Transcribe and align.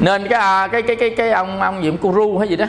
nên 0.00 0.28
cái 0.28 0.40
à, 0.40 0.68
cái 0.68 0.82
cái 0.82 0.96
cái 0.96 1.10
cái 1.10 1.30
ông 1.30 1.60
ông 1.60 1.82
diệm 1.82 1.96
guru 1.96 2.38
hay 2.38 2.48
gì 2.48 2.56
đó. 2.56 2.66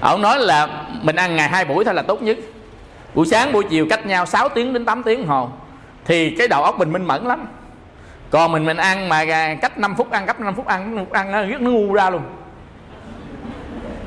Ông 0.00 0.22
nói 0.22 0.38
là 0.38 0.68
mình 1.02 1.16
ăn 1.16 1.36
ngày 1.36 1.48
hai 1.48 1.64
buổi 1.64 1.84
thôi 1.84 1.94
là 1.94 2.02
tốt 2.02 2.22
nhất. 2.22 2.36
Buổi 3.14 3.26
sáng 3.26 3.52
buổi 3.52 3.64
chiều 3.70 3.86
cách 3.90 4.06
nhau 4.06 4.26
6 4.26 4.48
tiếng 4.48 4.72
đến 4.72 4.84
8 4.84 5.02
tiếng 5.02 5.26
hồ. 5.26 5.48
Thì 6.04 6.30
cái 6.30 6.48
đầu 6.48 6.62
óc 6.62 6.78
mình 6.78 6.92
minh 6.92 7.04
mẫn 7.04 7.24
lắm. 7.24 7.46
Còn 8.30 8.52
mình 8.52 8.64
mình 8.64 8.76
ăn 8.76 9.08
mà 9.08 9.24
à, 9.30 9.54
cách 9.62 9.78
5 9.78 9.94
phút 9.94 10.10
ăn 10.10 10.26
cách 10.26 10.40
5 10.40 10.54
phút 10.54 10.66
ăn 10.66 10.96
5 10.96 11.04
phút 11.04 11.14
ăn 11.14 11.32
nó 11.32 11.42
rất 11.42 11.60
nó 11.60 11.70
ngu 11.70 11.94
ra 11.94 12.10
luôn. 12.10 12.22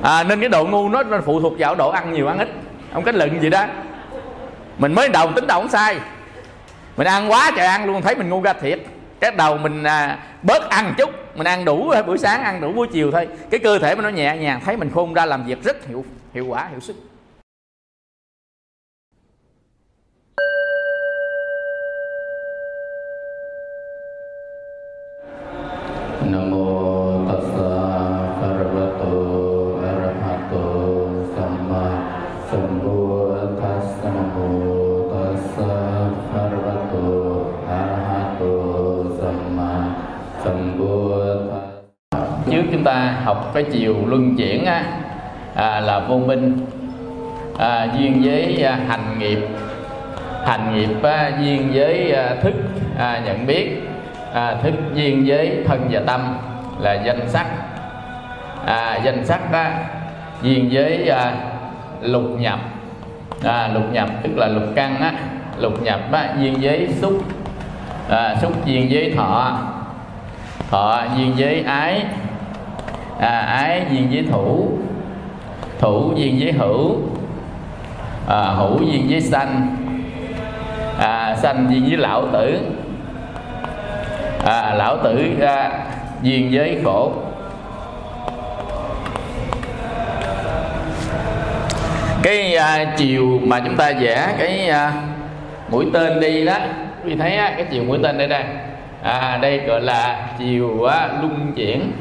À, 0.02 0.24
nên 0.24 0.40
cái 0.40 0.50
độ 0.50 0.66
ngu 0.66 0.90
nó, 0.90 1.04
nó 1.04 1.18
phụ 1.26 1.42
thuộc 1.42 1.54
vào 1.60 1.76
độ 1.76 1.90
ăn 1.90 2.14
nhiều 2.14 2.28
ăn 2.28 2.40
ít. 2.40 2.50
Ông 2.94 3.04
kết 3.04 3.16
luận 3.16 3.42
gì 3.42 3.50
đó. 3.50 3.66
Mình 4.78 4.94
mới 4.94 5.10
đầu 5.10 5.32
tính 5.36 5.48
đầu 5.48 5.62
không 5.62 5.70
sai. 5.70 6.00
Mình 6.98 7.08
ăn 7.08 7.32
quá 7.32 7.52
trời 7.56 7.68
ăn 7.68 7.86
luôn 7.86 8.02
thấy 8.02 8.16
mình 8.16 8.30
ngu 8.30 8.42
ra 8.42 8.54
thiệt. 8.54 8.80
Cái 9.20 9.32
đầu 9.32 9.58
mình 9.58 9.84
à, 9.84 10.18
bớt 10.44 10.70
ăn 10.70 10.94
chút 10.98 11.10
mình 11.38 11.48
ăn 11.48 11.66
đủ 11.66 11.94
buổi 12.08 12.18
sáng 12.18 12.44
ăn 12.44 12.62
đủ, 12.62 12.72
buổi 12.72 12.88
chiều 12.88 13.12
thôi. 13.12 13.28
Cái 13.50 13.60
cơ 13.60 13.80
thể 13.80 13.96
mình 13.96 14.04
nó 14.04 14.10
nhẹ 14.10 14.38
nhàng, 14.38 14.62
thấy 14.66 14.78
mình 14.78 14.90
khôn 14.94 15.14
ra 15.14 15.26
làm 15.26 15.46
việc 15.46 15.64
rất 15.64 15.88
hiệu 15.88 16.06
hiệu 16.34 16.46
quả, 16.48 16.68
hiệu 16.72 16.80
suất. 16.80 16.96
Chúng 42.78 42.84
ta 42.84 43.14
học 43.24 43.52
cái 43.54 43.64
chiều 43.64 43.96
luân 44.08 44.36
chuyển 44.36 44.66
á, 44.66 44.84
à, 45.56 45.80
là 45.80 46.00
vô 46.00 46.18
minh. 46.18 46.58
À, 47.58 47.88
duyên 47.98 48.22
với 48.24 48.64
à, 48.64 48.80
hành 48.88 49.20
nghiệp. 49.20 49.40
Hành 50.46 50.76
nghiệp 50.76 51.04
á, 51.04 51.32
duyên 51.40 51.70
với 51.74 52.12
à, 52.12 52.36
thức 52.42 52.54
à, 52.98 53.22
nhận 53.26 53.48
biết. 53.48 53.90
À, 54.34 54.56
thức 54.64 54.74
duyên 54.94 55.24
với 55.28 55.64
thân 55.68 55.88
và 55.92 56.02
tâm 56.08 56.38
là 56.80 56.94
danh 56.94 57.30
sắc. 57.30 57.46
À, 58.66 59.00
danh 59.04 59.26
sắc 59.26 59.52
đó 59.52 59.66
duyên 60.42 60.70
với 60.72 61.10
à, 61.10 61.34
lục 62.02 62.40
nhập. 62.40 62.60
À, 63.44 63.70
lục 63.74 63.84
nhập 63.92 64.10
tức 64.24 64.32
là 64.36 64.48
lục 64.48 64.64
căn 64.76 65.00
á. 65.02 65.14
Lục 65.60 65.84
nhập 65.84 66.00
á, 66.12 66.30
duyên 66.40 66.58
với 66.62 66.88
xúc. 67.02 67.24
À, 68.10 68.36
xúc 68.42 68.66
duyên 68.66 68.88
với 68.92 69.14
thọ. 69.18 69.58
Thọ 70.70 71.04
duyên 71.16 71.34
với 71.38 71.64
ái 71.68 72.04
à, 73.20 73.40
ái 73.40 73.86
duyên 73.92 74.10
với 74.12 74.26
thủ. 74.32 74.70
Thủ 75.80 76.14
duyên 76.16 76.38
với 76.40 76.52
hữu. 76.52 76.96
À, 78.28 78.42
hữu 78.42 78.82
duyên 78.82 79.08
với 79.10 79.22
sanh. 79.22 79.78
À, 81.00 81.36
sanh 81.36 81.68
duyên 81.70 81.86
với 81.88 81.98
lão 81.98 82.28
tử. 82.34 82.60
À, 84.46 84.74
lão 84.74 84.98
tử 85.04 85.26
à, 85.42 85.86
duyên 86.22 86.50
với 86.52 86.78
khổ. 86.84 87.12
Cái 92.24 92.56
à, 92.56 92.94
chiều 92.98 93.40
mà 93.44 93.60
chúng 93.60 93.76
ta 93.76 93.92
vẽ 94.00 94.36
cái 94.40 94.70
à, 94.70 94.94
mũi 95.70 95.86
tên 95.94 96.20
đi 96.20 96.46
đó. 96.46 96.58
Quý 97.06 97.16
thấy 97.16 97.38
á, 97.38 97.54
cái 97.58 97.66
chiều 97.72 97.84
mũi 97.84 98.00
tên 98.04 98.18
đây 98.18 98.28
đây 98.28 98.44
à, 99.04 99.40
đây 99.42 99.58
gọi 99.58 99.82
là 99.82 100.30
chiều 100.40 100.84
à, 100.84 100.98
á, 101.00 101.08
luân 101.08 101.54
chuyển 101.56 101.92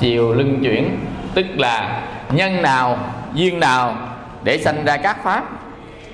chiều 0.00 0.32
lưng 0.32 0.58
chuyển 0.62 0.98
tức 1.34 1.46
là 1.56 2.02
nhân 2.32 2.62
nào 2.62 2.98
duyên 3.34 3.60
nào 3.60 3.94
để 4.42 4.58
sanh 4.58 4.84
ra 4.84 4.96
các 4.96 5.16
pháp. 5.24 5.44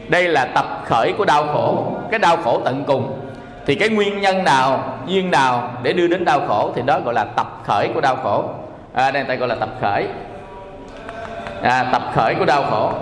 Đây 0.09 0.29
là 0.29 0.45
tập 0.45 0.83
khởi 0.85 1.13
của 1.19 1.25
đau 1.25 1.47
khổ 1.47 1.97
cái 2.11 2.19
đau 2.19 2.37
khổ 2.37 2.61
tận 2.65 2.85
cùng. 2.87 3.21
Thì 3.67 3.75
cái 3.75 3.89
nguyên 3.89 4.21
nhân 4.21 4.45
nào 4.45 4.99
duyên 5.07 5.31
nào 5.31 5.71
để 5.83 5.93
đưa 5.93 6.07
đến 6.07 6.25
đau 6.25 6.41
khổ 6.49 6.73
thì 6.77 6.83
đó 6.87 7.01
gọi 7.05 7.15
là 7.15 7.25
tập 7.25 7.63
khởi 7.65 7.89
của 7.95 8.01
đau 8.01 8.17
khổ. 8.17 8.45
À, 8.93 9.11
đây 9.11 9.23
người 9.23 9.29
ta 9.29 9.35
gọi 9.35 9.49
là 9.49 9.55
tập 9.55 9.69
khởi. 9.81 10.07
À, 11.63 11.89
tập 11.93 12.03
khởi 12.15 12.35
của 12.35 12.45
đau 12.45 12.65
khổ. 12.71 12.93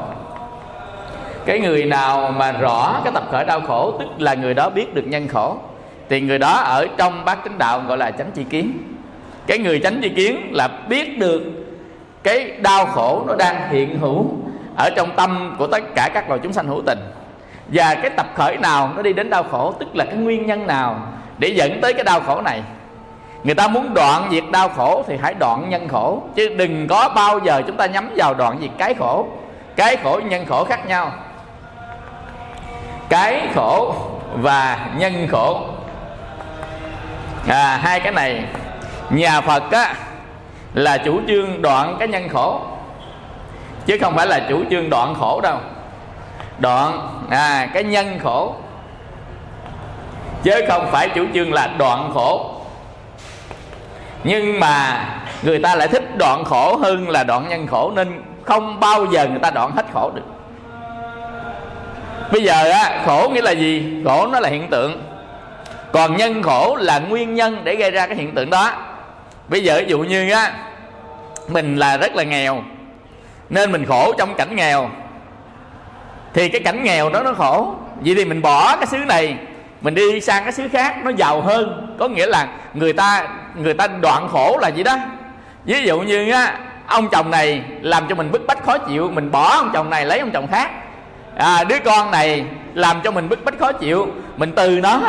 Cái 1.46 1.58
người 1.58 1.84
nào 1.84 2.34
mà 2.36 2.52
rõ 2.52 3.00
cái 3.04 3.12
tập 3.12 3.24
khởi 3.30 3.44
đau 3.44 3.60
khổ 3.60 3.94
tức 3.98 4.06
là 4.18 4.34
người 4.34 4.54
đó 4.54 4.70
biết 4.70 4.94
được 4.94 5.04
nhân 5.06 5.28
khổ 5.28 5.56
thì 6.08 6.20
người 6.20 6.38
đó 6.38 6.52
ở 6.52 6.86
trong 6.96 7.24
bát 7.24 7.38
chánh 7.44 7.58
đạo 7.58 7.82
gọi 7.88 7.98
là 7.98 8.10
chánh 8.10 8.30
tri 8.36 8.44
kiến 8.44 8.93
cái 9.46 9.58
người 9.58 9.80
tránh 9.84 10.00
tri 10.02 10.08
kiến 10.08 10.50
là 10.52 10.68
biết 10.88 11.18
được 11.18 11.42
cái 12.22 12.50
đau 12.60 12.86
khổ 12.86 13.24
nó 13.26 13.34
đang 13.34 13.68
hiện 13.70 13.98
hữu 13.98 14.26
ở 14.76 14.90
trong 14.96 15.16
tâm 15.16 15.56
của 15.58 15.66
tất 15.66 15.82
cả 15.94 16.10
các 16.14 16.28
loài 16.28 16.40
chúng 16.42 16.52
sanh 16.52 16.66
hữu 16.66 16.82
tình. 16.86 16.98
Và 17.68 17.94
cái 17.94 18.10
tập 18.10 18.26
khởi 18.34 18.56
nào 18.56 18.92
nó 18.96 19.02
đi 19.02 19.12
đến 19.12 19.30
đau 19.30 19.42
khổ 19.42 19.74
tức 19.78 19.96
là 19.96 20.04
cái 20.04 20.14
nguyên 20.14 20.46
nhân 20.46 20.66
nào 20.66 21.06
để 21.38 21.48
dẫn 21.48 21.80
tới 21.80 21.92
cái 21.92 22.04
đau 22.04 22.20
khổ 22.20 22.40
này? 22.40 22.62
Người 23.44 23.54
ta 23.54 23.68
muốn 23.68 23.94
đoạn 23.94 24.28
diệt 24.30 24.44
đau 24.52 24.68
khổ 24.68 25.04
thì 25.06 25.16
hãy 25.22 25.34
đoạn 25.34 25.68
nhân 25.68 25.88
khổ 25.88 26.22
chứ 26.34 26.48
đừng 26.48 26.86
có 26.88 27.08
bao 27.08 27.38
giờ 27.38 27.62
chúng 27.66 27.76
ta 27.76 27.86
nhắm 27.86 28.10
vào 28.16 28.34
đoạn 28.34 28.58
diệt 28.60 28.70
cái 28.78 28.94
khổ. 28.94 29.26
Cái 29.76 29.96
khổ 29.96 30.20
nhân 30.24 30.46
khổ 30.46 30.64
khác 30.64 30.86
nhau. 30.86 31.12
Cái 33.08 33.48
khổ 33.54 33.94
và 34.34 34.88
nhân 34.96 35.28
khổ. 35.30 35.60
À, 37.48 37.80
hai 37.82 38.00
cái 38.00 38.12
này 38.12 38.44
nhà 39.10 39.40
phật 39.40 39.70
á 39.70 39.94
là 40.74 40.98
chủ 40.98 41.20
trương 41.28 41.62
đoạn 41.62 41.96
cái 41.98 42.08
nhân 42.08 42.28
khổ. 42.28 42.60
Chứ 43.86 43.98
không 44.00 44.16
phải 44.16 44.26
là 44.26 44.46
chủ 44.48 44.64
trương 44.70 44.90
đoạn 44.90 45.14
khổ 45.20 45.40
đâu. 45.40 45.58
Đoạn 46.58 47.08
à, 47.30 47.68
cái 47.74 47.84
nhân 47.84 48.18
khổ. 48.22 48.54
Chứ 50.42 50.64
không 50.68 50.90
phải 50.90 51.08
chủ 51.08 51.26
trương 51.34 51.52
là 51.52 51.66
đoạn 51.78 52.10
khổ. 52.14 52.50
Nhưng 54.24 54.60
mà 54.60 55.06
người 55.42 55.58
ta 55.58 55.74
lại 55.74 55.88
thích 55.88 56.18
đoạn 56.18 56.44
khổ 56.44 56.76
hơn 56.76 57.08
là 57.08 57.24
đoạn 57.24 57.48
nhân 57.48 57.66
khổ 57.66 57.92
nên 57.94 58.22
không 58.44 58.80
bao 58.80 59.06
giờ 59.06 59.28
người 59.28 59.38
ta 59.38 59.50
đoạn 59.50 59.70
hết 59.76 59.86
khổ 59.94 60.10
được. 60.14 60.22
Bây 62.32 62.42
giờ 62.42 62.70
á 62.70 63.00
khổ 63.06 63.30
nghĩa 63.32 63.42
là 63.42 63.50
gì? 63.50 64.02
Khổ 64.04 64.26
nó 64.26 64.40
là 64.40 64.48
hiện 64.48 64.70
tượng. 64.70 65.02
Còn 65.92 66.16
nhân 66.16 66.42
khổ 66.42 66.76
là 66.80 66.98
nguyên 66.98 67.34
nhân 67.34 67.60
để 67.64 67.74
gây 67.74 67.90
ra 67.90 68.06
cái 68.06 68.16
hiện 68.16 68.34
tượng 68.34 68.50
đó 68.50 68.72
bây 69.48 69.64
giờ 69.64 69.76
ví 69.78 69.84
dụ 69.88 69.98
như 69.98 70.30
á 70.30 70.52
mình 71.48 71.76
là 71.76 71.96
rất 71.96 72.14
là 72.14 72.22
nghèo 72.22 72.62
nên 73.50 73.72
mình 73.72 73.86
khổ 73.86 74.12
trong 74.18 74.34
cảnh 74.34 74.56
nghèo. 74.56 74.90
Thì 76.34 76.48
cái 76.48 76.60
cảnh 76.60 76.84
nghèo 76.84 77.10
đó 77.10 77.22
nó 77.22 77.32
khổ. 77.32 77.74
Vậy 78.00 78.14
thì 78.14 78.24
mình 78.24 78.42
bỏ 78.42 78.76
cái 78.76 78.86
xứ 78.86 78.98
này 78.98 79.36
mình 79.80 79.94
đi 79.94 80.20
sang 80.20 80.42
cái 80.42 80.52
xứ 80.52 80.68
khác 80.68 80.96
nó 81.04 81.10
giàu 81.16 81.40
hơn. 81.40 81.94
Có 81.98 82.08
nghĩa 82.08 82.26
là 82.26 82.46
người 82.74 82.92
ta 82.92 83.28
người 83.54 83.74
ta 83.74 83.86
đoạn 83.86 84.28
khổ 84.28 84.58
là 84.62 84.68
gì 84.68 84.82
đó. 84.82 84.96
Ví 85.64 85.82
dụ 85.82 86.00
như 86.00 86.32
á 86.32 86.58
ông 86.86 87.08
chồng 87.08 87.30
này 87.30 87.62
làm 87.80 88.06
cho 88.08 88.14
mình 88.14 88.32
bức 88.32 88.46
bách 88.46 88.64
khó 88.64 88.78
chịu 88.78 89.10
mình 89.10 89.30
bỏ 89.30 89.56
ông 89.56 89.70
chồng 89.72 89.90
này 89.90 90.06
lấy 90.06 90.18
ông 90.18 90.30
chồng 90.30 90.46
khác. 90.46 90.70
À, 91.36 91.64
đứa 91.64 91.78
con 91.84 92.10
này 92.10 92.44
làm 92.74 93.00
cho 93.04 93.10
mình 93.10 93.28
bức 93.28 93.44
bách 93.44 93.58
khó 93.58 93.72
chịu 93.72 94.08
mình 94.36 94.52
từ 94.56 94.80
nó. 94.82 95.00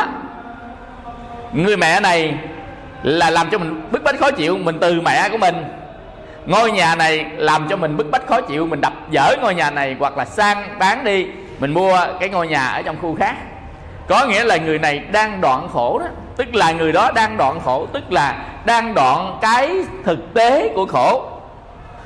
Người 1.52 1.76
mẹ 1.76 2.00
này 2.00 2.34
là 3.06 3.30
làm 3.30 3.50
cho 3.50 3.58
mình 3.58 3.82
bức 3.90 4.02
bách 4.02 4.18
khó 4.20 4.30
chịu 4.30 4.58
mình 4.58 4.78
từ 4.80 5.00
mẹ 5.00 5.28
của 5.28 5.38
mình. 5.38 5.64
Ngôi 6.46 6.72
nhà 6.72 6.94
này 6.94 7.26
làm 7.36 7.68
cho 7.68 7.76
mình 7.76 7.96
bức 7.96 8.10
bách 8.10 8.26
khó 8.26 8.40
chịu, 8.40 8.66
mình 8.66 8.80
đập 8.80 8.92
dở 9.10 9.36
ngôi 9.42 9.54
nhà 9.54 9.70
này 9.70 9.96
hoặc 9.98 10.18
là 10.18 10.24
sang 10.24 10.78
bán 10.78 11.04
đi, 11.04 11.26
mình 11.58 11.74
mua 11.74 11.98
cái 12.20 12.28
ngôi 12.28 12.48
nhà 12.48 12.66
ở 12.66 12.82
trong 12.82 12.96
khu 13.02 13.16
khác. 13.18 13.34
Có 14.08 14.26
nghĩa 14.26 14.44
là 14.44 14.56
người 14.56 14.78
này 14.78 14.98
đang 14.98 15.40
đoạn 15.40 15.68
khổ 15.72 15.98
đó, 15.98 16.06
tức 16.36 16.54
là 16.54 16.72
người 16.72 16.92
đó 16.92 17.10
đang 17.14 17.36
đoạn 17.36 17.60
khổ, 17.64 17.86
tức 17.92 18.12
là 18.12 18.44
đang 18.64 18.94
đoạn 18.94 19.38
cái 19.42 19.70
thực 20.04 20.34
tế 20.34 20.68
của 20.74 20.86
khổ. 20.86 21.24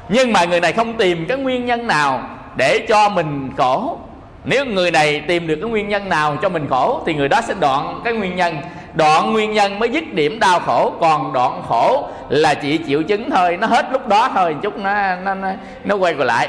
Nhưng 0.08 0.32
mà 0.32 0.44
người 0.44 0.61
này 0.61 0.73
không 0.73 0.93
tìm 0.93 1.26
cái 1.29 1.37
nguyên 1.37 1.67
nhân 1.67 1.87
nào 1.87 2.23
để 2.56 2.87
cho 2.88 3.08
mình 3.08 3.50
khổ. 3.56 3.99
Nếu 4.44 4.64
người 4.64 4.91
này 4.91 5.20
tìm 5.20 5.46
được 5.46 5.58
cái 5.62 5.70
nguyên 5.70 5.88
nhân 5.88 6.08
nào 6.08 6.37
cho 6.43 6.49
mình 6.49 6.67
khổ, 6.70 7.03
thì 7.06 7.14
người 7.14 7.29
đó 7.29 7.41
sẽ 7.41 7.55
đoạn 7.61 8.00
cái 8.05 8.12
nguyên 8.12 8.37
nhân 8.37 8.56
đoạn 8.94 9.32
nguyên 9.32 9.52
nhân 9.52 9.78
mới 9.78 9.88
dứt 9.88 10.04
điểm 10.12 10.38
đau 10.40 10.60
khổ 10.60 10.92
còn 11.00 11.32
đoạn 11.32 11.62
khổ 11.69 12.08
là 12.28 12.54
chỉ 12.54 12.78
chịu 12.78 13.02
chứng 13.02 13.31
thôi. 13.31 13.56
Nó 13.60 13.66
hết 13.66 13.87
lúc 13.92 14.08
đó 14.08 14.31
thôi 14.34 14.56
chút 14.62 14.78
nó 14.78 15.16
nó 15.16 15.34
nó, 15.34 15.48
nó 15.84 15.96
quay 15.96 16.14
trở 16.19 16.25
lại. 16.25 16.48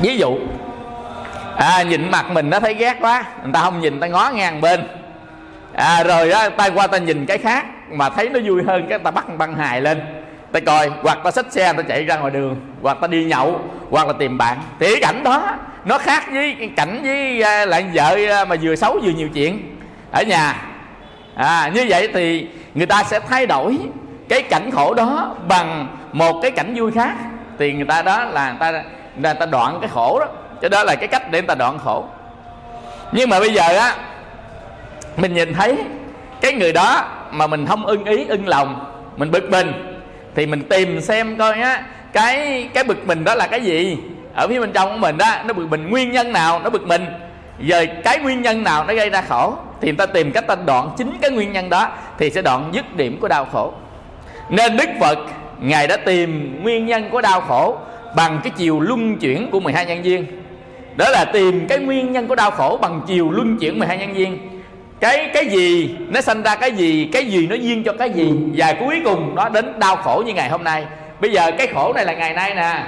Ví 0.00 0.16
dụ 0.16 0.38
à, 1.56 1.82
nhìn 1.82 2.10
mặt 2.10 2.30
mình 2.30 2.50
nó 2.50 2.60
thấy 2.60 2.74
ghét 2.74 2.96
quá 3.00 3.24
người 3.42 3.52
ta 3.52 3.60
không 3.60 3.80
nhìn 3.80 4.00
ta 4.00 4.06
ngó 4.06 4.30
ngang 4.34 4.60
bên. 4.60 4.88
À, 5.72 6.04
rồi 6.04 6.28
đó 6.28 6.48
tay 6.48 6.70
qua 6.70 6.86
ta 6.86 6.98
nhìn 6.98 7.26
cái 7.26 7.38
khác 7.38 7.66
mà 7.90 8.08
thấy 8.08 8.28
nó 8.28 8.40
vui 8.44 8.62
hơn 8.66 8.86
cái 8.88 8.98
ta 8.98 9.10
bắt 9.10 9.38
băng 9.38 9.54
hài 9.54 9.80
lên. 9.80 10.00
Ta 10.52 10.60
coi 10.60 10.90
hoặc 11.02 11.18
ta 11.24 11.30
xách 11.30 11.52
xe 11.52 11.72
ta 11.72 11.82
chạy 11.82 12.04
ra 12.04 12.16
ngoài 12.16 12.30
đường 12.30 12.56
hoặc 12.82 12.98
ta 13.00 13.06
đi 13.06 13.24
nhậu 13.24 13.60
hoặc 13.90 14.06
là 14.06 14.12
tìm 14.12 14.38
bạn. 14.38 14.58
Thì 14.80 14.86
cái 14.86 15.00
cảnh 15.02 15.24
đó 15.24 15.56
nó 15.84 15.98
khác 15.98 16.24
với 16.32 16.70
cảnh 16.76 17.00
với 17.02 17.42
à, 17.42 17.66
lại 17.66 17.86
vợ 17.94 18.16
à, 18.30 18.44
mà 18.44 18.56
vừa 18.62 18.76
xấu 18.76 18.98
vừa 19.02 19.10
nhiều 19.10 19.28
chuyện 19.34 19.77
ở 20.12 20.22
nhà. 20.22 20.62
À, 21.34 21.70
như 21.74 21.86
vậy 21.88 22.08
thì 22.14 22.48
người 22.74 22.86
ta 22.86 23.02
sẽ 23.04 23.20
thay 23.20 23.46
đổi 23.46 23.78
cái 24.28 24.42
cảnh 24.42 24.70
khổ 24.70 24.94
đó 24.94 25.34
bằng 25.48 25.96
một 26.12 26.40
cái 26.42 26.50
cảnh 26.50 26.74
vui 26.76 26.92
khác. 26.92 27.14
Thì 27.58 27.72
người 27.72 27.86
ta 27.86 28.02
đó 28.02 28.24
là 28.24 28.48
người 28.48 28.58
ta 28.60 28.82
người 29.16 29.34
ta 29.34 29.46
đoạn 29.46 29.78
cái 29.80 29.90
khổ 29.94 30.20
đó. 30.20 30.26
Cho 30.62 30.68
đó 30.68 30.84
là 30.84 30.94
cái 30.94 31.08
cách 31.08 31.30
để 31.30 31.40
người 31.40 31.48
ta 31.48 31.54
đoạn 31.54 31.78
khổ. 31.84 32.04
Nhưng 33.12 33.30
mà 33.30 33.40
bây 33.40 33.54
giờ 33.54 33.78
á 33.78 33.94
mình 35.16 35.34
nhìn 35.34 35.54
thấy 35.54 35.78
cái 36.40 36.52
người 36.52 36.72
đó 36.72 37.04
mà 37.30 37.46
mình 37.46 37.66
không 37.66 37.86
ưng 37.86 38.04
ý 38.04 38.26
ưng 38.28 38.48
lòng 38.48 38.84
mình 39.16 39.30
bực 39.30 39.50
mình 39.50 39.72
thì 40.34 40.46
mình 40.46 40.62
tìm 40.68 41.00
xem 41.00 41.36
coi 41.36 41.60
á 41.60 41.82
cái 42.12 42.68
cái 42.74 42.84
bực 42.84 43.06
mình 43.06 43.24
đó 43.24 43.34
là 43.34 43.46
cái 43.46 43.60
gì. 43.60 43.98
Ở 44.34 44.48
phía 44.48 44.60
bên 44.60 44.72
trong 44.72 44.92
của 44.92 44.98
mình 44.98 45.18
đó 45.18 45.36
nó 45.46 45.52
bực 45.52 45.66
mình 45.70 45.90
nguyên 45.90 46.12
nhân 46.12 46.32
nào 46.32 46.60
nó 46.64 46.70
bực 46.70 46.86
mình 46.86 47.06
giờ 47.60 47.86
cái 48.04 48.18
nguyên 48.18 48.42
nhân 48.42 48.64
nào 48.64 48.84
nó 48.84 48.94
gây 48.94 49.10
ra 49.10 49.22
khổ? 49.28 49.54
Thì 49.80 49.88
người 49.88 49.96
ta 49.96 50.06
tìm 50.06 50.32
cách 50.32 50.46
ta 50.46 50.54
đoạn 50.66 50.90
chính 50.96 51.12
cái 51.22 51.30
nguyên 51.30 51.52
nhân 51.52 51.70
đó 51.70 51.90
thì 52.18 52.30
sẽ 52.30 52.42
đoạn 52.42 52.70
dứt 52.72 52.96
điểm 52.96 53.18
của 53.20 53.28
đau 53.28 53.44
khổ. 53.52 53.72
Nên 54.48 54.76
đức 54.76 54.88
phật, 55.00 55.18
ngài 55.60 55.86
đã 55.86 55.96
tìm 55.96 56.62
nguyên 56.62 56.86
nhân 56.86 57.08
của 57.10 57.20
đau 57.20 57.40
khổ 57.40 57.76
bằng 58.16 58.40
cái 58.44 58.52
chiều 58.56 58.80
luân 58.80 59.16
chuyển 59.16 59.50
của 59.50 59.60
12 59.60 59.86
nhân 59.86 60.02
viên 60.02 60.26
đó 60.96 61.08
là 61.10 61.24
tìm 61.24 61.66
cái 61.68 61.78
nguyên 61.78 62.12
nhân 62.12 62.26
của 62.26 62.34
đau 62.34 62.50
khổ 62.50 62.78
bằng 62.82 63.00
chiều 63.06 63.30
luân 63.30 63.58
chuyển 63.58 63.78
12 63.78 63.98
nhân 63.98 64.12
viên 64.12 64.38
cái 65.00 65.30
cái 65.34 65.46
gì, 65.46 65.96
nó 66.08 66.20
sanh 66.20 66.42
ra 66.42 66.54
cái 66.54 66.72
gì 66.72 67.08
cái 67.12 67.26
gì 67.26 67.46
nó 67.46 67.54
duyên 67.54 67.84
cho 67.84 67.92
cái 67.92 68.10
gì? 68.10 68.32
Và 68.56 68.74
cuối 68.80 69.00
cùng 69.04 69.34
nó 69.34 69.48
đến 69.48 69.78
đau 69.78 69.96
khổ 69.96 70.22
như 70.26 70.32
ngày 70.32 70.48
hôm 70.48 70.64
nay. 70.64 70.84
Bây 71.20 71.32
giờ 71.32 71.50
cái 71.58 71.66
khổ 71.66 71.92
này 71.92 72.04
là 72.04 72.12
ngày 72.12 72.34
nay 72.34 72.54
nè. 72.54 72.84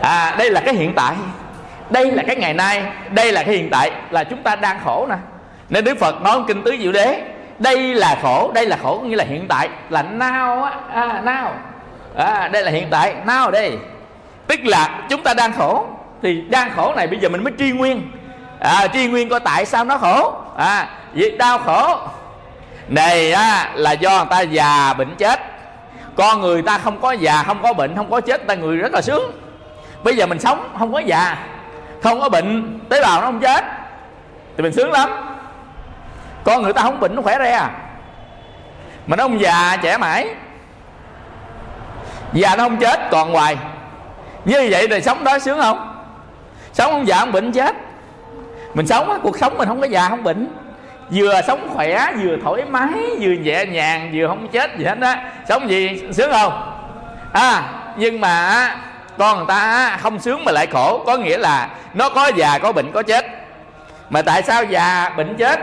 À 0.00 0.34
đây 0.38 0.50
là 0.50 0.60
cái 0.60 0.74
hiện 0.74 0.92
tại 0.94 1.14
đây 1.90 2.10
là 2.10 2.22
cái 2.26 2.36
ngày 2.36 2.54
nay 2.54 2.82
đây 3.10 3.32
là 3.32 3.42
cái 3.42 3.54
hiện 3.54 3.70
tại 3.70 3.90
là 4.10 4.24
chúng 4.24 4.42
ta 4.42 4.56
đang 4.56 4.78
khổ 4.84 5.06
nè. 5.10 5.16
Nên 5.68 5.84
đức 5.84 5.98
phật 5.98 6.22
nói 6.22 6.40
kinh 6.46 6.62
tứ 6.62 6.76
diệu 6.80 6.92
đế 6.92 7.22
đây 7.58 7.94
là 7.94 8.18
khổ 8.22 8.50
đây 8.54 8.66
là 8.66 8.76
khổ 8.82 9.02
nghĩa 9.04 9.16
là 9.16 9.24
hiện 9.24 9.48
tại 9.48 9.68
là 9.90 10.02
nao 10.02 10.62
á 10.62 10.72
à, 10.92 11.22
now. 11.24 11.48
À, 12.16 12.48
đây 12.48 12.62
là 12.62 12.70
hiện 12.70 12.88
tại 12.90 13.14
nao 13.26 13.50
đây. 13.50 13.78
Tức 14.46 14.60
là 14.64 15.00
chúng 15.08 15.22
ta 15.22 15.34
đang 15.34 15.52
khổ 15.52 15.86
thì 16.22 16.40
đang 16.40 16.70
khổ 16.76 16.94
này 16.96 17.06
bây 17.06 17.18
giờ 17.18 17.28
mình 17.28 17.44
mới 17.44 17.52
tri 17.58 17.72
nguyên. 17.72 18.10
À, 18.60 18.86
tri 18.92 19.06
nguyên 19.06 19.28
coi 19.28 19.40
tại 19.40 19.66
sao 19.66 19.84
nó 19.84 19.98
khổ? 19.98 20.32
À 20.56 20.88
vì 21.12 21.36
đau 21.36 21.58
khổ. 21.58 21.98
Này 22.88 23.32
á, 23.32 23.70
là 23.74 23.92
do 23.92 24.16
người 24.16 24.26
ta 24.30 24.40
già 24.40 24.94
bệnh 24.98 25.14
chết. 25.14 25.40
Con 26.16 26.40
người 26.40 26.62
ta 26.62 26.78
không 26.78 27.00
có 27.00 27.12
già 27.12 27.42
không 27.42 27.62
có 27.62 27.72
bệnh 27.72 27.96
không 27.96 28.10
có 28.10 28.20
chết 28.20 28.46
ta 28.46 28.54
người 28.54 28.76
rất 28.76 28.92
là 28.92 29.00
sướng. 29.02 29.32
Bây 30.02 30.16
giờ 30.16 30.26
mình 30.26 30.38
sống 30.38 30.68
không 30.78 30.92
có 30.92 30.98
già 30.98 31.36
không 32.02 32.20
có 32.20 32.28
bệnh, 32.28 32.80
tế 32.88 33.02
bào 33.02 33.20
nó 33.20 33.26
không 33.26 33.40
chết. 33.40 33.64
Thì 34.56 34.62
mình 34.62 34.72
sướng 34.72 34.92
lắm. 34.92 35.10
Con 36.44 36.62
người 36.62 36.72
ta 36.72 36.82
không 36.82 37.00
bệnh, 37.00 37.14
nó 37.14 37.22
khỏe 37.22 37.38
re 37.38 37.50
à. 37.50 37.70
Mà 39.06 39.16
nó 39.16 39.24
không 39.24 39.40
già, 39.40 39.76
trẻ 39.82 39.96
mãi. 39.96 40.28
Già 42.32 42.56
nó 42.56 42.64
không 42.64 42.76
chết, 42.76 43.00
còn 43.10 43.32
hoài. 43.32 43.56
Như 44.44 44.68
vậy 44.70 44.88
thì 44.90 45.00
sống 45.00 45.24
đó 45.24 45.38
sướng 45.38 45.60
không? 45.60 46.04
Sống 46.72 46.92
không 46.92 47.06
già, 47.06 47.18
không 47.18 47.32
bệnh, 47.32 47.52
chết. 47.52 47.76
Mình 48.74 48.86
sống 48.86 49.20
cuộc 49.22 49.38
sống 49.38 49.58
mình 49.58 49.68
không 49.68 49.80
có 49.80 49.86
già, 49.86 50.08
không 50.08 50.22
bệnh. 50.22 50.48
Vừa 51.10 51.40
sống 51.46 51.68
khỏe, 51.74 52.12
vừa 52.22 52.36
thoải 52.44 52.64
mái, 52.64 52.88
vừa 53.20 53.32
nhẹ 53.32 53.64
nhàng, 53.66 54.10
vừa 54.14 54.26
không 54.26 54.48
chết 54.48 54.78
gì 54.78 54.84
hết 54.84 54.98
á. 55.00 55.32
Sống 55.48 55.70
gì, 55.70 56.02
sướng 56.12 56.32
không? 56.32 56.74
À 57.32 57.62
nhưng 57.98 58.20
mà 58.20 58.76
con 59.18 59.36
người 59.36 59.46
ta 59.48 59.96
không 60.00 60.18
sướng 60.18 60.44
mà 60.44 60.52
lại 60.52 60.66
khổ. 60.66 61.02
Có 61.06 61.16
nghĩa 61.16 61.38
là 61.38 61.68
nó 61.94 62.08
có 62.08 62.30
già, 62.36 62.58
có 62.58 62.72
bệnh, 62.72 62.92
có 62.92 63.02
chết. 63.02 63.26
Mà 64.10 64.22
tại 64.22 64.42
sao 64.42 64.64
già, 64.64 65.10
bệnh 65.16 65.36
chết? 65.36 65.60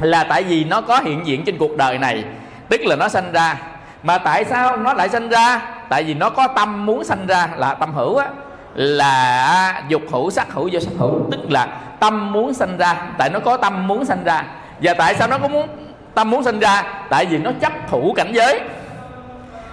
Là 0.00 0.24
tại 0.24 0.42
vì 0.42 0.64
nó 0.64 0.80
có 0.80 1.00
hiện 1.04 1.26
diện 1.26 1.44
trên 1.44 1.58
cuộc 1.58 1.76
đời 1.76 1.98
này. 1.98 2.24
Tức 2.68 2.80
là 2.80 2.96
nó 2.96 3.08
sanh 3.08 3.32
ra. 3.32 3.56
Mà 4.02 4.18
tại 4.18 4.44
sao 4.44 4.76
nó 4.76 4.92
lại 4.92 5.08
sanh 5.08 5.28
ra? 5.28 5.60
Tại 5.88 6.02
vì 6.02 6.14
nó 6.14 6.30
có 6.30 6.48
tâm 6.48 6.86
muốn 6.86 7.04
sanh 7.04 7.26
ra, 7.26 7.48
là 7.56 7.74
tâm 7.74 7.94
hữu 7.94 8.16
á. 8.16 8.26
Là 8.74 9.82
dục 9.88 10.02
hữu, 10.12 10.30
sắc 10.30 10.52
hữu, 10.52 10.68
do 10.68 10.80
sắc 10.80 10.92
hữu. 10.98 11.20
Tức 11.30 11.40
là 11.50 11.68
tâm 12.00 12.32
muốn 12.32 12.54
sanh 12.54 12.76
ra. 12.76 12.96
Tại 13.18 13.30
nó 13.30 13.40
có 13.40 13.56
tâm 13.56 13.86
muốn 13.86 14.04
sanh 14.04 14.24
ra. 14.24 14.44
Và 14.82 14.94
tại 14.94 15.14
sao 15.14 15.28
nó 15.28 15.38
có 15.38 15.48
muốn, 15.48 15.68
tâm 16.14 16.30
muốn 16.30 16.44
sanh 16.44 16.60
ra? 16.60 16.82
Tại 17.08 17.26
vì 17.26 17.38
nó 17.38 17.50
chấp 17.60 17.72
thủ 17.90 18.12
cảnh 18.16 18.32
giới. 18.32 18.60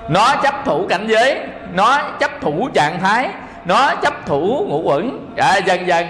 Nó 0.09 0.35
chấp 0.43 0.65
thủ 0.65 0.87
cảnh 0.89 1.07
giới 1.07 1.39
nó 1.73 2.01
chấp 2.19 2.31
thủ 2.41 2.69
trạng 2.73 2.99
thái 2.99 3.29
nó 3.65 3.95
chấp 3.95 4.25
thủ 4.25 4.65
ngũ 4.69 4.81
quẩn 4.81 5.27
à, 5.37 5.55
dạ, 5.55 5.57
dần 5.57 5.87
dần. 5.87 6.07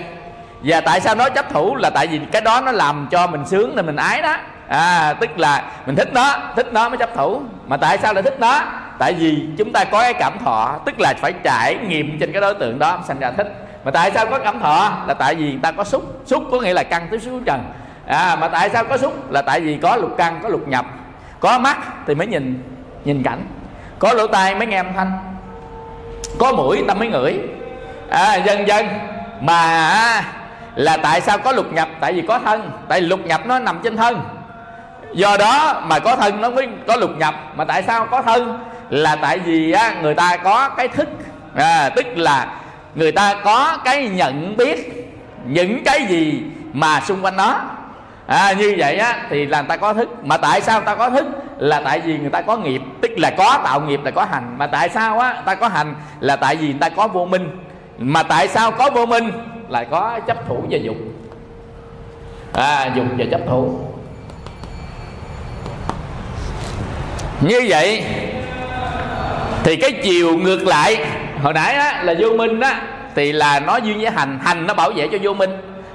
Và 0.64 0.82
tại 0.82 1.00
sao 1.00 1.16
nó 1.16 1.30
chấp 1.30 1.54
thủ 1.54 1.76
là 1.76 1.90
tại 1.90 2.08
vì 2.08 2.20
cái 2.32 2.42
đó 2.42 2.62
nó 2.62 2.72
làm 2.72 3.08
cho 3.12 3.28
mình 3.28 3.46
sướng 3.46 3.76
nên 3.76 3.86
mình 3.86 3.96
ái 3.96 4.22
đó. 4.22 4.36
À 4.68 5.14
tức 5.14 5.40
là 5.40 5.64
mình 5.86 5.96
thích 5.96 6.10
nó 6.14 6.38
thích 6.56 6.68
nó 6.72 6.90
mới 6.90 6.98
chấp 6.98 7.10
thủ. 7.16 7.42
Mà 7.68 7.78
tại 7.78 7.98
sao 7.98 8.14
lại 8.14 8.24
thích 8.24 8.40
nó? 8.40 8.62
Tại 9.00 9.14
vì 9.14 9.48
chúng 9.58 9.72
ta 9.72 9.84
có 9.84 10.02
cái 10.02 10.14
cảm 10.14 10.34
thọ 10.46 10.80
tức 10.86 11.00
là 11.00 11.14
phải 11.22 11.34
trải 11.44 11.78
nghiệm 11.88 12.20
trên 12.20 12.32
cái 12.32 12.42
đối 12.42 12.54
tượng 12.54 12.80
đó 12.80 13.00
sanh 13.08 13.20
ra 13.20 13.32
thích. 13.32 13.48
Mà 13.84 13.92
tại 13.92 14.12
sao 14.12 14.26
có 14.26 14.40
cảm 14.40 14.60
thọ? 14.60 14.94
Là 15.08 15.14
tại 15.14 15.36
vì 15.36 15.58
ta 15.58 15.72
có 15.72 15.84
xúc. 15.84 16.22
Xúc 16.26 16.44
có 16.52 16.60
nghĩa 16.60 16.74
là 16.74 16.84
căn 16.84 17.08
tiếp 17.12 17.20
xúc 17.20 17.42
trần. 17.46 17.64
À 18.06 18.36
mà 18.36 18.48
tại 18.48 18.70
sao 18.70 18.84
có 18.84 18.98
xúc? 18.98 19.32
Là 19.32 19.42
tại 19.42 19.60
vì 19.60 19.78
có 19.82 19.96
lục 19.96 20.12
căn 20.18 20.40
có 20.44 20.50
lục 20.50 20.68
nhập. 20.68 20.86
Có 21.40 21.60
mắt 21.60 21.78
thì 22.08 22.16
mới 22.16 22.28
nhìn 22.28 22.64
nhìn 23.06 23.24
cảnh. 23.24 23.46
Có 24.00 24.14
lỗ 24.14 24.28
tai 24.28 24.56
mới 24.56 24.68
nghe 24.68 24.78
âm 24.78 24.94
thanh 24.96 25.31
có 26.40 26.52
mũi 26.52 26.84
ta 26.88 26.94
mới 26.94 27.08
ngửi. 27.08 27.40
À, 28.10 28.36
dần 28.36 28.68
dần 28.68 28.88
mà 29.42 30.24
là 30.76 30.98
tại 30.98 31.22
sao 31.22 31.38
có 31.38 31.52
lục 31.52 31.74
nhập? 31.74 31.90
Tại 32.00 32.14
vì 32.14 32.22
có 32.22 32.40
thân. 32.40 32.72
Tại 32.88 33.02
vì 33.02 33.08
lục 33.08 33.20
nhập 33.26 33.42
nó 33.46 33.60
nằm 33.60 33.80
trên 33.84 33.98
thân. 33.98 34.22
Do 35.14 35.38
đó 35.38 35.82
mà 35.86 36.00
có 36.00 36.16
thân 36.16 36.42
nó 36.42 36.50
mới 36.50 36.68
có 36.88 36.96
lục 36.96 37.12
nhập. 37.18 37.36
Mà 37.56 37.66
tại 37.66 37.84
sao 37.84 38.08
có 38.12 38.22
thân? 38.22 38.60
Là 38.90 39.16
tại 39.16 39.40
vì 39.40 39.72
á, 39.72 39.96
người 40.02 40.16
ta 40.16 40.38
có 40.38 40.70
cái 40.70 40.88
thức. 40.88 41.10
À, 41.56 41.90
tức 41.96 42.06
là 42.16 42.48
người 42.96 43.12
ta 43.12 43.36
có 43.44 43.78
cái 43.84 44.10
nhận 44.10 44.58
biết 44.58 45.08
những 45.46 45.84
cái 45.84 46.06
gì 46.10 46.44
mà 46.74 47.02
xung 47.02 47.26
quanh 47.26 47.38
nó 47.38 47.62
à, 48.32 48.54
như 48.54 48.76
vậy 48.78 48.98
á 48.98 49.26
thì 49.30 49.46
là 49.46 49.62
người 49.62 49.68
ta 49.70 49.78
có 49.78 49.94
thức. 49.94 50.10
Mà 50.24 50.38
tại 50.38 50.62
sao 50.62 50.82
ta 50.82 50.96
có 50.96 51.10
thức? 51.10 51.26
Là 51.58 51.82
tại 51.86 52.00
vì 52.00 52.18
người 52.18 52.30
ta 52.30 52.42
có 52.42 52.58
nghiệp. 52.58 52.82
Tức 53.02 53.12
là 53.18 53.30
có 53.38 53.60
tạo 53.64 53.82
nghiệp 53.82 54.00
là 54.04 54.12
có 54.12 54.26
hành. 54.32 54.56
Mà 54.58 54.68
tại 54.68 54.90
sao 54.90 55.20
á 55.20 55.42
ta 55.46 55.56
có 55.56 55.68
hành? 55.68 55.96
Là 56.20 56.36
tại 56.36 56.56
vì 56.56 56.68
người 56.68 56.80
ta 56.80 56.90
có 56.90 57.08
vô 57.08 57.26
minh. 57.26 57.50
Mà 57.98 58.24
tại 58.24 58.48
sao 58.48 58.72
có 58.72 58.90
vô 58.90 59.06
minh? 59.06 59.32
Là 59.70 59.84
có 59.84 60.20
chấp 60.28 60.48
thủ 60.48 60.64
và 60.70 60.78
dục. 60.78 60.96
À 62.54 62.92
dục 62.96 63.06
và 63.18 63.26
chấp 63.32 63.42
thủ. 63.48 63.80
Như 67.42 67.66
vậy 67.68 68.04
thì 69.64 69.76
cái 69.76 69.92
chiều 70.04 70.38
ngược 70.38 70.68
lại. 70.68 71.06
Hồi 71.44 71.54
nãy 71.54 71.76
á, 71.76 72.04
là 72.04 72.14
vô 72.20 72.30
minh 72.30 72.60
á 72.60 72.82
thì 73.16 73.32
là 73.32 73.60
nó 73.60 73.78
duyên 73.78 74.02
với 74.02 74.12
hành. 74.12 74.40
Hành 74.44 74.68
nó 74.68 74.74
bảo 74.74 74.92
vệ 74.96 75.08
cho 75.12 75.18
vô 75.22 75.34
minh. 75.34 75.50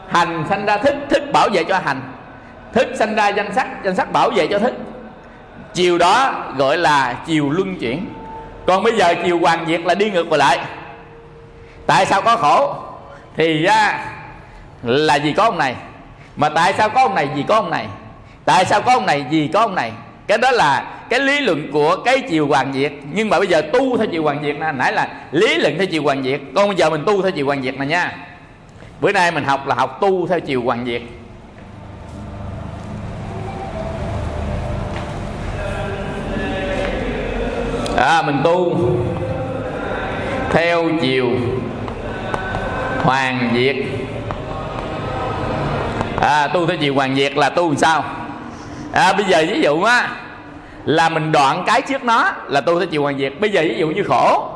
Hành 0.09 0.45
sanh 0.49 0.67
ra 0.67 0.77
thức 0.77 0.95
thức 1.09 1.23
bảo 1.33 1.49
vệ 1.53 1.65
cho 1.65 1.81
hành 1.85 2.01
thức 2.73 2.89
sanh 2.99 3.15
ra 3.15 3.29
danh 3.29 3.55
sắc 3.55 3.85
danh 3.85 3.97
sắc 3.97 4.13
bảo 4.13 4.31
vệ 4.31 4.47
cho 4.47 4.59
thức 4.59 4.75
chiều 5.75 5.99
đó 5.99 6.45
gọi 6.57 6.79
là 6.79 7.17
chiều 7.27 7.51
luân 7.51 7.79
chuyển. 7.79 8.07
Còn 8.67 8.83
bây 8.83 8.97
giờ 8.97 9.15
chiều 9.25 9.39
hoàn 9.39 9.67
diệt 9.67 9.81
là 9.81 9.95
đi 9.95 10.11
ngược 10.11 10.33
lại. 10.33 10.59
Tại 11.87 12.07
sao 12.07 12.23
có 12.23 12.37
khổ? 12.37 12.75
Thì 13.37 13.65
á, 13.65 14.09
là 14.83 15.19
vì 15.19 15.33
có 15.33 15.43
ông 15.43 15.59
này. 15.59 15.75
Mà 16.37 16.49
tại 16.49 16.73
sao 16.79 16.89
có 16.89 17.01
ông 17.01 17.15
này 17.15 17.29
vì 17.35 17.45
có 17.49 17.55
ông 17.55 17.71
này? 17.71 17.87
Tại 18.45 18.65
sao 18.65 18.83
có 18.83 18.93
ông 18.93 19.07
này 19.07 19.25
vì 19.31 19.49
có 19.49 19.61
ông 19.61 19.75
này? 19.75 19.93
Cái 20.27 20.39
đó 20.39 20.51
là 20.51 20.85
cái 21.09 21.21
lý 21.21 21.41
luận 21.41 21.73
của 21.73 21.97
cái 22.05 22.21
chiều 22.21 22.47
hoàn 22.47 22.73
diệt. 22.73 22.93
Nhưng 23.13 23.29
mà 23.29 23.39
bây 23.39 23.47
giờ 23.47 23.63
tu 23.73 23.97
theo 23.97 24.07
chiều 24.07 24.23
hoàn 24.23 24.43
diệt 24.43 24.57
nè 24.59 24.73
nãy 24.73 24.93
là 24.93 25.09
lý 25.31 25.55
luận 25.55 25.75
theo 25.79 25.87
chiều 25.87 26.03
hoàn 26.03 26.23
diệt. 26.23 26.41
Còn 26.55 26.69
bây 26.69 26.77
giờ 26.77 26.91
mình 26.91 27.05
tu 27.07 27.23
theo 27.23 27.31
chiều 27.31 27.47
hoàn 27.47 27.63
diệt 27.63 27.79
này 27.79 27.87
nha. 27.87 28.17
Bữa 29.01 29.13
nay 29.13 29.31
mình 29.31 29.45
học 29.45 29.67
là 29.67 29.75
học 29.75 29.99
tu 30.01 30.27
theo 30.27 30.41
chiều 30.41 30.63
hoàn 30.63 30.87
diệt. 30.87 31.03
À, 37.97 38.23
mình 38.23 38.41
tu. 38.45 38.77
Theo 40.51 40.89
chiều. 41.01 41.27
Hoàn 43.03 43.51
diệt. 43.55 43.77
À, 46.21 46.47
tu 46.47 46.67
theo 46.67 46.77
chiều 46.77 46.95
hoàn 46.95 47.17
diệt 47.17 47.37
là 47.37 47.49
tu 47.49 47.69
làm 47.69 47.77
sao? 47.77 48.05
À, 48.93 49.13
bây 49.13 49.25
giờ 49.25 49.45
ví 49.49 49.61
dụ 49.61 49.83
á 49.83 50.09
là 50.85 51.09
mình 51.09 51.33
đoạn 51.33 51.63
cái 51.67 51.83
trước 51.83 52.05
nó 52.05 52.33
là 52.49 52.61
tu 52.61 52.79
theo 52.79 52.89
chiều 52.89 53.03
hoàn 53.03 53.19
diệt. 53.19 53.33
Bây 53.41 53.51
giờ 53.51 53.63
ví 53.63 53.75
dụ 53.79 53.89
như 53.89 54.03
khổ. 54.09 54.49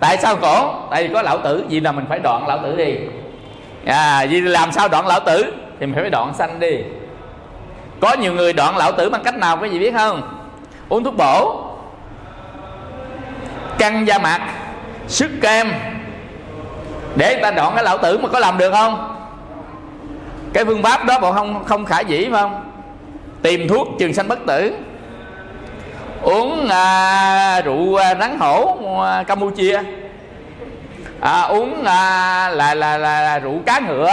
Tại 0.00 0.16
sao 0.16 0.36
khổ? 0.36 0.74
Tại 0.90 1.02
vì 1.02 1.14
có 1.14 1.22
lão 1.22 1.38
tử. 1.38 1.64
Vì 1.68 1.80
là 1.80 1.92
mình 1.92 2.04
phải 2.08 2.18
đoạn 2.18 2.48
lão 2.48 2.58
tử 2.62 2.76
đi? 2.76 2.94
À 3.86 4.26
vì 4.30 4.40
làm 4.40 4.72
sao 4.72 4.88
đoạn 4.88 5.06
lão 5.06 5.20
tử? 5.20 5.44
Thì 5.80 5.86
mình 5.86 5.94
phải 5.94 6.10
đoạn 6.10 6.34
sanh 6.38 6.60
đi. 6.60 6.78
Có 8.00 8.16
nhiều 8.20 8.32
người 8.32 8.52
đoạn 8.52 8.76
lão 8.76 8.92
tử 8.92 9.10
bằng 9.10 9.22
cách 9.24 9.36
nào 9.36 9.58
quý 9.62 9.68
vị 9.68 9.78
biết 9.78 9.94
không? 9.94 10.22
Uống 10.88 11.04
thuốc 11.04 11.16
bổ 11.16 11.67
căng 13.78 14.06
da 14.06 14.18
mặt 14.18 14.40
sức 15.06 15.30
kem 15.40 15.72
để 17.16 17.34
người 17.34 17.42
ta 17.42 17.50
đoạn 17.50 17.72
cái 17.74 17.84
lão 17.84 17.98
tử 17.98 18.18
mà 18.18 18.28
có 18.28 18.38
làm 18.38 18.58
được 18.58 18.72
không? 18.72 19.14
Cái 20.52 20.64
phương 20.64 20.82
pháp 20.82 21.04
đó 21.04 21.18
bọn 21.18 21.34
không 21.34 21.64
không 21.64 21.84
khả 21.84 22.00
dĩ 22.00 22.28
phải 22.30 22.42
không? 22.42 22.70
Tìm 23.42 23.68
thuốc 23.68 23.88
trường 23.98 24.14
sanh 24.14 24.28
bất 24.28 24.38
tử 24.46 24.74
uống 26.22 26.68
à, 26.68 27.60
rượu 27.60 27.96
à, 27.96 28.14
rắn 28.14 28.38
hổ 28.38 28.78
à, 29.02 29.22
campuchia 29.22 29.80
à, 31.20 31.42
uống 31.42 31.84
à, 31.84 32.48
là, 32.48 32.74
là, 32.74 32.96
là, 32.96 33.20
là 33.20 33.38
rượu 33.38 33.58
cá 33.66 33.80
ngựa 33.80 34.12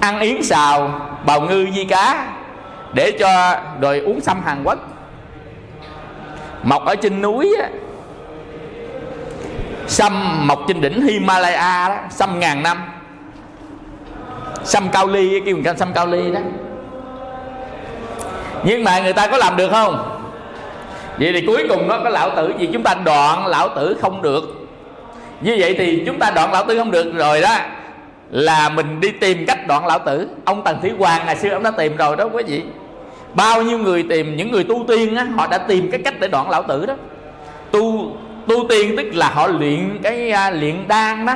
ăn 0.00 0.20
yến 0.20 0.42
xào 0.42 1.00
bào 1.26 1.40
ngư 1.40 1.66
di 1.74 1.84
cá 1.84 2.26
để 2.92 3.12
cho 3.20 3.56
rồi 3.80 3.98
uống 3.98 4.20
xăm 4.20 4.42
hàn 4.44 4.62
quốc 4.64 4.78
mọc 6.62 6.84
ở 6.84 6.96
trên 6.96 7.22
núi 7.22 7.56
á. 7.62 7.68
Sâm 9.86 10.46
mọc 10.46 10.58
trên 10.68 10.80
đỉnh 10.80 11.06
Himalaya 11.06 11.88
đó 11.88 11.96
sâm 12.10 12.40
ngàn 12.40 12.62
năm. 12.62 12.78
Sâm 14.64 14.88
cao 14.92 15.06
ly 15.06 15.40
kêu 15.46 15.56
người 15.56 15.74
sâm 15.76 15.92
cao 15.92 16.06
ly 16.06 16.30
đó. 16.30 16.40
Nhưng 18.64 18.84
mà 18.84 19.00
người 19.00 19.12
ta 19.12 19.26
có 19.26 19.36
làm 19.36 19.56
được 19.56 19.68
không? 19.70 20.20
Vậy 21.18 21.32
thì 21.32 21.46
cuối 21.46 21.66
cùng 21.68 21.88
nó 21.88 22.00
có 22.04 22.10
lão 22.10 22.30
tử 22.36 22.52
gì 22.58 22.68
chúng 22.72 22.82
ta 22.82 22.94
đoạn 23.04 23.46
lão 23.46 23.68
tử 23.68 23.96
không 24.00 24.22
được. 24.22 24.68
Như 25.40 25.56
vậy 25.58 25.74
thì 25.78 26.02
chúng 26.06 26.18
ta 26.18 26.30
đoạn 26.30 26.52
lão 26.52 26.64
tử 26.64 26.78
không 26.78 26.90
được 26.90 27.12
rồi 27.14 27.40
đó, 27.40 27.56
là 28.30 28.68
mình 28.68 29.00
đi 29.00 29.10
tìm 29.10 29.46
cách 29.46 29.66
đoạn 29.66 29.86
lão 29.86 29.98
tử. 29.98 30.28
Ông 30.44 30.64
tần 30.64 30.80
thủy 30.80 30.92
hoàng 30.98 31.26
ngày 31.26 31.36
xưa 31.36 31.50
ông 31.50 31.62
đã 31.62 31.70
tìm 31.70 31.96
rồi 31.96 32.16
đó, 32.16 32.28
quý 32.32 32.42
vị 32.46 32.62
bao 33.34 33.62
nhiêu 33.62 33.78
người 33.78 34.02
tìm 34.02 34.36
những 34.36 34.50
người 34.50 34.64
tu 34.64 34.84
tiên 34.88 35.16
á 35.16 35.26
họ 35.36 35.46
đã 35.46 35.58
tìm 35.58 35.90
cái 35.90 36.00
cách 36.04 36.14
để 36.20 36.28
đoạn 36.28 36.50
lão 36.50 36.62
tử 36.62 36.86
đó. 36.86 36.94
Tu 37.70 38.12
tu 38.46 38.68
tiên 38.68 38.94
tức 38.96 39.06
là 39.14 39.28
họ 39.28 39.46
luyện 39.46 39.98
cái 40.02 40.32
uh, 40.32 40.60
luyện 40.60 40.88
đan 40.88 41.26
đó 41.26 41.34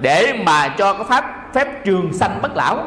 để 0.00 0.32
mà 0.44 0.68
cho 0.68 0.92
cái 0.92 1.04
pháp 1.08 1.50
phép 1.54 1.84
trường 1.84 2.12
sanh 2.12 2.38
bất 2.42 2.56
lão. 2.56 2.86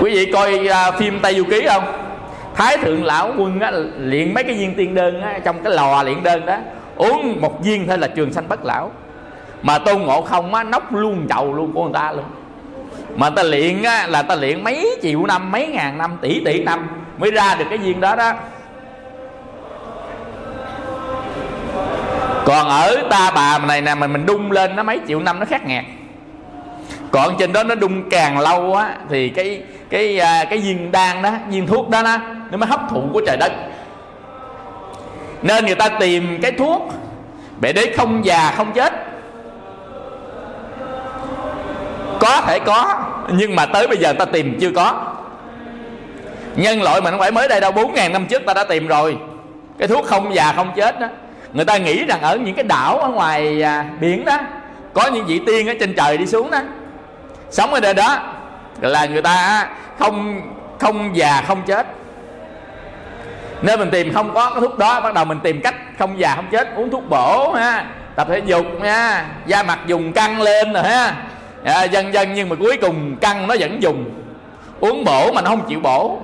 Quý 0.00 0.10
vị 0.10 0.32
coi 0.32 0.68
uh, 0.68 0.94
phim 0.98 1.20
tây 1.22 1.34
du 1.34 1.44
ký 1.44 1.66
không? 1.68 1.84
Thái 2.54 2.76
thượng 2.76 3.04
lão 3.04 3.32
quân 3.38 3.60
á, 3.60 3.70
luyện 3.98 4.34
mấy 4.34 4.44
cái 4.44 4.54
viên 4.54 4.74
tiên 4.74 4.94
đơn 4.94 5.20
á, 5.20 5.38
trong 5.44 5.62
cái 5.64 5.72
lò 5.72 6.02
luyện 6.02 6.22
đơn 6.22 6.46
đó 6.46 6.56
uống 6.96 7.40
một 7.40 7.64
viên 7.64 7.86
thôi 7.86 7.98
là 7.98 8.06
trường 8.06 8.32
sanh 8.32 8.48
bất 8.48 8.64
lão. 8.64 8.90
Mà 9.62 9.78
tôn 9.78 10.02
ngộ 10.02 10.22
không 10.22 10.54
á 10.54 10.64
nóc 10.64 10.94
luôn 10.94 11.26
chầu 11.28 11.54
luôn 11.54 11.72
của 11.72 11.82
người 11.84 11.92
ta 11.92 12.12
luôn 12.12 12.24
mà 13.16 13.30
ta 13.30 13.42
luyện 13.42 13.82
á, 13.82 14.06
là 14.06 14.22
ta 14.22 14.34
luyện 14.34 14.64
mấy 14.64 14.98
triệu 15.02 15.26
năm 15.26 15.52
mấy 15.52 15.66
ngàn 15.66 15.98
năm 15.98 16.18
tỷ 16.20 16.42
tỷ 16.44 16.62
năm 16.62 16.88
mới 17.18 17.30
ra 17.30 17.54
được 17.54 17.64
cái 17.68 17.78
viên 17.78 18.00
đó 18.00 18.16
đó. 18.16 18.32
Còn 22.44 22.68
ở 22.68 22.96
ta 23.10 23.30
bà 23.34 23.58
này 23.58 23.80
nè 23.80 23.94
mà 23.94 24.06
mình 24.06 24.26
đung 24.26 24.50
lên 24.50 24.76
nó 24.76 24.82
mấy 24.82 25.00
triệu 25.08 25.20
năm 25.20 25.40
nó 25.40 25.46
khác 25.46 25.66
ngạt 25.66 25.84
còn 27.10 27.36
trên 27.38 27.52
đó 27.52 27.62
nó 27.64 27.74
đung 27.74 28.10
càng 28.10 28.38
lâu 28.38 28.74
á 28.74 28.96
thì 29.10 29.28
cái 29.28 29.62
cái 29.90 30.18
à, 30.18 30.44
cái 30.44 30.58
viên 30.58 30.92
đan 30.92 31.22
đó 31.22 31.30
viên 31.48 31.66
thuốc 31.66 31.88
đó, 31.88 32.02
đó 32.02 32.18
nó 32.50 32.58
mới 32.58 32.68
hấp 32.68 32.80
thụ 32.90 33.02
của 33.12 33.22
trời 33.26 33.36
đất. 33.36 33.52
Nên 35.42 35.66
người 35.66 35.74
ta 35.74 35.88
tìm 35.88 36.38
cái 36.42 36.52
thuốc 36.52 36.92
để 37.60 37.72
để 37.72 37.94
không 37.96 38.24
già 38.24 38.54
không 38.56 38.72
chết 38.72 38.92
có 42.24 42.40
thể 42.46 42.58
có. 42.58 43.04
Nhưng 43.32 43.56
mà 43.56 43.66
tới 43.66 43.86
bây 43.86 43.96
giờ 43.96 44.12
ta 44.12 44.24
tìm 44.24 44.58
chưa 44.60 44.70
có. 44.76 45.14
Nhân 46.56 46.82
loại 46.82 47.00
mà 47.00 47.10
không 47.10 47.20
phải 47.20 47.30
mới 47.30 47.48
đây 47.48 47.60
đâu 47.60 47.72
bốn 47.72 47.94
ngàn 47.94 48.12
năm 48.12 48.26
trước 48.26 48.42
ta 48.46 48.54
đã 48.54 48.64
tìm 48.64 48.86
rồi. 48.86 49.16
Cái 49.78 49.88
thuốc 49.88 50.06
không 50.06 50.34
già 50.34 50.52
không 50.52 50.72
chết 50.76 51.00
đó. 51.00 51.06
Người 51.52 51.64
ta 51.64 51.76
nghĩ 51.76 52.04
rằng 52.04 52.20
ở 52.20 52.36
những 52.36 52.54
cái 52.54 52.64
đảo 52.64 52.98
ở 52.98 53.08
ngoài 53.08 53.62
à, 53.62 53.84
biển 54.00 54.24
đó 54.24 54.38
có 54.92 55.06
những 55.06 55.26
vị 55.26 55.40
tiên 55.46 55.68
ở 55.68 55.74
trên 55.80 55.94
trời 55.94 56.16
đi 56.18 56.26
xuống 56.26 56.50
đó. 56.50 56.58
Sống 57.50 57.74
ở 57.74 57.80
đây 57.80 57.94
đó 57.94 58.18
là 58.80 59.06
người 59.06 59.22
ta 59.22 59.68
không 59.98 60.40
không 60.78 61.16
già 61.16 61.42
không 61.46 61.62
chết. 61.66 61.86
Nên 63.62 63.78
mình 63.78 63.90
tìm 63.90 64.14
không 64.14 64.34
có 64.34 64.50
cái 64.50 64.60
thuốc 64.60 64.78
đó 64.78 65.00
bắt 65.00 65.14
đầu 65.14 65.24
mình 65.24 65.40
tìm 65.42 65.60
cách 65.60 65.74
không 65.98 66.18
già 66.18 66.34
không 66.36 66.46
chết. 66.50 66.76
Uống 66.76 66.90
thuốc 66.90 67.08
bổ 67.08 67.52
ha 67.52 67.84
tập 68.16 68.26
thể 68.30 68.42
dục 68.46 68.66
nha 68.82 69.24
da 69.46 69.62
mặt 69.62 69.78
dùng 69.86 70.12
căng 70.12 70.40
lên 70.40 70.72
rồi 70.72 70.82
ha 70.82 71.14
à, 71.64 71.84
dần 71.84 72.14
dần 72.14 72.34
nhưng 72.34 72.48
mà 72.48 72.56
cuối 72.56 72.78
cùng 72.80 73.16
căng 73.16 73.46
nó 73.46 73.54
vẫn 73.60 73.82
dùng. 73.82 74.04
Uống 74.80 75.04
bổ 75.04 75.32
mà 75.32 75.42
nó 75.42 75.50
không 75.50 75.68
chịu 75.68 75.80
bổ. 75.80 76.18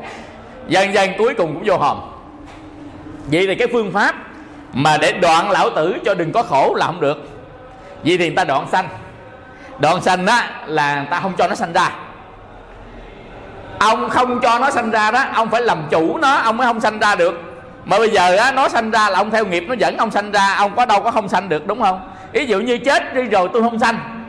Dần 0.69 0.95
dần 0.95 1.11
cuối 1.19 1.35
cùng 1.35 1.55
cũng 1.55 1.63
vô 1.65 1.77
hòm. 1.77 2.01
Vậy 3.27 3.47
thì 3.47 3.55
cái 3.55 3.69
phương 3.73 3.93
pháp 3.93 4.15
mà 4.73 4.97
để 4.97 5.13
đoạn 5.13 5.51
lão 5.51 5.71
tử 5.71 5.97
cho 6.05 6.15
đừng 6.15 6.33
có 6.33 6.43
khổ 6.43 6.75
là 6.77 6.87
không 6.87 7.01
được. 7.01 7.29
Vậy 8.05 8.19
thì 8.19 8.27
người 8.27 8.37
ta 8.37 8.45
đoạn 8.45 8.67
sanh. 8.73 8.89
Đoạn 9.79 10.03
sanh 10.03 10.27
á 10.27 10.51
là 10.67 10.97
người 10.97 11.07
ta 11.11 11.21
không 11.21 11.33
cho 11.39 11.49
nó 11.49 11.55
sanh 11.55 11.73
ra. 11.73 11.91
Ông 13.79 14.11
không 14.11 14.41
cho 14.43 14.59
nó 14.59 14.71
sanh 14.71 14.91
ra 14.91 15.11
đó 15.11 15.25
ông 15.35 15.51
phải 15.51 15.63
làm 15.63 15.79
chủ 15.91 16.19
nó 16.19 16.35
ông 16.37 16.57
mới 16.57 16.67
không 16.67 16.81
sanh 16.81 16.99
ra 16.99 17.15
được. 17.15 17.43
Mà 17.85 17.99
bây 17.99 18.11
giờ 18.11 18.37
á 18.37 18.53
nó 18.53 18.69
sanh 18.69 18.91
ra 18.91 19.11
là 19.11 19.19
ông 19.19 19.31
theo 19.31 19.47
nghiệp 19.47 19.65
nó 19.69 19.75
dẫn 19.79 19.97
ông 19.97 20.11
sanh 20.11 20.33
ra 20.33 20.55
ông 20.55 20.77
có 20.77 20.87
đâu 20.87 21.01
có 21.01 21.11
không 21.11 21.29
sanh 21.29 21.49
được 21.49 21.67
đúng 21.67 21.83
không? 21.83 22.11
Ví 22.33 22.47
dụ 22.47 22.61
như 22.61 22.79
chết 22.79 23.15
đi 23.15 23.23
rồi 23.23 23.49
tôi 23.53 23.63
không 23.63 23.79
sanh 23.79 24.20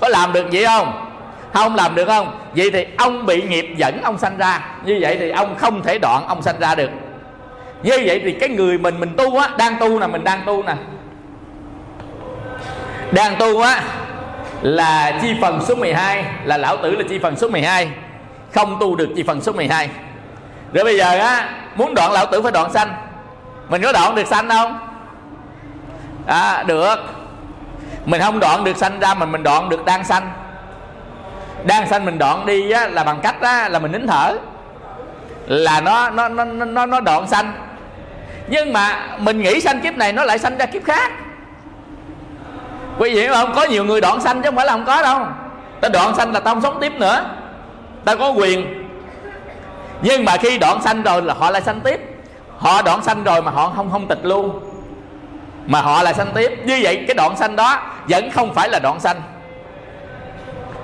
có 0.00 0.08
làm 0.08 0.32
được 0.32 0.46
vậy 0.52 0.64
không? 0.64 1.10
Không 1.52 1.74
làm 1.74 1.94
được 1.94 2.04
không? 2.04 2.38
Vậy 2.56 2.70
thì 2.70 2.86
ông 2.98 3.26
bị 3.26 3.42
nghiệp 3.42 3.74
dẫn 3.76 4.02
ông 4.02 4.18
sanh 4.18 4.38
ra. 4.38 4.60
Như 4.84 4.98
vậy 5.00 5.16
thì 5.20 5.30
ông 5.30 5.54
không 5.58 5.82
thể 5.82 5.98
đoạn 5.98 6.26
ông 6.28 6.42
sanh 6.42 6.60
ra 6.60 6.74
được. 6.74 6.90
Như 7.82 8.02
vậy 8.06 8.20
thì 8.24 8.32
cái 8.32 8.48
người 8.48 8.78
mình 8.78 9.00
mình 9.00 9.16
tu 9.16 9.38
á, 9.38 9.48
đang 9.58 9.76
tu 9.80 10.00
nè, 10.00 10.06
mình 10.06 10.24
đang 10.24 10.40
tu 10.46 10.62
nè. 10.62 10.74
Đang 13.12 13.36
tu 13.38 13.60
á, 13.60 13.82
là 14.62 15.18
chi 15.22 15.34
phần 15.40 15.60
số 15.68 15.74
12 15.74 16.24
là 16.44 16.56
lão 16.56 16.76
tử 16.76 16.90
là 16.90 17.04
chi 17.08 17.18
phần 17.18 17.36
số 17.36 17.48
12 17.48 17.88
không 18.54 18.76
tu 18.80 18.96
được 18.96 19.08
chi 19.16 19.22
phần 19.22 19.40
số 19.40 19.52
12 19.52 19.88
rồi 20.72 20.84
bây 20.84 20.98
giờ 20.98 21.18
á, 21.18 21.48
muốn 21.76 21.94
đoạn 21.94 22.12
lão 22.12 22.26
tử 22.26 22.42
phải 22.42 22.52
đoạn 22.52 22.72
sanh. 22.72 22.88
Mình 23.68 23.82
có 23.82 23.92
đoạn 23.92 24.14
được 24.14 24.26
sanh 24.26 24.48
không? 24.48 24.78
À 26.26 26.62
được 26.62 26.96
mình 28.08 28.20
không 28.20 28.40
đoạn 28.40 28.64
được 28.64 28.76
sanh 28.76 29.00
ra 29.00 29.14
mình 29.14 29.32
mình 29.32 29.42
đoạn 29.42 29.68
được 29.68 29.84
đang 29.84 30.04
sanh. 30.04 30.30
Đang 31.64 31.88
sanh 31.88 32.04
mình 32.04 32.18
đoạn 32.18 32.46
đi 32.46 32.70
á, 32.70 32.86
là 32.86 33.04
bằng 33.04 33.20
cách 33.22 33.40
á, 33.40 33.68
là 33.68 33.78
mình 33.78 33.92
nín 33.92 34.06
thở. 34.06 34.36
Là 35.46 35.80
nó 35.80 36.10
nó 36.10 36.28
nó 36.28 36.44
nó 36.44 36.86
nó 36.86 37.00
đoạn 37.00 37.26
sanh. 37.26 37.52
Nhưng 38.48 38.72
mà 38.72 39.06
mình 39.18 39.42
nghĩ 39.42 39.60
sanh 39.60 39.80
kiếp 39.80 39.96
này 39.96 40.12
nó 40.12 40.24
lại 40.24 40.38
sanh 40.38 40.58
ra 40.58 40.66
kiếp 40.66 40.84
khác. 40.84 41.12
Quý 42.98 43.14
vị 43.14 43.20
hiểu 43.20 43.34
không? 43.34 43.52
Có 43.54 43.64
nhiều 43.64 43.84
người 43.84 44.00
đoạn 44.00 44.20
sanh 44.20 44.42
chứ 44.42 44.48
không 44.48 44.56
phải 44.56 44.66
là 44.66 44.72
không 44.72 44.84
có 44.84 45.02
đâu. 45.02 45.20
Ta 45.80 45.88
đoạn 45.88 46.14
sanh 46.16 46.32
là 46.32 46.40
ta 46.40 46.50
không 46.50 46.62
sống 46.62 46.78
tiếp 46.80 46.92
nữa. 46.96 47.24
Ta 48.04 48.14
có 48.16 48.30
quyền. 48.30 48.84
Nhưng 50.02 50.24
mà 50.24 50.36
khi 50.36 50.58
đoạn 50.58 50.82
sanh 50.82 51.02
rồi 51.02 51.22
là 51.22 51.34
họ 51.34 51.50
lại 51.50 51.62
sanh 51.62 51.80
tiếp. 51.80 52.00
Họ 52.58 52.82
đoạn 52.82 53.02
sanh 53.02 53.24
rồi 53.24 53.42
mà 53.42 53.50
họ 53.50 53.72
không 53.76 53.90
không 53.90 54.08
tịch 54.08 54.20
luôn 54.22 54.60
mà 55.68 55.80
họ 55.80 56.02
lại 56.02 56.14
sanh 56.14 56.28
tiếp. 56.34 56.58
Như 56.64 56.80
vậy 56.82 57.04
cái 57.08 57.14
đoạn 57.14 57.36
sanh 57.36 57.56
đó 57.56 57.82
vẫn 58.08 58.30
không 58.30 58.54
phải 58.54 58.68
là 58.68 58.78
đoạn 58.78 59.00
sanh. 59.00 59.16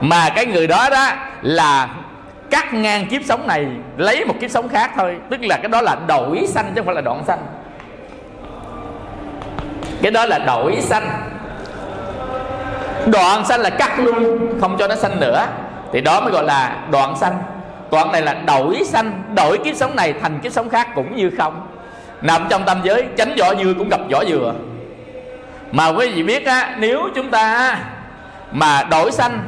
Mà 0.01 0.29
cái 0.29 0.47
người 0.47 0.67
đó 0.67 0.89
đó 0.91 1.09
là 1.43 1.89
cắt 2.51 2.75
ngang 2.75 3.07
kiếp 3.07 3.21
sống 3.25 3.47
này, 3.47 3.67
lấy 3.97 4.25
một 4.25 4.35
kiếp 4.41 4.51
sống 4.51 4.69
khác 4.69 4.91
thôi. 4.97 5.17
Tức 5.31 5.41
là 5.41 5.57
cái 5.57 5.69
đó 5.69 5.81
là 5.81 5.97
đổi 6.07 6.47
sanh 6.49 6.67
chứ 6.67 6.73
không 6.77 6.87
phải 6.87 6.95
là 6.95 7.01
đoạn 7.01 7.23
sanh. 7.27 7.39
Cái 10.03 10.11
đó 10.11 10.27
là 10.27 10.39
đổi 10.39 10.81
sanh. 10.81 11.09
Đoạn 13.07 13.45
sanh 13.45 13.61
là 13.61 13.71
cắt 13.71 13.99
luôn, 13.99 14.39
không 14.61 14.77
cho 14.79 14.89
nó 14.89 14.95
sanh 14.95 15.21
nữa. 15.21 15.47
Thì 15.93 16.01
đó 16.01 16.21
mới 16.21 16.31
gọi 16.31 16.45
là 16.45 16.77
đoạn 16.91 17.17
sanh. 17.17 17.39
Còn 17.91 18.13
này 18.13 18.23
là 18.23 18.35
đổi 18.35 18.83
sanh, 18.87 19.23
đổi 19.35 19.59
kiếp 19.65 19.77
sống 19.77 19.97
này 19.97 20.15
thành 20.23 20.41
kiếp 20.41 20.53
sống 20.53 20.69
khác 20.69 20.89
cũng 20.95 21.17
như 21.17 21.31
không. 21.39 21.67
Nằm 22.23 22.47
trong 22.51 22.65
tam 22.65 22.81
giới 22.83 23.07
tránh 23.17 23.35
vỏ 23.39 23.55
dừa 23.55 23.75
cũng 23.79 23.89
gặp 23.89 24.01
vỏ 24.11 24.25
dừa 24.25 24.53
mà 25.75 25.89
quý 25.89 26.09
vị 26.09 26.23
biết 26.23 26.47
á, 26.47 26.75
nếu 26.79 27.09
chúng 27.15 27.31
ta 27.31 27.77
mà 28.53 28.83
đổi 28.91 29.13
sanh 29.13 29.39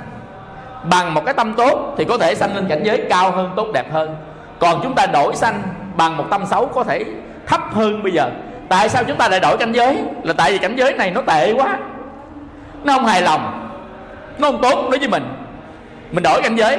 bằng 0.83 1.15
một 1.15 1.25
cái 1.25 1.35
tâm 1.35 1.55
tốt 1.55 1.95
thì 1.99 2.05
có 2.05 2.19
thể 2.19 2.35
sanh 2.35 2.55
lên 2.55 2.67
cảnh 2.69 2.81
giới 2.83 3.03
cao 3.11 3.31
hơn, 3.31 3.53
tốt 3.57 3.67
đẹp 3.75 3.93
hơn. 3.93 4.17
Còn 4.59 4.81
chúng 4.83 4.95
ta 4.95 5.07
đổi 5.07 5.37
sanh 5.37 5.63
bằng 5.97 6.17
một 6.17 6.25
tâm 6.31 6.47
xấu 6.47 6.67
có 6.67 6.85
thể 6.85 7.05
thấp 7.47 7.61
hơn 7.75 8.03
bây 8.03 8.13
giờ. 8.13 8.31
Tại 8.69 8.89
sao 8.89 9.05
chúng 9.05 9.17
ta 9.17 9.29
lại 9.29 9.41
đổi 9.41 9.57
cảnh 9.57 9.73
giới? 9.73 9.99
Là 10.23 10.33
tại 10.33 10.53
vì 10.53 10.59
cảnh 10.59 10.77
giới 10.77 10.93
này 10.93 11.11
nó 11.11 11.21
tệ 11.21 11.53
quá. 11.53 11.77
Nó 12.85 12.93
không 12.93 13.07
hài 13.07 13.23
lòng. 13.23 13.69
Nó 14.39 14.51
không 14.51 14.63
tốt 14.63 14.89
đối 14.91 14.99
với 14.99 15.09
mình. 15.09 15.25
Mình 16.13 16.23
đổi 16.23 16.43
cảnh 16.43 16.57
giới. 16.57 16.79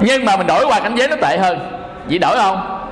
Nhưng 0.00 0.24
mà 0.24 0.36
mình 0.36 0.46
đổi 0.46 0.66
qua 0.66 0.80
cảnh 0.80 0.94
giới 0.94 1.08
nó 1.08 1.16
tệ 1.16 1.38
hơn. 1.38 1.58
Vậy 2.08 2.18
đổi 2.18 2.36
không? 2.36 2.84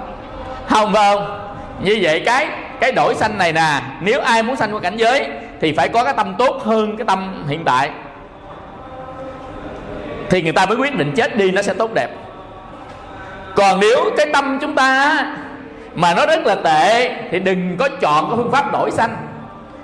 Không 0.68 0.92
phải 0.92 1.14
không? 1.14 1.50
Như 1.82 1.98
vậy 2.02 2.22
cái 2.26 2.48
cái 2.80 2.92
đổi 2.92 3.14
sanh 3.14 3.38
này 3.38 3.52
nè, 3.52 3.82
nếu 4.00 4.20
ai 4.20 4.42
muốn 4.42 4.56
sanh 4.56 4.74
qua 4.74 4.80
cảnh 4.80 4.96
giới 4.96 5.26
thì 5.60 5.72
phải 5.72 5.88
có 5.88 6.04
cái 6.04 6.14
tâm 6.16 6.34
tốt 6.38 6.62
hơn 6.64 6.96
cái 6.96 7.04
tâm 7.06 7.44
hiện 7.48 7.64
tại. 7.64 7.90
Thì 10.30 10.42
người 10.42 10.52
ta 10.52 10.66
mới 10.66 10.76
quyết 10.76 10.96
định 10.96 11.12
chết 11.16 11.36
đi 11.36 11.50
nó 11.50 11.62
sẽ 11.62 11.74
tốt 11.74 11.90
đẹp. 11.94 12.08
Còn 13.56 13.80
nếu 13.80 14.10
cái 14.16 14.26
tâm 14.32 14.58
chúng 14.60 14.74
ta 14.74 15.18
mà 15.94 16.14
nó 16.14 16.26
rất 16.26 16.46
là 16.46 16.54
tệ 16.54 17.14
thì 17.30 17.38
đừng 17.38 17.76
có 17.76 17.88
chọn 17.88 18.28
cái 18.28 18.36
phương 18.36 18.52
pháp 18.52 18.72
đổi 18.72 18.90
sanh 18.90 19.16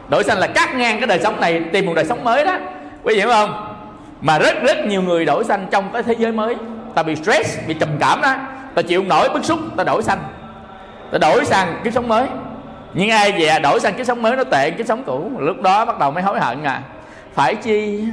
đổi 0.08 0.24
sanh 0.24 0.38
là 0.38 0.46
cắt 0.46 0.74
ngang 0.74 0.98
cái 1.00 1.06
đời 1.06 1.18
sống 1.22 1.40
này, 1.40 1.62
tìm 1.72 1.86
một 1.86 1.92
đời 1.96 2.04
sống 2.04 2.24
mới 2.24 2.44
đó. 2.44 2.58
Quý 3.02 3.14
vị 3.14 3.20
hiểu 3.20 3.28
không? 3.28 3.76
Mà 4.20 4.38
rất 4.38 4.62
rất 4.62 4.86
nhiều 4.86 5.02
người 5.02 5.24
đổi 5.24 5.44
sanh 5.44 5.66
trong 5.70 5.90
cái 5.92 6.02
thế 6.02 6.14
giới 6.18 6.32
mới. 6.32 6.56
Ta 6.94 7.02
bị 7.02 7.16
stress, 7.16 7.58
bị 7.68 7.74
trầm 7.74 7.88
cảm 8.00 8.20
đó. 8.20 8.34
Ta 8.74 8.82
chịu 8.82 9.02
nổi 9.02 9.28
bức 9.28 9.44
xúc, 9.44 9.58
ta 9.76 9.84
đổi 9.84 10.02
sanh 10.02 10.18
ta 11.12 11.18
đổi 11.18 11.44
sang 11.44 11.80
kiếp 11.84 11.92
sống 11.92 12.08
mới 12.08 12.26
nhưng 12.98 13.10
ai 13.10 13.32
về 13.32 13.58
đổi 13.62 13.80
sang 13.80 13.94
kiếp 13.94 14.06
sống 14.06 14.22
mới 14.22 14.36
nó 14.36 14.44
tệ 14.44 14.70
kiếp 14.70 14.86
sống 14.86 15.02
cũ. 15.06 15.30
Lúc 15.38 15.62
đó 15.62 15.84
bắt 15.84 15.98
đầu 15.98 16.10
mới 16.10 16.22
hối 16.22 16.40
hận 16.40 16.62
à. 16.64 16.82
Phải 17.34 17.54
chi? 17.54 18.04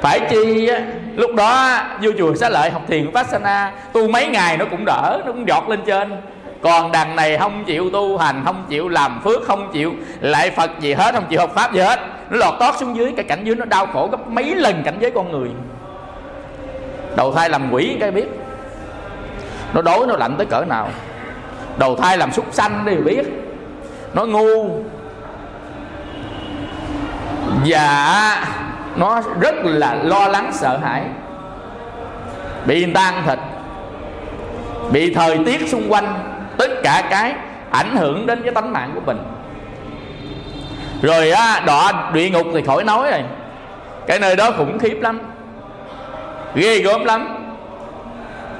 Phải 0.00 0.20
chi 0.30 0.70
lúc 1.14 1.34
đó 1.34 1.80
vô 2.02 2.10
chùa 2.18 2.34
xá 2.34 2.48
lợi 2.48 2.70
học 2.70 2.82
thiền 2.88 3.06
vipassana, 3.06 3.72
tu 3.92 4.08
mấy 4.08 4.26
ngày 4.26 4.56
nó 4.56 4.64
cũng 4.70 4.84
đỡ, 4.84 5.22
nó 5.26 5.32
cũng 5.32 5.48
giọt 5.48 5.68
lên 5.68 5.80
trên. 5.86 6.16
Còn 6.62 6.92
đằng 6.92 7.16
này 7.16 7.38
không 7.38 7.64
chịu 7.64 7.90
tu 7.90 8.18
hành, 8.18 8.42
không 8.44 8.64
chịu 8.68 8.88
làm 8.88 9.20
phước, 9.24 9.42
không 9.46 9.70
chịu 9.72 9.92
lại 10.20 10.50
phật 10.50 10.70
gì 10.80 10.94
hết, 10.94 11.14
không 11.14 11.26
chịu 11.28 11.40
học 11.40 11.50
pháp 11.54 11.72
gì 11.72 11.80
hết. 11.80 12.00
Nó 12.30 12.36
lọt 12.36 12.54
tót 12.60 12.74
xuống 12.78 12.96
dưới, 12.96 13.12
cái 13.16 13.24
cảnh 13.24 13.44
dưới 13.44 13.54
nó 13.54 13.64
đau 13.64 13.86
khổ 13.86 14.08
gấp 14.10 14.28
mấy 14.28 14.54
lần 14.54 14.82
cảnh 14.84 14.96
giới 15.00 15.10
con 15.10 15.32
người. 15.32 15.48
Đầu 17.16 17.32
thai 17.32 17.50
làm 17.50 17.72
quỷ, 17.72 17.96
cái 18.00 18.10
biết. 18.10 18.26
Nó 19.74 19.82
đói, 19.82 20.06
nó 20.08 20.16
lạnh 20.16 20.34
tới 20.38 20.46
cỡ 20.46 20.64
nào 20.64 20.88
đầu 21.78 21.96
thai 21.96 22.18
làm 22.18 22.32
súc 22.32 22.46
sanh 22.52 22.84
đi 22.84 22.94
biết. 22.94 23.22
Nó 24.14 24.24
ngu. 24.24 24.82
Và 27.66 28.46
nó 28.96 29.22
rất 29.40 29.54
là 29.64 29.94
lo 29.94 30.28
lắng, 30.28 30.50
sợ 30.52 30.78
hãi. 30.78 31.02
Bị 32.66 32.84
người 32.84 32.94
ta 32.94 33.04
ăn 33.04 33.22
thịt. 33.26 33.38
Bị 34.92 35.14
thời 35.14 35.38
tiết 35.46 35.68
xung 35.68 35.92
quanh, 35.92 36.14
tất 36.58 36.70
cả 36.82 37.02
cái 37.10 37.34
ảnh 37.70 37.96
hưởng 37.96 38.26
đến 38.26 38.42
cái 38.42 38.54
tánh 38.54 38.72
mạng 38.72 38.90
của 38.94 39.00
mình. 39.06 39.18
Rồi 41.02 41.30
á, 41.30 41.62
đọa 41.66 42.10
địa 42.12 42.30
ngục 42.30 42.46
thì 42.54 42.62
khỏi 42.62 42.84
nói 42.84 43.10
rồi. 43.10 43.22
Cái 44.06 44.18
nơi 44.18 44.36
đó 44.36 44.50
khủng 44.50 44.78
khiếp 44.78 44.98
lắm. 45.00 45.20
Ghê 46.54 46.78
gớm 46.78 47.04
lắm. 47.04 47.36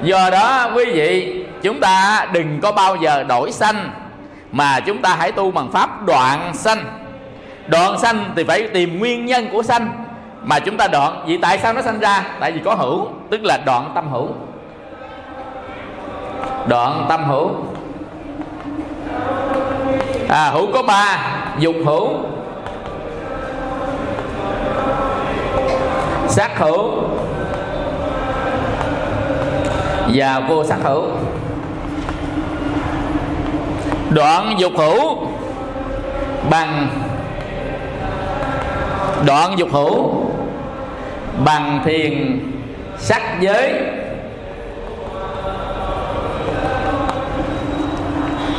Do 0.03 0.29
đó 0.29 0.69
quý 0.75 0.85
vị 0.85 1.43
chúng 1.65 1.79
ta 1.79 2.27
đừng 2.31 2.59
có 2.61 2.71
bao 2.71 2.95
giờ 2.95 3.23
đổi 3.23 3.51
sanh, 3.51 3.89
mà 4.51 4.79
chúng 4.79 5.01
ta 5.01 5.15
hãy 5.19 5.31
tu 5.31 5.51
bằng 5.51 5.71
pháp 5.71 6.05
đoạn 6.05 6.51
sanh. 6.53 6.83
Đoạn 7.67 7.99
sanh 7.99 8.33
thì 8.35 8.43
phải 8.43 8.67
tìm 8.73 8.99
nguyên 8.99 9.25
nhân 9.25 9.47
của 9.51 9.63
sanh, 9.63 9.89
mà 10.43 10.59
chúng 10.59 10.77
ta 10.77 10.87
đoạn, 10.87 11.23
vì 11.27 11.37
tại 11.37 11.59
sao 11.59 11.73
nó 11.73 11.81
sanh 11.81 11.99
ra? 11.99 12.23
Tại 12.39 12.51
vì 12.51 12.61
có 12.65 12.75
hữu, 12.75 13.07
tức 13.29 13.43
là 13.43 13.57
đoạn 13.65 13.91
tâm 13.95 14.11
hữu. 14.11 14.27
Đoạn 16.67 17.05
tâm 17.09 17.23
hữu. 17.23 17.51
À 20.29 20.49
hữu 20.49 20.71
có 20.73 20.83
ba, 20.83 21.17
dục 21.59 21.75
hữu. 21.85 22.09
Sát 26.27 26.59
hữu. 26.59 26.91
Và 30.13 30.39
vô 30.39 30.63
sắc 30.63 30.77
hữu 30.83 31.03
đoạn 34.15 34.55
dục 34.57 34.71
hữu 34.77 35.27
bằng 36.49 36.87
đoạn 39.25 39.57
dục 39.57 39.69
hữu 39.71 40.13
bằng 41.45 41.81
thiền 41.85 42.39
sắc 42.97 43.21
giới. 43.41 43.73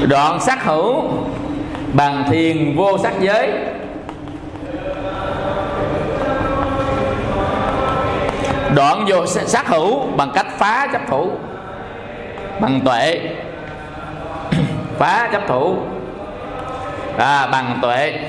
Đoạn 0.09 0.41
sắc 0.41 0.65
hữu 0.65 1.03
bằng 1.93 2.25
thiền 2.31 2.77
vô 2.77 2.99
sắc 2.99 3.21
giới. 3.21 3.53
Đoạn 8.75 9.05
vô 9.09 9.27
sắc 9.27 9.69
hữu 9.69 10.07
bằng 10.17 10.31
cách 10.35 10.47
phá 10.59 10.89
chấp 10.93 11.03
thủ, 11.09 11.31
bằng 12.61 12.81
tuệ 12.85 13.21
phá 14.99 15.29
chấp 15.33 15.43
thủ. 15.49 15.77
À, 17.19 17.47
bằng 17.47 17.79
tuệ. 17.83 18.21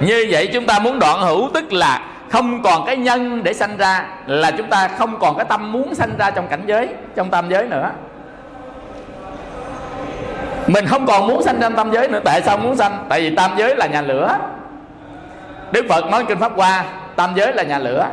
Như 0.00 0.26
vậy 0.30 0.50
chúng 0.52 0.66
ta 0.66 0.78
muốn 0.78 0.98
đoạn 0.98 1.20
hữu 1.20 1.50
tức 1.54 1.72
là 1.72 2.02
không 2.30 2.62
còn 2.62 2.86
cái 2.86 2.96
nhân 2.96 3.42
để 3.42 3.52
sanh 3.52 3.76
ra 3.76 4.04
là 4.26 4.50
chúng 4.50 4.70
ta 4.70 4.88
không 4.88 5.18
còn 5.20 5.36
cái 5.36 5.46
tâm 5.48 5.72
muốn 5.72 5.94
sanh 5.94 6.10
ra 6.18 6.30
trong 6.30 6.48
cảnh 6.48 6.62
giới 6.66 6.88
trong 7.16 7.30
tam 7.30 7.50
giới 7.50 7.66
nữa. 7.66 7.90
Mình 10.66 10.86
không 10.86 11.06
còn 11.06 11.26
muốn 11.26 11.42
sanh 11.42 11.58
trong 11.60 11.74
tam 11.74 11.92
giới 11.92 12.08
nữa 12.08 12.20
tại 12.24 12.42
sao 12.42 12.56
muốn 12.56 12.76
sanh? 12.76 13.06
Tại 13.08 13.20
vì 13.20 13.36
tam 13.36 13.50
giới 13.56 13.76
là 13.76 13.86
nhà 13.86 14.02
lửa. 14.02 14.38
Đức 15.72 15.86
phật 15.88 16.10
nói 16.10 16.24
kinh 16.28 16.38
pháp 16.38 16.52
hoa 16.56 16.84
tam 17.16 17.34
giới 17.34 17.52
là 17.52 17.62
nhà 17.62 17.78
lửa. 17.78 18.06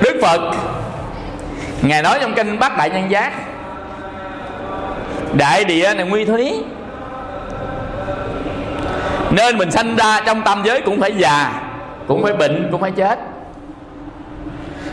Đức 0.00 0.18
phật 0.22 0.40
ngài 1.82 2.02
nói 2.02 2.18
trong 2.20 2.34
kinh 2.34 2.58
bát 2.58 2.76
đại 2.76 2.90
nhân 2.90 3.10
giác 3.10 3.32
đại 5.38 5.64
địa 5.64 5.94
này 5.96 6.06
nguy 6.06 6.24
thúy 6.24 6.64
nên 9.30 9.58
mình 9.58 9.70
sanh 9.70 9.96
ra 9.96 10.20
trong 10.26 10.42
tam 10.42 10.62
giới 10.64 10.80
cũng 10.80 11.00
phải 11.00 11.12
già, 11.16 11.52
cũng 12.06 12.22
phải 12.22 12.32
bệnh, 12.32 12.68
cũng 12.70 12.80
phải 12.80 12.90
chết. 12.90 13.18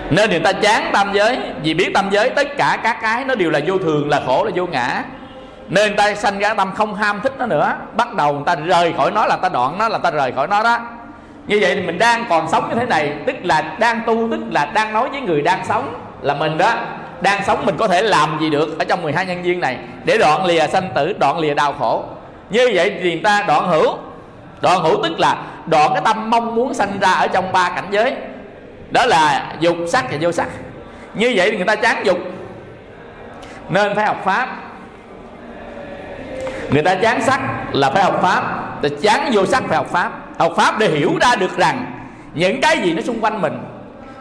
Nên 0.10 0.30
người 0.30 0.40
ta 0.40 0.52
chán 0.54 0.90
tam 0.94 1.14
giới, 1.14 1.40
vì 1.64 1.74
biết 1.74 1.92
tam 1.94 2.10
giới 2.10 2.30
tất 2.30 2.58
cả 2.58 2.78
các 2.84 2.98
cái 3.02 3.26
nó 3.26 3.36
đều 3.36 3.50
là 3.50 3.60
vô 3.68 3.78
thường, 3.78 4.10
là 4.10 4.22
khổ, 4.26 4.44
là 4.44 4.52
vô 4.56 4.66
ngã. 4.66 5.04
Nên 5.70 5.88
người 5.88 5.98
ta 5.98 6.16
sanh 6.16 6.40
ra 6.40 6.54
tâm 6.54 6.72
không 6.76 6.96
ham 6.96 7.20
thích 7.24 7.34
nó 7.38 7.46
nữa, 7.46 7.74
bắt 7.98 8.14
đầu 8.14 8.34
người 8.34 8.44
ta 8.46 8.56
rời 8.56 8.94
khỏi 8.98 9.12
nó 9.12 9.26
là 9.26 9.36
ta 9.36 9.50
đoạn 9.50 9.78
nó, 9.80 9.88
là 9.88 9.98
ta 9.98 10.12
rời 10.12 10.32
khỏi 10.32 10.48
nó 10.48 10.64
đó. 10.64 10.80
Như 11.48 11.58
vậy 11.62 11.76
thì 11.76 11.82
mình 11.82 12.00
đang 12.00 12.26
còn 12.30 12.48
sống 12.52 12.70
như 12.70 12.76
thế 12.76 12.86
này, 12.86 13.14
tức 13.26 13.36
là 13.44 13.62
đang 13.80 14.02
tu, 14.06 14.28
tức 14.32 14.40
là 14.52 14.66
đang 14.66 14.94
nói 14.94 15.10
với 15.10 15.22
người 15.22 15.42
đang 15.42 15.66
sống 15.66 15.94
là 16.22 16.34
mình 16.34 16.58
đó 16.58 16.74
đang 17.22 17.44
sống 17.44 17.66
mình 17.66 17.76
có 17.78 17.88
thể 17.88 18.02
làm 18.02 18.38
gì 18.42 18.50
được 18.50 18.80
ở 18.80 18.86
trong 18.86 19.02
12 19.02 19.26
nhân 19.26 19.44
viên 19.44 19.60
này 19.60 19.78
để 20.06 20.18
đoạn 20.18 20.46
lìa 20.46 20.68
sanh 20.68 20.90
tử, 20.96 21.14
đoạn 21.20 21.40
lìa 21.40 21.54
đau 21.54 21.74
khổ. 21.74 22.04
Như 22.50 22.70
vậy 22.74 23.00
thì 23.04 23.12
người 23.12 23.22
ta 23.24 23.44
đoạn 23.48 23.68
hữu. 23.68 23.98
Đoạn 24.62 24.84
hữu 24.84 25.04
tức 25.04 25.20
là 25.20 25.38
đoạn 25.66 25.92
cái 25.94 26.02
tâm 26.06 26.30
mong 26.30 26.56
muốn 26.56 26.74
sanh 26.74 27.00
ra 27.02 27.12
ở 27.12 27.28
trong 27.28 27.52
ba 27.52 27.70
cảnh 27.70 27.88
giới. 27.92 28.16
Đó 28.92 29.06
là 29.06 29.54
dục, 29.60 29.78
sắc 29.88 30.12
và 30.12 30.18
vô 30.22 30.32
sắc. 30.32 30.48
Như 31.14 31.34
vậy 31.36 31.52
thì 31.52 31.58
người 31.58 31.66
ta 31.66 31.76
chán 31.76 32.06
dục. 32.06 32.18
Nên 33.70 33.96
phải 33.96 34.06
học 34.06 34.22
pháp. 34.26 34.58
Người 36.70 36.84
ta 36.84 36.96
chán 36.96 37.22
sắc 37.22 37.42
là 37.72 37.92
phải 37.92 38.04
học 38.04 38.20
pháp. 38.22 38.44
Ta 38.82 38.90
chán 39.02 39.30
vô 39.34 39.46
sắc 39.46 39.64
phải 39.68 39.78
học 39.78 39.88
pháp. 39.92 40.12
Học 40.40 40.54
pháp 40.58 40.80
để 40.80 40.88
hiểu 40.88 41.12
ra 41.22 41.36
được 41.36 41.58
rằng 41.58 41.86
những 42.34 42.62
cái 42.62 42.78
gì 42.78 42.94
nó 42.94 43.02
xung 43.02 43.20
quanh 43.22 43.42
mình 43.42 43.58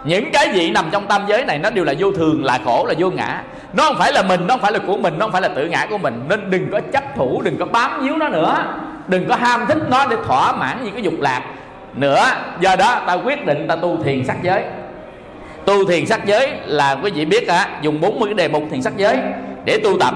những 0.04 0.30
cái 0.32 0.48
gì 0.54 0.70
nằm 0.70 0.84
trong 0.92 1.06
tam 1.06 1.22
giới 1.28 1.44
này 1.44 1.58
nó 1.58 1.70
đều 1.70 1.84
là 1.84 1.94
vô 1.98 2.12
thường, 2.12 2.44
là 2.44 2.58
khổ, 2.64 2.86
là 2.88 2.94
vô 2.98 3.10
ngã. 3.10 3.42
Nó 3.72 3.84
không 3.84 3.96
phải 3.98 4.12
là 4.12 4.22
mình, 4.22 4.46
nó 4.46 4.54
không 4.54 4.62
phải 4.62 4.72
là 4.72 4.78
của 4.78 4.96
mình, 4.96 5.14
nó 5.18 5.24
không 5.26 5.32
phải 5.32 5.42
là 5.42 5.48
tự 5.48 5.66
ngã 5.66 5.86
của 5.90 5.98
mình. 5.98 6.22
Nên 6.28 6.50
đừng 6.50 6.70
có 6.72 6.80
chấp 6.92 7.04
thủ, 7.16 7.42
đừng 7.42 7.56
có 7.58 7.64
bám 7.64 8.06
víu 8.06 8.16
nó 8.16 8.28
nữa. 8.28 8.64
Đừng 9.08 9.28
có 9.28 9.36
ham 9.36 9.66
thích 9.66 9.78
nó 9.90 10.06
để 10.06 10.16
thỏa 10.26 10.52
mãn 10.52 10.78
những 10.84 10.94
cái 10.94 11.02
dục 11.02 11.14
lạc 11.20 11.42
nữa. 11.94 12.24
Do 12.60 12.76
đó, 12.76 13.02
ta 13.06 13.12
quyết 13.12 13.46
định 13.46 13.68
ta 13.68 13.76
tu 13.76 14.02
thiền 14.04 14.24
sắc 14.24 14.36
giới. 14.42 14.62
Tu 15.64 15.84
thiền 15.84 16.06
sắc 16.06 16.26
giới 16.26 16.50
là 16.66 16.96
quý 17.02 17.10
vị 17.10 17.24
biết 17.24 17.50
hả 17.50 17.68
dùng 17.82 18.00
40 18.00 18.28
cái 18.28 18.34
đề 18.34 18.48
mục 18.48 18.62
thiền 18.70 18.82
sắc 18.82 18.96
giới 18.96 19.18
để 19.64 19.80
tu 19.84 19.98
tập. 19.98 20.14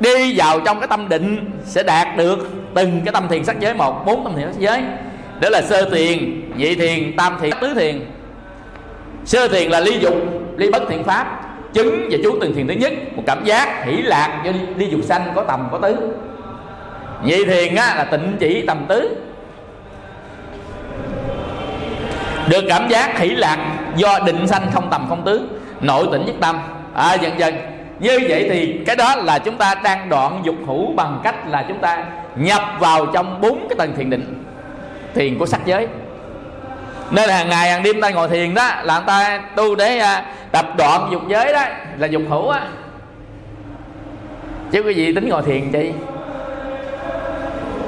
Đi 0.00 0.34
vào 0.36 0.60
trong 0.60 0.80
cái 0.80 0.88
tâm 0.88 1.08
định 1.08 1.50
sẽ 1.64 1.82
đạt 1.82 2.16
được 2.16 2.50
từng 2.74 3.00
cái 3.04 3.12
tâm 3.12 3.28
thiền 3.28 3.44
sắc 3.44 3.60
giới 3.60 3.74
một, 3.74 4.06
bốn 4.06 4.24
tâm 4.24 4.32
thiền 4.36 4.52
sắc 4.52 4.58
giới. 4.58 4.82
Đó 5.40 5.48
là 5.48 5.62
sơ 5.62 5.90
thiền, 5.90 6.42
nhị 6.56 6.74
thiền, 6.74 7.16
tam 7.16 7.36
thiền, 7.40 7.50
tứ 7.60 7.74
thiền 7.74 8.00
sơ 9.24 9.48
thiền 9.48 9.70
là 9.70 9.80
ly 9.80 9.98
dục 9.98 10.14
ly 10.56 10.70
bất 10.70 10.82
thiện 10.88 11.04
pháp. 11.04 11.40
Chứng 11.72 12.08
và 12.10 12.18
chú 12.24 12.38
từng 12.40 12.54
thiền 12.54 12.68
thứ 12.68 12.74
nhất 12.74 12.92
một 13.16 13.22
cảm 13.26 13.44
giác 13.44 13.84
hỷ 13.84 14.02
lạc 14.02 14.42
do 14.44 14.52
ly 14.76 14.88
dục 14.90 15.00
sanh 15.02 15.32
có 15.34 15.42
tầm 15.42 15.68
có 15.72 15.78
tứ. 15.78 15.96
Nhị 17.24 17.44
thiền 17.44 17.74
á, 17.74 17.94
là 17.94 18.04
tịnh 18.04 18.36
chỉ 18.40 18.64
tầm 18.66 18.84
tứ. 18.88 19.16
Được 22.48 22.64
cảm 22.68 22.88
giác 22.88 23.18
hỷ 23.18 23.28
lạc 23.28 23.58
do 23.96 24.18
định 24.26 24.46
sanh 24.46 24.62
không 24.72 24.90
tầm 24.90 25.06
không 25.08 25.22
tứ 25.24 25.48
nội 25.80 26.06
tỉnh 26.12 26.26
nhất 26.26 26.34
tâm. 26.40 26.58
À, 26.94 27.14
dần 27.14 27.32
dần. 27.38 27.54
Như 28.00 28.18
vậy 28.28 28.46
thì 28.50 28.78
cái 28.86 28.96
đó 28.96 29.16
là 29.16 29.38
chúng 29.38 29.56
ta 29.56 29.74
đang 29.84 30.08
đoạn 30.08 30.40
dục 30.44 30.54
hữu 30.66 30.92
bằng 30.96 31.20
cách 31.24 31.48
là 31.48 31.64
chúng 31.68 31.78
ta 31.78 32.04
nhập 32.36 32.62
vào 32.78 33.06
trong 33.06 33.40
bốn 33.40 33.68
cái 33.68 33.76
tầng 33.78 33.92
thiền 33.96 34.10
định. 34.10 34.44
Thiền 35.14 35.38
của 35.38 35.46
sắc 35.46 35.60
giới 35.66 35.86
nên 37.10 37.28
hàng 37.28 37.48
ngày 37.48 37.70
hàng 37.70 37.82
đêm 37.82 38.00
ta 38.00 38.10
ngồi 38.10 38.28
thiền 38.28 38.54
đó, 38.54 38.70
là 38.82 39.00
ta 39.00 39.40
tu 39.56 39.74
để 39.74 39.98
à, 39.98 40.24
tập 40.52 40.66
đoạn 40.78 41.08
dục 41.12 41.22
giới 41.28 41.52
đó, 41.52 41.64
là 41.98 42.06
dục 42.06 42.22
hữu 42.30 42.48
á. 42.48 42.60
Chứ 44.70 44.82
cái 44.82 44.94
gì 44.94 45.14
tính 45.14 45.28
ngồi 45.28 45.42
thiền 45.42 45.72
chi? 45.72 45.92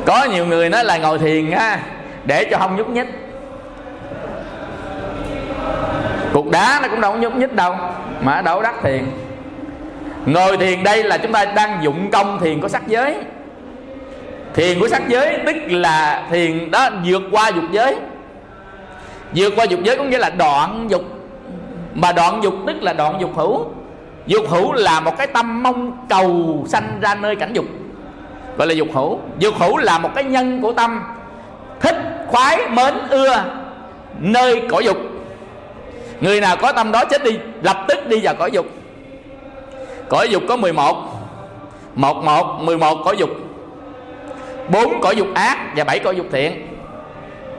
Có 0.06 0.24
nhiều 0.24 0.46
người 0.46 0.68
nói 0.68 0.84
là 0.84 0.96
ngồi 0.96 1.18
thiền 1.18 1.50
á 1.50 1.78
để 2.24 2.48
cho 2.50 2.58
không 2.58 2.76
nhúc 2.76 2.88
nhích. 2.88 3.06
Cục 6.32 6.50
đá 6.50 6.78
nó 6.82 6.88
cũng 6.88 7.00
đâu 7.00 7.12
có 7.12 7.18
nhúc 7.18 7.36
nhích 7.36 7.52
đâu, 7.52 7.76
mà 8.22 8.40
đâu 8.40 8.62
đắc 8.62 8.74
thiền. 8.82 9.04
Ngồi 10.26 10.56
thiền 10.56 10.82
đây 10.82 11.02
là 11.02 11.18
chúng 11.18 11.32
ta 11.32 11.44
đang 11.44 11.84
dụng 11.84 12.10
công 12.10 12.40
thiền 12.40 12.60
có 12.60 12.68
sắc 12.68 12.82
giới. 12.86 13.14
Thiền 14.54 14.80
của 14.80 14.88
sắc 14.88 15.08
giới 15.08 15.38
tức 15.46 15.56
là 15.68 16.22
thiền 16.30 16.70
đó 16.70 16.90
vượt 17.04 17.22
qua 17.32 17.48
dục 17.48 17.64
giới 17.72 17.96
vượt 19.34 19.52
qua 19.56 19.64
dục 19.64 19.80
giới 19.82 19.96
có 19.96 20.04
nghĩa 20.04 20.18
là 20.18 20.30
đoạn 20.30 20.86
dục. 20.90 21.02
Mà 21.94 22.12
đoạn 22.12 22.40
dục 22.42 22.54
tức 22.66 22.82
là 22.82 22.92
đoạn 22.92 23.20
dục 23.20 23.30
hữu. 23.36 23.64
Dục 24.26 24.44
hữu 24.48 24.72
là 24.72 25.00
một 25.00 25.18
cái 25.18 25.26
tâm 25.26 25.62
mong 25.62 26.06
cầu 26.08 26.64
sanh 26.68 26.98
ra 27.00 27.14
nơi 27.14 27.36
cảnh 27.36 27.52
dục. 27.52 27.64
Gọi 28.56 28.68
là 28.68 28.74
dục 28.74 28.88
hữu. 28.92 29.18
Dục 29.38 29.54
hữu 29.58 29.76
là 29.76 29.98
một 29.98 30.10
cái 30.14 30.24
nhân 30.24 30.62
của 30.62 30.72
tâm. 30.72 31.02
Thích, 31.80 31.96
khoái, 32.28 32.68
mến, 32.70 32.94
ưa 33.10 33.44
nơi 34.18 34.62
cõi 34.68 34.84
dục. 34.84 34.96
Người 36.20 36.40
nào 36.40 36.56
có 36.56 36.72
tâm 36.72 36.92
đó 36.92 37.04
chết 37.04 37.24
đi, 37.24 37.38
lập 37.62 37.84
tức 37.88 38.08
đi 38.08 38.20
vào 38.22 38.34
cõi 38.34 38.50
dục. 38.50 38.66
Cõi 40.08 40.28
dục 40.30 40.42
có 40.48 40.56
11 40.56 41.14
một. 41.94 42.24
Một 42.24 42.58
11 42.60 42.98
cõi 43.04 43.16
dục. 43.18 43.30
Bốn 44.68 45.00
cõi 45.00 45.16
dục 45.16 45.26
ác 45.34 45.58
và 45.76 45.84
bảy 45.84 45.98
cõi 45.98 46.16
dục 46.16 46.26
thiện 46.32 46.66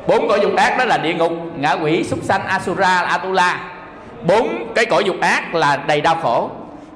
bốn 0.08 0.28
cõi 0.30 0.40
dục 0.42 0.56
ác 0.56 0.78
đó 0.78 0.86
là 0.86 0.98
địa 0.98 1.14
ngục 1.14 1.32
ngạ 1.58 1.72
quỷ, 1.72 2.04
súc 2.04 2.24
sanh, 2.24 2.46
asura, 2.48 3.00
atula. 3.00 3.60
Bốn 4.28 4.74
cái 4.76 4.86
cõi 4.86 5.04
dục 5.04 5.16
ác 5.22 5.56
là 5.56 5.78
đầy 5.88 6.02
đau 6.02 6.16
khổ. 6.22 6.50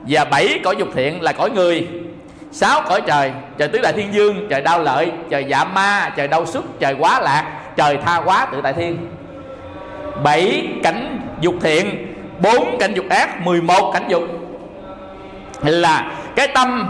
Và 0.08 0.26
bảy 0.26 0.60
cõi 0.64 0.76
dục 0.80 0.88
thiện 0.96 1.22
là 1.22 1.32
cõi 1.32 1.50
người. 1.50 1.88
Sáu 2.52 2.82
cõi 2.82 3.02
trời 3.08 3.32
trời 3.58 3.68
tứ 3.68 3.80
đại 3.84 3.94
thiên 3.94 4.14
dương, 4.14 4.48
trời 4.50 4.62
đau 4.62 4.80
lợi, 4.80 5.12
trời 5.30 5.46
dạ 5.50 5.64
ma, 5.64 6.12
trời 6.16 6.28
đau 6.28 6.46
xuất 6.46 6.80
trời 6.80 6.96
quá 7.00 7.20
lạc, 7.20 7.46
trời 7.76 7.98
tha 8.06 8.18
quá 8.18 8.48
tự 8.52 8.62
tại 8.64 8.74
thiên. 8.74 8.98
Bảy 10.24 10.68
cảnh 10.84 11.20
dục 11.42 11.56
thiện, 11.62 12.16
bốn 12.42 12.78
cảnh 12.80 12.94
dục 12.94 13.06
ác 13.10 13.42
11 13.42 13.92
cảnh 13.94 14.06
dục 14.08 14.24
là 15.64 16.12
cái 16.36 16.48
tâm 16.48 16.90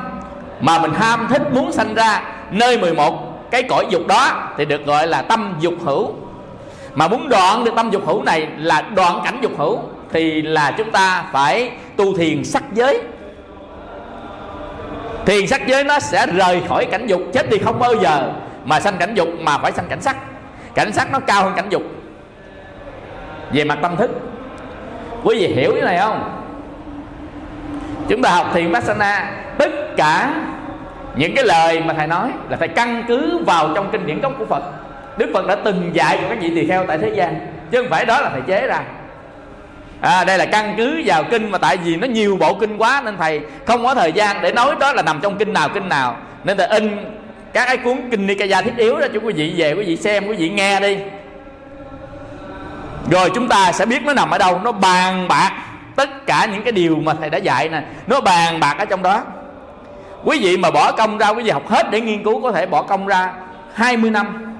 mà 0.61 0.79
mình 0.79 0.93
ham 0.93 1.27
thích 1.29 1.41
muốn 1.53 1.71
sanh 1.71 1.93
ra, 1.93 2.21
nơi 2.51 2.77
11 2.77 3.28
cái 3.51 3.63
cõi 3.63 3.85
dục 3.89 4.07
đó 4.07 4.49
thì 4.57 4.65
được 4.65 4.85
gọi 4.85 5.07
là 5.07 5.21
tâm 5.21 5.55
dục 5.59 5.73
hữu. 5.85 6.13
Mà 6.95 7.07
muốn 7.07 7.29
đoạn 7.29 7.63
được 7.63 7.71
tâm 7.75 7.89
dục 7.89 8.01
hữu 8.05 8.23
này 8.23 8.47
là 8.57 8.81
đoạn 8.81 9.21
cảnh 9.25 9.39
dục 9.41 9.51
hữu 9.57 9.79
thì 10.11 10.41
là 10.41 10.71
chúng 10.71 10.91
ta 10.91 11.25
phải 11.31 11.71
tu 11.95 12.17
thiền 12.17 12.43
sắc 12.43 12.63
giới. 12.73 13.01
Thiền 15.25 15.47
sắc 15.47 15.67
giới 15.67 15.83
nó 15.83 15.99
sẽ 15.99 16.25
rời 16.25 16.61
khỏi 16.69 16.85
cảnh 16.85 17.07
dục, 17.07 17.21
chết 17.33 17.49
đi 17.49 17.57
không 17.57 17.79
bao 17.79 17.95
giờ, 17.95 18.31
mà 18.65 18.79
sanh 18.79 18.97
cảnh 18.97 19.13
dục 19.13 19.27
mà 19.39 19.57
phải 19.57 19.71
sanh 19.71 19.85
cảnh 19.89 20.01
sắc. 20.01 20.17
Cảnh 20.73 20.91
sắc 20.93 21.11
nó 21.11 21.19
cao 21.19 21.43
hơn 21.43 21.53
cảnh 21.55 21.69
dục. 21.69 21.83
Về 23.51 23.63
mặt 23.63 23.79
tâm 23.81 23.95
thức. 23.95 24.11
Quý 25.23 25.35
vị 25.39 25.47
hiểu 25.47 25.71
cái 25.73 25.81
này 25.81 25.97
không? 25.97 26.41
Chúng 28.07 28.21
ta 28.21 28.29
học 28.29 28.47
thiền 28.53 28.65
Vipassana 28.65 29.31
tất 29.57 29.69
cả 29.97 30.33
những 31.19 31.35
cái 31.35 31.45
lời 31.45 31.81
mà 31.81 31.93
thầy 31.93 32.07
nói 32.07 32.31
là 32.49 32.57
thầy 32.57 32.67
căn 32.67 33.03
cứ 33.07 33.43
vào 33.45 33.71
trong 33.75 33.89
kinh 33.91 34.07
điển 34.07 34.21
gốc 34.21 34.33
của 34.39 34.45
Phật. 34.45 34.63
Đức 35.17 35.29
Phật 35.33 35.47
đã 35.47 35.55
từng 35.65 35.89
dạy 35.93 36.17
cho 36.21 36.29
các 36.29 36.37
vị 36.41 36.51
tỳ 36.55 36.67
kheo 36.67 36.85
tại 36.87 36.97
thế 36.97 37.09
gian 37.15 37.39
chứ 37.71 37.81
không 37.81 37.89
phải 37.89 38.05
đó 38.05 38.21
là 38.21 38.29
thầy 38.29 38.41
chế 38.47 38.67
ra. 38.67 38.81
À, 40.01 40.23
đây 40.23 40.37
là 40.37 40.45
căn 40.45 40.73
cứ 40.77 41.01
vào 41.05 41.23
kinh 41.23 41.51
mà 41.51 41.57
tại 41.57 41.77
vì 41.77 41.95
nó 41.95 42.07
nhiều 42.07 42.37
bộ 42.39 42.53
kinh 42.53 42.77
quá 42.77 43.01
nên 43.05 43.17
thầy 43.17 43.41
không 43.65 43.83
có 43.83 43.95
thời 43.95 44.11
gian 44.11 44.41
để 44.41 44.51
nói 44.51 44.75
đó 44.79 44.93
là 44.93 45.01
nằm 45.01 45.19
trong 45.21 45.37
kinh 45.37 45.53
nào 45.53 45.69
kinh 45.69 45.89
nào. 45.89 46.17
Nên 46.43 46.57
thầy 46.57 46.67
in 46.67 46.97
các 47.53 47.65
cái 47.65 47.77
cuốn 47.77 47.97
kinh 48.11 48.27
Nikaya 48.27 48.61
thiết 48.61 48.77
yếu 48.77 48.95
ra 48.95 49.07
cho 49.13 49.19
quý 49.19 49.33
vị 49.33 49.53
về 49.57 49.73
quý 49.73 49.83
vị 49.83 49.95
xem 49.95 50.27
quý 50.27 50.35
vị 50.35 50.49
nghe 50.49 50.79
đi. 50.79 50.97
Rồi 53.11 53.31
chúng 53.35 53.47
ta 53.47 53.71
sẽ 53.71 53.85
biết 53.85 54.05
nó 54.05 54.13
nằm 54.13 54.29
ở 54.29 54.37
đâu. 54.37 54.61
Nó 54.63 54.71
bàn 54.71 55.27
bạc 55.27 55.51
tất 55.95 56.25
cả 56.25 56.47
những 56.51 56.63
cái 56.63 56.71
điều 56.71 56.95
mà 56.95 57.13
thầy 57.13 57.29
đã 57.29 57.37
dạy 57.37 57.69
nè. 57.69 57.81
Nó 58.07 58.21
bàn 58.21 58.59
bạc 58.59 58.75
ở 58.79 58.85
trong 58.85 59.03
đó 59.03 59.23
quý 60.23 60.39
vị 60.41 60.57
mà 60.57 60.71
bỏ 60.71 60.91
công 60.91 61.17
ra, 61.17 61.29
quý 61.29 61.43
vị 61.43 61.49
học 61.49 61.69
hết 61.69 61.91
để 61.91 62.01
nghiên 62.01 62.23
cứu 62.23 62.41
có 62.41 62.51
thể 62.51 62.65
bỏ 62.65 62.81
công 62.81 63.07
ra 63.07 63.33
20 63.73 64.11
năm. 64.11 64.55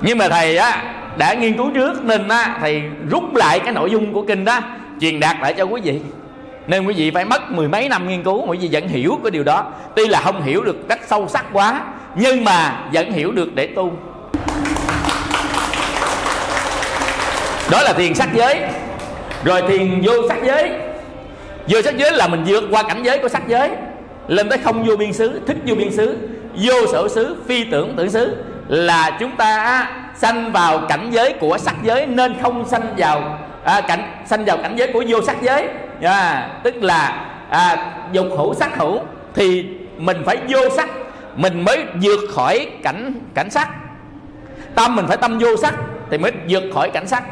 Nhưng 0.00 0.18
mà 0.18 0.28
thầy 0.28 0.56
á, 0.56 0.82
đã 1.16 1.34
nghiên 1.34 1.56
cứu 1.56 1.70
trước 1.74 2.04
nên 2.04 2.28
á, 2.28 2.56
thầy 2.60 2.82
rút 3.10 3.34
lại 3.34 3.60
cái 3.60 3.72
nội 3.72 3.90
dung 3.90 4.12
của 4.12 4.22
kinh 4.22 4.44
đó, 4.44 4.60
truyền 5.00 5.20
đạt 5.20 5.36
lại 5.40 5.54
cho 5.54 5.64
quý 5.64 5.80
vị. 5.84 6.00
Nên 6.66 6.86
quý 6.86 6.94
vị 6.94 7.10
phải 7.10 7.24
mất 7.24 7.52
mười 7.52 7.68
mấy 7.68 7.88
năm 7.88 8.08
nghiên 8.08 8.22
cứu, 8.22 8.46
quý 8.46 8.58
vị 8.58 8.68
vẫn 8.72 8.88
hiểu 8.88 9.18
cái 9.24 9.30
điều 9.30 9.44
đó. 9.44 9.64
Tuy 9.96 10.08
là 10.08 10.20
không 10.20 10.42
hiểu 10.42 10.64
được 10.64 10.88
cách 10.88 11.00
sâu 11.06 11.28
sắc 11.28 11.44
quá, 11.52 11.80
nhưng 12.14 12.44
mà 12.44 12.84
vẫn 12.92 13.12
hiểu 13.12 13.32
được 13.32 13.54
để 13.54 13.66
tu. 13.66 13.92
Đó 17.70 17.82
là 17.82 17.92
thiền 17.92 18.14
sắc 18.14 18.28
giới. 18.34 18.60
Rồi 19.44 19.62
thiền 19.68 20.00
vô 20.04 20.12
sắc 20.28 20.38
giới 20.44 20.70
vô 21.68 21.82
sắc 21.82 21.96
giới 21.96 22.12
là 22.12 22.28
mình 22.28 22.42
vượt 22.46 22.64
qua 22.70 22.82
cảnh 22.82 23.02
giới 23.02 23.18
của 23.18 23.28
sắc 23.28 23.42
giới. 23.48 23.70
Lên 24.28 24.48
tới 24.48 24.58
không 24.58 24.84
vô 24.84 24.96
biên 24.96 25.12
xứ 25.12 25.40
thích 25.46 25.56
vô 25.66 25.74
biên 25.74 25.92
xứ 25.92 26.16
vô 26.54 26.86
sở 26.92 27.08
xứ 27.08 27.36
phi 27.46 27.64
tưởng 27.64 27.94
tưởng 27.96 28.10
xứ. 28.10 28.36
Là 28.68 29.16
chúng 29.20 29.36
ta 29.36 29.86
sanh 30.16 30.52
vào 30.52 30.78
cảnh 30.88 31.08
giới 31.10 31.32
của 31.32 31.58
sắc 31.58 31.74
giới 31.82 32.06
nên 32.06 32.34
không 32.42 32.68
sanh 32.68 32.94
vào 32.96 33.38
à, 33.64 33.80
cảnh 33.80 34.22
sanh 34.26 34.44
vào 34.44 34.56
cảnh 34.56 34.76
giới 34.76 34.92
của 34.92 35.04
vô 35.08 35.22
sắc 35.22 35.42
giới. 35.42 35.68
À, 36.02 36.48
tức 36.62 36.74
là 36.82 37.26
à, 37.50 37.92
dục 38.12 38.26
hữu 38.36 38.54
sắc 38.54 38.76
hữu. 38.78 39.00
Thì 39.34 39.66
mình 39.96 40.22
phải 40.26 40.36
vô 40.48 40.60
sắc 40.76 40.88
mình 41.36 41.64
mới 41.64 41.84
vượt 42.02 42.20
khỏi 42.34 42.66
cảnh 42.82 43.12
cảnh 43.34 43.50
sắc. 43.50 43.68
Tâm 44.74 44.96
mình 44.96 45.06
phải 45.08 45.16
tâm 45.16 45.38
vô 45.38 45.56
sắc 45.56 45.74
thì 46.10 46.18
mới 46.18 46.32
vượt 46.48 46.62
khỏi 46.74 46.90
cảnh 46.90 47.06
sắc. 47.06 47.22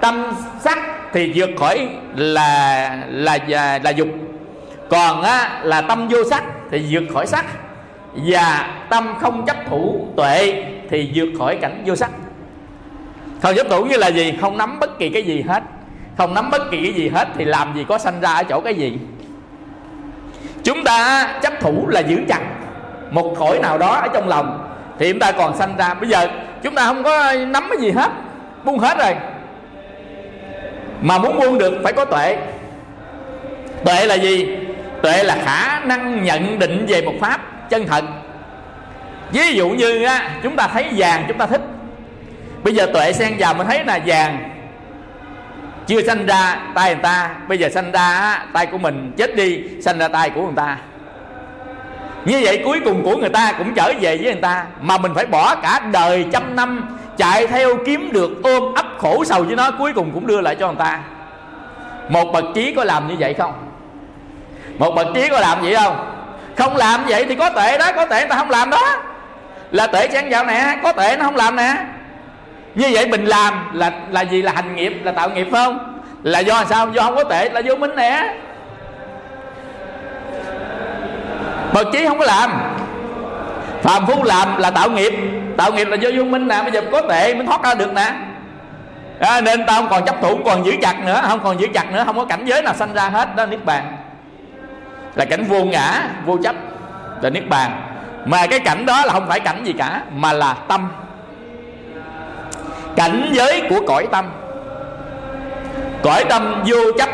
Tâm 0.00 0.32
sắc 0.60 0.78
thì 1.16 1.32
vượt 1.34 1.50
khỏi 1.58 1.88
là 2.16 2.98
là 3.08 3.38
là, 3.46 3.80
là 3.84 3.90
dục. 3.90 4.08
Còn 4.90 5.22
á, 5.22 5.60
là 5.62 5.80
tâm 5.80 6.08
vô 6.08 6.18
sắc 6.30 6.44
thì 6.70 6.86
vượt 6.90 7.02
khỏi 7.12 7.26
sắc. 7.26 7.44
Và 8.14 8.70
tâm 8.90 9.14
không 9.20 9.46
chấp 9.46 9.56
thủ 9.70 10.08
tuệ 10.16 10.64
thì 10.90 11.10
vượt 11.14 11.28
khỏi 11.38 11.58
cảnh 11.60 11.82
vô 11.86 11.96
sắc. 11.96 12.10
Không 13.42 13.54
chấp 13.56 13.66
thủ 13.70 13.84
như 13.84 13.96
là 13.96 14.08
gì? 14.08 14.34
Không 14.40 14.58
nắm 14.58 14.78
bất 14.78 14.98
kỳ 14.98 15.10
cái 15.10 15.22
gì 15.22 15.44
hết. 15.48 15.62
Không 16.18 16.34
nắm 16.34 16.50
bất 16.50 16.70
kỳ 16.70 16.82
cái 16.82 16.92
gì 16.92 17.08
hết 17.08 17.28
thì 17.36 17.44
làm 17.44 17.74
gì 17.76 17.84
có 17.88 17.98
sanh 17.98 18.20
ra 18.20 18.34
ở 18.34 18.42
chỗ 18.42 18.60
cái 18.60 18.74
gì? 18.74 18.98
Chúng 20.64 20.84
ta 20.84 21.28
chấp 21.42 21.52
thủ 21.60 21.88
là 21.88 22.00
giữ 22.00 22.18
chặt 22.28 22.40
một 23.10 23.34
khối 23.38 23.58
nào 23.58 23.78
đó 23.78 23.88
ở 23.88 24.08
trong 24.14 24.28
lòng 24.28 24.76
thì 24.98 25.12
chúng 25.12 25.20
ta 25.20 25.32
còn 25.32 25.56
sanh 25.56 25.76
ra. 25.76 25.94
Bây 25.94 26.08
giờ 26.08 26.28
chúng 26.62 26.74
ta 26.74 26.86
không 26.86 27.02
có 27.02 27.32
nắm 27.48 27.66
cái 27.70 27.78
gì 27.80 27.90
hết 27.90 28.10
buông 28.64 28.78
hết 28.78 28.98
rồi 28.98 29.14
mà 31.00 31.18
muốn 31.18 31.38
buông 31.40 31.58
được 31.58 31.80
phải 31.84 31.92
có 31.92 32.04
tuệ. 32.04 32.36
Tuệ 33.84 34.06
là 34.06 34.14
gì? 34.14 34.56
Tuệ 35.02 35.22
là 35.22 35.36
khả 35.44 35.80
năng 35.84 36.24
nhận 36.24 36.58
định 36.58 36.86
về 36.88 37.02
một 37.02 37.14
pháp 37.20 37.40
chân 37.70 37.86
thật. 37.86 38.04
Ví 39.32 39.54
dụ 39.54 39.68
như 39.68 40.04
á, 40.04 40.30
chúng 40.42 40.56
ta 40.56 40.68
thấy 40.68 40.86
vàng 40.96 41.24
chúng 41.28 41.38
ta 41.38 41.46
thích. 41.46 41.60
Bây 42.64 42.74
giờ 42.74 42.86
tuệ 42.86 43.12
xen 43.12 43.34
vào 43.38 43.54
mình 43.54 43.66
thấy 43.66 43.84
là 43.84 44.00
vàng. 44.06 44.50
Chưa 45.86 46.02
sanh 46.02 46.26
ra 46.26 46.58
tay 46.74 46.94
người 46.94 47.02
ta. 47.02 47.30
Bây 47.48 47.58
giờ 47.58 47.68
sanh 47.68 47.92
ra 47.92 48.38
tay 48.52 48.66
của 48.66 48.78
mình 48.78 49.12
chết 49.16 49.36
đi 49.36 49.62
sanh 49.80 49.98
ra 49.98 50.08
tay 50.08 50.30
của 50.30 50.42
người 50.42 50.56
ta. 50.56 50.76
Như 52.24 52.40
vậy 52.44 52.60
cuối 52.64 52.80
cùng 52.84 53.02
của 53.04 53.16
người 53.16 53.28
ta 53.28 53.52
cũng 53.58 53.74
trở 53.74 53.92
về 54.00 54.16
với 54.16 54.32
người 54.32 54.42
ta. 54.42 54.64
Mà 54.80 54.98
mình 54.98 55.14
phải 55.14 55.26
bỏ 55.26 55.54
cả 55.54 55.80
đời 55.92 56.26
trăm 56.32 56.56
năm 56.56 56.98
chạy 57.16 57.46
theo 57.46 57.76
kiếm 57.86 58.10
được 58.12 58.30
ôm 58.42 58.74
ấp 58.74 58.86
khổ 58.98 59.24
sầu 59.24 59.42
với 59.42 59.56
nó, 59.56 59.70
cuối 59.78 59.92
cùng 59.92 60.10
cũng 60.14 60.26
đưa 60.26 60.40
lại 60.40 60.56
cho 60.60 60.66
người 60.66 60.76
ta. 60.78 60.98
Một 62.08 62.24
bậc 62.32 62.44
trí 62.54 62.74
có 62.74 62.84
làm 62.84 63.08
như 63.08 63.14
vậy 63.18 63.34
không? 63.34 63.52
Một 64.78 64.90
bậc 64.90 65.06
trí 65.14 65.28
có 65.28 65.40
làm 65.40 65.60
vậy 65.62 65.74
không? 65.74 66.12
Không 66.56 66.76
làm 66.76 67.04
vậy 67.08 67.24
thì 67.28 67.34
có 67.34 67.50
tệ 67.50 67.78
đó, 67.78 67.86
có 67.96 68.06
tệ 68.06 68.20
người 68.20 68.28
ta 68.28 68.36
không 68.36 68.50
làm 68.50 68.70
đó. 68.70 68.82
Là 69.70 69.86
tệ 69.86 70.08
chán 70.08 70.30
dạo 70.30 70.44
nè, 70.44 70.78
có 70.82 70.92
tệ 70.92 71.16
nó 71.18 71.24
không 71.24 71.36
làm 71.36 71.56
nè. 71.56 71.76
Như 72.74 72.88
vậy 72.92 73.08
mình 73.08 73.24
làm 73.24 73.70
là 73.72 73.92
là 74.10 74.20
gì? 74.20 74.42
Là 74.42 74.52
hành 74.52 74.76
nghiệp, 74.76 75.00
là 75.04 75.12
tạo 75.12 75.30
nghiệp 75.30 75.48
phải 75.52 75.64
không? 75.64 76.00
Là 76.22 76.38
do 76.38 76.64
sao? 76.64 76.88
Do 76.88 77.02
không 77.02 77.14
có 77.16 77.24
tệ, 77.24 77.48
là 77.48 77.62
vô 77.64 77.76
minh 77.76 77.96
nè. 77.96 78.34
Bậc 81.72 81.86
trí 81.92 82.06
không 82.06 82.18
có 82.18 82.24
làm. 82.24 82.50
Phàm 83.82 84.06
phu 84.06 84.22
làm 84.24 84.56
là 84.56 84.70
tạo 84.70 84.90
nghiệp. 84.90 85.12
Tạo 85.56 85.72
nghiệp 85.72 85.88
là 85.88 85.96
do 85.96 86.10
vô 86.16 86.24
minh 86.24 86.48
nè. 86.48 86.62
Bây 86.62 86.72
giờ 86.72 86.82
có 86.92 87.00
tệ 87.00 87.34
mới 87.34 87.46
thoát 87.46 87.62
ra 87.62 87.74
được 87.74 87.92
nè 87.92 88.12
à, 89.20 89.40
nên 89.40 89.66
ta 89.66 89.74
không 89.74 89.88
còn 89.90 90.04
chấp 90.04 90.16
thủ 90.22 90.28
không 90.28 90.44
còn 90.44 90.66
giữ 90.66 90.72
chặt 90.82 91.04
nữa 91.04 91.20
không 91.28 91.40
còn 91.44 91.60
giữ 91.60 91.66
chặt 91.74 91.92
nữa 91.92 92.02
không 92.06 92.16
có 92.16 92.24
cảnh 92.24 92.44
giới 92.44 92.62
nào 92.62 92.74
sanh 92.74 92.94
ra 92.94 93.08
hết 93.08 93.36
đó 93.36 93.46
niết 93.46 93.64
bàn. 93.64 93.96
Là 95.14 95.24
cảnh 95.24 95.44
vô 95.44 95.64
ngã 95.64 96.08
vô 96.24 96.36
chấp 96.42 96.56
là 97.22 97.30
niết 97.30 97.48
bàn. 97.48 97.82
Mà 98.24 98.46
cái 98.46 98.60
cảnh 98.60 98.86
đó 98.86 99.04
là 99.04 99.12
không 99.12 99.26
phải 99.28 99.40
cảnh 99.40 99.64
gì 99.64 99.72
cả 99.72 100.02
mà 100.12 100.32
là 100.32 100.54
tâm. 100.68 100.88
Cảnh 102.96 103.30
giới 103.32 103.62
của 103.70 103.80
cõi 103.86 104.06
tâm. 104.12 104.30
Cõi 106.02 106.24
tâm 106.28 106.62
vô 106.66 106.76
chấp. 106.98 107.08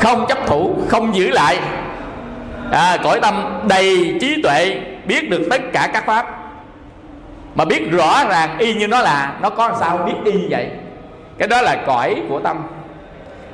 Không 0.00 0.26
chấp 0.28 0.38
thủ 0.46 0.76
không 0.88 1.14
giữ 1.14 1.28
lại. 1.28 1.58
À, 2.70 2.96
cõi 3.04 3.20
tâm 3.20 3.60
đầy 3.68 4.18
trí 4.20 4.42
tuệ 4.42 4.80
biết 5.06 5.30
được 5.30 5.46
tất 5.50 5.60
cả 5.72 5.88
các 5.92 6.06
pháp 6.06 6.41
mà 7.54 7.64
biết 7.64 7.90
rõ 7.90 8.24
ràng 8.28 8.58
y 8.58 8.74
như 8.74 8.88
nó 8.88 9.00
là, 9.00 9.32
nó 9.40 9.50
có 9.50 9.76
sao 9.80 9.98
biết 9.98 10.14
y 10.24 10.32
như 10.32 10.46
vậy. 10.50 10.70
Cái 11.38 11.48
đó 11.48 11.62
là 11.62 11.76
cõi 11.86 12.22
của 12.28 12.40
tâm. 12.40 12.62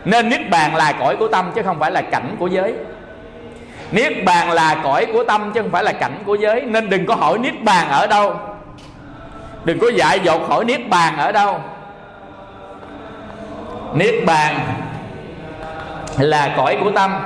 Nên 0.04 0.28
niết 0.28 0.50
bàn 0.50 0.74
là 0.74 0.92
cõi 0.92 1.16
của 1.16 1.28
tâm 1.28 1.50
chứ 1.54 1.62
không 1.62 1.78
phải 1.78 1.90
là 1.90 2.02
cảnh 2.02 2.36
của 2.38 2.46
giới. 2.46 2.74
Niết 3.92 4.24
bàn 4.24 4.50
là 4.50 4.76
cõi 4.84 5.06
của 5.12 5.24
tâm 5.24 5.52
chứ 5.54 5.62
không 5.62 5.70
phải 5.70 5.84
là 5.84 5.92
cảnh 5.92 6.22
của 6.26 6.34
giới. 6.34 6.60
Nên 6.60 6.90
đừng 6.90 7.06
có 7.06 7.14
hỏi 7.14 7.38
niết 7.38 7.62
bàn 7.62 7.88
ở 7.88 8.06
đâu. 8.06 8.36
Đừng 9.64 9.78
có 9.78 9.90
dại 9.90 10.20
dột 10.22 10.48
hỏi 10.48 10.64
niết 10.64 10.88
bàn 10.88 11.16
ở 11.18 11.32
đâu. 11.32 11.60
Niết 13.94 14.14
bàn 14.26 14.60
là 16.18 16.54
cõi 16.56 16.78
của 16.84 16.90
tâm. 16.90 17.18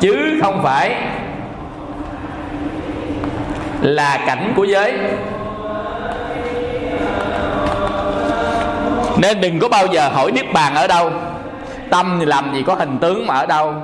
Chứ 0.00 0.38
không 0.42 0.62
phải 0.62 0.96
là 3.84 4.18
cảnh 4.26 4.52
của 4.56 4.64
giới. 4.64 4.92
Nên 9.18 9.40
đừng 9.40 9.58
có 9.58 9.68
bao 9.68 9.86
giờ 9.86 10.08
hỏi 10.08 10.32
niết 10.32 10.52
bàn 10.52 10.74
ở 10.74 10.86
đâu. 10.86 11.10
Tâm 11.90 12.16
thì 12.20 12.26
làm 12.26 12.54
gì 12.54 12.62
có 12.66 12.74
hình 12.74 12.98
tướng 13.00 13.26
mà 13.26 13.34
ở 13.34 13.46
đâu. 13.46 13.74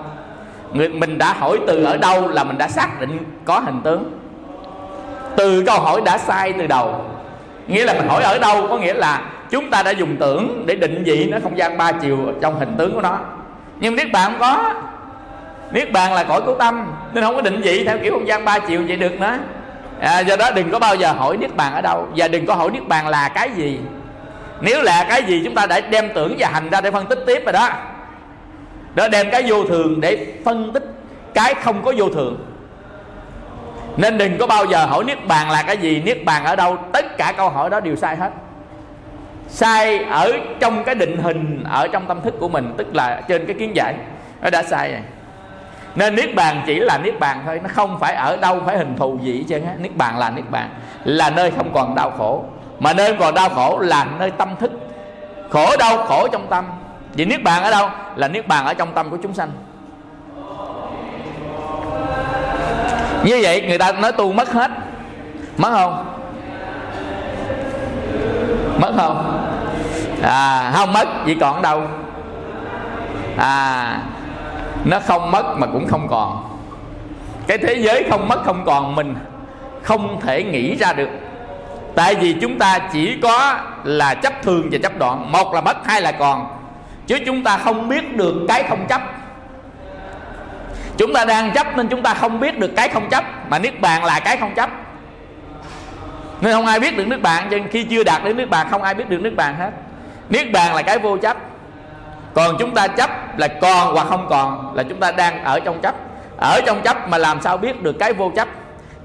Người, 0.73 0.89
mình 0.89 1.19
đã 1.19 1.33
hỏi 1.33 1.59
từ 1.67 1.85
ở 1.85 1.97
đâu 1.97 2.29
là 2.29 2.45
mình 2.45 2.59
đã 2.59 2.69
xác 2.69 3.01
định 3.01 3.19
có 3.45 3.59
hình 3.59 3.81
tướng. 3.85 4.19
Từ 5.37 5.63
câu 5.67 5.81
hỏi 5.81 6.01
đã 6.05 6.19
sai 6.19 6.53
từ 6.53 6.67
đầu. 6.67 7.05
Nghĩa 7.67 7.85
là 7.85 7.93
mình 7.93 8.09
hỏi 8.09 8.23
ở 8.23 8.39
đâu 8.39 8.67
có 8.69 8.79
nghĩa 8.79 8.95
là 8.95 9.23
chúng 9.51 9.71
ta 9.71 9.83
đã 9.83 9.91
dùng 9.91 10.17
tưởng 10.17 10.65
để 10.67 10.75
định 10.75 11.03
vị 11.07 11.29
nó 11.31 11.39
không 11.43 11.59
gian 11.59 11.79
ba 11.79 11.93
chiều 11.93 12.19
trong 12.41 12.59
hình 12.59 12.75
tướng 12.79 12.95
của 12.95 13.01
nó. 13.01 13.19
Nhưng 13.81 13.97
niết 13.97 14.13
bàn 14.13 14.31
không 14.31 14.41
có. 14.41 14.75
Niết 15.73 15.93
bàn 15.93 16.13
là 16.13 16.25
cõi 16.25 16.41
của 16.41 16.55
tâm, 16.55 16.93
nên 17.13 17.25
không 17.25 17.37
có 17.37 17.43
định 17.43 17.61
vị 17.61 17.85
theo 17.85 17.99
kiểu 18.03 18.13
không 18.13 18.29
gian 18.29 18.45
ba 18.45 18.59
chiều 18.59 18.83
vậy 18.89 18.97
được 18.97 19.21
nữa 19.21 19.39
à, 20.01 20.21
do 20.21 20.37
đó 20.37 20.51
đừng 20.55 20.71
có 20.71 20.79
bao 20.79 20.95
giờ 20.95 21.13
hỏi 21.13 21.37
niết 21.37 21.57
bàn 21.57 21.75
ở 21.75 21.81
đâu 21.81 22.09
và 22.17 22.29
đừng 22.29 22.47
có 22.47 22.55
hỏi 22.55 22.71
niết 22.71 22.89
bàn 22.89 23.09
là 23.09 23.29
cái 23.29 23.51
gì. 23.51 23.81
Nếu 24.61 24.83
là 24.83 25.07
cái 25.09 25.23
gì 25.23 25.41
chúng 25.45 25.55
ta 25.55 25.67
đã 25.67 25.81
đem 25.81 26.09
tưởng 26.15 26.35
và 26.39 26.49
hành 26.49 26.71
ra 26.71 26.81
để 26.81 26.91
phân 26.91 27.07
tích 27.07 27.19
tiếp 27.27 27.43
rồi 27.45 27.53
đó. 27.53 27.69
Đó 28.95 29.09
đem 29.09 29.31
cái 29.31 29.43
vô 29.47 29.65
thường 29.65 30.01
để 30.01 30.27
phân 30.45 30.73
tích 30.73 30.85
cái 31.35 31.55
không 31.55 31.83
có 31.83 31.93
vô 31.97 32.09
thường. 32.09 32.47
Nên 33.97 34.19
đừng 34.19 34.39
có 34.39 34.47
bao 34.47 34.65
giờ 34.65 34.87
hỏi 34.87 35.05
niết 35.05 35.27
bàn 35.27 35.51
là 35.51 35.63
cái 35.63 35.77
gì 35.77 36.03
niết 36.03 36.25
bàn 36.25 36.45
ở 36.45 36.57
đâu 36.57 36.77
tất 36.93 37.17
cả 37.19 37.33
câu 37.37 37.49
hỏi 37.49 37.71
đó 37.71 37.81
đều 37.81 37.97
sai 37.97 38.17
hết. 38.17 38.31
Sai 39.49 39.99
ở 39.99 40.33
trong 40.61 40.85
cái 40.85 40.95
định 40.95 41.17
hình 41.23 41.65
ở 41.71 41.89
trong 41.89 42.07
tâm 42.07 42.21
thức 42.21 42.35
của 42.41 42.49
mình 42.49 42.75
tức 42.77 42.95
là 42.95 43.23
trên 43.29 43.47
cái 43.47 43.57
kiến 43.59 43.77
giải. 43.77 43.95
Nó 44.43 44.51
đã 44.51 44.63
sai 44.63 44.93
rồi 44.93 45.01
nên 45.95 46.15
niết 46.15 46.35
bàn 46.35 46.63
chỉ 46.67 46.81
là 46.81 46.99
niết 46.99 47.21
bàn 47.21 47.43
thôi, 47.47 47.61
nó 47.63 47.69
không 47.73 47.99
phải 47.99 48.15
ở 48.15 48.37
đâu 48.37 48.61
phải 48.67 48.79
hình 48.79 48.97
thù 48.97 49.19
gì 49.23 49.45
chứ 49.49 49.61
á. 49.67 49.73
Niết 49.79 49.97
bàn 49.97 50.19
là 50.19 50.31
niết 50.31 50.51
bàn, 50.51 50.69
là 51.05 51.31
nơi 51.31 51.53
không 51.57 51.71
còn 51.75 51.95
đau 51.95 52.13
khổ. 52.19 52.45
Mà 52.79 52.93
nơi 52.93 53.15
còn 53.19 53.35
đau 53.35 53.49
khổ 53.49 53.79
là 53.79 54.07
nơi 54.19 54.31
tâm 54.31 54.57
thức. 54.61 54.73
Khổ 55.51 55.77
đau 55.79 55.97
khổ 55.97 56.29
trong 56.33 56.47
tâm. 56.51 56.65
Vậy 57.15 57.27
niết 57.27 57.43
bàn 57.43 57.63
ở 57.63 57.71
đâu? 57.71 57.89
Là 58.17 58.29
niết 58.29 58.49
bàn 58.49 58.67
ở 58.67 58.75
trong 58.75 58.93
tâm 58.95 59.11
của 59.11 59.19
chúng 59.23 59.35
sanh. 59.35 59.51
Như 63.25 63.39
vậy 63.43 63.65
người 63.69 63.79
ta 63.79 63.93
nói 63.93 64.13
tu 64.13 64.33
mất 64.33 64.53
hết. 64.53 64.71
Mất 65.57 65.71
không? 65.73 66.05
Mất 68.81 68.93
không? 68.97 69.47
À 70.23 70.73
không 70.75 70.93
mất, 70.93 71.09
vậy 71.25 71.37
còn 71.41 71.63
đâu? 71.63 71.83
À 73.37 74.01
nó 74.85 75.01
không 75.01 75.31
mất 75.31 75.55
mà 75.59 75.67
cũng 75.67 75.87
không 75.87 76.09
còn. 76.09 76.59
Cái 77.47 77.59
thế 77.59 77.75
giới 77.75 78.07
không 78.11 78.29
mất 78.29 78.45
không 78.45 78.63
còn 78.67 78.95
mình 78.95 79.15
không 79.83 80.21
thể 80.21 80.43
nghĩ 80.43 80.77
ra 80.77 80.93
được. 80.93 81.09
Tại 81.95 82.15
vì 82.15 82.37
chúng 82.41 82.59
ta 82.59 82.79
chỉ 82.93 83.19
có 83.23 83.59
là 83.85 84.15
chấp 84.15 84.43
thường 84.43 84.69
và 84.73 84.79
chấp 84.83 84.99
đoạn. 84.99 85.33
Một 85.33 85.55
là 85.55 85.61
mất, 85.61 85.87
hai 85.87 86.03
là 86.03 86.13
còn. 86.13 86.47
Chứ 87.07 87.19
chúng 87.27 87.45
ta 87.45 87.59
không 87.59 87.89
biết 87.89 88.17
được 88.17 88.35
cái 88.49 88.63
không 88.69 88.87
chấp. 88.89 89.03
Chúng 90.97 91.13
ta 91.15 91.25
đang 91.25 91.53
chấp 91.53 91.77
nên 91.77 91.89
chúng 91.89 92.03
ta 92.03 92.15
không 92.15 92.41
biết 92.41 92.59
được 92.59 92.71
cái 92.77 92.89
không 92.89 93.09
chấp. 93.09 93.25
Mà 93.51 93.59
niết 93.59 93.81
bàn 93.81 94.05
là 94.05 94.21
cái 94.21 94.37
không 94.37 94.55
chấp. 94.55 94.71
Nên 96.41 96.53
không 96.53 96.67
ai 96.67 96.81
biết 96.81 96.97
được 96.97 97.07
nước 97.07 97.23
bàn. 97.23 97.49
Cho 97.51 97.59
khi 97.71 97.85
chưa 97.85 98.05
đạt 98.05 98.25
đến 98.25 98.37
nước 98.37 98.51
bàn, 98.51 98.67
không 98.71 98.83
ai 98.83 98.95
biết 98.95 99.09
được 99.09 99.21
nước 99.21 99.33
bàn 99.37 99.57
hết. 99.59 99.71
Niết 100.31 100.53
bàn 100.53 100.75
là 100.75 100.83
cái 100.83 100.99
vô 100.99 101.17
chấp 101.17 101.37
còn 102.35 102.57
chúng 102.59 102.75
ta 102.75 102.87
chấp 102.87 103.39
là 103.39 103.49
còn 103.49 103.95
hoặc 103.95 104.07
không 104.09 104.27
còn 104.31 104.77
là 104.77 104.83
chúng 104.83 105.01
ta 105.01 105.13
đang 105.13 105.45
ở 105.45 105.61
trong 105.61 105.81
chấp. 105.81 105.95
Ở 106.37 106.61
trong 106.67 106.83
chấp 106.83 107.09
mà 107.09 107.19
làm 107.19 107.41
sao 107.41 107.57
biết 107.57 107.83
được 107.83 107.97
cái 107.99 108.13
vô 108.13 108.33
chấp? 108.37 108.49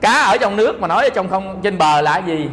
Cá 0.02 0.12
ở 0.12 0.38
trong 0.38 0.56
nước 0.56 0.80
mà 0.80 0.88
nói 0.88 1.04
ở 1.04 1.10
trong 1.10 1.30
không 1.30 1.60
trên 1.64 1.78
bờ 1.78 2.02
là 2.02 2.18
gì? 2.18 2.50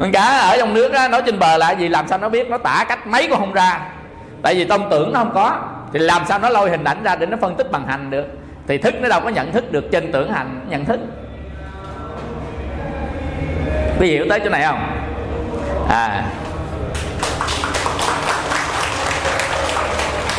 Con 0.00 0.12
cá 0.12 0.38
ở 0.38 0.56
trong 0.58 0.74
nước 0.74 0.92
á, 0.92 1.08
nói 1.08 1.22
trên 1.26 1.38
bờ 1.38 1.56
là 1.56 1.70
gì 1.70 1.88
làm 1.88 2.08
sao 2.08 2.18
nó 2.18 2.28
biết? 2.28 2.50
Nó 2.50 2.58
tả 2.58 2.84
cách 2.88 3.06
mấy 3.06 3.28
cũng 3.28 3.38
không 3.38 3.52
ra. 3.52 3.80
Tại 4.42 4.54
vì 4.54 4.64
tâm 4.64 4.82
tưởng 4.90 5.12
nó 5.12 5.18
không 5.18 5.32
có. 5.34 5.58
Thì 5.92 5.98
làm 5.98 6.22
sao 6.26 6.38
nó 6.38 6.48
lôi 6.48 6.70
hình 6.70 6.84
ảnh 6.84 7.02
ra 7.02 7.16
để 7.16 7.26
nó 7.26 7.36
phân 7.40 7.54
tích 7.54 7.72
bằng 7.72 7.86
hành 7.86 8.10
được? 8.10 8.26
Thì 8.66 8.78
thức 8.78 8.94
nó 9.00 9.08
đâu 9.08 9.20
có 9.20 9.28
nhận 9.28 9.52
thức 9.52 9.72
được 9.72 9.84
trên 9.92 10.12
tưởng 10.12 10.32
hành 10.32 10.60
nhận 10.68 10.84
thức. 10.84 11.00
Quý 14.00 14.10
hiểu 14.10 14.26
tới 14.30 14.40
chỗ 14.44 14.50
này 14.50 14.62
không? 14.62 14.80
À 15.88 16.24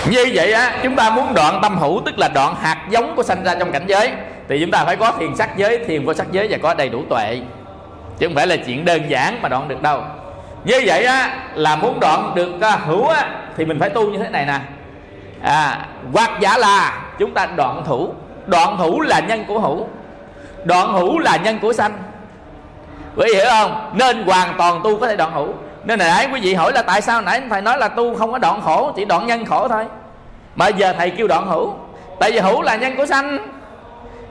như 0.10 0.32
vậy 0.34 0.52
á 0.52 0.80
chúng 0.84 0.96
ta 0.96 1.10
muốn 1.10 1.34
đoạn 1.34 1.60
tâm 1.62 1.78
hữu 1.78 2.02
tức 2.06 2.20
là 2.20 2.28
đoạn 2.28 2.56
hạt 2.62 2.78
giống 2.90 3.16
của 3.16 3.24
sanh 3.24 3.44
ra 3.44 3.56
trong 3.60 3.72
cảnh 3.72 3.86
giới 3.88 4.12
thì 4.48 4.60
chúng 4.62 4.72
ta 4.72 4.86
phải 4.86 4.96
có 4.96 5.12
thiền 5.20 5.36
sắc 5.36 5.58
giới 5.58 5.86
thiền 5.86 6.06
vô 6.06 6.14
sắc 6.14 6.28
giới 6.32 6.48
và 6.50 6.58
có 6.64 6.74
đầy 6.74 6.90
đủ 6.90 7.04
tuệ. 7.10 7.42
Chứ 8.20 8.28
không 8.28 8.36
phải 8.36 8.48
là 8.48 8.56
chuyện 8.56 8.86
đơn 8.86 9.02
giản 9.10 9.42
mà 9.42 9.50
đoạn 9.50 9.68
được 9.68 9.82
đâu. 9.82 10.02
Như 10.64 10.82
vậy 10.86 11.06
á 11.06 11.38
là 11.54 11.76
muốn 11.76 12.00
đoạn 12.00 12.32
được 12.36 12.52
uh, 12.56 12.82
hữu 12.86 13.08
á 13.08 13.30
thì 13.58 13.66
mình 13.66 13.80
phải 13.80 13.90
tu 13.90 14.10
như 14.10 14.18
thế 14.18 14.30
này 14.30 14.46
nè. 14.46 14.60
À 15.42 15.86
hoặc 16.14 16.32
giả 16.40 16.58
là 16.58 17.04
chúng 17.20 17.32
ta 17.32 17.46
đoạn 17.46 17.84
thủ. 17.86 18.14
Đoạn 18.46 18.78
thủ 18.78 19.02
là 19.02 19.20
nhân 19.20 19.46
của 19.48 19.60
hữu. 19.60 19.88
Đoạn 20.64 20.94
hữu 20.94 21.20
là 21.20 21.38
nhân 21.38 21.60
của 21.60 21.74
sanh. 21.74 21.98
Quý 23.16 23.26
vị 23.28 23.34
hiểu 23.36 23.46
không? 23.50 23.92
Nên 23.94 24.24
hoàn 24.24 24.54
toàn 24.58 24.82
tu 24.84 25.00
có 25.00 25.08
thể 25.08 25.16
đoạn 25.16 25.34
hữu 25.34 25.54
nên 25.86 26.00
là 26.00 26.08
nãy 26.08 26.28
quý 26.34 26.40
vị 26.40 26.54
hỏi 26.54 26.72
là 26.74 26.82
tại 26.82 27.02
sao 27.02 27.22
nãy 27.22 27.42
thầy 27.50 27.62
nói 27.62 27.78
là 27.78 27.88
tu 27.88 28.16
không 28.16 28.32
có 28.32 28.38
đoạn 28.38 28.62
khổ, 28.62 28.92
chỉ 28.96 29.06
đoạn 29.06 29.28
nhân 29.28 29.46
khổ 29.46 29.68
thôi. 29.68 29.86
Mà 30.56 30.68
giờ 30.68 30.94
thầy 30.98 31.10
kêu 31.10 31.28
đoạn 31.28 31.48
hữu. 31.48 31.74
Tại 32.20 32.32
vì 32.32 32.40
hữu 32.40 32.62
là 32.62 32.76
nhân 32.76 32.96
của 32.96 33.06
sanh. 33.06 33.38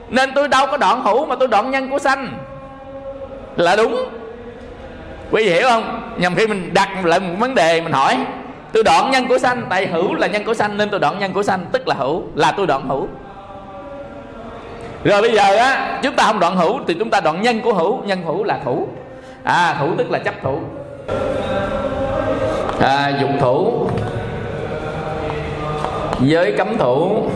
Nên 0.09 0.31
tôi 0.35 0.47
đâu 0.47 0.67
có 0.71 0.77
đoạn 0.77 1.01
hữu 1.01 1.25
mà 1.25 1.35
tôi 1.35 1.47
đoạn 1.47 1.71
nhân 1.71 1.89
của 1.89 1.99
sanh. 1.99 2.27
Là 3.55 3.75
đúng. 3.75 3.95
Quý 5.31 5.43
vị 5.43 5.53
hiểu 5.53 5.69
không? 5.69 6.13
Nhằm 6.17 6.35
khi 6.35 6.47
mình 6.47 6.73
đặt 6.73 7.05
lại 7.05 7.19
một 7.19 7.35
vấn 7.39 7.55
đề 7.55 7.81
mình 7.81 7.91
hỏi. 7.91 8.17
Tôi 8.73 8.83
đoạn 8.83 9.11
nhân 9.11 9.27
của 9.27 9.37
sanh, 9.37 9.63
tại 9.69 9.87
hữu 9.87 10.13
là 10.13 10.27
nhân 10.27 10.43
của 10.43 10.53
sanh, 10.53 10.77
nên 10.77 10.89
tôi 10.89 10.99
đoạn 10.99 11.19
nhân 11.19 11.33
của 11.33 11.43
sanh, 11.43 11.65
tức 11.71 11.87
là 11.87 11.95
hữu, 11.95 12.23
là 12.35 12.51
tôi 12.51 12.67
đoạn 12.67 12.89
hữu. 12.89 13.07
Rồi 15.03 15.21
bây 15.21 15.33
giờ 15.33 15.55
á, 15.57 15.99
chúng 16.03 16.15
ta 16.15 16.23
không 16.23 16.39
đoạn 16.39 16.55
hữu 16.55 16.79
thì 16.87 16.95
chúng 16.99 17.09
ta 17.09 17.19
đoạn 17.19 17.41
nhân 17.41 17.61
của 17.61 17.73
hữu. 17.73 18.01
Nhân 18.05 18.21
hữu 18.25 18.43
là 18.43 18.59
thủ. 18.65 18.87
À 19.43 19.75
thủ 19.79 19.89
tức 19.97 20.11
là 20.11 20.19
chấp 20.19 20.33
thủ 20.43 20.59
à, 22.79 23.17
dục 23.21 23.29
thủ. 23.39 23.89
Giới 26.21 26.53
cấm 26.57 26.77
thủ. 26.77 27.29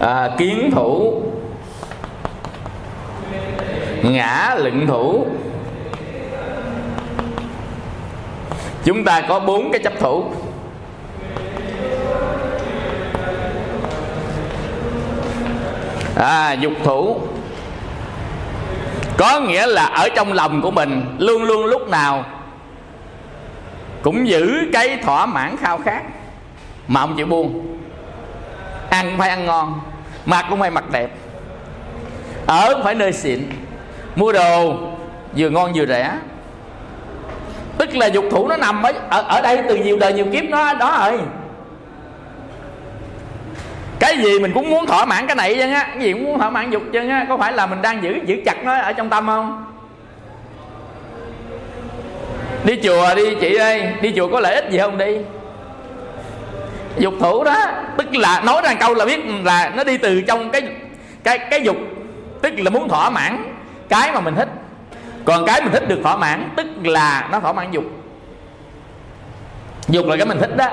À, 0.00 0.30
kiến 0.38 0.70
thủ. 0.74 1.22
Ngã 4.02 4.54
lựng 4.58 4.86
thủ. 4.86 5.26
Chúng 8.84 9.04
ta 9.04 9.20
có 9.28 9.40
bốn 9.40 9.72
cái 9.72 9.82
chấp 9.82 9.92
thủ. 10.00 10.24
À, 16.16 16.52
dục 16.52 16.72
thủ 16.84 17.20
có 19.18 19.40
nghĩa 19.40 19.66
là 19.66 19.84
ở 19.84 20.08
trong 20.08 20.32
lòng 20.32 20.62
của 20.62 20.70
mình 20.70 21.16
luôn 21.18 21.42
luôn 21.42 21.64
lúc 21.64 21.88
nào 21.88 22.24
cũng 24.02 24.28
giữ 24.28 24.58
cái 24.72 24.96
thỏa 24.96 25.26
mãn 25.26 25.56
khao 25.56 25.78
khát 25.78 26.02
mà 26.88 27.00
không 27.00 27.16
chịu 27.16 27.26
buông. 27.26 27.78
Ăn 28.90 29.06
cũng 29.10 29.18
phải 29.18 29.28
ăn 29.28 29.46
ngon 29.46 29.80
mặc 30.26 30.46
cũng 30.50 30.60
phải 30.60 30.70
mặc 30.70 30.84
đẹp. 30.92 31.10
Ở 32.46 32.74
cũng 32.74 32.84
phải 32.84 32.94
nơi 32.94 33.12
xịn 33.12 33.50
mua 34.16 34.32
đồ 34.32 34.76
vừa 35.36 35.50
ngon 35.50 35.72
vừa 35.74 35.86
rẻ. 35.86 36.12
Tức 37.78 37.96
là 37.96 38.06
dục 38.06 38.24
thủ 38.30 38.48
nó 38.48 38.56
nằm 38.56 38.82
ở, 38.82 38.92
ở 39.10 39.22
ở 39.22 39.40
đây 39.40 39.58
từ 39.68 39.76
nhiều 39.76 39.98
đời 39.98 40.12
nhiều 40.12 40.26
kiếp 40.32 40.44
nó 40.44 40.74
đó 40.74 40.96
rồi 40.98 41.20
cái 44.16 44.24
gì 44.24 44.38
mình 44.38 44.52
cũng 44.52 44.70
muốn 44.70 44.86
thỏa 44.86 45.04
mãn 45.04 45.26
cái 45.26 45.36
này 45.36 45.54
chứ 45.54 45.60
á. 45.60 45.88
Cái 45.94 46.02
gì 46.02 46.12
cũng 46.12 46.24
muốn 46.24 46.38
thỏa 46.38 46.50
mãn 46.50 46.70
dục 46.70 46.82
chứ 46.92 47.08
á. 47.08 47.26
Có 47.28 47.36
phải 47.36 47.52
là 47.52 47.66
mình 47.66 47.82
đang 47.82 48.02
giữ 48.02 48.18
giữ 48.26 48.36
chặt 48.44 48.64
nó 48.64 48.80
ở 48.80 48.92
trong 48.92 49.10
tâm 49.10 49.26
không? 49.26 49.64
Đi 52.64 52.80
chùa 52.84 53.14
đi 53.14 53.34
chị 53.40 53.56
ơi. 53.56 53.88
Đi 54.00 54.12
chùa 54.16 54.28
có 54.28 54.40
lợi 54.40 54.54
ích 54.54 54.70
gì 54.70 54.78
không 54.78 54.98
đi? 54.98 55.18
Dục 56.98 57.14
thủ 57.20 57.44
đó. 57.44 57.66
Tức 57.98 58.16
là 58.16 58.42
nói 58.46 58.62
ra 58.64 58.74
câu 58.74 58.94
là 58.94 59.04
biết 59.04 59.20
là 59.44 59.72
nó 59.76 59.84
đi 59.84 59.98
từ 59.98 60.20
trong 60.20 60.50
cái 60.50 60.62
cái 61.24 61.38
cái 61.38 61.62
dục. 61.62 61.76
Tức 62.42 62.52
là 62.56 62.70
muốn 62.70 62.88
thỏa 62.88 63.10
mãn 63.10 63.54
cái 63.88 64.12
mà 64.12 64.20
mình 64.20 64.34
thích. 64.34 64.48
Còn 65.24 65.46
cái 65.46 65.62
mình 65.62 65.72
thích 65.72 65.88
được 65.88 66.00
thỏa 66.02 66.16
mãn 66.16 66.48
tức 66.56 66.66
là 66.84 67.28
nó 67.32 67.40
thỏa 67.40 67.52
mãn 67.52 67.70
dục. 67.70 67.84
Dục 69.88 70.06
là 70.06 70.16
cái 70.16 70.26
mình 70.26 70.38
thích 70.38 70.56
đó. 70.56 70.68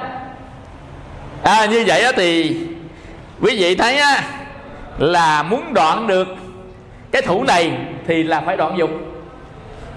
À, 1.44 1.66
như 1.66 1.84
vậy 1.88 2.04
đó 2.04 2.12
thì 2.16 2.58
quý 3.42 3.56
vị 3.58 3.76
thấy 3.76 3.98
á 3.98 4.24
là 4.98 5.44
muốn 5.44 5.74
đoạn 5.74 6.08
được 6.08 6.28
cái 7.12 7.22
thủ 7.22 7.44
này 7.44 7.72
thì 8.08 8.24
là 8.24 8.42
phải 8.42 8.58
đoạn 8.58 8.78
dục. 8.78 8.90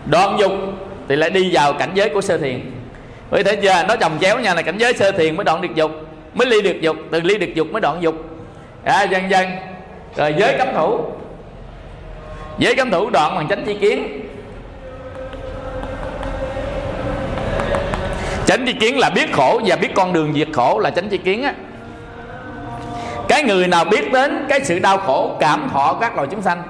Đoạn 0.06 0.36
dục 0.38 0.52
thì 1.08 1.16
lại 1.16 1.30
đi 1.30 1.50
vào 1.52 1.72
cảnh 1.72 1.90
giới 1.94 2.08
của 2.08 2.20
sơ 2.20 2.38
thiền. 2.38 2.60
Quý 3.30 3.42
thấy 3.42 3.56
chưa? 3.56 3.84
Nó 3.88 3.96
chồng 3.96 4.18
chéo 4.20 4.38
nha 4.38 4.54
là 4.54 4.62
cảnh 4.62 4.78
giới 4.78 4.94
sơ 4.94 5.12
thiền 5.12 5.36
mới 5.36 5.44
đoạn 5.44 5.60
được 5.60 5.74
dục 5.74 5.90
mới 6.34 6.46
ly 6.46 6.62
được 6.62 6.80
dục 6.80 6.96
từ 7.10 7.20
ly 7.20 7.38
được 7.38 7.54
dục 7.54 7.72
mới 7.72 7.80
đoạn 7.80 8.02
dục. 8.02 8.14
À, 8.84 9.02
dần 9.02 9.30
dần. 9.30 9.48
Rồi 10.16 10.34
giới 10.38 10.54
cấm 10.58 10.68
thủ. 10.74 11.00
Giới 12.58 12.76
cấm 12.76 12.90
thủ 12.90 13.10
đoạn 13.10 13.34
bằng 13.34 13.48
chánh 13.48 13.64
chi 13.66 13.76
kiến. 13.80 14.20
Chánh 18.46 18.66
chi 18.66 18.72
kiến 18.72 18.98
là 18.98 19.10
biết 19.10 19.32
khổ 19.32 19.60
và 19.66 19.76
biết 19.76 19.88
con 19.94 20.12
đường 20.12 20.32
diệt 20.34 20.48
khổ 20.52 20.78
là 20.78 20.90
chánh 20.90 21.08
chi 21.08 21.18
kiến 21.18 21.42
á 21.42 21.54
cái 23.28 23.42
người 23.42 23.66
nào 23.66 23.84
biết 23.84 24.12
đến 24.12 24.46
cái 24.48 24.64
sự 24.64 24.78
đau 24.78 24.98
khổ, 24.98 25.36
cảm 25.40 25.68
thọ 25.72 25.96
các 26.00 26.16
loài 26.16 26.28
chúng 26.30 26.42
sanh 26.42 26.62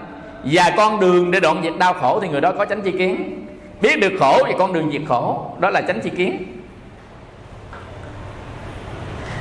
và 0.45 0.73
con 0.77 1.01
đường 1.01 1.31
để 1.31 1.40
đoạn 1.40 1.61
diệt 1.62 1.73
đau 1.79 1.93
khổ 1.93 2.21
thì 2.21 2.29
người 2.29 2.40
đó 2.40 2.53
có 2.59 2.64
chánh 2.64 2.83
chi 2.83 2.90
kiến. 2.90 3.40
Biết 3.81 4.01
được 4.01 4.12
khổ 4.21 4.43
và 4.47 4.53
con 4.59 4.73
đường 4.73 4.90
diệt 4.93 5.03
khổ, 5.09 5.51
đó 5.59 5.71
là 5.71 5.81
chánh 5.81 6.01
chi 6.01 6.11
kiến. 6.17 6.45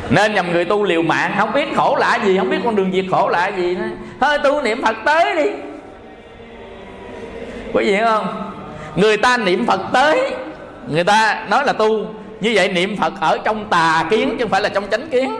Nên 0.09 0.33
nhầm 0.33 0.51
người 0.51 0.65
tu 0.65 0.83
liều 0.83 1.01
mạng, 1.01 1.33
không 1.37 1.53
biết 1.53 1.75
khổ 1.75 1.95
là 1.99 2.19
gì, 2.25 2.37
không 2.37 2.49
biết 2.49 2.57
con 2.63 2.75
đường 2.75 2.91
diệt 2.93 3.05
khổ 3.11 3.29
là 3.29 3.47
gì 3.47 3.77
thôi 4.19 4.37
tu 4.43 4.61
niệm 4.61 4.81
phật 4.81 4.95
tới 5.05 5.35
đi. 5.35 5.51
Quý 7.73 7.85
vị 7.85 7.97
không? 8.05 8.51
Người 8.95 9.17
ta 9.17 9.37
niệm 9.37 9.65
phật 9.65 9.81
tới, 9.93 10.31
người 10.87 11.03
ta 11.03 11.45
nói 11.49 11.65
là 11.65 11.73
tu. 11.73 12.05
Như 12.39 12.51
vậy 12.55 12.67
niệm 12.69 12.97
phật 12.97 13.13
ở 13.19 13.37
trong 13.43 13.69
tà 13.69 14.05
kiến 14.09 14.29
chứ 14.29 14.43
không 14.43 14.49
phải 14.49 14.61
là 14.61 14.69
trong 14.69 14.83
chánh 14.91 15.09
kiến 15.09 15.35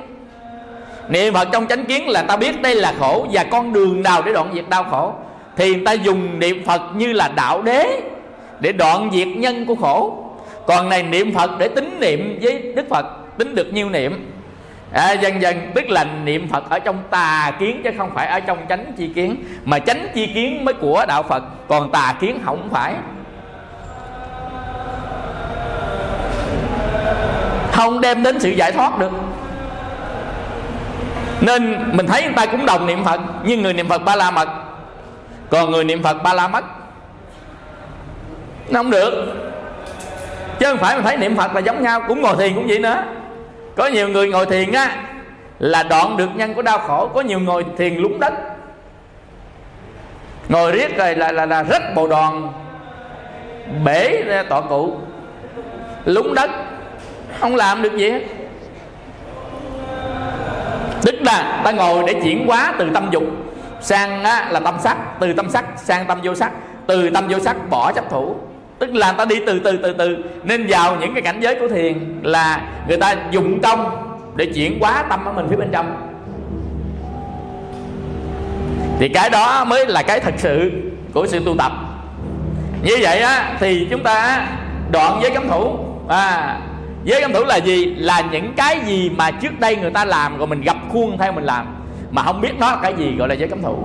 niệm 1.10 1.34
phật 1.34 1.48
trong 1.52 1.68
chánh 1.68 1.86
kiến 1.86 2.10
là 2.10 2.22
ta 2.22 2.38
biết 2.38 2.62
đây 2.62 2.76
là 2.76 2.94
khổ 3.00 3.28
và 3.32 3.44
con 3.44 3.74
đường 3.74 4.04
nào 4.04 4.22
để 4.22 4.34
đoạn 4.34 4.52
diệt 4.54 4.66
đau 4.70 4.84
khổ. 4.84 5.14
Thì 5.58 5.76
người 5.76 5.86
ta 5.86 5.92
dùng 5.92 6.40
niệm 6.40 6.64
phật 6.66 6.82
như 6.96 7.14
là 7.14 7.28
đạo 7.36 7.62
đế 7.62 8.02
để 8.60 8.72
đoạn 8.72 9.10
diệt 9.14 9.28
nhân 9.28 9.66
của 9.66 9.76
khổ. 9.76 10.20
Còn 10.68 10.90
này 10.90 11.04
niệm 11.04 11.34
phật 11.34 11.52
để 11.60 11.68
tính 11.68 11.98
niệm 12.00 12.40
với 12.42 12.74
đức 12.76 12.86
phật 12.90 13.06
tính 13.38 13.56
được 13.56 13.74
nhiêu 13.74 13.90
niệm? 13.90 14.32
À, 14.94 15.12
dần 15.12 15.42
dần 15.42 15.72
tức 15.76 15.90
là 15.90 16.06
niệm 16.24 16.48
phật 16.48 16.70
ở 16.70 16.80
trong 16.80 16.98
tà 17.10 17.52
kiến 17.60 17.82
chứ 17.84 17.90
không 17.98 18.12
phải 18.16 18.28
ở 18.28 18.40
trong 18.40 18.58
chánh 18.70 18.94
chi 18.98 19.10
kiến. 19.16 19.44
Mà 19.66 19.80
chánh 19.80 20.08
chi 20.14 20.28
kiến 20.34 20.66
mới 20.66 20.74
của 20.74 21.06
đạo 21.08 21.24
phật 21.24 21.44
còn 21.68 21.92
tà 21.92 22.16
kiến 22.20 22.40
không 22.46 22.70
phải. 22.72 22.94
Không 27.72 28.02
đem 28.02 28.24
đến 28.24 28.40
sự 28.40 28.50
giải 28.50 28.72
thoát 28.72 29.00
được 29.00 29.12
nên 31.42 31.90
mình 31.98 32.08
thấy 32.08 32.24
người 32.24 32.34
ta 32.36 32.46
cũng 32.46 32.66
đồng 32.66 32.88
niệm 32.88 33.04
phật 33.04 33.20
nhưng 33.44 33.62
người 33.62 33.74
niệm 33.74 33.90
phật 33.90 34.04
ba 34.06 34.16
la 34.16 34.32
mật. 34.32 34.50
Còn 35.50 35.72
người 35.72 35.84
niệm 35.84 36.04
phật 36.04 36.24
ba 36.24 36.34
la 36.34 36.48
mất 36.48 36.64
nó 38.70 38.80
không 38.80 38.92
được. 38.92 39.34
Chứ 40.60 40.66
không 40.66 40.78
phải 40.78 40.96
mình 40.96 41.06
thấy 41.06 41.18
niệm 41.18 41.36
phật 41.36 41.54
là 41.54 41.60
giống 41.60 41.84
nhau 41.84 42.02
cũng 42.08 42.22
ngồi 42.22 42.36
thiền 42.36 42.56
cũng 42.56 42.68
vậy 42.68 42.80
nữa. 42.80 43.04
Có 43.76 43.88
nhiều 43.88 44.10
người 44.10 44.28
ngồi 44.28 44.46
thiền 44.46 44.72
á 44.72 44.98
là 45.60 45.84
đoạn 45.84 46.18
được 46.18 46.30
nhân 46.36 46.54
của 46.54 46.62
đau 46.62 46.80
khổ 46.80 47.10
có 47.14 47.22
nhiều 47.22 47.40
ngồi 47.40 47.66
thiền 47.78 47.96
lúng 47.96 48.20
đất. 48.20 48.34
Ngồi 50.50 50.72
riết 50.72 50.98
rồi 50.98 51.16
là 51.16 51.32
là, 51.32 51.46
là 51.46 51.64
rất 51.64 51.82
bồ 51.96 52.08
đòn 52.08 52.50
bể 53.84 54.24
ra 54.26 54.44
tọa 54.44 54.62
cụ. 54.62 54.98
Lúng 56.06 56.34
đất 56.34 56.52
không 57.40 57.56
làm 57.56 57.82
được 57.82 57.98
gì 57.98 58.10
hết 58.10 58.22
tức 61.38 61.62
ta 61.64 61.72
ngồi 61.72 62.04
để 62.08 62.14
chuyển 62.24 62.48
hóa 62.48 62.74
từ 62.80 62.90
tâm 62.94 63.08
dục 63.12 63.24
sang 63.82 64.24
á, 64.24 64.48
là 64.52 64.60
tâm 64.60 64.76
sắc 64.84 64.98
từ 65.20 65.34
tâm 65.34 65.50
sắc 65.50 65.66
sang 65.78 66.06
tâm 66.08 66.20
vô 66.24 66.36
sắc 66.36 66.52
từ 66.88 67.10
tâm 67.10 67.28
vô 67.30 67.40
sắc 67.40 67.70
bỏ 67.70 67.92
chấp 67.92 68.10
thủ. 68.10 68.36
Tức 68.80 68.96
là 68.96 69.12
ta 69.12 69.26
đi 69.26 69.36
từ 69.48 69.60
từ 69.60 69.78
từ 69.78 69.94
từ. 69.94 70.18
Nên 70.44 70.66
vào 70.70 70.96
những 70.96 71.14
cái 71.14 71.22
cảnh 71.22 71.40
giới 71.40 71.56
của 71.56 71.68
thiền 71.68 72.20
là 72.24 72.62
người 72.88 72.98
ta 72.98 73.16
dùng 73.32 73.62
công 73.62 74.08
để 74.36 74.46
chuyển 74.46 74.80
hóa 74.80 75.04
tâm 75.10 75.22
của 75.26 75.32
mình 75.32 75.48
phía 75.50 75.56
bên 75.56 75.70
trong. 75.72 76.10
Thì 79.00 79.10
cái 79.10 79.30
đó 79.30 79.66
mới 79.66 79.86
là 79.86 80.02
cái 80.02 80.20
thật 80.20 80.34
sự 80.38 80.72
của 81.14 81.28
sự 81.28 81.40
tu 81.46 81.56
tập. 81.58 81.72
Như 82.84 82.98
vậy 83.02 83.20
á 83.20 83.56
thì 83.60 83.88
chúng 83.90 84.04
ta 84.04 84.48
đoạn 84.92 85.20
với 85.22 85.32
cấm 85.32 85.50
thủ 85.50 85.78
à 86.08 86.58
giới 87.04 87.22
cấm 87.22 87.34
thủ 87.34 87.44
là 87.44 87.58
gì? 87.58 87.86
Là 87.86 88.22
những 88.32 88.54
cái 88.58 88.80
gì 88.86 89.10
mà 89.10 89.32
trước 89.32 89.60
đây 89.60 89.76
người 89.76 89.92
ta 89.92 90.06
làm 90.06 90.38
rồi 90.38 90.48
mình 90.48 90.62
gặp 90.62 90.78
khuôn 90.92 91.18
theo 91.18 91.32
mình 91.32 91.44
làm, 91.44 91.66
mà 92.12 92.24
không 92.24 92.42
biết 92.42 92.60
nó 92.60 92.72
là 92.72 92.78
cái 92.82 92.94
gì, 92.98 93.16
gọi 93.16 93.28
là 93.28 93.36
giới 93.36 93.50
cấm 93.50 93.62
thủ 93.62 93.78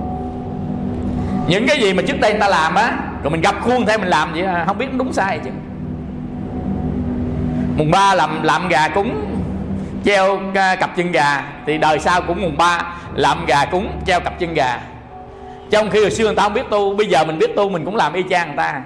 những 1.47 1.67
cái 1.67 1.79
gì 1.79 1.93
mà 1.93 2.03
trước 2.07 2.19
đây 2.19 2.31
người 2.31 2.39
ta 2.39 2.47
làm 2.47 2.75
á, 2.75 2.97
rồi 3.23 3.31
mình 3.31 3.41
gặp 3.41 3.55
khuôn 3.61 3.85
theo 3.85 3.97
mình 3.97 4.07
làm 4.07 4.33
vậy 4.33 4.43
à, 4.43 4.63
không 4.67 4.77
biết 4.77 4.93
đúng 4.97 5.13
sai 5.13 5.39
chứ. 5.43 5.49
Mùng 7.77 7.91
ba 7.91 8.15
làm 8.15 8.43
làm 8.43 8.67
gà 8.67 8.87
cúng, 8.87 9.25
treo 10.05 10.39
cặp 10.53 10.95
chân 10.95 11.11
gà, 11.11 11.43
thì 11.65 11.77
đời 11.77 11.99
sau 11.99 12.21
cũng 12.21 12.41
mùng 12.41 12.57
ba 12.57 12.93
làm 13.13 13.45
gà 13.45 13.65
cúng, 13.65 13.87
treo 14.05 14.19
cặp 14.19 14.39
chân 14.39 14.53
gà. 14.53 14.79
Trong 15.71 15.89
khi 15.89 16.01
hồi 16.01 16.11
xưa 16.11 16.25
người 16.25 16.35
ta 16.35 16.43
không 16.43 16.53
biết 16.53 16.69
tu, 16.69 16.95
bây 16.95 17.07
giờ 17.07 17.25
mình 17.25 17.39
biết 17.39 17.55
tu, 17.55 17.69
mình 17.69 17.85
cũng 17.85 17.95
làm 17.95 18.13
y 18.13 18.23
chang 18.29 18.47
người 18.47 18.57
ta. 18.57 18.81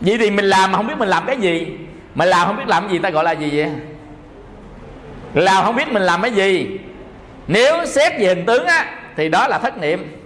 Vậy 0.00 0.18
thì 0.18 0.30
mình 0.30 0.44
làm 0.44 0.72
mà 0.72 0.76
không 0.76 0.86
biết 0.86 0.98
mình 0.98 1.08
làm 1.08 1.26
cái 1.26 1.36
gì 1.36 1.66
mà 2.16 2.24
làm 2.24 2.46
không 2.46 2.56
biết 2.56 2.66
làm 2.66 2.88
gì, 2.88 2.98
ta 2.98 3.10
gọi 3.10 3.24
là 3.24 3.32
gì 3.32 3.50
vậy? 3.52 3.70
Làm 5.34 5.64
không 5.64 5.76
biết 5.76 5.88
mình 5.88 6.02
làm 6.02 6.22
cái 6.22 6.30
gì. 6.30 6.78
Nếu 7.46 7.86
xét 7.86 8.12
về 8.18 8.26
hình 8.26 8.46
tướng 8.46 8.66
á, 8.66 8.86
thì 9.16 9.28
đó 9.28 9.48
là 9.48 9.58
thất 9.58 9.78
niệm. 9.78 10.16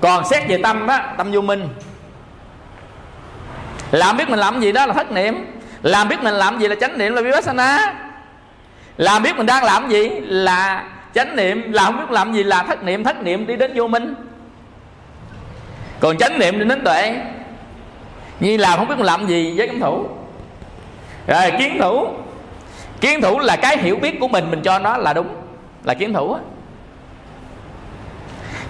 Còn 0.00 0.24
xét 0.28 0.48
về 0.48 0.58
tâm 0.62 0.86
á, 0.86 1.14
tâm 1.16 1.32
vô 1.32 1.40
minh. 1.40 1.68
Làm 3.90 4.16
biết 4.16 4.28
mình 4.28 4.38
làm 4.38 4.60
gì, 4.60 4.72
đó 4.72 4.86
là 4.86 4.94
thất 4.94 5.12
niệm. 5.12 5.46
Làm 5.82 6.08
biết 6.08 6.22
mình 6.22 6.34
làm 6.34 6.58
gì 6.58 6.68
là 6.68 6.74
chánh 6.80 6.98
niệm 6.98 7.14
là 7.14 7.22
vipassana. 7.22 7.94
Làm 8.96 9.22
biết 9.22 9.36
mình 9.36 9.46
đang 9.46 9.64
làm 9.64 9.88
gì 9.88 10.08
là 10.20 10.84
chánh 11.14 11.36
niệm. 11.36 11.72
Làm 11.72 11.92
không 11.92 12.00
biết 12.00 12.10
làm 12.10 12.32
gì 12.32 12.42
là 12.42 12.62
thất 12.62 12.84
niệm. 12.84 13.04
Thất 13.04 13.22
niệm 13.22 13.46
đi 13.46 13.56
đến 13.56 13.72
vô 13.74 13.88
minh. 13.88 14.14
Còn 16.00 16.18
chánh 16.18 16.38
niệm 16.38 16.58
đi 16.58 16.64
đến 16.64 16.84
tuệ. 16.84 17.16
Như 18.40 18.56
làm 18.56 18.78
không 18.78 18.88
biết 18.88 18.98
mình 18.98 19.06
làm 19.06 19.26
gì 19.26 19.54
với 19.56 19.68
cấm 19.68 19.80
thủ 19.80 20.08
rồi 21.28 21.52
kiến 21.58 21.78
thủ. 21.80 22.08
Kiến 23.00 23.20
thủ 23.20 23.38
là 23.38 23.56
cái 23.56 23.78
hiểu 23.78 23.96
biết 23.96 24.20
của 24.20 24.28
mình 24.28 24.50
mình 24.50 24.62
cho 24.62 24.78
nó 24.78 24.96
là 24.96 25.12
đúng. 25.12 25.28
Là 25.84 25.94
kiến 25.94 26.12
thủ 26.12 26.32
á. 26.32 26.40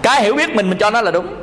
Cái 0.01 0.21
hiểu 0.21 0.33
biết 0.33 0.55
mình 0.55 0.69
mình 0.69 0.77
cho 0.77 0.89
nó 0.89 1.01
là 1.01 1.11
đúng. 1.11 1.35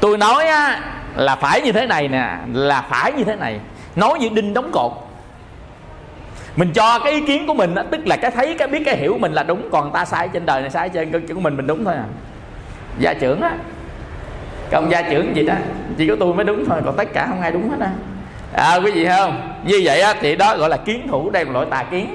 Tôi 0.00 0.18
nói 0.18 0.46
á 0.46 0.80
là 1.16 1.36
phải 1.36 1.60
như 1.60 1.72
thế 1.72 1.86
này 1.86 2.08
nè 2.08 2.36
là 2.52 2.82
phải 2.90 3.12
như 3.12 3.24
thế 3.24 3.36
này. 3.36 3.60
Nói 3.96 4.18
như 4.18 4.28
đinh 4.28 4.54
đóng 4.54 4.70
cột. 4.72 4.92
Mình 6.56 6.72
cho 6.72 6.98
cái 6.98 7.12
ý 7.12 7.20
kiến 7.20 7.46
của 7.46 7.54
mình 7.54 7.74
đó, 7.74 7.82
tức 7.90 8.06
là 8.06 8.16
cái 8.16 8.30
thấy 8.30 8.54
cái 8.58 8.68
biết 8.68 8.82
cái 8.86 8.96
hiểu 8.96 9.18
mình 9.18 9.32
là 9.32 9.42
đúng 9.42 9.70
còn 9.72 9.92
ta 9.92 10.04
sai 10.04 10.28
trên 10.28 10.46
đời 10.46 10.60
này 10.60 10.70
sai 10.70 10.88
trên 10.88 11.12
cái 11.12 11.20
của 11.34 11.40
mình 11.40 11.56
mình 11.56 11.66
đúng 11.66 11.84
thôi 11.84 11.94
à. 11.94 12.04
Gia 12.98 13.14
trưởng 13.14 13.40
á. 13.40 13.50
Còn 14.70 14.90
gia 14.90 15.02
trưởng 15.02 15.36
gì 15.36 15.42
đó. 15.42 15.54
Chỉ 15.96 16.08
có 16.08 16.16
tôi 16.20 16.34
mới 16.34 16.44
đúng 16.44 16.64
thôi 16.68 16.80
còn 16.84 16.96
tất 16.96 17.08
cả 17.12 17.26
không 17.28 17.40
ai 17.40 17.52
đúng 17.52 17.70
hết 17.70 17.76
á 17.80 17.90
à, 18.54 18.76
quý 18.76 18.90
vị 18.90 19.06
không? 19.06 19.58
Như 19.64 19.80
vậy 19.84 20.00
á 20.00 20.14
thì 20.20 20.36
đó 20.36 20.56
gọi 20.56 20.68
là 20.68 20.76
kiến 20.76 21.06
thủ 21.08 21.30
đây 21.30 21.44
là 21.44 21.52
loại 21.52 21.66
tà 21.70 21.82
kiến. 21.82 22.14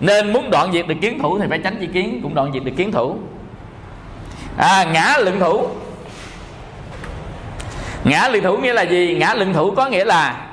Nên 0.00 0.32
muốn 0.32 0.50
đoạn 0.50 0.72
diệt 0.72 0.86
được 0.86 0.94
kiến 1.00 1.18
thủ 1.22 1.38
thì 1.38 1.46
phải 1.48 1.58
tránh 1.58 1.76
chi 1.80 1.88
kiến 1.92 2.20
cũng 2.22 2.34
đoạn 2.34 2.50
diệt 2.54 2.64
được 2.64 2.72
kiến 2.76 2.92
thủ. 2.92 3.16
À, 4.56 4.84
ngã 4.84 5.16
lượng 5.18 5.40
thủ. 5.40 5.66
Ngã 8.04 8.28
lượng 8.28 8.42
thủ 8.42 8.56
nghĩa 8.56 8.72
là 8.72 8.82
gì? 8.82 9.16
Ngã 9.20 9.34
lượng 9.34 9.52
thủ 9.52 9.70
có 9.70 9.88
nghĩa 9.88 10.04
là 10.04 10.46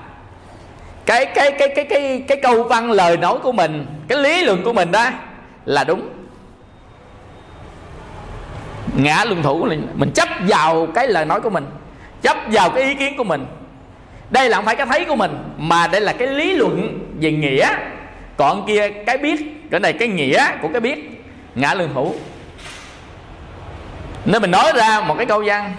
cái 1.05 1.25
cái 1.25 1.51
cái 1.51 1.67
cái 1.75 1.85
cái 1.85 2.23
cái 2.27 2.39
câu 2.43 2.63
văn 2.63 2.91
lời 2.91 3.17
nói 3.17 3.37
của 3.43 3.51
mình 3.51 3.85
cái 4.07 4.17
lý 4.17 4.41
luận 4.45 4.63
của 4.63 4.73
mình 4.73 4.91
đó 4.91 5.09
là 5.65 5.83
đúng. 5.83 6.09
Ngã 8.95 9.23
luận 9.25 9.43
thủ 9.43 9.65
là 9.65 9.75
mình 9.95 10.11
chấp 10.11 10.27
vào 10.47 10.87
cái 10.95 11.07
lời 11.07 11.25
nói 11.25 11.41
của 11.41 11.49
mình 11.49 11.65
chấp 12.21 12.37
vào 12.51 12.69
cái 12.69 12.83
ý 12.83 12.93
kiến 12.93 13.13
của 13.17 13.23
mình 13.23 13.45
đây 14.29 14.49
là 14.49 14.55
không 14.55 14.65
phải 14.65 14.75
cái 14.75 14.85
thấy 14.85 15.05
của 15.05 15.15
mình, 15.15 15.37
mà 15.57 15.87
đây 15.87 16.01
là 16.01 16.13
cái 16.13 16.27
lý 16.27 16.53
luận 16.53 16.99
về 17.21 17.31
nghĩa. 17.31 17.69
Còn 18.37 18.65
kia, 18.67 18.89
cái 18.89 19.17
biết, 19.17 19.67
cái 19.71 19.79
này, 19.79 19.93
cái 19.93 20.07
nghĩa 20.07 20.45
của 20.61 20.67
cái 20.67 20.81
biết, 20.81 21.23
ngã 21.55 21.73
lương 21.73 21.93
thủ 21.93 22.15
nên 24.25 24.41
mình 24.41 24.51
nói 24.51 24.71
ra 24.75 25.01
một 25.01 25.15
cái 25.17 25.25
câu 25.25 25.43
văn 25.45 25.73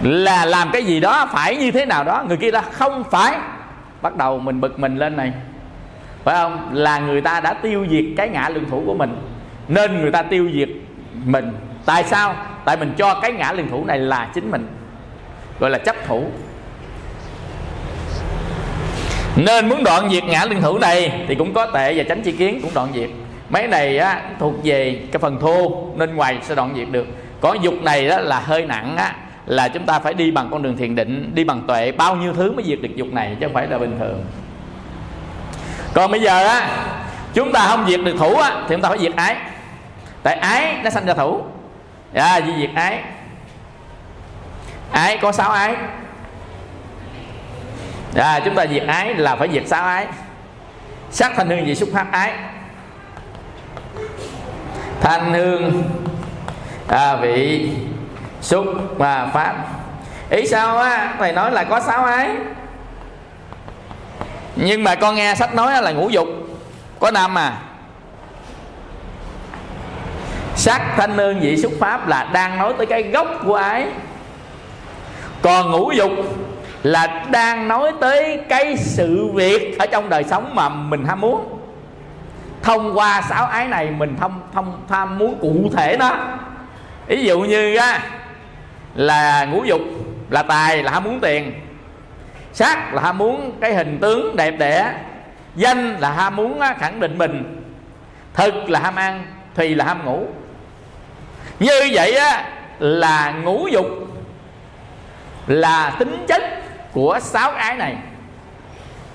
là 0.00 0.44
làm 0.44 0.70
cái 0.72 0.84
gì 0.84 1.00
đó 1.00 1.28
phải 1.32 1.56
như 1.56 1.70
thế 1.70 1.86
nào 1.86 2.04
đó, 2.04 2.24
người 2.28 2.36
kia 2.36 2.50
ta 2.50 2.60
không 2.60 3.04
phải. 3.10 3.36
Bắt 4.02 4.16
đầu 4.16 4.38
mình 4.38 4.60
bực 4.60 4.78
mình 4.78 4.96
lên 4.96 5.16
này. 5.16 5.32
Phải 6.24 6.34
không? 6.34 6.70
Là 6.72 6.98
người 6.98 7.20
ta 7.20 7.40
đã 7.40 7.54
tiêu 7.54 7.86
diệt 7.90 8.04
cái 8.16 8.28
ngã 8.28 8.48
lương 8.48 8.70
thủ 8.70 8.82
của 8.86 8.94
mình, 8.94 9.16
nên 9.68 10.00
người 10.00 10.12
ta 10.12 10.22
tiêu 10.22 10.50
diệt 10.54 10.68
mình. 11.24 11.52
Tại 11.86 12.04
sao? 12.04 12.34
Tại 12.64 12.76
mình 12.76 12.94
cho 12.96 13.20
cái 13.22 13.32
ngã 13.32 13.52
lương 13.52 13.68
thủ 13.68 13.84
này 13.84 13.98
là 13.98 14.28
chính 14.34 14.50
mình 14.50 14.66
gọi 15.60 15.70
là 15.70 15.78
chấp 15.78 15.96
thủ. 16.06 16.24
Nên 19.36 19.68
muốn 19.68 19.84
đoạn 19.84 20.10
diệt 20.10 20.24
ngã 20.24 20.44
liên 20.44 20.62
thủ 20.62 20.78
này 20.78 21.24
thì 21.28 21.34
cũng 21.34 21.54
có 21.54 21.66
tệ 21.66 21.94
và 21.94 22.04
tránh 22.08 22.22
chi 22.22 22.32
kiến 22.32 22.60
cũng 22.62 22.70
đoạn 22.74 22.88
diệt. 22.94 23.08
Mấy 23.50 23.68
này 23.68 23.98
á, 23.98 24.22
thuộc 24.38 24.54
về 24.64 25.00
cái 25.12 25.20
phần 25.20 25.40
thô 25.40 25.86
nên 25.96 26.14
ngoài 26.14 26.38
sẽ 26.42 26.54
đoạn 26.54 26.72
diệt 26.76 26.88
được. 26.90 27.06
Có 27.40 27.54
dục 27.54 27.74
này 27.82 28.08
đó 28.08 28.18
là 28.18 28.40
hơi 28.40 28.66
nặng 28.66 28.96
á 28.96 29.14
là 29.46 29.68
chúng 29.68 29.86
ta 29.86 29.98
phải 29.98 30.14
đi 30.14 30.30
bằng 30.30 30.48
con 30.50 30.62
đường 30.62 30.76
thiền 30.76 30.94
định 30.94 31.30
đi 31.34 31.44
bằng 31.44 31.62
tuệ 31.66 31.92
bao 31.92 32.16
nhiêu 32.16 32.32
thứ 32.34 32.52
mới 32.52 32.64
diệt 32.64 32.78
được 32.82 32.96
dục 32.96 33.08
này 33.12 33.36
chứ 33.40 33.46
không 33.46 33.54
phải 33.54 33.66
là 33.66 33.78
bình 33.78 33.96
thường. 33.98 34.24
Còn 35.94 36.10
bây 36.10 36.20
giờ 36.20 36.46
á 36.46 36.70
chúng 37.34 37.52
ta 37.52 37.66
không 37.68 37.86
diệt 37.88 38.00
được 38.04 38.16
thủ 38.18 38.34
á 38.34 38.50
thì 38.50 38.74
chúng 38.74 38.80
ta 38.80 38.88
phải 38.88 38.98
diệt 38.98 39.16
ái. 39.16 39.36
Tại 40.22 40.34
ái 40.34 40.76
nó 40.84 40.90
sanh 40.90 41.06
ra 41.06 41.14
thủ. 41.14 41.42
Dạ, 42.14 42.24
à, 42.24 42.36
gì 42.36 42.52
diệt 42.60 42.70
ái 42.74 42.98
ái 44.92 45.18
có 45.22 45.32
sáu 45.32 45.50
ái. 45.50 45.74
À, 48.16 48.40
chúng 48.44 48.54
ta 48.54 48.66
diệt 48.66 48.82
ái 48.86 49.14
là 49.14 49.36
phải 49.36 49.48
diệt 49.52 49.68
sáu 49.68 49.84
ái. 49.84 50.06
Sắc 51.10 51.32
thanh 51.36 51.48
hương 51.48 51.66
gì 51.66 51.74
xúc 51.74 51.88
pháp 51.92 52.06
ái? 52.12 52.32
Thanh 55.00 55.32
hương 55.32 55.82
à, 56.88 57.16
vị 57.16 57.70
xúc 58.40 58.66
và 58.96 59.26
pháp. 59.26 59.54
Ý 60.30 60.46
sao 60.46 60.78
á? 60.78 61.14
Thầy 61.18 61.32
nói 61.32 61.50
là 61.50 61.64
có 61.64 61.80
sáu 61.80 62.04
ái. 62.04 62.30
Nhưng 64.56 64.84
mà 64.84 64.94
con 64.94 65.14
nghe 65.14 65.34
sách 65.34 65.54
nói 65.54 65.82
là 65.82 65.92
ngũ 65.92 66.08
dục. 66.08 66.28
Có 67.00 67.10
năm 67.10 67.38
à. 67.38 67.58
Sắc 70.56 70.82
thanh 70.96 71.16
hương 71.16 71.40
vị 71.40 71.56
xúc 71.56 71.72
pháp 71.80 72.08
là 72.08 72.28
đang 72.32 72.58
nói 72.58 72.74
tới 72.76 72.86
cái 72.86 73.02
gốc 73.02 73.28
của 73.44 73.54
ái 73.54 73.86
còn 75.42 75.70
ngũ 75.70 75.92
dục 75.92 76.10
là 76.82 77.26
đang 77.30 77.68
nói 77.68 77.92
tới 78.00 78.40
cái 78.48 78.76
sự 78.76 79.26
việc 79.34 79.78
ở 79.78 79.86
trong 79.86 80.08
đời 80.08 80.24
sống 80.24 80.54
mà 80.54 80.68
mình 80.68 81.04
ham 81.04 81.20
muốn. 81.20 81.58
Thông 82.62 82.98
qua 82.98 83.22
sáu 83.28 83.46
ái 83.46 83.68
này 83.68 83.90
mình 83.90 84.16
thông 84.20 84.40
thông 84.54 84.82
tham 84.88 85.18
muốn 85.18 85.38
cụ 85.40 85.70
thể 85.76 85.96
nó. 85.98 86.16
Ví 87.06 87.24
dụ 87.24 87.40
như 87.40 87.76
á, 87.76 88.00
là 88.94 89.44
ngũ 89.44 89.64
dục, 89.64 89.80
là 90.30 90.42
tài, 90.42 90.82
là 90.82 90.92
ham 90.92 91.04
muốn 91.04 91.20
tiền. 91.20 91.52
Sắc 92.52 92.94
là 92.94 93.02
ham 93.02 93.18
muốn 93.18 93.52
cái 93.60 93.74
hình 93.74 93.98
tướng 94.00 94.36
đẹp 94.36 94.50
đẽ. 94.50 94.94
Danh 95.56 95.96
là 96.00 96.10
ham 96.10 96.36
muốn 96.36 96.60
khẳng 96.78 97.00
định 97.00 97.18
mình. 97.18 97.62
Thực 98.34 98.70
là 98.70 98.80
ham 98.80 98.96
ăn 98.96 99.24
thùy 99.54 99.74
là 99.74 99.84
ham 99.84 100.04
ngủ. 100.04 100.26
Như 101.60 101.88
vậy 101.92 102.12
á, 102.12 102.44
là 102.78 103.32
ngũ 103.44 103.68
dục 103.68 103.86
là 105.50 105.96
tính 105.98 106.24
chất 106.28 106.42
của 106.92 107.18
sáu 107.22 107.50
ái 107.50 107.76
này 107.76 107.96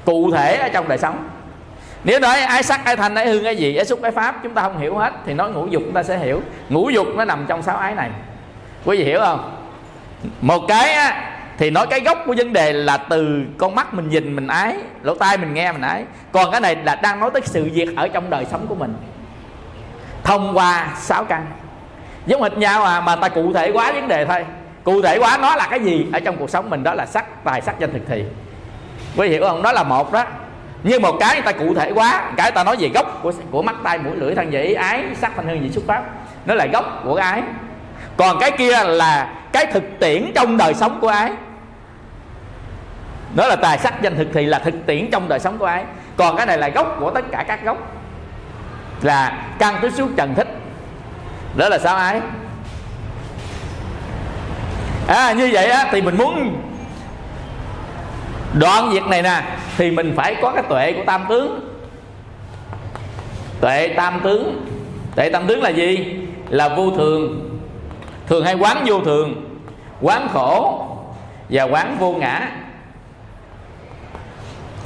cụ 0.05 0.31
thể 0.31 0.57
ở 0.57 0.69
trong 0.69 0.87
đời 0.87 0.97
sống. 0.97 1.29
Nếu 2.03 2.19
nói 2.19 2.41
ái 2.41 2.63
sắc 2.63 2.85
ái 2.85 2.95
thanh 2.95 3.15
ái 3.15 3.27
hương 3.27 3.45
ái 3.45 3.55
gì 3.55 3.75
ái 3.75 3.85
xúc 3.85 4.01
ái 4.01 4.11
pháp 4.11 4.35
chúng 4.43 4.53
ta 4.53 4.61
không 4.61 4.77
hiểu 4.77 4.97
hết 4.97 5.13
thì 5.25 5.33
nói 5.33 5.51
ngũ 5.51 5.67
dục 5.67 5.81
chúng 5.85 5.93
ta 5.93 6.03
sẽ 6.03 6.17
hiểu. 6.17 6.41
Ngũ 6.69 6.89
dục 6.89 7.07
nó 7.15 7.25
nằm 7.25 7.45
trong 7.47 7.63
sáu 7.63 7.77
ái 7.77 7.95
này. 7.95 8.09
Quý 8.85 8.97
vị 8.97 9.03
hiểu 9.03 9.19
không? 9.19 9.55
Một 10.41 10.61
cái 10.67 10.93
á, 10.93 11.31
thì 11.57 11.69
nói 11.69 11.87
cái 11.87 11.99
gốc 11.99 12.17
của 12.25 12.35
vấn 12.37 12.53
đề 12.53 12.73
là 12.73 12.97
từ 12.97 13.45
con 13.57 13.75
mắt 13.75 13.93
mình 13.93 14.09
nhìn 14.09 14.35
mình 14.35 14.47
ái 14.47 14.75
lỗ 15.03 15.15
tai 15.15 15.37
mình 15.37 15.53
nghe 15.53 15.71
mình 15.71 15.81
ái. 15.81 16.03
Còn 16.31 16.51
cái 16.51 16.61
này 16.61 16.75
là 16.75 16.95
đang 16.95 17.19
nói 17.19 17.29
tới 17.33 17.41
sự 17.45 17.69
việc 17.73 17.95
ở 17.95 18.07
trong 18.07 18.29
đời 18.29 18.45
sống 18.51 18.65
của 18.67 18.75
mình. 18.75 18.93
Thông 20.23 20.57
qua 20.57 20.87
sáu 20.97 21.23
căn. 21.23 21.45
Giống 22.25 22.41
hệt 22.41 22.57
nhau 22.57 22.83
à 22.83 23.01
mà 23.01 23.15
ta 23.15 23.29
cụ 23.29 23.53
thể 23.53 23.71
quá 23.71 23.91
vấn 23.91 24.07
đề 24.07 24.25
thôi 24.25 24.45
cụ 24.85 25.01
thể 25.01 25.17
quá 25.17 25.37
nó 25.41 25.55
là 25.55 25.67
cái 25.69 25.79
gì? 25.79 26.07
Ở 26.13 26.19
trong 26.19 26.37
cuộc 26.37 26.49
sống 26.49 26.69
mình 26.69 26.83
đó 26.83 26.93
là 26.93 27.05
sắc, 27.05 27.43
tài 27.43 27.61
sắc 27.61 27.79
danh 27.79 27.93
thực 27.93 28.01
thì. 28.07 28.23
Quý 29.17 29.27
hiểu 29.27 29.43
không? 29.47 29.61
Đó 29.61 29.71
là 29.71 29.83
một 29.83 30.13
đó. 30.13 30.23
Nhưng 30.83 31.01
một 31.01 31.15
cái 31.19 31.35
người 31.35 31.43
ta 31.43 31.51
cụ 31.51 31.75
thể 31.75 31.91
quá 31.91 32.31
cái 32.37 32.51
ta 32.51 32.63
nói 32.63 32.75
về 32.79 32.89
gốc 32.89 33.19
của 33.23 33.33
của 33.51 33.61
mắt 33.61 33.75
tay, 33.83 33.97
mũi 33.97 34.15
lưỡi, 34.15 34.35
thân 34.35 34.49
vị, 34.49 34.73
ái, 34.73 35.03
sắc 35.21 35.31
thanh 35.35 35.47
hương, 35.47 35.61
vị 35.61 35.71
xuất 35.71 35.83
phát 35.87 36.01
nó 36.45 36.55
là 36.55 36.65
gốc 36.65 37.01
của 37.03 37.15
ái. 37.15 37.43
Còn 38.17 38.39
cái 38.39 38.51
kia 38.51 38.83
là 38.83 39.33
cái 39.51 39.65
thực 39.65 39.83
tiễn 39.99 40.31
trong 40.35 40.57
đời 40.57 40.73
sống 40.73 40.97
của 41.01 41.07
ái. 41.07 41.31
Đó 43.35 43.47
là 43.47 43.55
tài 43.55 43.77
sắc 43.77 44.01
danh 44.01 44.15
thực 44.15 44.27
thì 44.33 44.45
là 44.45 44.59
thực 44.59 44.85
tiễn 44.85 45.09
trong 45.11 45.27
đời 45.27 45.39
sống 45.39 45.57
của 45.57 45.65
ái. 45.65 45.83
Còn 46.17 46.37
cái 46.37 46.45
này 46.45 46.57
là 46.57 46.69
gốc 46.69 46.97
của 46.99 47.11
tất 47.11 47.25
cả 47.31 47.45
các 47.47 47.63
gốc. 47.63 47.77
Là 49.01 49.47
căn 49.59 49.75
tứ 49.81 49.89
suốt 49.89 50.07
trần 50.17 50.35
thích. 50.35 50.47
Đó 51.55 51.69
là 51.69 51.77
sao 51.77 51.95
ái? 51.95 52.21
À 55.07 55.33
như 55.33 55.49
vậy 55.53 55.69
á, 55.69 55.87
thì 55.91 56.01
mình 56.01 56.17
muốn 56.17 56.61
đoạn 58.53 58.89
việc 58.89 59.03
này 59.07 59.21
nè, 59.21 59.41
thì 59.77 59.91
mình 59.91 60.13
phải 60.15 60.35
có 60.41 60.51
cái 60.51 60.63
tuệ 60.69 60.93
của 60.93 61.03
tam 61.05 61.25
tướng. 61.29 61.59
Tuệ 63.61 63.87
tam 63.87 64.19
tướng. 64.23 64.65
Tuệ 65.15 65.29
tam 65.29 65.47
tướng 65.47 65.61
là 65.61 65.69
gì? 65.69 66.17
Là 66.49 66.69
vô 66.69 66.91
thường. 66.91 67.49
Thường 68.27 68.45
hay 68.45 68.53
quán 68.53 68.83
vô 68.85 69.01
thường, 69.01 69.57
quán 70.01 70.27
khổ 70.33 70.85
và 71.49 71.63
quán 71.63 71.97
vô 71.99 72.13
ngã. 72.13 72.51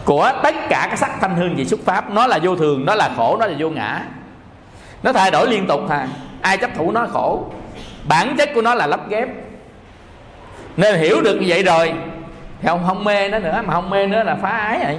Của 0.06 0.32
tất 0.44 0.56
cả 0.70 0.88
các 0.90 1.00
sắc 1.00 1.12
thanh 1.22 1.36
hương 1.36 1.56
vị 1.56 1.66
xuất 1.66 1.80
pháp, 1.86 2.12
nó 2.12 2.28
là 2.28 2.40
vô 2.44 2.56
thường, 2.56 2.86
nó 2.86 2.96
là 2.96 3.12
khổ, 3.18 3.38
nó 3.40 3.46
là 3.46 3.54
vô 3.60 3.70
ngã. 3.70 4.02
Nó 5.04 5.14
thay 5.14 5.32
đổi 5.32 5.48
liên 5.50 5.68
tục 5.68 5.82
hà. 5.90 6.08
Ai 6.42 6.58
chấp 6.58 6.70
thủ 6.76 6.92
nó 6.92 7.08
khổ. 7.12 7.44
Bản 8.04 8.36
chất 8.38 8.50
của 8.56 8.62
nó 8.62 8.74
là 8.74 8.88
lắp 8.88 9.10
ghép 9.10 9.28
nên 10.80 11.00
hiểu 11.00 11.22
được 11.22 11.36
như 11.36 11.46
vậy 11.48 11.64
rồi. 11.64 11.94
Thì 12.62 12.68
ông 12.68 12.84
không 12.88 13.04
mê 13.04 13.30
nó 13.30 13.40
nữa, 13.40 13.62
mà 13.66 13.74
không 13.74 13.90
mê 13.90 14.08
nữa 14.08 14.24
là 14.24 14.36
phá 14.42 14.50
ái 14.50 14.80
vậy 14.84 14.98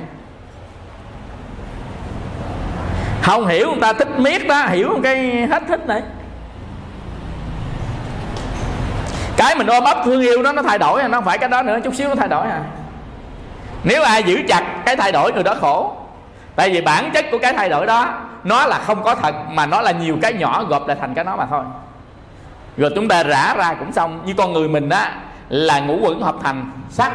không 3.22 3.46
hiểu 3.46 3.70
người 3.70 3.80
ta 3.80 3.92
thích 3.92 4.08
miết 4.18 4.48
đó, 4.48 4.66
hiểu 4.66 5.00
cái 5.02 5.46
hết 5.50 5.62
thích 5.68 5.86
này. 5.86 6.02
Cái 9.36 9.54
mình 9.54 9.66
ôm 9.66 9.84
ấp 9.84 9.98
thương 10.04 10.20
yêu 10.20 10.42
đó, 10.42 10.52
nó 10.52 10.62
thay 10.62 10.78
đổi 10.78 11.00
à, 11.00 11.08
nó 11.08 11.18
không 11.18 11.24
phải 11.24 11.38
cái 11.38 11.48
đó 11.48 11.62
nữa, 11.62 11.78
chút 11.84 11.94
xíu 11.94 12.08
nó 12.08 12.14
thay 12.14 12.28
đổi 12.28 12.46
à. 12.46 12.62
Nếu 13.84 14.02
ai 14.02 14.22
giữ 14.22 14.40
chặt 14.48 14.64
cái 14.86 14.96
thay 14.96 15.12
đổi, 15.12 15.32
người 15.32 15.42
đó 15.42 15.54
khổ. 15.60 15.96
Tại 16.56 16.70
vì 16.70 16.80
bản 16.80 17.10
chất 17.14 17.24
của 17.30 17.38
cái 17.38 17.52
thay 17.52 17.68
đổi 17.68 17.86
đó, 17.86 18.14
nó 18.44 18.66
là 18.66 18.78
không 18.78 19.02
có 19.02 19.14
thật, 19.14 19.34
mà 19.50 19.66
nó 19.66 19.80
là 19.80 19.90
nhiều 19.90 20.16
cái 20.22 20.32
nhỏ 20.32 20.64
gộp 20.68 20.88
lại 20.88 20.96
thành 21.00 21.14
cái 21.14 21.24
nó 21.24 21.36
mà 21.36 21.46
thôi. 21.50 21.64
Rồi 22.76 22.90
chúng 22.94 23.08
ta 23.08 23.22
rã 23.22 23.54
ra 23.54 23.74
cũng 23.74 23.92
xong. 23.92 24.20
Như 24.24 24.34
con 24.36 24.52
người 24.52 24.68
mình 24.68 24.88
đó 24.88 25.04
là 25.50 25.80
ngũ 25.80 25.98
quẩn 26.02 26.20
hợp 26.20 26.36
thành 26.42 26.70
sắc. 26.90 27.12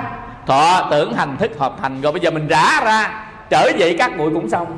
Thọ 0.47 0.87
tưởng 0.91 1.13
hành 1.13 1.37
thức 1.37 1.51
hợp 1.59 1.75
thành. 1.81 2.01
Rồi 2.01 2.11
bây 2.11 2.21
giờ 2.21 2.31
mình 2.31 2.47
rã 2.47 2.81
ra, 2.85 3.25
trở 3.49 3.71
dậy 3.77 3.95
các 3.99 4.17
bụi 4.17 4.31
cũng 4.33 4.49
xong. 4.49 4.77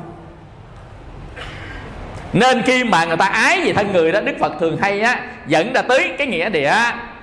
Nên 2.32 2.62
khi 2.62 2.84
mà 2.84 3.04
người 3.04 3.16
ta 3.16 3.26
ái 3.26 3.60
về 3.64 3.72
thân 3.72 3.92
người 3.92 4.12
đó, 4.12 4.20
đức 4.20 4.36
phật 4.40 4.52
thường 4.60 4.78
hay 4.80 5.00
á, 5.00 5.20
dẫn 5.46 5.72
ra 5.72 5.82
tới 5.82 6.14
cái 6.18 6.26
nghĩa 6.26 6.48
địa 6.48 6.74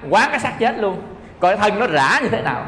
quán 0.10 0.30
cái 0.30 0.40
xác 0.40 0.60
chết 0.60 0.78
luôn. 0.80 1.02
Coi 1.40 1.58
thân 1.58 1.80
nó 1.80 1.88
rã 1.88 2.20
như 2.24 2.30
thế 2.30 2.42
nào. 2.42 2.66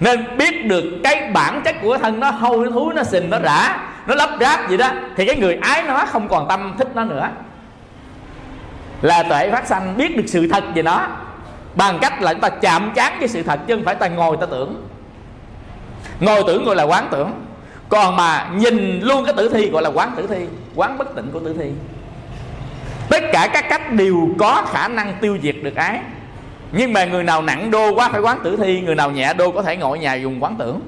Nên 0.00 0.36
biết 0.36 0.66
được 0.66 0.84
cái 1.04 1.30
bản 1.32 1.60
chất 1.64 1.76
của 1.82 1.98
thân 1.98 2.20
nó 2.20 2.30
hôi 2.30 2.64
nó 2.64 2.70
thúi 2.70 2.94
nó, 2.94 3.02
xình 3.02 3.30
nó 3.30 3.38
rã, 3.38 3.78
nó 4.06 4.14
lấp 4.14 4.30
ráp 4.40 4.70
gì 4.70 4.76
đó, 4.76 4.90
thì 5.16 5.26
cái 5.26 5.36
người 5.36 5.58
ái 5.62 5.82
nó 5.82 6.04
không 6.06 6.28
còn 6.28 6.48
tâm 6.48 6.74
thích 6.78 6.88
nó 6.94 7.04
nữa. 7.04 7.28
Là 9.02 9.22
tuệ 9.22 9.50
phát 9.50 9.66
sanh, 9.66 9.96
biết 9.96 10.16
được 10.16 10.24
sự 10.26 10.48
thật 10.48 10.64
về 10.74 10.82
nó 10.82 11.06
bằng 11.74 11.98
cách 12.00 12.22
là 12.22 12.32
chúng 12.32 12.42
ta 12.42 12.48
chạm 12.48 12.92
chán 12.94 13.16
với 13.18 13.28
sự 13.28 13.42
thật 13.42 13.60
chứ 13.66 13.74
không 13.74 13.84
phải 13.84 13.94
ta 13.94 14.08
ngồi 14.08 14.36
ta 14.40 14.46
tưởng. 14.46 14.88
Ngồi 16.20 16.42
tưởng 16.46 16.64
gọi 16.64 16.76
là 16.76 16.82
quán 16.82 17.08
tưởng. 17.10 17.32
Còn 17.88 18.16
mà 18.16 18.48
nhìn 18.54 19.00
luôn 19.00 19.24
cái 19.24 19.34
tử 19.36 19.48
thi 19.48 19.70
gọi 19.70 19.82
là 19.82 19.90
quán 19.90 20.12
tử 20.16 20.26
thi, 20.26 20.46
quán 20.74 20.98
bất 20.98 21.16
tịnh 21.16 21.30
của 21.32 21.40
tử 21.40 21.54
thi. 21.58 21.70
Tất 23.08 23.24
cả 23.32 23.48
các 23.52 23.64
cách 23.70 23.92
đều 23.92 24.28
có 24.38 24.64
khả 24.72 24.88
năng 24.88 25.14
tiêu 25.20 25.38
diệt 25.42 25.56
được 25.62 25.74
ái. 25.74 26.00
Nhưng 26.72 26.92
mà 26.92 27.04
người 27.04 27.24
nào 27.24 27.42
nặng 27.42 27.70
đô 27.70 27.94
quá 27.94 28.08
phải 28.08 28.20
quán 28.20 28.38
tử 28.44 28.56
thi, 28.56 28.80
người 28.80 28.94
nào 28.94 29.10
nhẹ 29.10 29.34
đô 29.34 29.50
có 29.50 29.62
thể 29.62 29.76
ngồi 29.76 29.98
nhà 29.98 30.14
dùng 30.14 30.42
quán 30.42 30.56
tưởng. 30.58 30.80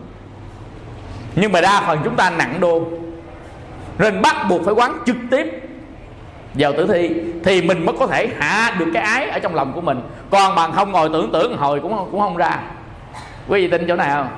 Nhưng 1.37 1.53
mà 1.53 1.61
đa 1.61 1.83
phần 1.87 1.99
chúng 2.05 2.17
ta 2.17 2.31
nặng 2.31 2.61
đô. 2.61 2.83
Nên 3.99 4.23
bắt 4.23 4.37
buộc 4.49 4.65
phải 4.65 4.75
quán 4.75 4.99
trực 5.07 5.17
tiếp 5.31 5.47
vào 6.55 6.73
tử 6.73 6.87
thi, 6.87 7.11
thì 7.45 7.63
mình 7.63 7.87
mới 7.87 7.95
có 7.99 8.07
thể 8.07 8.29
hạ 8.39 8.75
được 8.79 8.87
cái 8.95 9.03
ái 9.03 9.31
ở 9.31 9.39
trong 9.39 9.55
lòng 9.55 9.73
của 9.73 9.81
mình. 9.81 10.01
Còn 10.31 10.55
bằng 10.55 10.73
không 10.73 10.93
ngồi 10.93 11.09
tưởng 11.13 11.31
tưởng 11.33 11.57
hồi 11.57 11.81
cũng 11.81 12.09
cũng 12.11 12.21
không 12.21 12.37
ra. 12.37 12.59
Quý 13.49 13.61
vị 13.61 13.71
tin 13.71 13.85
chỗ 13.89 13.97
này 13.97 14.11
không? 14.11 14.29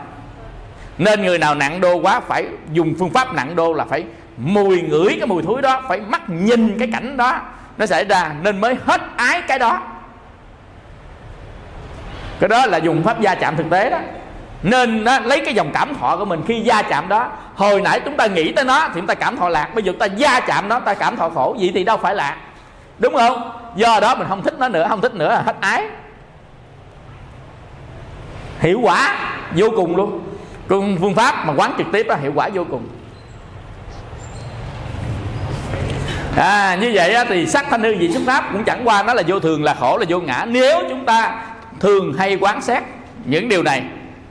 Nên 0.99 1.23
người 1.23 1.39
nào 1.39 1.55
nặng 1.55 1.81
đô 1.81 1.95
quá 1.97 2.21
phải 2.21 2.47
dùng 2.73 2.95
phương 2.99 3.11
pháp 3.11 3.35
nặng 3.35 3.57
đô 3.57 3.73
là 3.73 3.85
phải 3.85 4.05
mùi 4.37 4.83
ngửi 4.83 5.17
cái 5.19 5.27
mùi 5.27 5.43
thúi 5.43 5.63
đó, 5.63 5.83
phải 5.89 6.01
mắt 6.01 6.31
nhìn 6.31 6.79
cái 6.79 6.89
cảnh 6.93 7.17
đó. 7.17 7.41
Nó 7.79 7.87
xảy 7.87 8.05
ra 8.05 8.33
nên 8.43 8.61
mới 8.61 8.77
hết 8.85 9.01
ái 9.17 9.43
cái 9.49 9.59
đó. 9.59 9.83
Cái 12.41 12.49
đó 12.49 12.67
là 12.67 12.79
dùng 12.79 13.03
pháp 13.03 13.21
gia 13.21 13.35
chạm 13.35 13.57
thực 13.57 13.71
tế 13.71 13.91
đó 13.91 13.99
nên 14.65 15.05
đó, 15.05 15.19
lấy 15.25 15.41
cái 15.45 15.55
dòng 15.55 15.71
cảm 15.75 15.95
thọ 15.95 16.17
của 16.17 16.25
mình 16.25 16.43
khi 16.49 16.61
gia 16.61 16.83
chạm 16.83 17.09
đó. 17.09 17.29
Hồi 17.55 17.81
nãy 17.81 18.01
chúng 18.05 18.17
ta 18.17 18.27
nghĩ 18.27 18.53
tới 18.53 18.65
nó 18.65 18.89
thì 18.89 18.95
chúng 18.95 19.07
ta 19.07 19.15
cảm 19.15 19.37
thọ 19.37 19.49
lạc. 19.49 19.75
Bây 19.75 19.85
giờ 19.85 19.93
chúng 19.93 19.99
ta 19.99 20.07
gia 20.07 20.41
chạm 20.41 20.69
nó 20.69 20.81
ta 20.81 20.95
cảm 20.95 21.17
thọ 21.17 21.29
khổ. 21.29 21.57
Vậy 21.59 21.71
thì 21.75 21.85
đâu 21.85 21.97
phải 21.97 22.15
lạc. 22.15 22.37
Đúng 22.99 23.15
không? 23.15 23.51
Do 23.77 24.01
đó 24.01 24.15
mình 24.15 24.29
không 24.29 24.43
thích 24.43 24.55
nó 24.59 24.69
nữa 24.69 24.87
không 24.89 25.01
thích 25.01 25.15
nữa 25.15 25.29
là 25.29 25.43
hết 25.43 25.57
ái. 25.61 25.85
Hiệu 28.61 28.81
quả 28.83 29.15
vô 29.57 29.67
cùng 29.77 29.97
luôn. 29.97 30.21
Con 30.69 30.97
phương 31.01 31.15
pháp 31.15 31.47
mà 31.47 31.53
quán 31.57 31.75
trực 31.79 31.87
tiếp 31.93 32.07
đó 32.09 32.15
hiệu 32.15 32.33
quả 32.35 32.49
vô 32.55 32.65
cùng. 32.71 32.89
À, 36.37 36.77
như 36.81 36.91
vậy 36.95 37.15
á, 37.15 37.25
thì 37.29 37.47
sắc 37.47 37.67
thanh 37.71 37.83
hương 37.83 37.99
vị 37.99 38.13
xuất 38.13 38.23
pháp 38.27 38.45
cũng 38.53 38.65
chẳng 38.65 38.81
qua 38.85 39.03
nó 39.03 39.15
là 39.15 39.23
vô 39.27 39.41
thường 39.41 39.65
là 39.65 39.75
khổ 39.75 39.99
là 39.99 40.07
vô 40.09 40.21
ngã. 40.21 40.45
Nếu 40.49 40.83
chúng 40.89 41.05
ta 41.05 41.45
thường 41.81 42.15
hay 42.19 42.37
quán 42.37 42.63
xét 42.63 42.83
những 43.25 43.49
điều 43.49 43.63
này 43.63 43.83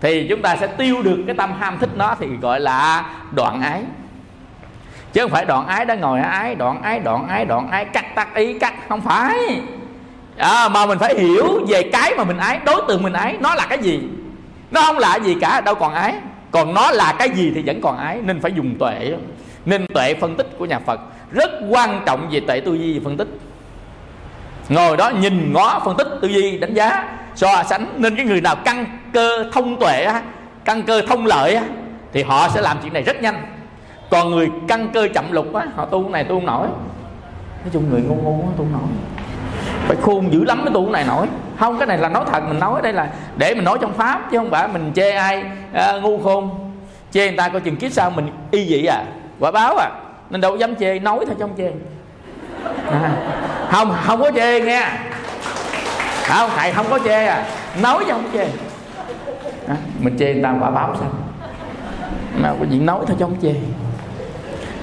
thì 0.04 0.28
chúng 0.30 0.42
ta 0.42 0.56
sẽ 0.56 0.68
tiêu 0.68 1.02
được 1.04 1.24
cái 1.28 1.36
tâm 1.36 1.54
ham 1.60 1.78
thích 1.80 1.90
nó 1.96 2.16
thì 2.20 2.28
gọi 2.42 2.60
là 2.60 3.06
đoạn 3.32 3.62
ái. 3.62 3.82
Chứ 5.14 5.22
không 5.22 5.32
phải 5.32 5.46
đoạn 5.46 5.68
ái 5.68 5.86
đã 5.86 5.96
ngồi 5.96 6.20
ái 6.20 6.56
đoạn 6.56 6.82
ái 6.82 7.00
đoạn 7.00 7.28
ái 7.28 7.46
đoạn 7.46 7.72
ái 7.72 7.86
cắt 7.86 8.16
tắt 8.16 8.36
ý 8.36 8.60
cắt 8.60 8.74
không 8.90 9.02
phải. 9.02 9.62
À, 10.38 10.70
mà 10.70 10.86
mình 10.86 11.00
phải 11.00 11.16
hiểu 11.20 11.66
về 11.68 11.90
cái 11.94 12.14
mà 12.18 12.24
mình 12.24 12.38
ái 12.38 12.60
đối 12.66 12.82
tượng 12.88 13.04
mình 13.04 13.14
ái 13.14 13.38
nó 13.40 13.56
là 13.56 13.66
cái 13.70 13.78
gì? 13.78 14.02
Nó 14.72 14.82
không 14.82 14.98
là 14.98 15.16
gì 15.16 15.36
cả 15.42 15.62
đâu 15.62 15.76
còn 15.76 15.94
ái. 15.94 16.14
Còn 16.52 16.74
nó 16.74 16.92
là 16.92 17.14
cái 17.20 17.30
gì 17.30 17.52
thì 17.56 17.64
vẫn 17.66 17.82
còn 17.82 17.98
ái 17.98 18.20
nên 18.24 18.42
phải 18.42 18.52
dùng 18.52 18.76
tuệ. 18.80 19.14
Nên 19.66 19.86
tuệ 19.94 20.14
phân 20.14 20.36
tích 20.36 20.48
của 20.58 20.66
nhà 20.66 20.80
phật 20.80 21.00
rất 21.32 21.52
quan 21.70 22.02
trọng 22.06 22.28
về 22.32 22.40
tuệ 22.40 22.60
tư 22.60 22.74
duy 22.74 23.00
và 23.00 23.02
phân 23.04 23.18
tích. 23.18 23.28
Ngồi 24.70 24.98
đó 24.98 25.10
nhìn 25.10 25.54
ngó 25.54 25.82
phân 25.86 25.98
tích 25.98 26.08
tư 26.22 26.28
duy 26.28 26.58
đánh 26.58 26.74
giá 26.74 27.06
so 27.36 27.64
sánh 27.64 27.86
nên 27.98 28.16
cái 28.16 28.26
người 28.26 28.42
nào 28.42 28.56
căng 28.56 28.86
cơ 29.14 29.46
thông 29.52 29.80
tuệ 29.80 30.08
căn 30.66 30.84
cơ 30.84 31.02
thông 31.08 31.26
lợi 31.26 31.60
thì 32.14 32.24
họ 32.24 32.50
sẽ 32.50 32.62
làm 32.62 32.78
chuyện 32.84 32.94
này 32.94 33.04
rất 33.04 33.22
nhanh. 33.22 33.36
Còn 34.10 34.32
người 34.32 34.50
căn 34.68 34.88
cơ 34.94 35.08
chậm 35.14 35.32
lục 35.32 35.54
á 35.54 35.66
họ 35.76 35.86
tu 35.86 36.10
này 36.10 36.24
tu 36.24 36.36
không 36.36 36.46
nổi. 36.46 36.68
Nói 37.64 37.70
chung 37.74 37.90
người 37.90 38.02
ngu 38.02 38.16
ngu 38.16 38.44
tu 38.58 38.58
không 38.58 38.72
nổi. 38.72 38.82
Phải 39.88 39.98
khôn 40.02 40.34
dữ 40.34 40.44
lắm 40.44 40.66
mới 40.66 40.74
tu 40.74 40.90
này 40.90 41.04
nổi. 41.08 41.28
Không 41.60 41.78
cái 41.78 41.88
này 41.88 41.98
là 41.98 42.10
nói 42.10 42.26
thật 42.32 42.44
mình 42.48 42.60
nói 42.60 42.82
đây 42.82 42.94
là 42.94 43.10
để 43.38 43.56
mình 43.56 43.64
nói 43.64 43.78
trong 43.82 43.94
pháp 43.94 44.32
chứ 44.32 44.38
không 44.38 44.52
phải 44.52 44.68
mình 44.68 44.92
chê 44.96 45.12
ai 45.12 45.44
à, 45.74 45.92
ngu 45.92 46.18
khôn. 46.24 46.50
Chê 47.12 47.28
người 47.28 47.38
ta 47.38 47.50
coi 47.50 47.62
chừng 47.62 47.76
kiếp 47.76 47.92
sau 47.92 48.10
mình 48.10 48.32
y 48.52 48.66
dị 48.66 48.86
à 48.86 49.04
quả 49.40 49.52
báo 49.52 49.76
à. 49.78 49.90
Nên 50.30 50.42
đâu 50.42 50.58
dám 50.58 50.76
chê 50.76 51.00
nói 51.00 51.26
thôi 51.26 51.36
trong 51.40 51.50
chê. 51.58 51.72
À, 52.92 53.12
không 53.72 53.96
không 54.04 54.22
có 54.22 54.32
chê 54.36 54.62
nghe. 54.62 54.88
Không 56.24 56.50
thầy 56.56 56.72
không 56.72 56.86
có 56.90 57.00
chê 57.00 57.26
à 57.26 57.46
nói 57.82 58.04
chứ 58.08 58.12
không 58.12 58.30
chê 58.34 58.48
à, 59.68 59.76
mình 60.00 60.18
chê 60.20 60.34
người 60.34 60.44
ta 60.44 60.56
quả 60.60 60.70
báo 60.72 60.96
sao? 61.00 61.10
Mà 62.42 62.54
có 62.60 62.66
chuyện 62.70 62.86
nói 62.86 63.00
thôi 63.08 63.16
chứ 63.20 63.26
không 63.26 63.38
chê. 63.42 63.56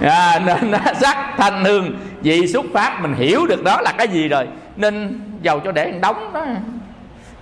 À, 0.09 0.39
nên 0.39 0.73
sắc 1.01 1.35
thanh 1.37 1.65
hương 1.65 1.91
vì 2.23 2.47
xuất 2.47 2.65
phát 2.75 2.99
mình 3.03 3.15
hiểu 3.15 3.47
được 3.47 3.65
đó 3.65 3.81
là 3.81 3.93
cái 3.99 4.09
gì 4.09 4.29
rồi. 4.29 4.49
Nên 4.77 5.21
giàu 5.43 5.61
cho 5.61 5.73
để 5.73 5.93
đóng 6.03 6.33
đó. 6.33 6.47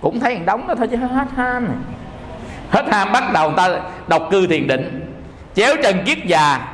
Cũng 0.01 0.19
thấy 0.19 0.39
đóng 0.45 0.67
đó 0.67 0.75
thôi 0.75 0.87
chứ 0.91 0.97
hết 0.97 1.27
ham 1.35 1.65
này. 1.65 1.77
Hết 2.69 2.85
ham 2.91 3.11
bắt 3.11 3.33
đầu 3.33 3.53
ta 3.57 3.69
đọc 4.07 4.27
cư 4.31 4.47
thiền 4.47 4.67
định. 4.67 5.13
Chéo 5.55 5.75
chân 5.83 6.03
kiết 6.05 6.17
già. 6.25 6.67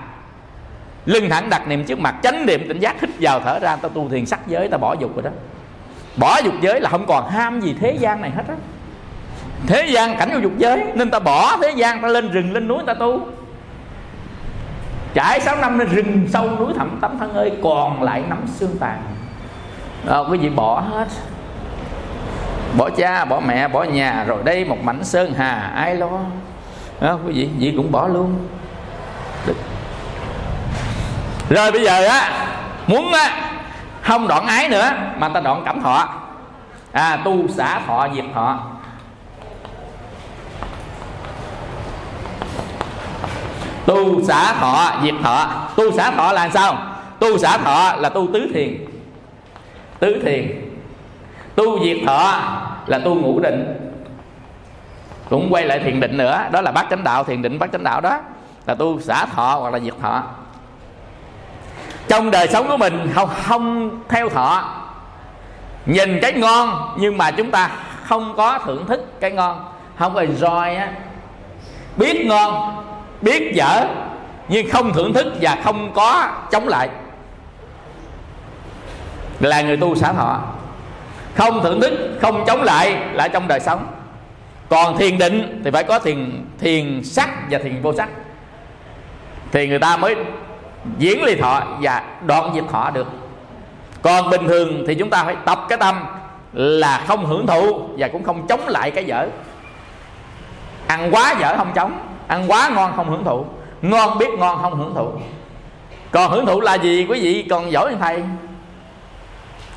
Lưng 1.06 1.30
thẳng 1.30 1.50
đặt 1.50 1.68
niệm 1.68 1.84
trước 1.84 2.00
mặt. 2.00 2.16
Chánh 2.24 2.46
niệm 2.46 2.68
tỉnh 2.68 2.80
giác 2.80 3.02
hít 3.02 3.10
vào 3.20 3.40
thở 3.40 3.60
ra. 3.60 3.76
Ta 3.76 3.90
tu 3.90 4.10
thiền 4.10 4.26
sắc 4.26 4.48
giới 4.48 4.68
ta 4.68 4.78
bỏ 4.78 4.96
dục 5.00 5.16
rồi 5.16 5.24
đó. 5.24 5.30
Bỏ 6.18 6.40
dục 6.44 6.54
giới 6.62 6.82
là 6.82 6.90
không 6.90 7.06
còn 7.08 7.30
ham 7.30 7.62
gì 7.62 7.76
thế 7.80 7.98
gian 8.00 8.22
này 8.22 8.32
hết 8.32 8.44
á 8.48 8.56
thế 9.68 9.88
gian 9.88 10.18
cảnh 10.18 10.30
vô 10.34 10.40
dục 10.40 10.52
giới 10.58 10.84
nên 10.94 11.12
ta 11.12 11.20
bỏ 11.20 11.58
thế 11.62 11.72
gian 11.76 12.02
ta 12.02 12.08
lên 12.08 12.32
rừng 12.32 12.54
lên 12.54 12.68
núi 12.68 12.84
ta 12.88 12.94
tu. 12.94 13.28
Trải 15.14 15.42
6 15.42 15.56
năm 15.56 15.80
lên 15.80 15.88
rừng 15.88 16.28
sâu 16.34 16.50
núi 16.60 16.74
thẳm 16.78 16.98
tấm 17.02 17.20
thân 17.20 17.34
ơi 17.34 17.52
còn 17.64 18.04
lại 18.04 18.24
nắm 18.30 18.38
xương 18.48 18.78
tàn. 18.80 19.02
À, 20.10 20.18
quý 20.30 20.38
vị 20.38 20.50
bỏ 20.50 20.80
hết. 20.80 21.08
Bỏ 22.78 22.90
cha 22.90 23.26
bỏ 23.26 23.40
mẹ 23.40 23.68
bỏ 23.68 23.84
nhà 23.84 24.24
rồi 24.28 24.44
đây 24.44 24.66
một 24.66 24.78
mảnh 24.84 25.04
sơn 25.04 25.34
hà 25.38 25.72
ai 25.76 25.96
lo? 25.96 26.10
À, 27.02 27.12
quý 27.26 27.34
vị 27.34 27.50
vị 27.58 27.74
cũng 27.78 27.92
bỏ 27.92 28.08
luôn. 28.08 28.48
Được. 29.48 29.58
rồi 31.50 31.72
bây 31.72 31.84
giờ 31.84 32.06
á 32.06 32.48
muốn 32.88 33.14
á 33.14 33.52
không 34.02 34.28
đoạn 34.28 34.48
ái 34.48 34.70
nữa 34.70 34.92
mà 35.18 35.30
ta 35.30 35.40
đoạn 35.40 35.62
cảm 35.66 35.82
thọ. 35.82 36.10
À 36.92 37.18
tu 37.26 37.48
xả 37.48 37.80
thọ 37.88 38.08
diệt 38.16 38.26
thọ. 38.34 38.60
Tu 43.86 44.24
xả 44.24 44.54
thọ, 44.54 44.92
diệt 45.04 45.14
thọ. 45.24 45.48
Tu 45.76 45.92
xả 45.92 46.12
thọ 46.12 46.32
là 46.32 46.50
sao? 46.50 46.78
Tu 47.20 47.38
xả 47.38 47.58
thọ 47.58 47.96
là 47.98 48.10
tu 48.10 48.28
tứ 48.34 48.48
thiền. 48.54 48.86
Tứ 50.00 50.22
thiền. 50.26 50.72
Tu 51.56 51.86
diệt 51.86 51.98
thọ 52.08 52.40
là 52.86 53.00
tu 53.00 53.16
ngũ 53.16 53.40
định. 53.40 53.92
Cũng 55.30 55.48
quay 55.52 55.66
lại 55.66 55.80
thiền 55.80 56.00
định 56.00 56.18
nữa. 56.18 56.44
Đó 56.52 56.62
là 56.62 56.72
bát 56.72 56.86
chánh 56.90 57.04
đạo, 57.04 57.24
thiền 57.24 57.42
định 57.42 57.60
bát 57.60 57.72
chánh 57.72 57.84
đạo 57.84 58.02
đó. 58.02 58.20
Là 58.66 58.76
tu 58.76 59.00
xả 59.00 59.26
thọ 59.26 59.58
hoặc 59.62 59.74
là 59.74 59.80
diệt 59.80 59.94
thọ. 60.02 60.24
Trong 62.08 62.32
đời 62.32 62.48
sống 62.48 62.68
của 62.68 62.78
mình, 62.78 63.12
không 63.16 63.30
không 63.44 63.90
theo 64.10 64.30
thọ. 64.30 64.64
Nhìn 65.86 66.20
cái 66.22 66.34
ngon, 66.34 66.94
nhưng 66.98 67.18
mà 67.18 67.32
chúng 67.32 67.52
ta 67.52 67.70
không 68.04 68.34
có 68.38 68.60
thưởng 68.66 68.86
thức 68.86 69.20
cái 69.20 69.32
ngon. 69.32 69.66
Không 70.00 70.14
có 70.14 70.22
enjoy 70.22 70.78
á. 70.78 70.92
Biết 71.98 72.26
ngon 72.26 72.84
biết 73.26 73.54
dở, 73.54 73.88
nhưng 74.48 74.70
không 74.70 74.94
thưởng 74.94 75.14
thức 75.14 75.34
và 75.42 75.58
không 75.64 75.94
có 75.94 76.30
chống 76.52 76.68
lại. 76.68 76.90
Là 79.40 79.62
người 79.62 79.78
tu 79.78 79.96
xã 79.96 80.14
thọ. 80.14 80.42
Không 81.36 81.64
thưởng 81.64 81.82
thức, 81.82 82.18
không 82.22 82.44
chống 82.48 82.62
lại 82.62 82.98
là 83.14 83.28
trong 83.28 83.48
đời 83.48 83.60
sống. 83.60 83.88
Còn 84.70 84.98
thiền 84.98 85.18
định 85.18 85.62
thì 85.64 85.72
phải 85.72 85.84
có 85.84 86.00
thiền 86.00 86.46
thiền 86.60 87.04
sắc 87.04 87.30
và 87.50 87.58
thiền 87.58 87.82
vô 87.82 87.94
sắc. 87.94 88.10
Thì 89.52 89.68
người 89.68 89.80
ta 89.80 89.98
mới 89.98 90.16
diễn 90.98 91.24
ly 91.24 91.36
thọ 91.36 91.64
và 91.82 92.04
đoạn 92.26 92.52
diệt 92.56 92.64
thọ 92.72 92.92
được. 92.94 93.08
Còn 94.02 94.30
bình 94.30 94.48
thường 94.48 94.84
thì 94.88 94.96
chúng 94.96 95.10
ta 95.10 95.24
phải 95.24 95.36
tập 95.46 95.66
cái 95.70 95.78
tâm 95.78 95.96
là 96.54 97.04
không 97.08 97.26
hưởng 97.26 97.48
thụ 97.48 97.90
và 97.98 98.08
cũng 98.08 98.24
không 98.24 98.48
chống 98.48 98.68
lại 98.68 98.92
cái 98.92 99.06
dở. 99.06 99.28
Ăn 100.88 101.10
quá 101.12 101.36
dở 101.40 101.58
không 101.58 101.72
chống 101.76 102.05
ăn 102.28 102.46
quá 102.48 102.70
ngon 102.76 102.94
không 102.96 103.10
hưởng 103.10 103.24
thụ. 103.24 103.46
Ngon 103.82 104.18
biết 104.18 104.30
ngon 104.38 104.60
không 104.62 104.76
hưởng 104.76 104.94
thụ. 104.96 105.12
Còn 106.12 106.32
hưởng 106.32 106.46
thụ 106.46 106.62
là 106.62 106.74
gì 106.76 107.06
quý 107.10 107.20
vị? 107.22 107.48
Còn 107.50 107.72
giỏi 107.72 107.92
hơn 107.92 108.00
thầy. 108.02 108.24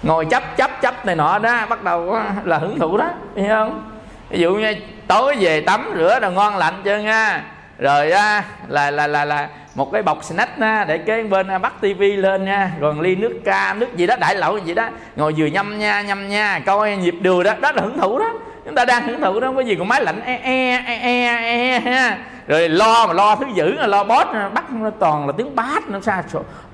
Ngồi 0.03 0.25
chấp 0.25 0.57
chấp 0.57 0.81
chấp 0.81 1.07
này 1.07 1.17
nọ 1.17 1.39
đó 1.39 1.67
bắt 1.69 1.85
đầu 1.85 2.17
là 2.45 2.59
hưởng 2.59 2.79
thụ 2.79 2.97
đó 2.97 3.11
hiểu 3.37 3.49
không? 3.49 3.91
Ví 4.31 4.41
dụ 4.41 4.55
như 4.55 4.75
tối 5.07 5.37
về 5.41 5.61
tắm 5.61 5.93
rửa 5.97 6.21
rồi 6.21 6.33
ngon 6.33 6.57
lạnh 6.57 6.75
chưa 6.85 6.99
nha? 6.99 7.45
Rồi 7.79 8.11
á 8.11 8.45
là 8.69 8.91
là 8.91 9.07
là 9.07 9.25
là 9.25 9.49
một 9.75 9.93
cái 9.93 10.03
bọc 10.03 10.25
snack 10.25 10.61
á, 10.61 10.85
để 10.85 10.99
kế 10.99 11.23
bên 11.23 11.49
à, 11.49 11.59
bắt 11.59 11.73
tivi 11.81 12.17
lên 12.17 12.45
nha. 12.45 12.73
Rồi 12.81 12.95
ly 13.01 13.17
nước 13.17 13.41
ca 13.45 13.75
nước 13.79 13.97
gì 13.97 14.07
đó 14.07 14.17
đại 14.21 14.35
lẩu 14.35 14.59
gì 14.59 14.75
đó. 14.75 14.89
Ngồi 15.17 15.35
vừa 15.37 15.47
nhâm 15.47 15.79
nha 15.79 16.03
nhâm 16.03 16.29
nha 16.29 16.61
coi 16.67 16.97
nhịp 16.97 17.15
đường 17.21 17.43
đó 17.43 17.53
đó 17.61 17.73
là 17.73 17.83
hưởng 17.83 17.99
thụ 17.99 18.19
đó 18.19 18.33
chúng 18.69 18.75
ta 18.75 18.85
đang 18.85 19.07
hưởng 19.07 19.21
thụ 19.21 19.41
đó 19.41 19.53
có 19.57 19.61
gì 19.61 19.75
còn 19.75 19.89
máy 19.89 20.05
lạnh 20.05 20.21
e, 20.25 20.41
e 20.43 20.71
e 20.87 20.95
e 20.97 21.27
e 21.27 21.71
e, 21.71 21.81
ha. 21.81 22.19
Rồi 22.47 22.69
lo 22.69 23.07
mà 23.07 23.13
lo 23.13 23.37
thứ 23.37 23.47
dữ 23.55 23.73
lo 23.73 24.05
bót 24.05 24.27
bắt 24.55 24.71
nó 24.71 24.91
toàn 24.91 25.27
là 25.27 25.33
tiếng 25.33 25.57
bát 25.57 25.89
nó 25.89 26.01
xa 26.01 26.23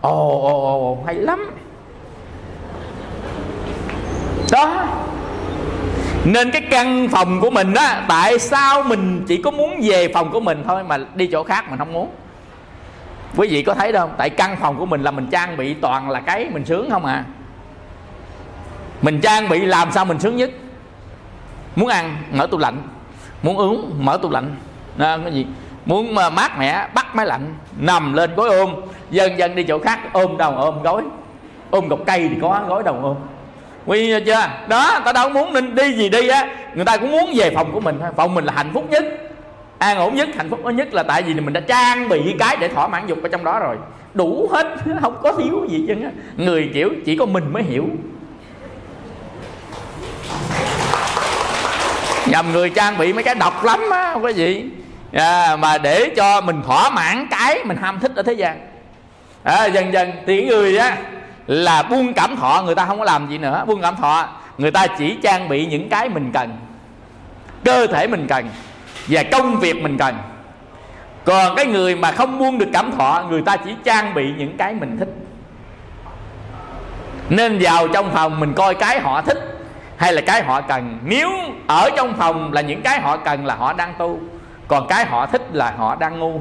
ồ 0.00 0.40
ồ 0.42 0.64
ồ 0.64 1.04
hay 1.06 1.14
lắm. 1.14 1.50
Đó. 4.52 4.86
Nên 6.24 6.50
cái 6.50 6.62
căn 6.70 7.08
phòng 7.08 7.40
của 7.40 7.50
mình 7.50 7.74
á 7.74 8.04
tại 8.08 8.38
sao 8.38 8.82
mình 8.82 9.24
chỉ 9.28 9.42
có 9.42 9.50
muốn 9.50 9.80
về 9.82 10.12
phòng 10.14 10.30
của 10.30 10.40
mình 10.40 10.64
thôi 10.66 10.84
mà 10.84 10.98
đi 11.14 11.26
chỗ 11.26 11.42
khác 11.44 11.64
mình 11.70 11.78
không 11.78 11.92
muốn? 11.92 12.10
Quý 13.36 13.48
vị 13.48 13.62
có 13.62 13.74
thấy 13.74 13.92
đâu 13.92 14.10
tại 14.18 14.30
căn 14.30 14.56
phòng 14.60 14.78
của 14.78 14.86
mình 14.86 15.02
là 15.02 15.10
mình 15.10 15.26
trang 15.30 15.56
bị 15.56 15.74
toàn 15.74 16.10
là 16.10 16.20
cái 16.20 16.48
mình 16.52 16.64
sướng 16.64 16.90
không 16.90 17.06
à? 17.06 17.24
Mình 19.02 19.20
trang 19.20 19.48
bị 19.48 19.64
làm 19.64 19.92
sao 19.92 20.04
mình 20.04 20.20
sướng 20.20 20.36
nhất? 20.36 20.50
Muốn 21.76 21.88
ăn 21.88 22.16
mở 22.32 22.46
tủ 22.46 22.58
lạnh. 22.58 22.76
Muốn 23.42 23.56
uống 23.56 23.94
mở 23.98 24.18
tủ 24.22 24.30
lạnh. 24.30 24.56
À, 24.98 25.18
cái 25.24 25.32
gì? 25.32 25.46
Muốn 25.84 26.14
mà 26.14 26.30
mát 26.30 26.58
mẻ 26.58 26.88
bắt 26.94 27.14
máy 27.14 27.26
lạnh 27.26 27.54
nằm 27.78 28.12
lên 28.12 28.34
gối 28.34 28.48
ôm. 28.48 28.74
Dần 29.10 29.38
dần 29.38 29.54
đi 29.54 29.62
chỗ 29.62 29.78
khác 29.78 29.98
ôm 30.12 30.36
đầu 30.36 30.56
ôm 30.56 30.82
gối. 30.82 31.02
Ôm 31.70 31.88
gọc 31.88 31.98
cây 32.06 32.28
thì 32.28 32.36
có 32.42 32.64
gối 32.68 32.82
đầu 32.82 32.98
ôm. 33.02 33.16
Quy 33.86 34.24
chưa? 34.26 34.48
Đó 34.68 35.00
ta 35.04 35.12
đâu 35.12 35.28
muốn 35.28 35.52
nên 35.52 35.74
đi 35.74 35.92
gì 35.92 36.08
đi 36.08 36.28
á. 36.28 36.48
Người 36.74 36.84
ta 36.84 36.96
cũng 36.96 37.10
muốn 37.10 37.32
về 37.36 37.50
phòng 37.54 37.72
của 37.72 37.80
mình 37.80 38.00
phòng 38.16 38.34
mình 38.34 38.44
là 38.44 38.52
hạnh 38.56 38.70
phúc 38.74 38.90
nhất. 38.90 39.04
An 39.78 39.98
ổn 39.98 40.14
nhất 40.14 40.28
hạnh 40.36 40.50
phúc 40.50 40.60
nhất 40.64 40.94
là 40.94 41.02
tại 41.02 41.22
vì 41.22 41.34
mình 41.34 41.52
đã 41.52 41.60
trang 41.60 42.08
bị 42.08 42.34
cái 42.38 42.56
để 42.60 42.68
thỏa 42.68 42.88
mãn 42.88 43.06
dục 43.06 43.18
ở 43.22 43.28
trong 43.28 43.44
đó 43.44 43.58
rồi. 43.58 43.76
Đủ 44.14 44.48
hết 44.52 44.66
không 45.00 45.16
có 45.22 45.32
thiếu 45.32 45.66
gì 45.68 45.84
chứ 45.88 45.94
người 46.36 46.70
kiểu 46.74 46.90
chỉ 47.04 47.16
có 47.16 47.26
mình 47.26 47.52
mới 47.52 47.62
hiểu 47.62 47.86
nhầm 52.26 52.52
người 52.52 52.70
trang 52.70 52.98
bị 52.98 53.12
mấy 53.12 53.24
cái 53.24 53.34
độc 53.34 53.64
lắm 53.64 53.80
á 53.92 54.10
không 54.12 54.22
có 54.22 54.28
gì. 54.28 54.64
À, 55.12 55.56
mà 55.56 55.78
để 55.78 56.10
cho 56.16 56.40
mình 56.40 56.62
thỏa 56.66 56.90
mãn 56.90 57.26
cái 57.30 57.64
mình 57.64 57.76
ham 57.76 58.00
thích 58.00 58.12
ở 58.16 58.22
thế 58.22 58.32
gian. 58.32 58.68
À, 59.42 59.64
dần 59.64 59.92
dần 59.92 60.12
thì 60.26 60.46
người 60.46 60.76
á 60.78 60.96
là 61.46 61.82
buông 61.82 62.14
cảm 62.14 62.36
thọ 62.36 62.62
người 62.64 62.74
ta 62.74 62.84
không 62.84 62.98
có 62.98 63.04
làm 63.04 63.30
gì 63.30 63.38
nữa 63.38 63.64
buông 63.66 63.80
cảm 63.80 63.96
thọ. 63.96 64.28
Người 64.58 64.70
ta 64.70 64.86
chỉ 64.86 65.16
trang 65.22 65.48
bị 65.48 65.66
những 65.66 65.88
cái 65.88 66.08
mình 66.08 66.30
cần 66.34 66.56
cơ 67.64 67.86
thể 67.86 68.06
mình 68.06 68.26
cần 68.28 68.48
và 69.08 69.22
công 69.32 69.60
việc 69.60 69.82
mình 69.82 69.98
cần. 69.98 70.14
Còn 71.24 71.56
cái 71.56 71.66
người 71.66 71.96
mà 71.96 72.12
không 72.12 72.38
buông 72.38 72.58
được 72.58 72.68
cảm 72.72 72.92
thọ 72.98 73.24
người 73.30 73.42
ta 73.42 73.56
chỉ 73.56 73.70
trang 73.84 74.14
bị 74.14 74.24
những 74.38 74.56
cái 74.56 74.74
mình 74.74 74.96
thích. 74.98 75.08
Nên 77.28 77.58
vào 77.60 77.88
trong 77.88 78.10
phòng 78.12 78.40
mình 78.40 78.52
coi 78.52 78.74
cái 78.74 79.00
họ 79.00 79.22
thích 79.22 79.38
hay 80.04 80.12
là 80.12 80.20
cái 80.20 80.42
họ 80.42 80.60
cần? 80.60 80.98
Nếu 81.04 81.30
ở 81.66 81.90
trong 81.96 82.14
phòng 82.16 82.52
là 82.52 82.60
những 82.60 82.82
cái 82.82 83.00
họ 83.00 83.16
cần 83.16 83.46
là 83.46 83.54
họ 83.54 83.72
đang 83.72 83.94
tu, 83.98 84.18
còn 84.68 84.86
cái 84.88 85.04
họ 85.04 85.26
thích 85.26 85.42
là 85.52 85.74
họ 85.76 85.96
đang 85.96 86.18
ngu. 86.18 86.40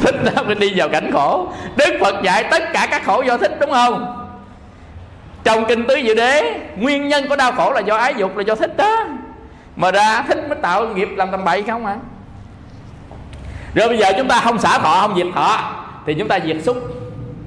Thích 0.00 0.14
đó 0.24 0.42
mới 0.42 0.54
đi 0.54 0.72
vào 0.76 0.88
cảnh 0.88 1.10
khổ. 1.12 1.48
Đức 1.76 1.98
phật 2.00 2.14
dạy 2.22 2.44
tất 2.50 2.62
cả 2.72 2.86
các 2.90 3.02
khổ 3.04 3.22
do 3.22 3.38
thích, 3.38 3.56
đúng 3.60 3.70
không? 3.70 4.26
Trong 5.44 5.64
kinh 5.64 5.86
tứ 5.86 6.00
diệu 6.04 6.14
đế, 6.14 6.60
nguyên 6.76 7.08
nhân 7.08 7.28
của 7.28 7.36
đau 7.36 7.52
khổ 7.52 7.72
là 7.72 7.80
do 7.80 7.96
ái 7.96 8.14
dục, 8.16 8.36
là 8.36 8.42
do 8.42 8.54
thích 8.54 8.76
đó. 8.76 9.04
Mà 9.76 9.90
ra 9.90 10.22
thích 10.28 10.48
mới 10.48 10.58
tạo 10.62 10.88
nghiệp 10.88 11.08
làm 11.16 11.30
tầm 11.30 11.44
bậy 11.44 11.62
không 11.62 11.86
à? 11.86 11.96
Rồi 13.74 13.88
bây 13.88 13.98
giờ 13.98 14.12
chúng 14.16 14.28
ta 14.28 14.40
không 14.40 14.58
xả 14.58 14.78
thọ, 14.78 15.00
không 15.00 15.16
diệt 15.16 15.26
thọ 15.34 15.85
thì 16.06 16.14
chúng 16.14 16.28
ta 16.28 16.38
diệt 16.46 16.56
xúc 16.62 16.76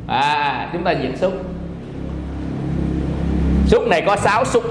à 0.07 0.69
chúng 0.73 0.83
ta 0.83 0.93
diệt 1.01 1.17
xúc 1.19 1.33
xúc 3.67 3.87
này 3.87 4.03
có 4.05 4.15
sáu 4.15 4.45
xúc 4.45 4.63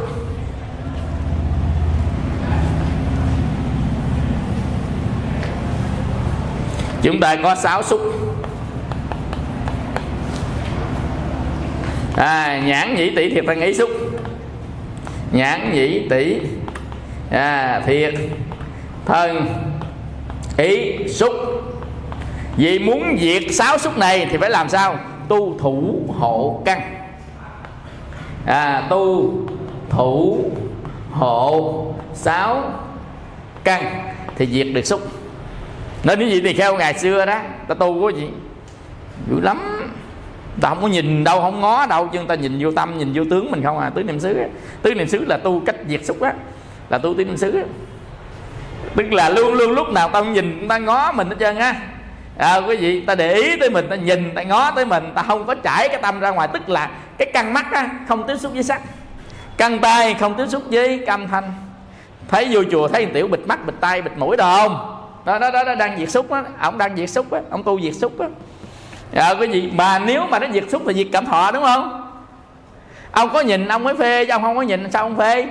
chúng 7.02 7.20
ta 7.20 7.36
có 7.42 7.54
sáu 7.54 7.82
xúc 7.82 8.00
à, 12.16 12.60
nhãn 12.64 12.94
nhĩ 12.94 13.10
tỷ 13.16 13.30
thiệt 13.30 13.44
thân 13.46 13.60
ý 13.60 13.74
xúc 13.74 13.90
nhãn 15.32 15.72
nhĩ 15.72 16.08
tỷ. 16.10 16.36
À, 17.30 17.82
thiệt 17.86 18.14
thân. 19.06 19.46
Ý 20.56 20.98
xúc 21.08 21.32
vì 22.58 22.78
muốn 22.78 23.16
diệt 23.20 23.42
sáu 23.50 23.78
xúc 23.78 23.98
này 23.98 24.26
thì 24.30 24.36
phải 24.36 24.50
làm 24.50 24.68
sao? 24.68 24.98
Tu 25.28 25.58
thủ 25.58 26.02
hộ 26.18 26.62
căn. 26.64 26.80
À, 28.46 28.86
tu 28.90 29.32
thủ 29.88 30.44
hộ 31.10 31.84
sáu 32.14 32.72
căn 33.64 33.84
thì 34.36 34.46
diệt 34.46 34.66
được 34.74 34.86
xúc. 34.86 35.00
Nên 36.04 36.18
như 36.18 36.26
vậy 36.28 36.40
thì 36.44 36.52
theo 36.52 36.76
ngày 36.76 36.98
xưa 36.98 37.26
đó 37.26 37.40
ta 37.68 37.74
tu 37.74 38.02
có 38.02 38.08
gì? 38.08 38.28
Dữ 39.30 39.40
lắm. 39.40 39.58
Ta 40.60 40.68
không 40.68 40.82
có 40.82 40.88
nhìn 40.88 41.24
đâu 41.24 41.40
không 41.40 41.60
ngó 41.60 41.86
đâu 41.86 42.08
chứ 42.12 42.18
ta 42.28 42.34
nhìn 42.34 42.56
vô 42.60 42.70
tâm 42.72 42.98
nhìn 42.98 43.12
vô 43.14 43.22
tướng 43.30 43.50
mình 43.50 43.62
không 43.62 43.78
à. 43.78 43.90
Tứ 43.90 44.02
niệm 44.02 44.20
xứ 44.20 44.42
tứ 44.82 44.94
niệm 44.94 45.08
xứ 45.08 45.24
là 45.24 45.36
tu 45.36 45.60
cách 45.66 45.76
diệt 45.88 46.04
xúc 46.04 46.20
á. 46.20 46.32
Là 46.88 46.98
tu 46.98 47.14
tứ 47.14 47.24
niệm 47.24 47.36
xứ 47.36 47.62
tức 48.96 49.12
là 49.12 49.28
luôn 49.28 49.54
luôn 49.54 49.70
lúc 49.70 49.88
nào 49.88 50.08
ta 50.08 50.20
nhìn 50.20 50.68
ta 50.68 50.78
ngó 50.78 51.12
mình 51.12 51.28
hết 51.28 51.36
trơn 51.40 51.56
á 51.56 51.74
à, 52.38 52.56
quý 52.56 52.76
vị 52.76 53.00
ta 53.00 53.14
để 53.14 53.34
ý 53.34 53.56
tới 53.56 53.70
mình 53.70 53.86
ta 53.90 53.96
nhìn 53.96 54.34
ta 54.34 54.42
ngó 54.42 54.70
tới 54.70 54.84
mình 54.84 55.12
ta 55.14 55.22
không 55.22 55.46
có 55.46 55.54
trải 55.54 55.88
cái 55.88 55.98
tâm 56.02 56.20
ra 56.20 56.30
ngoài. 56.30 56.48
Tức 56.52 56.68
là 56.68 56.90
cái 57.18 57.30
căn 57.32 57.52
mắt 57.52 57.72
á, 57.72 57.88
không 58.08 58.26
tiếp 58.26 58.36
xúc 58.40 58.52
với 58.54 58.62
sắc. 58.62 58.82
Căn 59.56 59.78
tay 59.78 60.14
không 60.14 60.34
tiếp 60.34 60.46
xúc 60.48 60.62
với 60.70 61.04
âm 61.06 61.28
thanh. 61.28 61.52
Thấy 62.28 62.48
vô 62.50 62.62
chùa 62.70 62.88
thấy 62.88 63.06
tiểu 63.06 63.28
bịt 63.28 63.40
mắt 63.46 63.66
bịt 63.66 63.74
tay 63.80 64.02
bịt 64.02 64.12
mũi 64.16 64.36
đồ 64.36 64.56
không? 64.56 64.94
Đó 65.24 65.38
đó 65.38 65.50
đó, 65.50 65.64
đó 65.64 65.74
đang 65.74 65.98
diệt 65.98 66.10
xúc 66.10 66.30
á 66.30 66.42
ông 66.60 66.78
đang 66.78 66.96
diệt 66.96 67.10
xúc 67.10 67.32
á 67.32 67.40
ông 67.50 67.62
tu 67.62 67.80
diệt 67.80 67.94
xúc 67.94 68.20
á. 68.20 68.28
À, 69.14 69.34
quý 69.40 69.46
vị 69.46 69.70
mà 69.74 69.98
nếu 69.98 70.26
mà 70.26 70.38
nó 70.38 70.46
diệt 70.52 70.64
xúc 70.70 70.82
thì 70.86 70.94
diệt 70.94 71.06
cảm 71.12 71.26
thọ 71.26 71.50
đúng 71.50 71.62
không? 71.62 72.10
Ông 73.12 73.28
có 73.32 73.40
nhìn 73.40 73.68
ông 73.68 73.84
mới 73.84 73.94
phê 73.94 74.24
chứ 74.24 74.32
ông 74.32 74.42
không 74.42 74.56
có 74.56 74.62
nhìn 74.62 74.90
sao 74.90 75.02
ông 75.02 75.18
phê? 75.18 75.46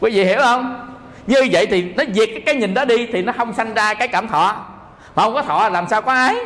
Quý 0.00 0.10
vị 0.10 0.24
hiểu 0.24 0.40
không? 0.42 0.88
Như 1.26 1.48
vậy 1.52 1.66
thì 1.66 1.82
nó 1.96 2.04
diệt 2.12 2.28
cái, 2.32 2.42
cái 2.46 2.54
nhìn 2.54 2.74
đó 2.74 2.84
đi 2.84 3.06
thì 3.06 3.22
nó 3.22 3.32
không 3.32 3.52
sanh 3.54 3.74
ra 3.74 3.94
cái 3.94 4.08
cảm 4.08 4.28
thọ 4.28 4.71
mà 5.14 5.22
không 5.22 5.34
có 5.34 5.42
thọ 5.42 5.68
làm 5.68 5.88
sao 5.88 6.02
có 6.02 6.12
ái? 6.12 6.36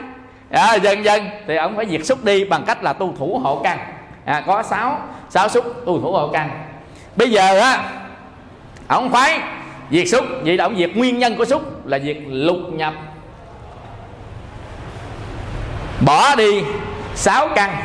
À, 0.51 0.75
dần 0.75 1.05
dần. 1.05 1.29
Thì 1.47 1.57
ông 1.57 1.77
phải 1.77 1.87
diệt 1.87 2.07
xúc 2.07 2.25
đi 2.25 2.45
bằng 2.45 2.64
cách 2.67 2.83
là 2.83 2.93
tu 2.93 3.14
thủ 3.19 3.41
hộ 3.43 3.61
căn. 3.64 3.79
À, 4.25 4.43
có 4.47 4.62
sáu 4.62 5.01
sáu 5.31 5.49
xúc 5.49 5.64
tu 5.87 6.01
thủ 6.01 6.12
hộ 6.12 6.31
căn. 6.33 6.51
Bây 7.17 7.31
giờ 7.31 7.61
á 7.61 7.91
ông 8.89 9.12
phải 9.12 9.41
diệt 9.91 10.09
xúc. 10.09 10.25
Vậy 10.43 10.57
là 10.57 10.64
ông 10.64 10.77
diệt 10.77 10.91
nguyên 10.97 11.19
nhân 11.19 11.37
của 11.37 11.45
xúc 11.45 11.87
là 11.87 11.99
diệt 11.99 12.17
lục 12.27 12.59
nhập. 12.73 12.95
Bỏ 16.07 16.35
đi 16.35 16.62
sáu 17.14 17.49
căn. 17.55 17.77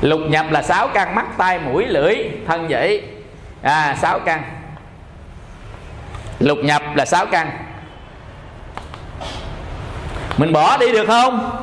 Lục 0.00 0.20
nhập 0.28 0.46
là 0.50 0.62
sáu 0.62 0.88
căn 0.88 1.14
mắt 1.14 1.26
tai 1.38 1.58
mũi 1.58 1.86
lưỡi 1.86 2.16
thân 2.46 2.66
vậy 2.68 3.02
à 3.62 3.96
sáu 4.00 4.18
căn. 4.18 4.42
Lục 6.38 6.58
nhập 6.62 6.82
là 6.94 7.04
sáu 7.04 7.26
căn 7.26 7.50
mình 10.36 10.52
bỏ 10.52 10.76
đi 10.76 10.92
được 10.92 11.06
không? 11.06 11.60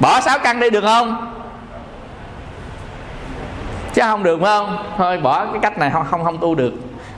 Bỏ 0.00 0.20
sáu 0.20 0.38
căn 0.38 0.60
đi 0.60 0.70
được 0.70 0.84
không? 0.84 1.32
Chứ 3.94 4.02
không 4.02 4.22
được 4.22 4.38
phải 4.40 4.58
không? 4.58 4.84
Thôi 4.98 5.18
bỏ 5.18 5.46
cái 5.46 5.60
cách 5.62 5.78
này 5.78 5.90
không 5.90 6.06
không 6.10 6.24
không 6.24 6.38
tu 6.38 6.54
được. 6.54 6.72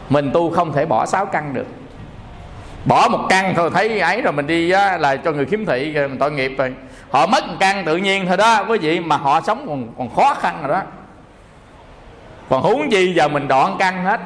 Mình 0.09 0.31
tu 0.35 0.51
không 0.51 0.73
thể 0.73 0.87
bỏ 0.87 1.07
sáu 1.07 1.27
căn 1.27 1.55
được. 1.55 1.67
Bỏ 2.85 3.09
một 3.09 3.27
căn 3.29 3.55
thôi 3.57 3.71
thấy 3.75 4.01
ấy 4.01 4.23
rồi 4.23 4.33
mình 4.33 4.47
đi 4.47 4.71
á, 4.71 4.99
là 4.99 5.17
cho 5.17 5.33
người 5.33 5.47
khiếm 5.47 5.65
thị 5.65 5.93
rồi 5.93 6.09
mình 6.09 6.19
tội 6.19 6.33
nghiệp 6.33 6.55
rồi. 6.59 6.75
Họ 7.11 7.27
mất 7.27 7.49
một 7.49 7.55
căn 7.61 7.85
tự 7.85 7.97
nhiên 7.97 8.27
thôi 8.27 8.37
đó 8.37 8.65
quý 8.69 8.79
vị 8.79 9.01
mà 9.01 9.17
họ 9.17 9.41
sống 9.41 9.65
còn 9.69 9.89
còn 9.99 10.15
khó 10.17 10.35
khăn 10.35 10.59
rồi 10.63 10.77
đó. 10.77 10.83
Còn 12.49 12.63
huống 12.63 12.91
chi 12.91 13.13
giờ 13.15 13.29
mình 13.29 13.49
đoạn 13.49 13.77
căn 13.79 14.05
hết 14.05 14.21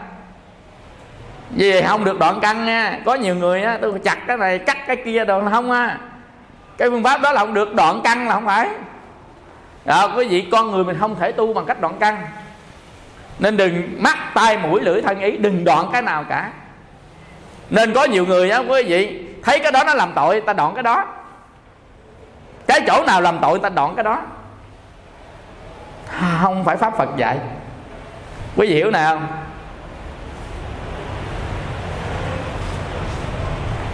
vì 1.51 1.83
không 1.83 2.05
được 2.05 2.19
đoạn 2.19 2.39
căn 2.43 2.67
nha. 2.67 2.99
Có 3.05 3.15
nhiều 3.15 3.35
người 3.35 3.63
á 3.63 3.79
tôi 3.83 3.99
chặt 4.05 4.19
cái 4.27 4.37
này 4.37 4.59
cắt 4.59 4.87
cái 4.87 4.97
kia 4.97 5.25
rồi 5.25 5.43
không 5.51 5.71
á. 5.71 5.99
Cái 6.79 6.91
phương 6.91 7.03
pháp 7.03 7.21
đó 7.21 7.33
là 7.33 7.41
không 7.41 7.55
được 7.55 7.75
đoạn 7.75 8.01
căn 8.05 8.29
là 8.29 8.35
không 8.35 8.47
phải. 8.47 8.69
Đó, 9.85 10.13
quý 10.17 10.29
vị 10.29 10.49
con 10.53 10.71
người 10.71 10.85
mình 10.85 10.97
không 11.01 11.17
thể 11.21 11.33
tu 11.33 11.55
bằng 11.55 11.65
cách 11.67 11.81
đoạn 11.81 11.95
căn. 12.01 12.27
Nên 13.39 13.57
đừng 13.57 14.03
mắt 14.03 14.19
tai 14.35 14.59
mũi 14.59 14.81
lưỡi 14.81 15.03
thân 15.03 15.21
ý 15.21 15.37
đừng 15.37 15.65
đoạn 15.65 15.89
cái 15.93 16.03
nào 16.03 16.25
cả. 16.29 16.51
Nên 17.71 17.95
có 17.95 18.05
nhiều 18.05 18.27
người 18.27 18.51
á 18.51 18.59
quý 18.59 18.83
vị 18.83 19.25
thấy 19.43 19.59
cái 19.59 19.73
đó 19.73 19.85
nó 19.85 19.95
làm 19.95 20.13
tội 20.15 20.41
ta 20.41 20.53
đoạn 20.53 20.75
cái 20.75 20.83
đó. 20.83 21.07
Cái 22.67 22.81
chỗ 22.87 23.05
nào 23.07 23.21
làm 23.21 23.39
tội 23.43 23.59
ta 23.59 23.69
đoạn 23.69 23.95
cái 23.95 24.05
đó. 24.05 24.23
Không 26.43 26.65
phải 26.65 26.77
pháp 26.77 26.97
phật 26.97 27.09
dạy. 27.17 27.39
Quý 28.57 28.67
vị 28.67 28.75
hiểu 28.75 28.91
nào 28.91 29.21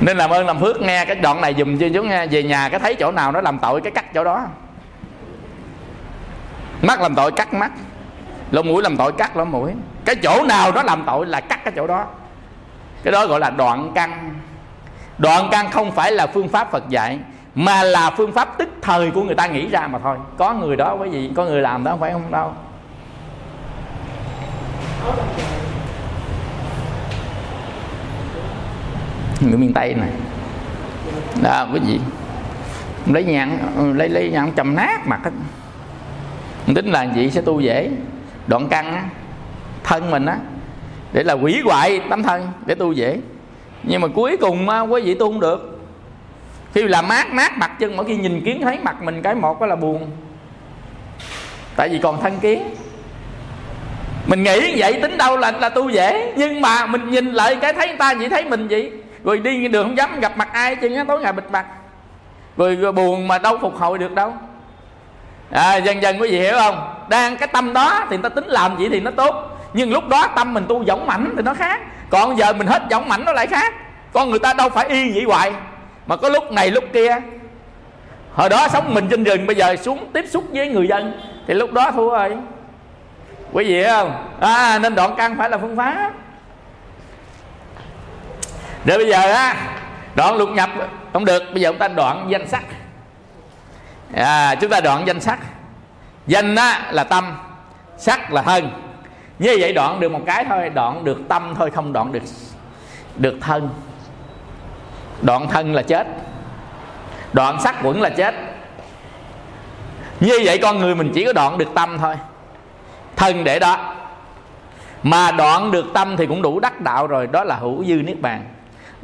nên 0.04 0.16
làm 0.16 0.30
ơn 0.30 0.46
làm 0.46 0.60
phước, 0.60 0.82
nghe 0.82 1.04
cái 1.04 1.16
đoạn 1.16 1.40
này 1.40 1.54
dùm 1.58 1.78
cho 1.78 1.86
chúng 1.94 2.08
nghe. 2.08 2.26
Về 2.26 2.42
nhà 2.42 2.68
cái 2.68 2.80
thấy 2.80 2.94
chỗ 2.94 3.12
nào 3.12 3.32
nó 3.32 3.40
làm 3.40 3.58
tội 3.58 3.80
cái 3.80 3.92
cắt 3.92 4.14
chỗ 4.14 4.24
đó. 4.24 4.46
Mắt 6.82 7.00
làm 7.00 7.14
tội 7.14 7.32
cắt 7.32 7.54
mắt. 7.54 7.72
Lỗ 8.50 8.62
mũi 8.62 8.82
làm 8.82 8.96
tội 8.96 9.12
cắt 9.12 9.36
lỗ 9.36 9.44
mũi. 9.44 9.72
Cái 10.04 10.14
chỗ 10.14 10.42
nào 10.48 10.72
nó 10.72 10.82
làm 10.82 11.04
tội 11.06 11.26
là 11.26 11.40
cắt 11.40 11.64
cái 11.64 11.72
chỗ 11.76 11.86
đó. 11.86 12.06
Cái 13.02 13.12
đó 13.12 13.26
gọi 13.26 13.40
là 13.40 13.50
đoạn 13.50 13.92
căn. 13.94 14.34
Đoạn 15.18 15.48
căn 15.50 15.70
không 15.70 15.92
phải 15.92 16.12
là 16.12 16.26
phương 16.26 16.48
pháp 16.48 16.70
phật 16.70 16.88
dạy, 16.88 17.18
mà 17.54 17.82
là 17.82 18.10
phương 18.10 18.32
pháp 18.32 18.58
tức 18.58 18.68
thời 18.82 19.10
của 19.10 19.22
người 19.22 19.34
ta 19.34 19.46
nghĩ 19.46 19.68
ra 19.68 19.86
mà 19.86 19.98
thôi. 19.98 20.16
Có 20.38 20.54
người 20.54 20.76
đó 20.76 20.96
cái 21.00 21.10
gì 21.10 21.32
có 21.36 21.44
người 21.44 21.62
làm 21.62 21.84
đó 21.84 21.90
không 21.90 22.00
phải 22.00 22.12
không 22.12 22.30
đâu. 22.30 22.52
người 29.48 29.58
miền 29.58 29.72
tây 29.72 29.94
này. 29.94 30.10
Đó 31.42 31.68
quý 31.72 31.80
vị 31.86 32.00
lấy 33.12 33.24
nhãn 33.24 33.58
lấy 33.96 34.08
lấy 34.08 34.30
nhãn 34.30 34.52
chầm 34.56 34.74
nát 34.74 35.06
mặt 35.06 35.20
hết 35.24 35.30
tính 36.74 36.86
là 36.86 37.02
gì? 37.02 37.30
Sẽ 37.30 37.40
tu 37.40 37.60
dễ. 37.60 37.90
Đoạn 38.46 38.68
căn 38.68 38.94
á, 38.94 39.04
thân 39.84 40.10
mình 40.10 40.26
á 40.26 40.38
để 41.12 41.22
là 41.22 41.32
quỷ 41.32 41.60
hoại 41.64 42.00
tấm 42.10 42.22
thân 42.22 42.48
để 42.66 42.74
tu 42.74 42.92
dễ. 42.92 43.18
Nhưng 43.82 44.00
mà 44.00 44.08
cuối 44.08 44.36
cùng 44.36 44.68
á, 44.68 44.80
quý 44.80 45.02
vị 45.02 45.14
tu 45.14 45.32
không 45.32 45.40
được. 45.40 45.80
Khi 46.74 46.82
làm 46.82 47.08
mát 47.08 47.32
mát 47.32 47.58
mặt 47.58 47.70
chân 47.78 47.96
mỗi 47.96 48.04
khi 48.04 48.16
nhìn 48.16 48.44
kiến 48.44 48.60
thấy 48.62 48.78
mặt 48.82 49.02
mình 49.02 49.22
cái 49.22 49.34
một 49.34 49.60
đó 49.60 49.66
là 49.66 49.76
buồn. 49.76 50.10
Tại 51.76 51.88
vì 51.88 51.98
còn 51.98 52.20
thân 52.22 52.38
kiến. 52.40 52.62
Mình 54.26 54.42
nghĩ 54.42 54.80
vậy 54.80 55.00
tính 55.02 55.16
đâu 55.18 55.36
là 55.36 55.52
là 55.52 55.68
tu 55.68 55.88
dễ. 55.88 56.32
Nhưng 56.36 56.60
mà 56.60 56.86
mình 56.86 57.10
nhìn 57.10 57.32
lại 57.32 57.56
cái 57.56 57.72
thấy 57.72 57.88
người 57.88 57.96
ta 57.96 58.14
vậy 58.14 58.28
thấy 58.28 58.44
mình 58.44 58.68
vậy 58.68 58.92
rồi 59.24 59.38
đi 59.38 59.68
đường 59.68 59.86
không 59.86 59.96
dám 59.96 60.20
gặp 60.20 60.36
mặt 60.36 60.48
ai 60.52 60.76
chứ 60.76 61.04
tối 61.08 61.20
ngày 61.20 61.32
bịt 61.32 61.44
mặt. 61.50 61.66
Rồi, 62.56 62.76
rồi 62.76 62.92
buồn 62.92 63.28
mà 63.28 63.38
đâu 63.38 63.58
phục 63.60 63.76
hồi 63.76 63.98
được 63.98 64.12
đâu. 64.12 64.32
À, 65.50 65.76
dần 65.76 66.02
dần 66.02 66.20
quý 66.20 66.30
vị 66.30 66.40
hiểu 66.40 66.54
không? 66.58 66.94
Đang 67.08 67.36
cái 67.36 67.48
tâm 67.48 67.72
đó 67.72 68.06
thì 68.10 68.16
người 68.16 68.22
ta 68.22 68.28
tính 68.28 68.46
làm 68.46 68.78
gì 68.78 68.88
thì 68.88 69.00
nó 69.00 69.10
tốt. 69.10 69.60
Nhưng 69.72 69.92
lúc 69.92 70.08
đó 70.08 70.26
tâm 70.36 70.54
mình 70.54 70.64
tu 70.68 70.82
giống 70.82 71.06
mảnh 71.06 71.32
thì 71.36 71.42
nó 71.42 71.54
khác. 71.54 71.80
Còn 72.10 72.38
giờ 72.38 72.52
mình 72.52 72.66
hết 72.66 72.82
giống 72.90 73.08
mảnh 73.08 73.24
nó 73.24 73.32
lại 73.32 73.46
khác. 73.46 73.74
Con 74.12 74.30
người 74.30 74.38
ta 74.38 74.52
đâu 74.52 74.68
phải 74.68 74.88
y 74.88 75.12
vậy 75.12 75.24
hoài. 75.26 75.52
Mà 76.06 76.16
có 76.16 76.28
lúc 76.28 76.52
này 76.52 76.70
lúc 76.70 76.84
kia. 76.92 77.16
Hồi 78.34 78.48
đó 78.48 78.68
sống 78.68 78.94
mình 78.94 79.08
trên 79.10 79.24
rừng 79.24 79.46
bây 79.46 79.56
giờ 79.56 79.76
xuống 79.76 80.10
tiếp 80.12 80.24
xúc 80.28 80.44
với 80.52 80.68
người 80.68 80.88
dân 80.88 81.20
thì 81.46 81.54
lúc 81.54 81.72
đó 81.72 81.90
thua 81.90 82.10
rồi. 82.10 82.36
Quý 83.52 83.64
vị 83.64 83.84
không? 83.84 84.26
À, 84.40 84.78
nên 84.78 84.94
đoạn 84.94 85.14
căn 85.16 85.36
phải 85.38 85.50
là 85.50 85.58
phương 85.58 85.76
pháp 85.76 86.12
rồi 88.84 88.98
bây 88.98 89.08
giờ 89.08 89.32
á 89.32 89.56
đoạn 90.14 90.36
lục 90.36 90.48
nhập 90.48 90.70
không 91.12 91.24
được 91.24 91.42
bây 91.52 91.62
giờ 91.62 91.70
chúng 91.70 91.78
ta 91.78 91.88
đoạn 91.88 92.26
danh 92.28 92.48
sắc 92.48 92.64
à, 94.14 94.54
chúng 94.54 94.70
ta 94.70 94.80
đoạn 94.80 95.06
danh 95.06 95.20
sắc 95.20 95.38
danh 96.26 96.56
á 96.56 96.88
là 96.90 97.04
tâm 97.04 97.36
sắc 97.98 98.32
là 98.32 98.42
thân. 98.42 98.70
Như 99.38 99.56
vậy 99.60 99.72
đoạn 99.72 100.00
được 100.00 100.12
một 100.12 100.20
cái 100.26 100.44
thôi 100.48 100.70
đoạn 100.74 101.04
được 101.04 101.18
tâm 101.28 101.54
thôi 101.58 101.70
không 101.70 101.92
đoạn 101.92 102.12
được 102.12 102.22
được 103.16 103.38
thân. 103.40 103.68
Đoạn 105.22 105.48
thân 105.48 105.74
là 105.74 105.82
chết 105.82 106.06
đoạn 107.32 107.60
sắc 107.60 107.76
quẩn 107.82 108.00
là 108.00 108.08
chết. 108.08 108.34
Như 110.20 110.40
vậy 110.44 110.58
con 110.62 110.78
người 110.78 110.94
mình 110.94 111.10
chỉ 111.14 111.24
có 111.24 111.32
đoạn 111.32 111.58
được 111.58 111.68
tâm 111.74 111.98
thôi 111.98 112.14
thân 113.16 113.44
để 113.44 113.58
đó. 113.58 113.94
Mà 115.02 115.30
đoạn 115.30 115.70
được 115.70 115.84
tâm 115.94 116.16
thì 116.16 116.26
cũng 116.26 116.42
đủ 116.42 116.60
đắc 116.60 116.80
đạo 116.80 117.06
rồi 117.06 117.26
đó 117.26 117.44
là 117.44 117.54
hữu 117.54 117.84
dư 117.84 117.94
niết 117.94 118.20
bàn 118.20 118.44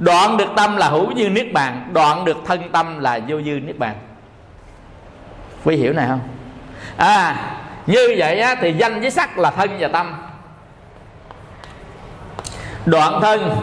đoạn 0.01 0.37
được 0.37 0.49
tâm 0.57 0.77
là 0.77 0.89
hữu 0.89 1.15
dư 1.17 1.29
niết 1.29 1.53
bàn 1.53 1.91
đoạn 1.93 2.25
được 2.25 2.37
thân 2.47 2.71
tâm 2.73 2.99
là 2.99 3.21
vô 3.29 3.43
dư 3.43 3.51
niết 3.51 3.79
bàn. 3.79 3.95
Quý 5.65 5.77
hiểu 5.77 5.93
này 5.93 6.07
không? 6.09 6.21
À 6.97 7.37
như 7.87 8.15
vậy 8.19 8.41
á, 8.41 8.55
thì 8.61 8.73
danh 8.73 9.01
với 9.01 9.11
sắc 9.11 9.39
là 9.39 9.51
thân 9.51 9.71
và 9.79 9.89
tâm. 9.89 10.15
Đoạn 12.87 13.21
thân 13.23 13.57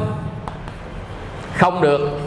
không 1.54 1.82
được. 1.82 2.20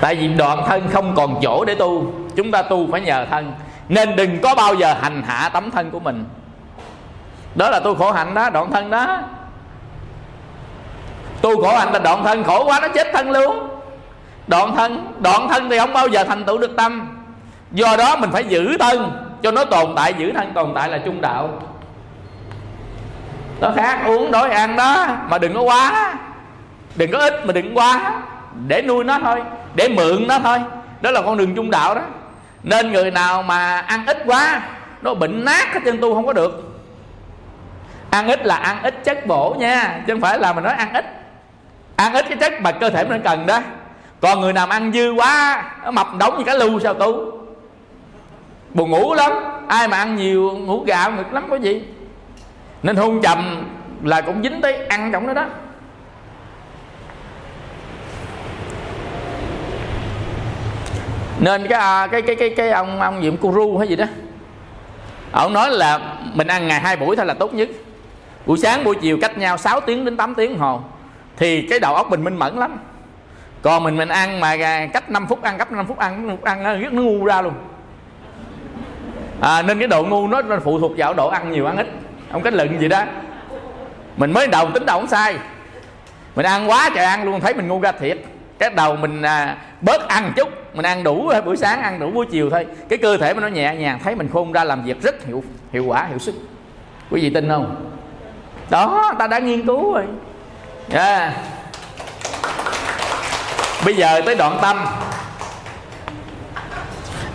Tại 0.00 0.14
vì 0.14 0.28
đoạn 0.28 0.64
thân 0.68 0.88
không 0.92 1.14
còn 1.16 1.40
chỗ 1.42 1.64
để 1.64 1.74
tu 1.74 2.12
chúng 2.36 2.50
ta 2.50 2.62
tu 2.62 2.92
phải 2.92 3.00
nhờ 3.00 3.26
thân. 3.30 3.52
Nên 3.88 4.16
đừng 4.16 4.40
có 4.40 4.54
bao 4.54 4.74
giờ 4.74 4.94
hành 5.00 5.22
hạ 5.26 5.48
tấm 5.48 5.70
thân 5.70 5.90
của 5.90 6.00
mình. 6.00 6.24
Đó 7.54 7.70
là 7.70 7.80
tu 7.80 7.94
khổ 7.94 8.12
hạnh 8.12 8.34
đó 8.34 8.50
đoạn 8.50 8.70
thân 8.72 8.90
đó 8.90 9.22
tu 11.42 11.62
khổ 11.62 11.76
hạnh 11.76 11.92
là 11.92 11.98
đoạn 11.98 12.24
thân, 12.24 12.44
khổ 12.44 12.64
quá 12.64 12.80
nó 12.80 12.88
chết 12.88 13.08
thân 13.12 13.30
luôn. 13.30 13.68
Đoạn 14.46 14.76
thân 14.76 15.12
đoạn 15.18 15.48
thân 15.48 15.70
thì 15.70 15.78
không 15.78 15.92
bao 15.92 16.08
giờ 16.08 16.24
thành 16.24 16.44
tựu 16.44 16.58
được 16.58 16.76
tâm. 16.76 17.18
Do 17.70 17.96
đó 17.96 18.16
mình 18.16 18.30
phải 18.30 18.44
giữ 18.44 18.76
thân, 18.78 19.26
cho 19.42 19.50
nó 19.50 19.64
tồn 19.64 19.92
tại, 19.96 20.14
giữ 20.18 20.32
thân 20.32 20.52
tồn 20.54 20.72
tại 20.74 20.88
là 20.88 20.98
trung 20.98 21.20
đạo. 21.20 21.50
Nó 23.60 23.70
khác, 23.76 23.98
uống, 24.06 24.30
đói, 24.30 24.50
ăn 24.50 24.76
đó, 24.76 25.06
mà 25.28 25.38
đừng 25.38 25.54
có 25.54 25.60
quá. 25.62 26.14
Đừng 26.96 27.10
có 27.10 27.18
ít 27.18 27.46
mà 27.46 27.52
đừng 27.52 27.78
quá. 27.78 28.22
Để 28.66 28.82
nuôi 28.82 29.04
nó 29.04 29.18
thôi, 29.24 29.42
để 29.74 29.88
mượn 29.88 30.26
nó 30.28 30.38
thôi. 30.38 30.58
Đó 31.00 31.10
là 31.10 31.22
con 31.22 31.36
đường 31.36 31.54
trung 31.54 31.70
đạo 31.70 31.94
đó. 31.94 32.00
Nên 32.62 32.92
người 32.92 33.10
nào 33.10 33.42
mà 33.42 33.80
ăn 33.80 34.06
ít 34.06 34.22
quá, 34.26 34.62
nó 35.02 35.14
bệnh 35.14 35.44
nát 35.44 35.74
hết 35.74 35.80
chân 35.84 36.00
tu 36.00 36.14
không 36.14 36.26
có 36.26 36.32
được. 36.32 36.78
Ăn 38.10 38.28
ít 38.28 38.46
là 38.46 38.56
ăn 38.56 38.82
ít 38.82 39.04
chất 39.04 39.26
bổ 39.26 39.56
nha, 39.58 40.00
chứ 40.06 40.12
không 40.12 40.20
phải 40.20 40.38
là 40.38 40.52
mình 40.52 40.64
nói 40.64 40.74
ăn 40.74 40.92
ít 40.92 41.21
ăn 41.96 42.14
ít 42.14 42.24
cái 42.28 42.36
chất 42.36 42.52
mà 42.60 42.72
cơ 42.72 42.90
thể 42.90 43.04
mình 43.04 43.20
cần 43.24 43.46
đó. 43.46 43.60
Còn 44.20 44.40
người 44.40 44.52
nào 44.52 44.66
ăn 44.66 44.92
dư 44.92 45.12
quá, 45.12 45.64
nó 45.84 45.90
mập 45.90 46.08
đóng 46.18 46.38
như 46.38 46.44
cá 46.44 46.54
lưu 46.54 46.80
sao 46.80 46.94
tu 46.94 47.32
buồn 48.74 48.90
ngủ 48.90 49.14
lắm, 49.14 49.32
ai 49.68 49.88
mà 49.88 49.96
ăn 49.96 50.16
nhiều, 50.16 50.58
ngủ 50.58 50.84
gạo 50.86 51.12
ngực 51.12 51.32
lắm, 51.32 51.46
có 51.50 51.56
gì. 51.56 51.82
Nên 52.82 52.96
hôn 52.96 53.20
trầm 53.22 53.66
là 54.02 54.20
cũng 54.20 54.42
dính 54.42 54.60
tới 54.60 54.86
ăn 54.86 55.12
trong 55.12 55.26
đó 55.26 55.32
đó. 55.32 55.44
Nên 61.40 61.66
cái 61.68 61.80
à, 61.80 62.06
cái 62.06 62.22
cái 62.22 62.36
cái 62.36 62.50
cái 62.50 62.70
ông 62.70 63.00
ông 63.00 63.22
diệm 63.22 63.36
guru 63.40 63.78
hay 63.78 63.88
gì 63.88 63.96
đó. 63.96 64.04
Ông 65.32 65.52
nói 65.52 65.70
là 65.70 66.00
mình 66.34 66.46
ăn 66.46 66.68
ngày 66.68 66.80
hai 66.80 66.96
buổi 66.96 67.16
thôi 67.16 67.26
là 67.26 67.34
tốt 67.34 67.54
nhất. 67.54 67.68
Buổi 68.46 68.58
sáng, 68.58 68.84
buổi 68.84 68.94
chiều 69.00 69.18
cách 69.20 69.38
nhau 69.38 69.58
6 69.58 69.80
tiếng 69.80 70.04
đến 70.04 70.16
8 70.16 70.34
tiếng 70.34 70.58
hồ 70.58 70.80
thì 71.36 71.62
cái 71.62 71.80
đầu 71.80 71.94
óc 71.94 72.10
mình 72.10 72.24
minh 72.24 72.36
mẫn 72.36 72.56
lắm. 72.56 72.78
Còn 73.62 73.84
mình 73.84 73.96
mình 73.96 74.08
ăn 74.08 74.40
mà 74.40 74.56
cách 74.92 75.10
5 75.10 75.26
phút 75.26 75.42
ăn 75.42 75.58
cách 75.58 75.72
5 75.72 75.86
phút 75.86 75.98
ăn 75.98 76.26
5 76.26 76.36
phút 76.36 76.44
ăn 76.44 76.62
nó 76.62 76.74
rất 76.74 76.92
nó 76.92 77.02
ngu 77.02 77.24
ra 77.24 77.42
luôn. 77.42 77.54
À, 79.40 79.62
nên 79.62 79.78
cái 79.78 79.88
độ 79.88 80.04
ngu 80.04 80.28
nó, 80.28 80.42
phụ 80.64 80.80
thuộc 80.80 80.92
vào 80.96 81.14
độ 81.14 81.28
ăn 81.28 81.50
nhiều 81.52 81.66
ăn 81.66 81.76
ít. 81.76 81.86
Không 82.32 82.42
cách 82.42 82.54
luận 82.54 82.80
gì 82.80 82.88
đó. 82.88 83.04
Mình 84.16 84.32
mới 84.32 84.46
đầu 84.46 84.70
tính 84.74 84.86
đầu 84.86 84.98
không 85.00 85.08
sai. 85.08 85.36
Mình 86.36 86.46
ăn 86.46 86.70
quá 86.70 86.90
trời 86.94 87.04
ăn 87.04 87.24
luôn 87.24 87.40
thấy 87.40 87.54
mình 87.54 87.68
ngu 87.68 87.80
ra 87.80 87.92
thiệt. 87.92 88.18
Cái 88.58 88.70
đầu 88.70 88.96
mình 88.96 89.22
à, 89.22 89.56
bớt 89.80 90.08
ăn 90.08 90.32
chút. 90.36 90.48
Mình 90.74 90.86
ăn 90.86 91.04
đủ 91.04 91.32
buổi 91.44 91.56
sáng 91.56 91.82
ăn 91.82 91.98
đủ 91.98 92.10
buổi 92.10 92.26
chiều 92.26 92.50
thôi. 92.50 92.66
Cái 92.88 92.98
cơ 92.98 93.16
thể 93.16 93.34
mình 93.34 93.42
nó 93.42 93.48
nhẹ 93.48 93.74
nhàng 93.78 93.98
thấy 94.04 94.14
mình 94.14 94.28
khôn 94.32 94.52
ra 94.52 94.64
làm 94.64 94.82
việc 94.82 95.02
rất 95.02 95.26
hiệu 95.26 95.44
hiệu 95.72 95.84
quả 95.84 96.04
hiệu 96.04 96.18
sức 96.18 96.34
quý 97.10 97.20
vị 97.20 97.30
tin 97.30 97.48
không? 97.48 97.90
Đó 98.70 99.14
ta 99.18 99.26
đã 99.26 99.38
nghiên 99.38 99.66
cứu 99.66 99.92
rồi 99.92 100.04
yeah. 100.92 101.32
bây 103.84 103.96
giờ 103.96 104.20
tới 104.26 104.34
đoạn 104.34 104.58
tâm. 104.62 104.86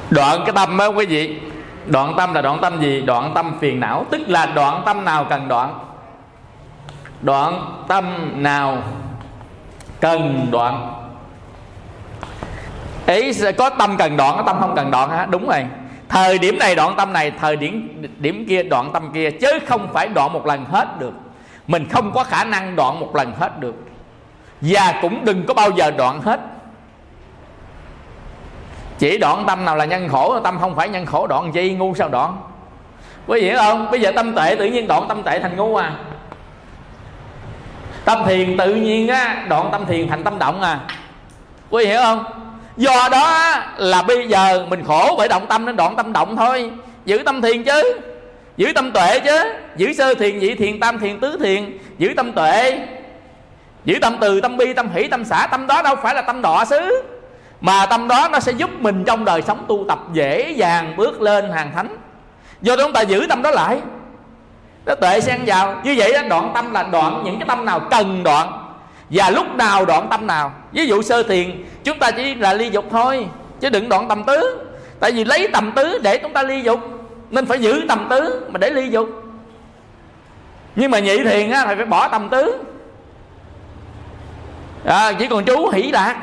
Đoạn 0.10 0.44
cái 0.46 0.54
tâm 0.56 0.78
đó 0.78 0.88
quý 0.88 1.06
vị, 1.06 1.40
đoạn 1.86 2.14
tâm 2.18 2.34
là 2.34 2.42
đoạn 2.42 2.60
tâm 2.62 2.82
gì? 2.82 3.02
Đoạn 3.02 3.32
tâm 3.36 3.58
phiền 3.62 3.80
não, 3.80 4.06
tức 4.12 4.22
là 4.28 4.46
đoạn 4.46 4.82
tâm 4.86 5.06
nào 5.06 5.26
cần 5.30 5.48
đoạn? 5.48 5.80
Đoạn 7.22 7.84
tâm 7.88 8.32
nào 8.44 8.78
cần 10.00 10.48
đoạn? 10.52 10.94
Ý 13.06 13.32
có 13.58 13.70
tâm 13.70 13.98
cần 13.98 14.18
đoạn, 14.18 14.38
có 14.38 14.44
tâm 14.44 14.58
không 14.60 14.76
cần 14.76 14.92
đoạn 14.92 15.10
hả? 15.10 15.26
Đúng 15.26 15.48
rồi. 15.48 15.66
Thời 16.10 16.38
điểm 16.38 16.60
này 16.60 16.76
đoạn 16.76 16.94
tâm 16.98 17.14
này, 17.14 17.32
thời 17.32 17.56
điểm 17.56 18.04
điểm 18.18 18.46
kia 18.50 18.64
đoạn 18.64 18.92
tâm 18.94 19.12
kia, 19.14 19.32
chứ 19.32 19.60
không 19.68 19.88
phải 19.94 20.08
đoạn 20.08 20.34
một 20.34 20.46
lần 20.46 20.66
hết 20.66 21.00
được 21.00 21.14
mình 21.68 21.88
không 21.90 22.12
có 22.14 22.24
khả 22.24 22.44
năng 22.44 22.76
đoạn 22.76 23.00
một 23.00 23.16
lần 23.16 23.34
hết 23.40 23.60
được. 23.60 23.76
Và 24.62 25.00
cũng 25.02 25.26
đừng 25.26 25.46
có 25.46 25.54
bao 25.54 25.72
giờ 25.72 25.92
đoạn 25.92 26.22
hết. 26.22 26.40
Chỉ 29.00 29.18
đoạn 29.18 29.44
tâm 29.48 29.66
nào 29.66 29.76
là 29.76 29.86
nhân 29.86 30.10
khổ, 30.10 30.40
tâm 30.40 30.60
không 30.60 30.76
phải 30.76 30.90
nhân 30.90 31.06
khổ, 31.06 31.28
đoạn 31.28 31.52
chi, 31.52 31.74
ngu 31.74 31.96
sao 31.96 32.10
đoạn? 32.10 32.38
Quý 33.28 33.42
vị 33.42 33.48
hiểu 33.48 33.58
không? 33.58 33.92
Bây 33.92 34.02
giờ 34.02 34.12
tâm 34.16 34.36
tệ 34.36 34.56
tự 34.60 34.66
nhiên 34.66 34.88
đoạn 34.88 35.06
tâm 35.08 35.24
tệ 35.24 35.40
thành 35.40 35.56
ngu 35.56 35.76
à. 35.76 35.94
Tâm 38.06 38.24
thiền 38.26 38.58
tự 38.58 38.76
nhiên 38.76 39.08
á, 39.08 39.46
đoạn 39.50 39.70
tâm 39.72 39.86
thiền 39.86 40.08
thành 40.08 40.24
tâm 40.24 40.40
động 40.40 40.62
à. 40.62 40.80
Quý 41.70 41.86
vị 41.86 41.92
hiểu 41.92 42.02
không? 42.02 42.26
Do 42.78 43.10
đó 43.12 43.56
là 43.78 44.02
bây 44.02 44.28
giờ 44.28 44.66
mình 44.70 44.84
khổ 44.84 45.16
bởi 45.18 45.28
động 45.28 45.46
tâm 45.48 45.66
nên 45.66 45.76
đoạn 45.76 45.96
tâm 45.96 46.14
động 46.14 46.38
thôi. 46.38 46.72
Giữ 47.06 47.24
tâm 47.26 47.42
thiền 47.42 47.64
chứ 47.64 48.00
giữ 48.58 48.72
tâm 48.76 48.92
tuệ 48.92 49.20
chứ. 49.20 49.44
Giữ 49.76 49.94
sơ 49.94 50.14
thiền, 50.14 50.40
nhị 50.40 50.56
thiền, 50.56 50.80
tam 50.80 51.00
thiền, 51.00 51.20
tứ 51.20 51.38
thiền. 51.40 51.78
Giữ 51.98 52.14
tâm 52.18 52.32
tuệ. 52.32 52.80
Giữ 53.86 54.00
tâm 54.02 54.18
từ, 54.22 54.42
tâm 54.42 54.58
bi, 54.58 54.74
tâm 54.74 54.90
hỷ, 54.94 55.08
tâm 55.08 55.26
xả 55.26 55.48
tâm 55.52 55.68
đó 55.68 55.82
đâu 55.82 55.96
phải 55.96 56.16
là 56.16 56.22
tâm 56.22 56.42
đọa 56.42 56.66
xứ. 56.66 57.04
Mà 57.62 57.86
tâm 57.86 58.08
đó 58.08 58.30
nó 58.32 58.40
sẽ 58.40 58.52
giúp 58.52 58.70
mình 58.80 59.04
trong 59.04 59.26
đời 59.26 59.42
sống 59.42 59.66
tu 59.68 59.86
tập 59.88 60.00
dễ 60.14 60.52
dàng 60.52 60.94
bước 60.98 61.22
lên 61.22 61.52
hàng 61.52 61.72
thánh. 61.76 61.98
Do 62.62 62.76
đó 62.76 62.84
chúng 62.84 62.94
ta 62.94 63.02
giữ 63.02 63.26
tâm 63.30 63.42
đó 63.42 63.52
lại. 63.52 63.78
Nó 64.86 64.96
tuệ 64.96 65.20
xen 65.20 65.40
vào. 65.46 65.82
Như 65.84 65.96
vậy 65.98 66.14
đó, 66.14 66.22
đoạn 66.30 66.52
tâm 66.56 66.74
là 66.74 66.84
đoạn, 66.84 67.22
những 67.26 67.40
cái 67.40 67.48
tâm 67.48 67.66
nào 67.66 67.80
cần 67.80 68.24
đoạn. 68.24 68.64
Và 69.10 69.30
lúc 69.30 69.56
nào 69.56 69.86
đoạn 69.86 70.08
tâm 70.10 70.28
nào. 70.28 70.54
Ví 70.72 70.88
dụ 70.88 71.02
sơ 71.02 71.24
thiền, 71.24 71.64
chúng 71.84 72.00
ta 72.00 72.12
chỉ 72.12 72.36
là 72.36 72.54
ly 72.54 72.70
dục 72.70 72.86
thôi, 72.92 73.28
chứ 73.60 73.70
đừng 73.70 73.90
đoạn 73.90 74.08
tầm 74.08 74.24
tứ. 74.24 74.58
Tại 75.00 75.12
vì 75.12 75.24
lấy 75.24 75.48
tầm 75.54 75.72
tứ 75.72 76.00
để 76.04 76.18
chúng 76.18 76.34
ta 76.34 76.44
ly 76.44 76.62
dục 76.62 76.80
nên 77.30 77.46
phải 77.46 77.60
giữ 77.60 77.86
tầm 77.88 78.08
tứ 78.10 78.48
mà 78.50 78.58
để 78.58 78.70
ly 78.70 78.90
dục. 78.90 79.08
Nhưng 80.76 80.92
mà 80.92 81.00
nhị 81.00 81.24
thiền 81.24 81.52
á 81.52 81.66
thì 81.68 81.76
phải 81.76 81.86
bỏ 81.86 82.08
tầm 82.08 82.30
tứ. 82.30 82.64
À, 84.86 85.12
chỉ 85.20 85.28
còn 85.28 85.44
chú 85.46 85.70
hỷ 85.70 85.92
đạt. 85.92 86.16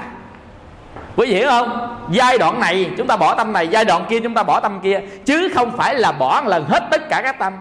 Quý 1.16 1.26
vị 1.26 1.34
hiểu 1.34 1.48
không? 1.48 1.96
Giai 2.10 2.38
đoạn 2.38 2.60
này 2.60 2.90
chúng 2.96 3.06
ta 3.06 3.16
bỏ 3.16 3.34
tâm 3.34 3.52
này 3.52 3.68
giai 3.68 3.84
đoạn 3.84 4.04
kia 4.08 4.20
chúng 4.20 4.34
ta 4.34 4.42
bỏ 4.42 4.60
tâm 4.60 4.80
kia. 4.82 5.00
Chứ 5.24 5.48
không 5.54 5.76
phải 5.76 5.94
là 5.94 6.12
bỏ 6.12 6.40
một 6.40 6.50
lần 6.50 6.64
hết 6.64 6.82
tất 6.90 7.08
cả 7.08 7.22
các 7.22 7.38
tâm. 7.38 7.52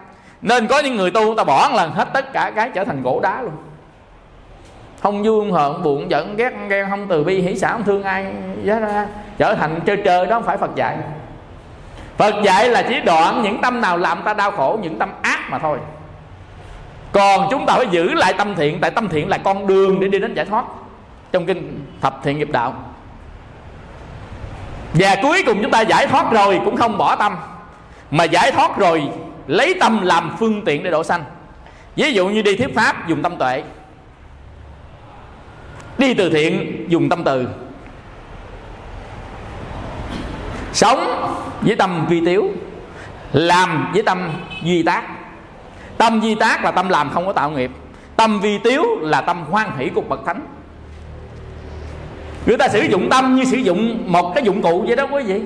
Nên 0.42 0.68
có 0.68 0.80
những 0.80 0.96
người 0.96 1.12
tu 1.12 1.36
ta 1.38 1.44
bỏ 1.44 1.70
một 1.70 1.78
lần 1.78 1.92
hết 1.92 2.08
tất 2.14 2.34
cả 2.34 2.52
cái 2.56 2.70
trở 2.74 2.84
thành 2.84 3.04
gỗ 3.04 3.20
đá 3.24 3.42
luôn. 3.42 3.54
Không 5.02 5.24
vui 5.24 5.42
không 5.42 5.52
hờn 5.52 5.84
buồn 5.84 6.12
giận 6.12 6.38
ghét 6.38 6.54
ghen 6.70 6.90
không 6.90 7.08
từ 7.10 7.24
bi 7.24 7.42
hỷ 7.42 7.56
xả 7.56 7.72
không 7.72 7.84
thương 7.84 8.04
ai. 8.04 8.26
Giá 8.64 8.80
ra 8.80 9.08
trở 9.38 9.56
thành 9.56 9.80
chơi 9.86 9.98
chơi 10.06 10.26
đó 10.26 10.36
không 10.36 10.44
phải 10.44 10.58
phật 10.58 10.76
dạy 10.76 10.98
phật 12.18 12.36
dạy 12.44 12.70
là 12.70 12.82
chỉ 12.82 13.00
đoạn 13.06 13.44
những 13.44 13.62
tâm 13.62 13.82
nào 13.82 13.98
làm 13.98 14.22
ta 14.22 14.34
đau 14.34 14.52
khổ, 14.52 14.80
những 14.82 15.00
tâm 15.00 15.10
ác 15.22 15.40
mà 15.50 15.60
thôi. 15.60 15.78
Còn 17.12 17.48
chúng 17.52 17.66
ta 17.66 17.74
phải 17.74 17.88
giữ 17.92 18.14
lại 18.14 18.34
tâm 18.34 18.56
thiện, 18.56 18.80
tại 18.82 18.92
tâm 18.92 19.10
thiện 19.10 19.30
là 19.30 19.38
con 19.38 19.68
đường 19.68 20.00
để 20.00 20.08
đi 20.08 20.20
đến 20.20 20.34
giải 20.34 20.46
thoát. 20.46 20.66
Trong 21.32 21.46
kinh 21.46 21.86
thập 22.02 22.20
thiện 22.24 22.38
nghiệp 22.38 22.52
đạo. 22.52 22.76
Và 24.94 25.16
cuối 25.22 25.44
cùng 25.46 25.62
chúng 25.62 25.72
ta 25.72 25.82
giải 25.82 26.08
thoát 26.08 26.32
rồi 26.32 26.62
cũng 26.66 26.78
không 26.78 26.98
bỏ 26.98 27.16
tâm. 27.16 27.38
Mà 28.12 28.24
giải 28.24 28.52
thoát 28.52 28.78
rồi, 28.78 29.04
lấy 29.48 29.74
tâm 29.80 30.02
làm 30.02 30.36
phương 30.40 30.66
tiện 30.66 30.84
để 30.84 30.92
độ 30.92 31.04
sanh. 31.04 31.24
Ví 31.96 32.14
dụ 32.14 32.28
như 32.28 32.42
đi 32.42 32.56
thuyết 32.56 32.76
pháp 32.76 33.08
dùng 33.08 33.22
tâm 33.22 33.38
tuệ. 33.38 33.64
Đi 35.98 36.14
từ 36.14 36.30
thiện 36.30 36.86
dùng 36.88 37.10
tâm 37.10 37.24
từ 37.24 37.48
sống 40.74 41.34
với 41.62 41.76
tâm 41.76 42.06
vi 42.10 42.22
tiếu, 42.26 42.52
làm 43.34 43.92
với 43.94 44.04
tâm 44.04 44.30
duy 44.64 44.84
tác. 44.84 45.04
Tâm 45.98 46.20
duy 46.20 46.36
tác 46.36 46.64
là 46.64 46.72
tâm 46.72 46.90
làm 46.90 47.10
không 47.10 47.26
có 47.26 47.34
tạo 47.34 47.52
nghiệp. 47.52 47.72
Tâm 48.16 48.40
vi 48.40 48.58
tiếu 48.58 48.84
là 49.02 49.22
tâm 49.22 49.44
hoan 49.44 49.78
hỷ 49.78 49.90
của 49.90 50.02
bậc 50.02 50.26
thánh. 50.26 50.46
Người 52.46 52.58
ta 52.58 52.68
sử 52.68 52.82
dụng 52.82 53.10
tâm 53.10 53.36
như 53.36 53.46
sử 53.46 53.58
dụng 53.58 54.04
một 54.08 54.32
cái 54.36 54.44
dụng 54.44 54.62
cụ 54.62 54.84
vậy 54.88 54.96
đó, 54.96 55.08
quý 55.12 55.24
vị. 55.24 55.42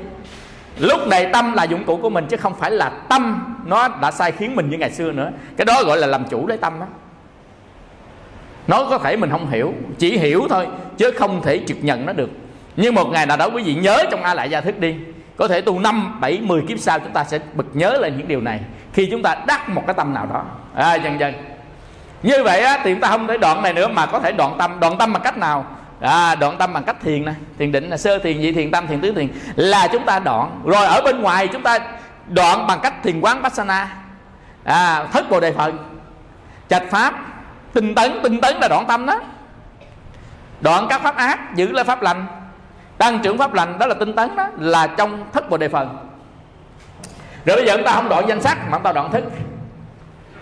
Lúc 0.79 1.07
này 1.07 1.29
tâm 1.33 1.53
là 1.53 1.63
dụng 1.63 1.83
cụ 1.83 1.97
của 1.97 2.09
mình 2.09 2.25
chứ 2.29 2.37
không 2.37 2.55
phải 2.59 2.71
là 2.71 2.89
tâm 2.89 3.55
nó 3.65 3.87
đã 3.87 4.11
sai 4.11 4.31
khiến 4.31 4.55
mình 4.55 4.69
như 4.69 4.77
ngày 4.77 4.91
xưa 4.91 5.11
nữa. 5.11 5.31
Cái 5.57 5.65
đó 5.65 5.83
gọi 5.83 5.97
là 5.97 6.07
làm 6.07 6.23
chủ 6.29 6.47
lấy 6.47 6.57
tâm 6.57 6.79
đó. 6.79 6.85
Nó 8.67 8.87
có 8.89 8.97
thể 8.97 9.17
mình 9.17 9.29
không 9.29 9.49
hiểu, 9.49 9.73
chỉ 9.97 10.17
hiểu 10.17 10.47
thôi 10.49 10.67
chứ 10.97 11.11
không 11.11 11.41
thể 11.41 11.61
trực 11.67 11.83
nhận 11.83 12.05
nó 12.05 12.13
được. 12.13 12.29
Nhưng 12.75 12.95
một 12.95 13.07
ngày 13.11 13.25
nào 13.25 13.37
đó 13.37 13.49
quý 13.53 13.63
vị 13.63 13.75
nhớ 13.75 14.03
trong 14.11 14.23
a 14.23 14.33
lại 14.33 14.49
gia 14.49 14.61
thức 14.61 14.79
đi 14.79 14.95
có 15.37 15.47
thể 15.47 15.61
tu 15.61 15.79
năm 15.79 16.19
bảy 16.21 16.39
mười 16.41 16.61
kiếp 16.61 16.79
sau 16.79 16.99
chúng 16.99 17.13
ta 17.13 17.23
sẽ 17.23 17.39
bực 17.53 17.65
nhớ 17.73 17.97
lên 18.01 18.17
những 18.17 18.27
điều 18.27 18.41
này. 18.41 18.59
Khi 18.93 19.07
chúng 19.11 19.23
ta 19.23 19.35
đắc 19.47 19.69
một 19.69 19.83
cái 19.87 19.93
tâm 19.93 20.13
nào 20.13 20.27
đó. 20.33 20.43
À, 20.75 20.95
dần 20.95 21.19
dần 21.19 21.33
như 22.23 22.43
vậy 22.43 22.61
á, 22.61 22.79
thì 22.83 22.93
chúng 22.93 23.01
ta 23.01 23.07
không 23.07 23.27
thể 23.27 23.37
đoạn 23.37 23.61
này 23.61 23.73
nữa 23.73 23.87
mà 23.87 24.05
có 24.05 24.19
thể 24.19 24.31
đoạn 24.31 24.55
tâm. 24.57 24.79
Đoạn 24.79 24.97
tâm 24.97 25.13
bằng 25.13 25.21
cách 25.23 25.37
nào? 25.37 25.65
À, 26.01 26.35
đoạn 26.35 26.57
tâm 26.57 26.73
bằng 26.73 26.83
cách 26.83 26.95
thiền 27.01 27.25
này 27.25 27.35
thiền 27.59 27.71
định 27.71 27.89
là 27.89 27.97
sơ 27.97 28.19
thiền 28.19 28.39
nhị 28.39 28.51
thiền 28.51 28.71
tâm 28.71 28.87
thiền 28.87 29.01
tứ 29.01 29.11
thiền. 29.11 29.27
Là 29.55 29.87
chúng 29.87 30.05
ta 30.05 30.19
đoạn. 30.19 30.61
Rồi 30.65 30.85
ở 30.85 31.01
bên 31.01 31.21
ngoài 31.21 31.47
chúng 31.47 31.63
ta 31.63 31.79
đoạn 32.27 32.67
bằng 32.67 32.79
cách 32.83 32.93
thiền 33.03 33.21
quán 33.21 33.43
pasana. 33.43 33.87
À, 34.63 35.03
thất 35.11 35.29
bồ 35.29 35.39
đề 35.39 35.51
phần 35.51 35.77
trạch 36.69 36.83
pháp. 36.89 37.13
Tinh 37.73 37.95
tấn 37.95 38.19
tinh 38.23 38.41
tấn 38.41 38.57
là 38.57 38.67
đoạn 38.67 38.85
tâm 38.87 39.05
đó. 39.05 39.21
Đoạn 40.61 40.87
các 40.89 41.01
pháp 41.01 41.15
ác 41.15 41.55
giữ 41.55 41.71
lại 41.71 41.85
pháp 41.85 42.01
lành 42.01 42.25
tăng 42.97 43.19
trưởng 43.23 43.37
pháp 43.37 43.53
lành 43.53 43.79
đó 43.79 43.85
là 43.85 43.93
tinh 43.93 44.13
tấn 44.13 44.35
đó 44.35 44.47
là 44.57 44.87
trong 44.87 45.23
thất 45.33 45.49
bồ 45.49 45.57
đề 45.57 45.67
phần 45.67 45.97
rồi 47.45 47.55
bây 47.55 47.65
giờ 47.65 47.75
chúng 47.75 47.85
ta 47.85 47.91
không 47.91 48.09
đoạn 48.09 48.25
danh 48.27 48.41
sắc 48.41 48.57
mà 48.69 48.77
chúng 48.77 48.83
ta 48.83 48.91
đoạn 48.91 49.11
thức. 49.11 49.23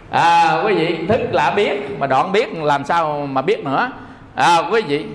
À 0.09 0.61
quý 0.65 0.73
vị 0.73 1.07
thức 1.07 1.19
là 1.31 1.51
biết 1.51 1.99
mà 1.99 2.07
đoạn 2.07 2.31
biết 2.31 2.53
làm 2.53 2.85
sao 2.85 3.27
mà 3.31 3.41
biết 3.41 3.63
nữa? 3.63 3.91
À 4.35 4.57
quý 4.71 4.81
vị 4.81 5.05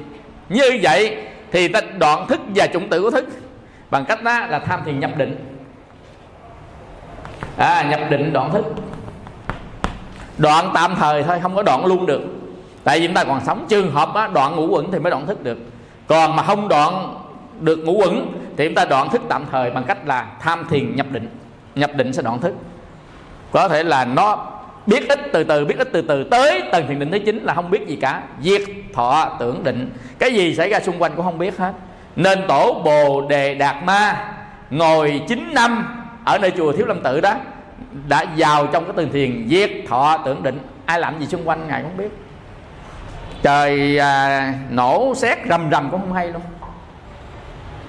như 0.48 0.78
vậy 0.82 1.16
thì 1.52 1.68
ta 1.68 1.80
đoạn 1.98 2.26
thức 2.26 2.40
và 2.54 2.66
chủng 2.66 2.88
tử 2.88 3.02
của 3.02 3.10
thức. 3.10 3.24
Bằng 3.90 4.04
cách 4.04 4.22
đó 4.22 4.46
là 4.46 4.58
tham 4.58 4.80
thiền 4.84 5.00
nhập 5.00 5.10
định. 5.16 5.58
À 7.56 7.82
nhập 7.90 8.00
định 8.10 8.32
đoạn 8.32 8.52
thức. 8.52 8.64
Đoạn 10.38 10.70
tạm 10.74 10.94
thời 10.94 11.22
thôi 11.22 11.38
không 11.42 11.54
có 11.54 11.62
đoạn 11.62 11.86
luôn 11.86 12.06
được. 12.06 12.22
Tại 12.84 13.00
vì 13.00 13.06
chúng 13.06 13.14
ta 13.14 13.24
còn 13.24 13.40
sống 13.44 13.66
trường 13.68 13.90
hợp 13.90 14.14
á, 14.14 14.26
đoạn 14.26 14.56
ngũ 14.56 14.66
quẩn 14.66 14.92
thì 14.92 14.98
mới 14.98 15.10
đoạn 15.10 15.26
thức 15.26 15.42
được. 15.42 15.58
Còn 16.06 16.36
mà 16.36 16.42
không 16.42 16.68
đoạn 16.68 17.14
được 17.60 17.76
ngũ 17.76 17.92
quẩn 17.92 18.32
thì 18.56 18.66
chúng 18.66 18.74
ta 18.74 18.84
đoạn 18.84 19.10
thức 19.10 19.22
tạm 19.28 19.44
thời 19.52 19.70
bằng 19.70 19.84
cách 19.84 19.98
là 20.06 20.26
tham 20.40 20.66
thiền 20.70 20.96
nhập 20.96 21.06
định. 21.10 21.28
Nhập 21.74 21.90
định 21.94 22.12
sẽ 22.12 22.22
đoạn 22.22 22.40
thức. 22.40 22.54
Có 23.52 23.68
thể 23.68 23.82
là 23.82 24.04
nó 24.04 24.46
biết 24.86 25.08
ít 25.08 25.18
từ 25.32 25.44
từ 25.44 25.64
biết 25.64 25.78
ít 25.78 25.88
từ 25.92 26.02
từ 26.02 26.24
tới 26.24 26.62
tầng 26.72 26.86
thiền 26.88 26.98
định 26.98 27.10
thứ 27.10 27.18
chín 27.18 27.38
là 27.42 27.54
không 27.54 27.70
biết 27.70 27.86
gì 27.86 27.96
cả. 27.96 28.22
Diệt 28.42 28.62
thọ 28.94 29.36
tưởng 29.40 29.64
định. 29.64 29.90
Cái 30.18 30.34
gì 30.34 30.54
xảy 30.54 30.70
ra 30.70 30.80
xung 30.80 31.02
quanh 31.02 31.12
cũng 31.16 31.24
không 31.24 31.38
biết 31.38 31.58
hết. 31.58 31.72
Nên 32.16 32.38
tổ 32.48 32.82
bồ 32.84 33.26
đề 33.28 33.54
đạt 33.54 33.76
ma 33.84 34.32
ngồi 34.70 35.22
9 35.28 35.54
năm 35.54 35.96
ở 36.24 36.38
nơi 36.38 36.52
chùa 36.56 36.72
thiếu 36.72 36.86
lâm 36.86 37.02
tự 37.02 37.20
đó 37.20 37.34
đã 38.08 38.24
vào 38.36 38.66
trong 38.66 38.84
cái 38.84 38.92
tường 38.96 39.12
thiền 39.12 39.48
diệt 39.48 39.70
thọ 39.88 40.18
tưởng 40.24 40.42
định. 40.42 40.58
Ai 40.86 41.00
làm 41.00 41.20
gì 41.20 41.26
xung 41.26 41.48
quanh 41.48 41.68
ngài 41.68 41.82
không 41.82 41.96
biết. 41.96 42.08
Trời 43.42 43.98
à, 43.98 44.54
nổ 44.70 45.14
xét 45.16 45.38
rầm 45.48 45.70
rầm 45.70 45.90
cũng 45.90 46.00
không 46.00 46.12
hay 46.12 46.28
luôn 46.28 46.42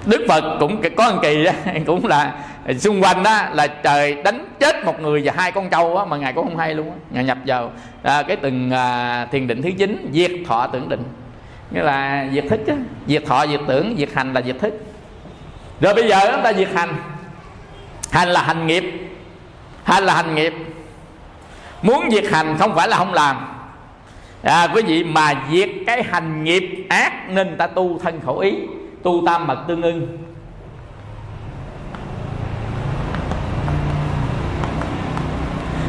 đức 0.06 0.26
phật 0.28 0.58
cũng 0.60 0.82
có 0.96 1.12
một 1.12 1.20
kỳ 1.22 1.44
đó 1.44 1.52
cũng 1.86 2.06
là 2.06 2.34
xung 2.80 3.04
quanh 3.04 3.24
đó 3.24 3.42
là 3.54 3.68
trời 3.68 4.16
đánh 4.24 4.46
chết 4.60 4.86
một 4.86 5.02
người 5.02 5.22
và 5.26 5.34
hai 5.36 5.52
con 5.52 5.70
trâu 5.70 5.96
đó, 5.96 6.06
mà 6.06 6.18
ngài 6.18 6.34
cũng 6.34 6.48
không 6.48 6.58
hay 6.58 6.76
luôn 6.76 6.90
đó. 6.90 6.96
ngài 7.10 7.24
nhập 7.24 7.38
vào. 7.46 7.72
À, 8.04 8.24
cái 8.24 8.38
từng 8.38 8.72
à, 8.72 9.26
thiền 9.32 9.48
định 9.48 9.62
thứ 9.62 9.70
chín 9.78 10.10
diệt 10.14 10.32
thọ 10.48 10.68
tưởng 10.68 10.90
định. 10.90 11.04
Nghĩa 11.72 11.84
là 11.84 12.28
diệt 12.34 12.44
thức 12.50 12.60
á. 12.68 12.76
diệt 13.08 13.24
thọ 13.26 13.48
diệt 13.48 13.60
tưởng 13.68 13.96
diệt 13.98 14.10
hành 14.14 14.34
là 14.34 14.42
diệt 14.42 14.56
thức 14.60 14.74
rồi 15.82 15.94
bây 15.94 16.10
giờ 16.10 16.32
chúng 16.32 16.44
ta 16.44 16.54
diệt 16.54 16.70
hành. 16.74 16.96
Hành 18.12 18.30
là 18.30 18.42
hành 18.42 18.68
nghiệp. 18.68 18.84
Hành 19.84 20.04
là 20.04 20.16
hành 20.16 20.36
nghiệp. 20.36 20.54
Muốn 21.82 22.10
diệt 22.12 22.24
hành 22.32 22.58
không 22.60 22.76
phải 22.76 22.88
là 22.88 22.98
không 22.98 23.14
làm. 23.14 23.38
À, 24.44 24.68
quý 24.74 24.82
vị 24.82 25.04
mà 25.04 25.34
diệt 25.52 25.70
cái 25.88 26.04
hành 26.04 26.44
nghiệp 26.44 26.86
ác 26.90 27.30
nên 27.30 27.58
ta 27.58 27.68
tu 27.68 28.00
thân 28.00 28.20
khẩu 28.26 28.38
ý 28.38 28.54
tu 29.04 29.24
tam 29.26 29.48
mật 29.48 29.58
tương 29.68 29.82
ưng. 29.82 30.18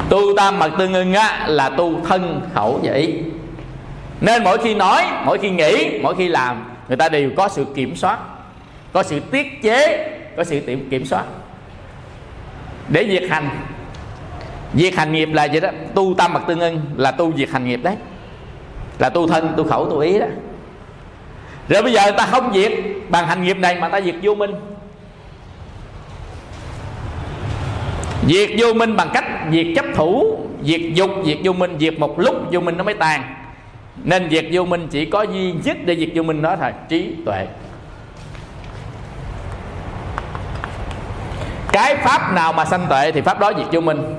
Tu 0.09 0.37
tam 0.37 0.59
mật 0.59 0.71
tương 0.79 0.95
ưng 0.95 1.15
á, 1.15 1.45
là 1.49 1.69
tu 1.69 2.01
thân 2.05 2.41
khẩu 2.55 2.81
và 2.83 2.93
ý 2.93 3.15
nên 4.21 4.45
mỗi 4.45 4.59
khi 4.59 4.75
nói, 4.75 5.05
mỗi 5.25 5.39
khi 5.39 5.51
nghĩ, 5.51 6.01
mỗi 6.03 6.15
khi 6.15 6.29
làm, 6.29 6.65
người 6.89 6.97
ta 6.97 7.09
đều 7.09 7.31
có 7.37 7.49
sự 7.49 7.67
kiểm 7.75 7.97
soát, 7.97 8.19
có 8.93 9.03
sự 9.03 9.21
tiết 9.21 9.63
chế, 9.63 10.11
có 10.37 10.45
sự 10.45 10.61
kiểm 10.61 10.89
kiểm 10.91 11.05
soát. 11.05 11.25
Để 12.89 13.05
việc 13.05 13.31
hành 13.31 13.49
việc 14.73 14.97
hành 14.97 15.13
nghiệp 15.13 15.29
là 15.33 15.45
gì 15.45 15.61
đó? 15.61 15.69
Tu 15.95 16.15
tam 16.15 16.33
mật 16.33 16.41
tương 16.47 16.61
ưng 16.61 16.81
là 16.97 17.11
tu 17.11 17.31
việc 17.31 17.53
hành 17.53 17.65
nghiệp 17.65 17.81
đấy. 17.83 17.97
Là 18.99 19.09
tu 19.09 19.29
thân, 19.29 19.53
tu 19.57 19.65
khẩu, 19.65 19.91
tu 19.91 19.99
ý 19.99 20.19
đó 20.19 20.27
rồi 21.69 21.83
bây 21.83 21.93
giờ 21.93 22.03
người 22.05 22.19
ta 22.19 22.27
không 22.27 22.55
diệt 22.55 22.73
bằng 23.09 23.27
hành 23.27 23.45
nghiệp 23.45 23.57
này 23.57 23.75
mà 23.81 23.89
ta 23.89 24.01
diệt 24.01 24.15
vô 24.23 24.35
minh. 24.35 24.55
Diệt 28.29 28.51
vô 28.59 28.73
minh 28.73 28.97
bằng 28.97 29.11
cách 29.15 29.25
diệt 29.53 29.67
chấp 29.77 29.85
thủ 29.95 30.39
diệt 30.63 30.81
dục 30.95 31.11
diệt 31.25 31.39
vô 31.45 31.53
minh 31.53 31.77
diệt 31.81 31.99
một 31.99 32.19
lúc 32.19 32.35
vô 32.53 32.61
minh 32.61 32.77
nó 32.77 32.85
mới 32.85 32.95
tàn. 32.95 33.35
Nên 34.05 34.31
diệt 34.31 34.45
vô 34.53 34.65
minh 34.65 34.89
chỉ 34.91 35.05
có 35.05 35.23
duy 35.23 35.53
nhất 35.53 35.77
để 35.85 35.97
diệt 35.97 36.09
vô 36.15 36.23
minh 36.23 36.43
đó 36.43 36.57
thôi, 36.57 36.71
trí 36.89 37.15
tuệ. 37.27 37.47
Cái 41.73 41.97
pháp 41.97 42.33
nào 42.33 42.53
mà 42.53 42.65
sanh 42.65 42.87
tuệ 42.89 43.13
thì 43.13 43.21
pháp 43.21 43.41
đó 43.41 43.53
diệt 43.59 43.67
vô 43.73 43.81
minh. 43.81 44.15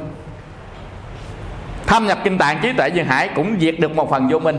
Thâm 1.87 2.07
nhập 2.07 2.17
kinh 2.23 2.37
tạng 2.37 2.59
trí 2.61 2.73
tuệ 2.73 2.89
duyên 2.89 3.05
hải 3.05 3.29
cũng 3.35 3.55
diệt 3.59 3.79
được 3.79 3.95
một 3.95 4.09
phần 4.09 4.27
vô 4.27 4.39
minh 4.39 4.57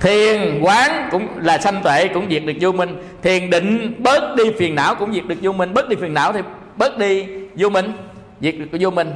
thiền 0.00 0.60
quán 0.62 1.08
cũng 1.10 1.28
là 1.36 1.58
sanh 1.58 1.82
tuệ, 1.82 2.08
cũng 2.08 2.26
diệt 2.30 2.42
được 2.46 2.52
vô 2.60 2.72
minh. 2.72 2.96
Thiền 3.22 3.50
định 3.50 3.94
bớt 3.98 4.34
đi 4.36 4.44
phiền 4.58 4.74
não 4.74 4.94
cũng 4.94 5.12
diệt 5.12 5.24
được 5.26 5.38
vô 5.42 5.52
minh. 5.52 5.74
Bớt 5.74 5.88
đi 5.88 5.96
phiền 5.96 6.14
não 6.14 6.32
thì 6.32 6.40
bớt 6.76 6.98
đi 6.98 7.26
vô 7.56 7.68
minh, 7.68 7.92
diệt 8.40 8.54
được 8.58 8.78
vô 8.80 8.90
minh. 8.90 9.12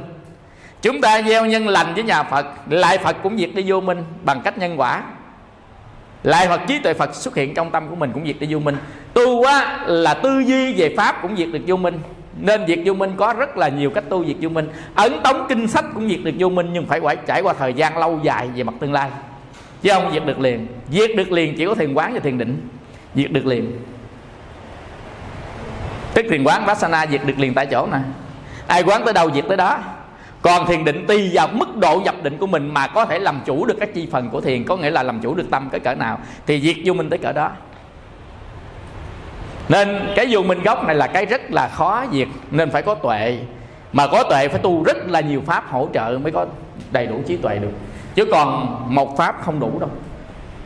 Chúng 0.81 1.01
ta 1.01 1.21
gieo 1.21 1.45
nhân 1.45 1.67
lành 1.67 1.93
với 1.93 2.03
nhà 2.03 2.23
phật 2.23 2.45
lại 2.69 2.97
phật 2.97 3.15
cũng 3.23 3.37
diệt 3.37 3.49
đi 3.55 3.63
vô 3.67 3.81
minh 3.81 4.03
bằng 4.23 4.41
cách 4.43 4.57
nhân 4.57 4.79
quả. 4.79 5.03
Lại 6.23 6.47
Phật 6.47 6.61
trí 6.67 6.79
tuệ 6.79 6.93
Phật 6.93 7.15
xuất 7.15 7.35
hiện 7.35 7.53
trong 7.53 7.71
tâm 7.71 7.89
của 7.89 7.95
mình 7.95 8.11
cũng 8.13 8.25
diệt 8.25 8.35
đi 8.39 8.47
vô 8.49 8.59
minh. 8.59 8.77
Tu 9.13 9.43
á 9.43 9.83
là 9.87 10.13
tư 10.13 10.39
duy 10.39 10.73
về 10.73 10.93
Pháp 10.97 11.21
cũng 11.21 11.35
diệt 11.37 11.47
được 11.53 11.59
vô 11.67 11.75
minh. 11.75 11.99
Nên 12.37 12.67
diệt 12.67 12.79
vô 12.85 12.93
minh 12.93 13.11
có 13.17 13.33
rất 13.33 13.57
là 13.57 13.67
nhiều 13.67 13.89
cách 13.89 14.03
tu 14.09 14.25
diệt 14.25 14.35
vô 14.41 14.49
minh. 14.49 14.69
Ấn 14.95 15.21
tống 15.23 15.45
kinh 15.49 15.67
sách 15.67 15.85
cũng 15.93 16.09
diệt 16.09 16.19
được 16.23 16.31
vô 16.39 16.49
minh, 16.49 16.69
Nhưng 16.73 16.85
phải 16.85 17.01
phải 17.01 17.15
trải 17.15 17.41
qua 17.41 17.53
thời 17.53 17.73
gian 17.73 17.97
lâu 17.97 18.19
dài 18.23 18.49
về 18.55 18.63
mặt 18.63 18.73
tương 18.79 18.93
lai. 18.93 19.09
Chứ 19.81 19.89
không 19.93 20.11
diệt 20.13 20.25
được 20.25 20.39
liền. 20.39 20.67
Diệt 20.91 21.11
được 21.15 21.31
liền 21.31 21.55
chỉ 21.57 21.65
có 21.65 21.75
thiền 21.75 21.93
quán 21.93 22.13
và 22.13 22.19
thiền 22.19 22.37
định. 22.37 22.67
Diệt 23.15 23.31
được 23.31 23.45
liền. 23.45 23.71
Tức 26.13 26.25
thiền 26.29 26.43
quán 26.43 26.65
Vassana 26.65 27.05
diệt 27.05 27.21
được 27.25 27.39
liền 27.39 27.53
tại 27.53 27.65
chỗ 27.65 27.87
nè. 27.91 27.97
Ai 28.67 28.83
quán 28.83 29.01
tới 29.05 29.13
đâu 29.13 29.31
diệt 29.31 29.45
tới 29.47 29.57
đó. 29.57 29.79
Còn 30.41 30.67
thiền 30.67 30.85
định 30.85 31.05
tùy 31.07 31.29
vào 31.33 31.47
mức 31.47 31.77
độ 31.77 32.01
nhập 32.05 32.15
định 32.23 32.37
của 32.37 32.47
mình 32.47 32.73
mà 32.73 32.87
có 32.87 33.05
thể 33.05 33.19
làm 33.19 33.41
chủ 33.45 33.65
được 33.65 33.77
các 33.79 33.89
chi 33.93 34.07
phần 34.11 34.29
của 34.29 34.41
thiền, 34.41 34.63
có 34.63 34.77
nghĩa 34.77 34.89
là 34.89 35.03
làm 35.03 35.19
chủ 35.19 35.35
được 35.35 35.45
tâm 35.51 35.69
cái 35.71 35.79
cỡ 35.79 35.95
nào, 35.95 36.19
thì 36.47 36.61
diệt 36.61 36.75
vô 36.85 36.93
minh 36.93 37.09
tới 37.09 37.19
cỡ 37.19 37.31
đó. 37.31 37.51
Nên 39.69 39.99
cái 40.15 40.27
vô 40.29 40.41
minh 40.41 40.63
gốc 40.63 40.85
này 40.85 40.95
là 40.95 41.07
cái 41.07 41.25
rất 41.25 41.51
là 41.51 41.67
khó 41.67 42.05
diệt, 42.11 42.27
nên 42.51 42.71
phải 42.71 42.81
có 42.81 42.95
tuệ. 42.95 43.39
Mà 43.93 44.07
có 44.07 44.23
tuệ 44.23 44.47
phải 44.47 44.59
tu 44.59 44.83
rất 44.83 44.97
là 45.07 45.19
nhiều 45.19 45.43
pháp 45.45 45.71
hỗ 45.71 45.89
trợ 45.93 46.19
mới 46.23 46.31
có 46.31 46.45
đầy 46.91 47.07
đủ 47.07 47.21
trí 47.27 47.37
tuệ 47.37 47.57
được 47.57 47.71
chứ 48.15 48.25
còn 48.31 48.77
một 48.95 49.17
pháp 49.17 49.35
không 49.41 49.59
đủ 49.59 49.79
đâu. 49.79 49.89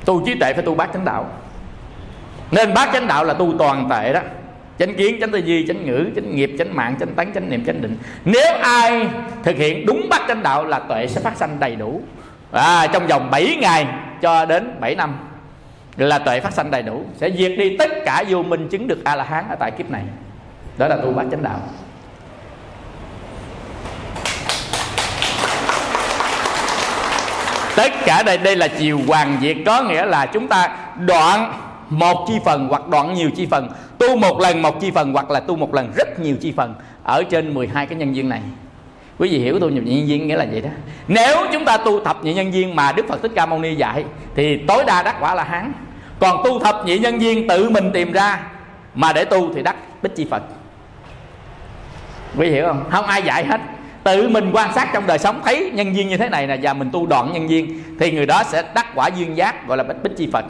Tu 0.06 0.26
trí 0.26 0.36
tuệ 0.40 0.54
phải 0.54 0.64
tu 0.64 0.76
bát 0.76 0.90
chánh 0.94 1.06
đạo. 1.06 1.26
Nên 2.52 2.74
bát 2.74 2.90
chánh 2.94 3.08
đạo 3.08 3.24
là 3.24 3.34
tu 3.34 3.54
toàn 3.58 3.88
tệ 3.90 4.14
đó. 4.14 4.20
Chánh 4.80 4.96
kiến 4.96 5.18
chánh 5.22 5.32
tư 5.32 5.38
duy 5.38 5.68
chánh 5.68 5.86
ngữ 5.86 6.10
chánh 6.16 6.36
nghiệp 6.36 6.52
chánh 6.60 6.76
mạng 6.76 6.96
chánh 7.00 7.14
tánh 7.16 7.34
chánh 7.34 7.50
niệm 7.50 7.66
chánh 7.66 7.82
định. 7.82 7.98
Nếu 8.26 8.56
ai 8.62 9.08
thực 9.44 9.56
hiện 9.58 9.86
đúng 9.86 10.10
bát 10.10 10.22
chánh 10.28 10.44
đạo 10.44 10.66
là 10.66 10.80
tuệ 10.80 11.08
sẽ 11.08 11.22
phát 11.22 11.38
sanh 11.38 11.60
đầy 11.60 11.76
đủ. 11.76 12.02
À, 12.52 12.88
trong 12.88 13.08
vòng 13.08 13.32
7 13.32 13.58
ngày 13.62 13.88
cho 14.22 14.46
đến 14.46 14.76
7 14.80 14.96
năm 14.96 15.16
là 15.98 16.20
tuệ 16.20 16.40
phát 16.40 16.54
sanh 16.54 16.72
đầy 16.72 16.82
đủ. 16.82 17.04
Sẽ 17.18 17.30
diệt 17.32 17.52
đi 17.58 17.78
tất 17.78 17.90
cả 18.06 18.24
vô 18.30 18.44
minh 18.44 18.68
chứng 18.70 18.88
được 18.88 19.04
a 19.04 19.16
la 19.16 19.24
hán 19.24 19.46
ở 19.50 19.56
tại 19.60 19.72
kiếp 19.72 19.92
này. 19.92 20.04
Đó 20.78 20.88
là 20.88 20.98
tu 20.98 21.14
bát 21.14 21.26
chánh 21.32 21.44
đạo. 21.44 21.60
Tất 27.76 27.92
cả 28.06 28.24
đây 28.24 28.38
đây 28.38 28.56
là 28.56 28.68
chiều 28.68 29.00
hoàng 29.08 29.38
diệt, 29.42 29.58
có 29.66 29.84
nghĩa 29.84 30.06
là 30.06 30.26
chúng 30.26 30.48
ta 30.48 30.78
đoạn 31.00 31.54
một 31.90 32.26
chi 32.28 32.34
phần 32.46 32.68
hoặc 32.70 32.88
đoạn 32.88 33.14
nhiều 33.14 33.30
chi 33.36 33.48
phần, 33.52 33.70
tu 33.98 34.16
một 34.16 34.40
lần 34.40 34.62
một 34.62 34.82
chi 34.82 34.92
phần 34.92 35.14
hoặc 35.14 35.32
là 35.32 35.40
tu 35.40 35.56
một 35.56 35.74
lần 35.74 35.92
rất 35.96 36.20
nhiều 36.20 36.36
chi 36.42 36.54
phần 36.58 36.76
ở 37.04 37.24
trên 37.30 37.54
12 37.54 37.86
cái 37.86 37.98
nhân 37.98 38.16
duyên 38.16 38.30
này. 38.30 38.42
Quý 39.18 39.30
vị 39.30 39.40
hiểu 39.40 39.60
tu 39.60 39.70
nhập 39.70 39.84
nhân 39.84 40.08
duyên 40.08 40.28
nghĩa 40.28 40.38
là 40.38 40.44
gì 40.44 40.62
đó? 40.62 40.70
Nếu 41.08 41.38
chúng 41.54 41.66
ta 41.66 41.78
tu 41.78 42.06
thập 42.06 42.24
nhị 42.24 42.34
nhân 42.34 42.54
duyên 42.54 42.76
mà 42.76 42.92
đức 42.92 43.06
phật 43.08 43.22
thích 43.22 43.32
ca 43.36 43.46
mâu 43.46 43.60
ni 43.60 43.76
dạy, 43.76 44.04
thì 44.36 44.58
tối 44.68 44.84
đa 44.88 45.04
đắc 45.04 45.16
quả 45.20 45.36
là 45.36 45.44
hán. 45.44 45.72
Còn 46.20 46.42
tu 46.44 46.60
thập 46.60 46.86
nhị 46.86 47.00
nhân 47.00 47.22
duyên 47.22 47.48
tự 47.48 47.70
mình 47.70 47.92
tìm 47.94 48.12
ra, 48.12 48.40
mà 48.96 49.14
để 49.14 49.26
tu 49.26 49.54
thì 49.54 49.64
đắc 49.64 49.76
bích 50.02 50.16
chi 50.16 50.28
phật. 50.32 50.44
Quý 52.38 52.50
vị 52.50 52.52
hiểu 52.52 52.68
không? 52.68 52.84
Không 52.92 53.06
ai 53.06 53.22
dạy 53.22 53.46
hết 53.46 53.62
tự 54.06 54.30
mình 54.30 54.52
quan 54.54 54.74
sát 54.74 54.90
trong 54.94 55.08
đời 55.08 55.20
sống, 55.20 55.42
thấy 55.46 55.72
nhân 55.74 55.96
duyên 55.96 56.08
như 56.08 56.18
thế 56.18 56.30
này 56.30 56.48
nè, 56.48 56.58
và 56.62 56.74
mình 56.74 56.90
tu 56.94 57.06
đoạn 57.06 57.34
nhân 57.34 57.50
duyên, 57.50 57.84
thì 58.00 58.12
người 58.12 58.26
đó 58.26 58.44
sẽ 58.44 58.64
đắc 58.76 58.86
quả 58.96 59.08
duyên 59.08 59.38
giác, 59.38 59.68
gọi 59.68 59.78
là 59.78 59.84
bích 59.84 60.04
bích 60.04 60.18
chi 60.18 60.30
phật. 60.34 60.46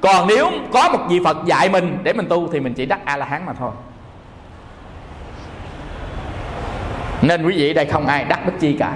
Còn 0.00 0.26
nếu 0.28 0.50
có 0.72 0.88
một 0.88 0.98
vị 1.08 1.20
phật 1.24 1.36
dạy 1.46 1.68
mình 1.68 1.98
để 2.02 2.12
mình 2.12 2.26
tu, 2.28 2.48
thì 2.52 2.60
mình 2.60 2.74
chỉ 2.74 2.86
đắc 2.86 3.00
a 3.04 3.16
la 3.16 3.26
hán 3.26 3.46
mà 3.46 3.52
thôi. 3.52 3.70
Nên 7.22 7.46
quý 7.46 7.54
vị 7.56 7.74
đây 7.74 7.86
không 7.86 8.06
ai 8.06 8.24
đắc 8.24 8.46
bích 8.46 8.60
chi 8.60 8.76
cả. 8.78 8.92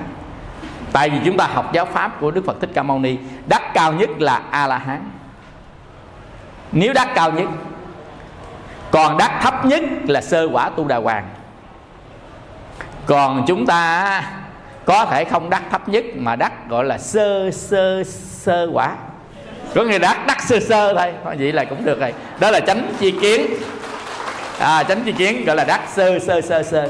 Tại 0.92 1.10
vì 1.10 1.18
chúng 1.24 1.36
ta 1.36 1.46
học 1.46 1.72
giáo 1.72 1.86
pháp 1.86 2.20
của 2.20 2.30
đức 2.30 2.44
phật 2.46 2.60
thích 2.60 2.70
ca 2.74 2.82
mâu 2.82 2.98
ni, 2.98 3.16
đắc 3.46 3.62
cao 3.74 3.92
nhất 3.92 4.10
là 4.18 4.42
a 4.50 4.66
la 4.66 4.78
hán 4.78 5.10
nếu 6.72 6.92
đắc 6.92 7.08
cao 7.14 7.32
nhất, 7.32 7.48
còn 8.90 9.18
đắc 9.18 9.38
thấp 9.42 9.64
nhất 9.64 9.84
là 10.08 10.20
sơ 10.20 10.48
quả 10.52 10.68
tu 10.68 10.88
đà 10.88 10.96
hoàng 10.96 11.24
còn 13.08 13.44
chúng 13.46 13.66
ta 13.66 14.22
có 14.84 15.06
thể 15.10 15.24
không 15.24 15.50
đắc 15.50 15.62
thấp 15.70 15.88
nhất 15.88 16.04
mà 16.16 16.36
đắc 16.36 16.68
gọi 16.68 16.84
là 16.84 16.98
sơ 16.98 17.50
sơ 17.50 18.02
sơ 18.44 18.68
quả. 18.72 18.90
Có 19.74 19.84
người 19.84 19.98
đắc 19.98 20.26
đắc 20.26 20.42
sơ 20.42 20.60
sơ 20.60 20.94
thôi. 20.94 21.12
Vậy 21.38 21.52
là 21.52 21.64
cũng 21.64 21.84
được 21.84 22.00
rồi. 22.00 22.12
Đó 22.40 22.50
là 22.50 22.60
tránh 22.60 22.92
chi 23.00 23.10
kiến. 23.10 23.46
À, 24.58 24.82
tránh 24.82 25.02
chi 25.04 25.12
kiến 25.12 25.44
gọi 25.44 25.56
là 25.56 25.64
đắc 25.64 25.80
sơ 25.94 26.18
sơ 26.18 26.40
sơ 26.40 26.62
sơ. 26.62 26.88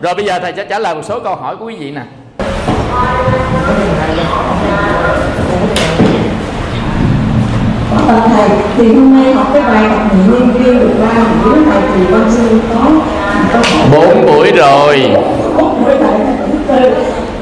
Rồi 0.00 0.14
bây 0.14 0.24
giờ 0.24 0.38
thầy 0.38 0.52
sẽ 0.56 0.64
trả 0.64 0.78
lời 0.78 0.94
một 0.94 1.02
số 1.04 1.20
câu 1.20 1.34
hỏi 1.36 1.56
của 1.56 1.64
quý 1.64 1.76
vị 1.76 1.90
nè. 1.90 2.02
Ờ, 8.08 8.20
thầy 8.36 8.48
thì 8.76 8.94
hôm 8.94 9.24
nay 9.24 9.34
học 9.34 9.46
cái 9.52 9.62
bài 9.62 9.88
học 9.88 10.00
nhị 10.14 10.32
nhân 10.32 10.54
duyên 10.58 10.78
được 10.80 10.94
ba 11.00 11.24
buổi. 11.44 11.58
Thầy 11.70 11.82
thì 11.94 12.04
con 12.10 12.30
xin 12.30 12.60
có? 12.74 12.90
Bốn 13.92 14.26
buổi 14.26 14.52
rồi 14.52 15.10
bốn 15.56 15.84
buổi 15.84 15.96
thầy 15.98 16.18
thứ 16.36 16.58
tư 16.76 16.90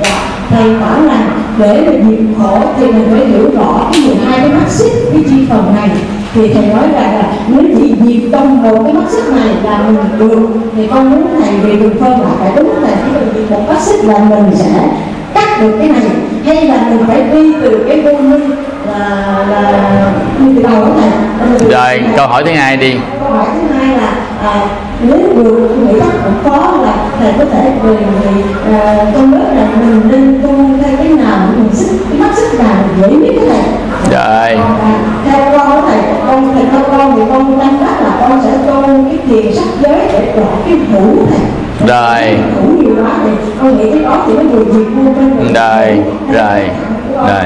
dạ 0.03 0.11
thầy 0.51 0.75
bảo 0.81 1.01
là 1.03 1.27
để 1.59 1.83
mà 1.87 1.93
diệt 2.09 2.19
khổ 2.39 2.59
thì 2.79 2.87
mình 2.87 3.09
phải 3.11 3.27
hiểu 3.27 3.51
rõ 3.57 3.91
cái 3.93 4.01
12 4.07 4.39
cái 4.39 4.49
mắt 4.49 4.69
xích 4.69 4.93
cái 5.13 5.23
chi 5.31 5.47
phần 5.51 5.75
này. 5.77 5.91
Thì 6.35 6.55
thầy 6.55 6.67
nói 6.67 6.85
rằng 6.93 7.19
là 7.19 7.33
nếu 7.49 7.63
chỉ 7.77 7.95
diệt 8.01 8.31
trong 8.33 8.63
một 8.63 8.83
cái 8.85 8.93
mắt 8.93 9.05
xích 9.11 9.25
này 9.37 9.55
là 9.65 9.79
mình 9.79 9.97
được. 10.19 10.49
Thì 10.77 10.87
con 10.87 11.11
muốn 11.11 11.27
thầy 11.43 11.57
về 11.59 11.77
đường 11.77 11.95
phân 12.01 12.11
là 12.11 12.29
phải 12.41 12.53
đúng 12.57 12.83
là 12.83 12.89
chỉ 12.89 13.13
cần 13.15 13.33
diệt 13.35 13.51
một 13.51 13.69
mắt 13.69 13.81
xích 13.81 14.05
là 14.05 14.19
mình 14.19 14.55
sẽ 14.55 14.89
cắt 15.35 15.61
được 15.61 15.77
cái 15.79 15.89
này. 15.89 16.03
Hay 16.47 16.67
là 16.67 16.87
mình 16.91 17.05
phải 17.07 17.23
đi 17.33 17.55
từ 17.63 17.85
cái 17.89 18.01
vô 18.01 18.13
minh 18.13 18.51
là 18.87 19.45
là 19.51 20.13
đi 20.39 20.47
từ 20.57 20.63
đầu 20.63 20.85
cái 20.85 21.11
này. 21.11 21.11
Rồi 21.71 22.13
câu 22.17 22.27
hỏi 22.27 22.43
thứ 22.47 22.53
hai 22.53 22.77
đi. 22.77 22.95
Câu 23.21 23.31
hỏi 23.31 23.47
thứ 23.55 23.75
hai 23.79 23.97
là 23.97 24.13
à, 24.45 24.67
nếu 25.03 25.19
được 25.19 25.77
người 25.81 26.01
ta 26.01 26.07
cũng 26.25 26.35
có 26.45 26.73
là 26.83 26.95
thầy 27.19 27.33
có 27.39 27.45
thể 27.45 27.73
về 27.83 27.95
về 27.95 28.43
à, 28.79 29.07
trong 29.15 29.35
lớp 29.35 29.53
là 29.57 29.67
mình 29.81 30.01
nên 30.09 30.41
tu 30.43 30.55
theo 30.83 30.97
cái 30.97 31.09
nào 31.09 31.39
mình 31.57 31.69
sức 31.73 31.97
cái 32.11 32.21
mắt 32.21 32.31
sức 32.37 32.59
nào 32.59 32.75
mình 32.87 33.03
dễ 33.03 33.17
biết 33.17 33.39
cái 33.41 33.49
này. 33.49 33.69
Rồi. 34.11 34.65
À, 34.83 34.95
theo 35.25 35.59
con 35.59 35.71
có 35.71 35.83
thầy 35.89 35.99
con 36.27 36.55
thầy 36.55 36.65
theo 36.73 36.81
con 36.91 37.17
thì 37.17 37.23
con 37.31 37.59
đang 37.59 37.81
bắt 37.81 38.03
là 38.03 38.17
con 38.21 38.41
sẽ 38.45 38.51
tu 38.67 38.83
cái 38.83 39.19
thiền 39.29 39.55
sắc 39.55 39.69
giới 39.81 40.01
để 40.13 40.33
đoạn 40.37 40.57
cái 40.65 40.79
hữu 40.93 41.27
thầy. 41.27 41.39
Rồi. 41.89 42.39
thì 42.81 42.87
con 43.61 43.79
nghĩ 43.79 43.91
thì 43.91 43.99
Rồi, 45.55 45.99
rồi, 46.33 46.71
rồi. 47.15 47.45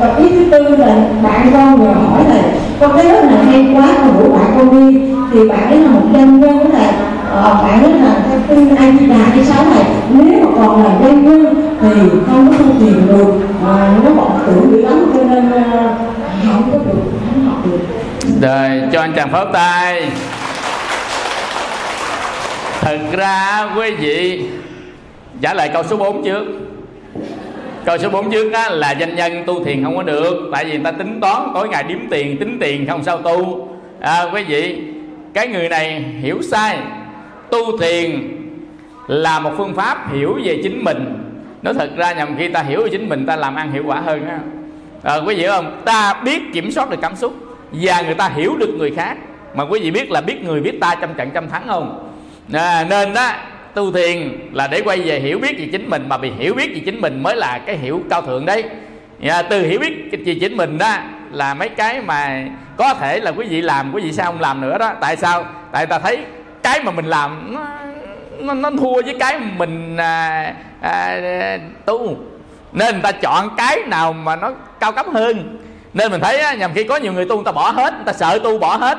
còn 0.00 0.16
ý 0.16 0.28
thứ 0.28 0.44
tư 0.50 0.76
là 0.76 0.96
bạn 1.22 1.50
con 1.52 1.76
vừa 1.76 1.86
hỏi 1.86 2.20
thầy 2.30 2.42
con 2.80 2.92
thấy 2.92 3.08
rất 3.08 3.24
là 3.24 3.42
hay 3.46 3.66
quá 3.74 3.88
con 3.98 4.18
rủ 4.18 4.32
bạn 4.32 4.46
con 4.56 4.92
đi 4.92 5.07
thì 5.32 5.48
bạn 5.48 5.70
ấy 5.70 5.80
là 5.80 5.90
một 5.90 6.00
doanh 6.12 6.40
nhân 6.40 6.62
của 6.62 6.70
thầy 6.72 6.86
ờ, 7.30 7.54
bạn 7.62 7.84
ấy 7.84 7.92
là 7.92 8.16
theo 8.28 8.40
kinh 8.48 8.76
a 8.76 8.90
di 9.00 9.06
đà 9.06 9.16
hay 9.16 9.44
sáu 9.44 9.64
này. 9.64 9.84
Nếu 10.10 10.40
mà 10.40 10.50
còn 10.56 10.84
là 10.84 10.98
doanh 11.02 11.24
nhân 11.24 11.54
thì 11.80 11.88
không 12.26 12.48
có 12.48 12.58
tu 12.58 12.80
thiền 12.80 13.06
được 13.08 13.34
mà 13.64 13.98
nó 14.04 14.10
bọn 14.10 14.38
tưởng 14.46 14.70
dữ 14.70 14.82
lắm 14.82 15.12
cho 15.14 15.22
nên 15.22 15.50
ờ, 15.50 15.94
không 16.46 16.70
có 16.72 16.78
được 16.78 17.02
không 17.30 17.46
học 17.46 17.58
được. 17.64 17.78
Rồi 18.42 18.88
cho 18.92 19.00
anh 19.00 19.12
chàng 19.16 19.32
pháo 19.32 19.44
tay. 19.52 20.10
Thật 22.80 22.98
ra 23.12 23.68
quý 23.76 23.90
vị 23.90 24.44
Trả 25.42 25.54
lời 25.54 25.70
câu 25.72 25.82
số 25.82 25.96
4 25.96 26.24
trước. 26.24 26.44
Câu 27.84 27.98
số 27.98 28.08
4 28.08 28.30
trước 28.30 28.52
á, 28.52 28.70
là 28.70 28.90
danh 28.90 29.16
nhân 29.16 29.44
tu 29.46 29.64
thiền 29.64 29.84
không 29.84 29.96
có 29.96 30.02
được 30.02 30.50
Tại 30.52 30.64
vì 30.64 30.70
người 30.70 30.80
ta 30.84 30.90
tính 30.90 31.18
toán 31.20 31.48
tối 31.54 31.68
ngày 31.68 31.82
điếm 31.82 31.98
tiền 32.10 32.36
Tính 32.36 32.58
tiền 32.60 32.86
không 32.86 33.04
sao 33.04 33.18
tu. 33.18 33.68
À, 34.00 34.24
Quý 34.32 34.44
vị 34.44 34.78
cái 35.38 35.48
người 35.48 35.68
này 35.68 36.04
hiểu 36.20 36.42
sai. 36.42 36.78
Tu 37.50 37.78
thiền 37.78 38.36
là 39.06 39.40
một 39.40 39.50
phương 39.56 39.74
pháp 39.74 40.12
hiểu 40.12 40.38
về 40.44 40.60
chính 40.62 40.84
mình. 40.84 41.14
Nói 41.62 41.74
thật 41.74 41.90
ra 41.96 42.12
nhầm 42.12 42.34
khi 42.38 42.48
ta 42.48 42.62
hiểu 42.62 42.82
về 42.82 42.88
chính 42.90 43.08
mình 43.08 43.26
Ta 43.26 43.36
làm 43.36 43.54
ăn 43.54 43.72
hiệu 43.72 43.82
quả 43.86 44.00
hơn 44.00 44.28
á. 44.28 44.38
À, 45.02 45.16
Quý 45.16 45.34
vị 45.34 45.40
hiểu 45.40 45.50
không? 45.52 45.82
Ta 45.84 46.22
biết 46.24 46.42
kiểm 46.52 46.70
soát 46.70 46.90
được 46.90 46.96
cảm 47.02 47.16
xúc 47.16 47.34
Và 47.72 48.02
người 48.02 48.14
ta 48.14 48.28
hiểu 48.28 48.56
được 48.56 48.74
người 48.78 48.90
khác. 48.90 49.16
Mà 49.54 49.64
quý 49.64 49.80
vị 49.80 49.90
biết 49.90 50.10
là 50.10 50.20
biết 50.20 50.44
người 50.44 50.60
biết 50.60 50.80
ta 50.80 50.94
trăm 51.00 51.14
trận 51.14 51.30
trăm 51.34 51.48
thắng 51.48 51.66
không? 51.66 52.12
À, 52.52 52.86
Nên 52.90 53.14
đó 53.14 53.32
tu 53.74 53.92
thiền 53.92 54.32
là 54.52 54.66
để 54.66 54.80
quay 54.80 55.00
về 55.00 55.20
hiểu 55.20 55.38
biết 55.38 55.58
về 55.58 55.68
chính 55.72 55.90
mình. 55.90 56.08
Mà 56.08 56.18
bị 56.18 56.30
hiểu 56.38 56.54
biết 56.54 56.70
về 56.74 56.80
chính 56.84 57.00
mình 57.00 57.22
mới 57.22 57.36
là 57.36 57.58
cái 57.66 57.76
hiểu 57.76 58.02
cao 58.10 58.22
thượng 58.22 58.46
đấy. 58.46 58.64
À, 59.22 59.42
từ 59.42 59.66
hiểu 59.66 59.80
biết 59.80 60.24
về 60.26 60.34
chính 60.40 60.56
mình 60.56 60.78
đó 60.78 60.96
là 61.32 61.54
mấy 61.54 61.68
cái 61.68 62.00
mà 62.00 62.48
có 62.78 62.94
thể 62.94 63.20
là 63.20 63.30
quý 63.30 63.46
vị 63.48 63.60
làm 63.60 63.94
quý 63.94 64.02
vị 64.02 64.12
sao 64.12 64.26
không 64.26 64.40
làm 64.40 64.60
nữa 64.60 64.78
đó. 64.78 64.92
Tại 65.00 65.16
sao? 65.16 65.44
Tại 65.72 65.86
ta 65.86 65.98
thấy 65.98 66.18
cái 66.62 66.82
mà 66.82 66.92
mình 66.92 67.06
làm 67.06 67.54
nó 67.54 67.60
nó, 68.38 68.54
nó 68.54 68.70
thua 68.78 69.02
với 69.02 69.16
cái 69.20 69.38
mình 69.56 69.96
à, 69.96 70.54
à, 70.80 71.58
tu. 71.84 72.16
Nên 72.72 72.94
người 72.94 73.02
ta 73.02 73.12
chọn 73.12 73.50
cái 73.56 73.82
nào 73.86 74.12
mà 74.12 74.36
nó 74.36 74.50
cao 74.80 74.92
cấp 74.92 75.06
hơn. 75.12 75.58
Nên 75.94 76.10
mình 76.10 76.20
thấy 76.20 76.38
á, 76.38 76.54
nhầm 76.54 76.70
khi 76.74 76.84
có 76.84 76.96
nhiều 76.96 77.12
người 77.12 77.24
tu 77.24 77.34
người 77.36 77.44
ta 77.44 77.52
bỏ 77.52 77.70
hết 77.70 77.94
người 77.94 78.04
ta 78.04 78.12
sợ 78.12 78.38
tu 78.44 78.58
bỏ 78.58 78.76
hết. 78.76 78.98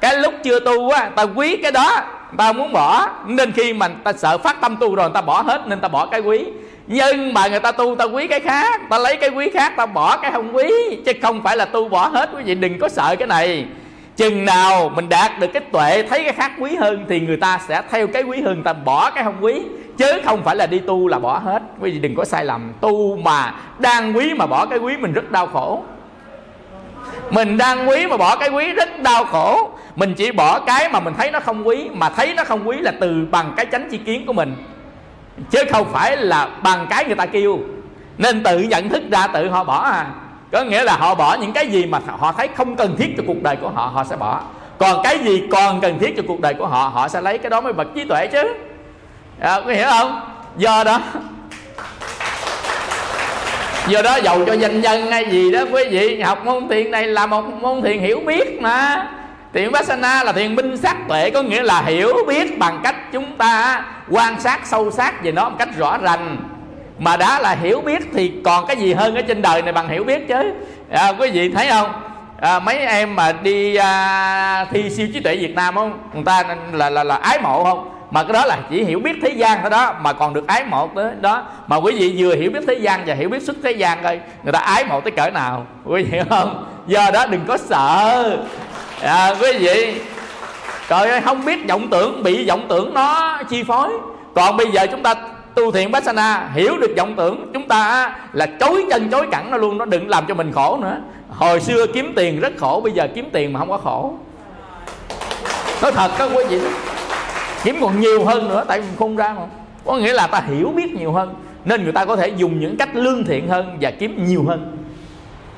Cái 0.00 0.16
lúc 0.16 0.34
chưa 0.42 0.60
tu 0.60 0.90
á 0.90 1.10
ta 1.16 1.22
quý 1.22 1.56
cái 1.56 1.72
đó 1.72 2.02
ta 2.36 2.52
muốn 2.52 2.72
bỏ. 2.72 3.08
Nên 3.26 3.52
khi 3.52 3.72
mà 3.72 3.88
ta 3.88 4.12
sợ 4.12 4.38
phát 4.38 4.60
tâm 4.60 4.76
tu 4.76 4.94
rồi 4.94 5.06
người 5.06 5.14
ta 5.14 5.20
bỏ 5.20 5.42
hết 5.42 5.66
nên 5.66 5.80
ta 5.80 5.88
bỏ 5.88 6.06
cái 6.06 6.20
quý 6.20 6.46
nhưng 6.92 7.34
mà 7.34 7.48
người 7.48 7.60
ta 7.60 7.72
tu 7.72 7.96
ta 7.96 8.04
quý 8.04 8.26
cái 8.26 8.40
khác 8.40 8.80
ta 8.90 8.98
lấy 8.98 9.16
cái 9.16 9.30
quý 9.30 9.50
khác 9.54 9.72
ta 9.76 9.86
bỏ 9.86 10.16
cái 10.16 10.32
không 10.32 10.56
quý. 10.56 10.70
Chứ 11.06 11.12
không 11.22 11.42
phải 11.42 11.56
là 11.56 11.64
tu 11.64 11.88
bỏ 11.88 12.08
hết 12.08 12.30
quý 12.36 12.42
vị, 12.42 12.54
đừng 12.54 12.78
có 12.78 12.88
sợ 12.88 13.16
cái 13.18 13.28
này. 13.28 13.66
Chừng 14.16 14.44
nào 14.44 14.88
mình 14.88 15.08
đạt 15.08 15.38
được 15.38 15.46
cái 15.52 15.62
tuệ, 15.72 16.02
thấy 16.02 16.24
cái 16.24 16.32
khác 16.32 16.52
quý 16.58 16.76
hơn, 16.76 17.04
thì 17.08 17.20
người 17.20 17.36
ta 17.36 17.60
sẽ 17.68 17.82
theo 17.90 18.06
cái 18.06 18.22
quý 18.22 18.40
hơn 18.40 18.62
ta 18.62 18.72
bỏ 18.72 19.10
cái 19.10 19.24
không 19.24 19.36
quý. 19.40 19.62
Chứ 19.98 20.20
không 20.24 20.42
phải 20.44 20.56
là 20.56 20.66
đi 20.66 20.78
tu 20.78 21.08
là 21.08 21.18
bỏ 21.18 21.38
hết. 21.38 21.62
Quý 21.80 21.90
vị 21.90 21.98
đừng 21.98 22.14
có 22.14 22.24
sai 22.24 22.44
lầm. 22.44 22.72
Tu 22.80 23.16
mà 23.16 23.54
đang 23.78 24.16
quý 24.16 24.34
mà 24.34 24.46
bỏ 24.46 24.66
cái 24.66 24.78
quý, 24.78 24.96
mình 24.96 25.12
rất 25.12 25.30
đau 25.30 25.46
khổ. 25.46 25.82
Mình 27.30 27.58
đang 27.58 27.88
quý 27.88 28.06
mà 28.06 28.16
bỏ 28.16 28.36
cái 28.36 28.48
quý, 28.48 28.72
rất 28.72 29.02
đau 29.02 29.24
khổ. 29.24 29.70
Mình 29.96 30.14
chỉ 30.14 30.32
bỏ 30.32 30.60
cái 30.60 30.88
mà 30.88 31.00
mình 31.00 31.14
thấy 31.18 31.30
nó 31.30 31.40
không 31.40 31.68
quý, 31.68 31.88
mà 31.92 32.08
thấy 32.08 32.34
nó 32.34 32.44
không 32.44 32.68
quý 32.68 32.76
là 32.80 32.92
từ 33.00 33.26
bằng 33.30 33.52
cái 33.56 33.66
chánh 33.72 33.88
chi 33.90 33.98
kiến 33.98 34.26
của 34.26 34.32
mình 34.32 34.56
chứ 35.50 35.58
không 35.72 35.92
phải 35.92 36.16
là 36.16 36.48
bằng 36.62 36.86
cái 36.90 37.04
người 37.04 37.16
ta 37.16 37.26
kêu. 37.26 37.58
Nên 38.18 38.42
tự 38.42 38.58
nhận 38.58 38.88
thức 38.88 39.02
ra 39.10 39.26
tự 39.26 39.48
họ 39.48 39.64
bỏ 39.64 39.82
à. 39.82 40.06
Có 40.52 40.64
nghĩa 40.64 40.84
là 40.84 40.96
họ 40.96 41.14
bỏ 41.14 41.36
những 41.40 41.52
cái 41.52 41.68
gì 41.68 41.86
mà 41.86 42.00
họ 42.18 42.32
thấy 42.32 42.48
không 42.56 42.76
cần 42.76 42.96
thiết 42.96 43.14
cho 43.16 43.22
cuộc 43.26 43.42
đời 43.42 43.56
của 43.56 43.68
họ 43.68 43.86
họ 43.94 44.04
sẽ 44.04 44.16
bỏ. 44.16 44.40
Còn 44.78 45.02
cái 45.04 45.18
gì 45.18 45.42
còn 45.52 45.80
cần 45.80 45.98
thiết 45.98 46.16
cho 46.16 46.22
cuộc 46.28 46.40
đời 46.40 46.54
của 46.54 46.66
họ 46.66 46.90
họ 46.94 47.08
sẽ 47.08 47.20
lấy 47.20 47.38
cái 47.38 47.50
đó 47.50 47.60
mới 47.60 47.72
bật 47.72 47.88
trí 47.94 48.04
tuệ 48.04 48.26
chứ. 48.26 48.54
À, 49.40 49.60
có 49.66 49.72
hiểu 49.72 49.86
không? 49.90 50.20
Do 50.56 50.84
đó 50.84 51.00
do 53.88 54.02
đó 54.02 54.16
giàu 54.16 54.44
cho 54.46 54.52
danh 54.52 54.80
nhân 54.80 55.10
hay 55.10 55.26
gì 55.30 55.52
đó 55.52 55.60
quý 55.72 55.84
vị 55.90 56.20
học 56.20 56.44
môn 56.44 56.68
thiền 56.68 56.90
này 56.90 57.06
là 57.06 57.26
một 57.26 57.44
môn 57.60 57.82
thiền 57.82 57.98
hiểu 57.98 58.20
biết 58.26 58.62
mà 58.62 59.06
thiền 59.52 59.64
Vipassana 59.64 60.24
là 60.24 60.32
thiền 60.32 60.56
minh 60.56 60.76
sát 60.76 60.96
tuệ 61.08 61.30
có 61.30 61.42
nghĩa 61.42 61.62
là 61.62 61.82
hiểu 61.82 62.12
biết 62.28 62.58
bằng 62.58 62.80
cách 62.84 63.12
chúng 63.12 63.36
ta 63.36 63.84
quan 64.10 64.40
sát 64.40 64.60
sâu 64.66 64.90
sát 64.90 65.22
về 65.22 65.32
nó 65.32 65.48
một 65.48 65.56
cách 65.58 65.68
rõ 65.76 65.98
rành. 65.98 66.36
Mà 66.98 67.16
đã 67.16 67.38
là 67.38 67.56
hiểu 67.62 67.80
biết 67.80 68.02
thì 68.14 68.32
còn 68.44 68.66
cái 68.66 68.76
gì 68.76 68.92
hơn 68.92 69.14
ở 69.14 69.22
trên 69.22 69.42
đời 69.42 69.62
này 69.62 69.72
bằng 69.72 69.88
hiểu 69.88 70.04
biết 70.04 70.28
chứ? 70.28 70.52
À, 70.90 71.12
quý 71.18 71.30
vị 71.30 71.52
thấy 71.52 71.68
không? 71.70 71.92
À, 72.40 72.58
mấy 72.58 72.78
em 72.78 73.16
mà 73.16 73.32
đi 73.32 73.76
à, 73.76 74.64
thi 74.70 74.90
siêu 74.90 75.08
trí 75.14 75.20
tuệ 75.20 75.36
Việt 75.36 75.54
Nam 75.54 75.74
không? 75.74 75.98
Người 76.14 76.24
ta 76.24 76.44
là 76.72 76.90
là 76.90 77.04
là 77.04 77.16
ái 77.16 77.38
mộ 77.42 77.64
không? 77.64 77.90
Mà 78.10 78.22
cái 78.22 78.32
đó 78.32 78.44
là 78.46 78.58
chỉ 78.70 78.84
hiểu 78.84 79.00
biết 79.00 79.16
thế 79.22 79.28
gian 79.28 79.58
thôi 79.60 79.70
đó 79.70 79.94
mà 80.00 80.12
còn 80.12 80.34
được 80.34 80.46
ái 80.46 80.64
mộ 80.64 80.88
tới 80.94 81.12
đó. 81.20 81.42
Mà 81.66 81.76
quý 81.76 81.92
vị 81.92 82.14
vừa 82.18 82.34
hiểu 82.34 82.50
biết 82.50 82.60
thế 82.66 82.74
gian 82.74 83.02
và 83.06 83.14
hiểu 83.14 83.28
biết 83.28 83.42
xuất 83.42 83.56
thế 83.62 83.70
gian 83.72 83.98
thôi 84.02 84.20
người 84.42 84.52
ta 84.52 84.58
ái 84.58 84.84
mộ 84.84 85.00
tới 85.00 85.10
cỡ 85.10 85.30
nào? 85.30 85.66
Quý 85.84 86.02
vị 86.02 86.08
hiểu 86.12 86.24
không? 86.30 86.66
Do 86.86 87.10
đó 87.10 87.26
đừng 87.26 87.44
có 87.46 87.56
sợ 87.56 88.36
à, 89.02 89.34
quý 89.40 89.52
vị 89.58 90.00
trời 90.88 91.10
ơi 91.10 91.20
không 91.20 91.44
biết 91.44 91.68
vọng 91.68 91.88
tưởng 91.90 92.22
bị 92.22 92.48
vọng 92.48 92.66
tưởng 92.68 92.94
nó 92.94 93.38
chi 93.50 93.62
phối. 93.62 93.88
Còn 94.34 94.56
bây 94.56 94.66
giờ 94.70 94.86
chúng 94.90 95.02
ta 95.02 95.14
tu 95.54 95.70
thiện 95.70 95.90
Bassana 95.90 96.48
hiểu 96.54 96.78
được 96.78 96.94
vọng 96.96 97.14
tưởng 97.16 97.50
chúng 97.54 97.68
ta 97.68 98.12
là 98.32 98.46
chối 98.46 98.84
chân 98.90 99.08
chối 99.10 99.26
cẳng 99.30 99.50
nó 99.50 99.56
luôn 99.56 99.78
nó 99.78 99.84
đừng 99.84 100.08
làm 100.08 100.24
cho 100.28 100.34
mình 100.34 100.52
khổ 100.52 100.78
nữa. 100.82 100.96
Hồi 101.28 101.60
xưa 101.60 101.86
kiếm 101.86 102.12
tiền 102.16 102.40
rất 102.40 102.52
khổ 102.58 102.80
bây 102.84 102.92
giờ 102.92 103.08
kiếm 103.14 103.28
tiền 103.32 103.52
mà 103.52 103.60
không 103.60 103.70
có 103.70 103.78
khổ. 103.78 104.14
Nói 105.82 105.92
thật 105.92 106.10
các 106.18 106.30
quý 106.34 106.44
vị 106.48 106.60
kiếm 107.64 107.76
còn 107.80 108.00
nhiều 108.00 108.24
hơn 108.24 108.48
nữa 108.48 108.64
tại 108.68 108.78
mình 108.80 108.94
không 108.98 109.16
ra 109.16 109.34
mà. 109.38 109.42
Có 109.84 109.96
nghĩa 109.96 110.12
là 110.12 110.26
ta 110.26 110.42
hiểu 110.48 110.72
biết 110.76 110.92
nhiều 110.92 111.12
hơn 111.12 111.34
nên 111.64 111.82
người 111.82 111.92
ta 111.92 112.04
có 112.04 112.16
thể 112.16 112.28
dùng 112.28 112.60
những 112.60 112.76
cách 112.76 112.88
lương 112.94 113.24
thiện 113.24 113.48
hơn 113.48 113.76
và 113.80 113.90
kiếm 113.90 114.24
nhiều 114.28 114.44
hơn 114.48 114.76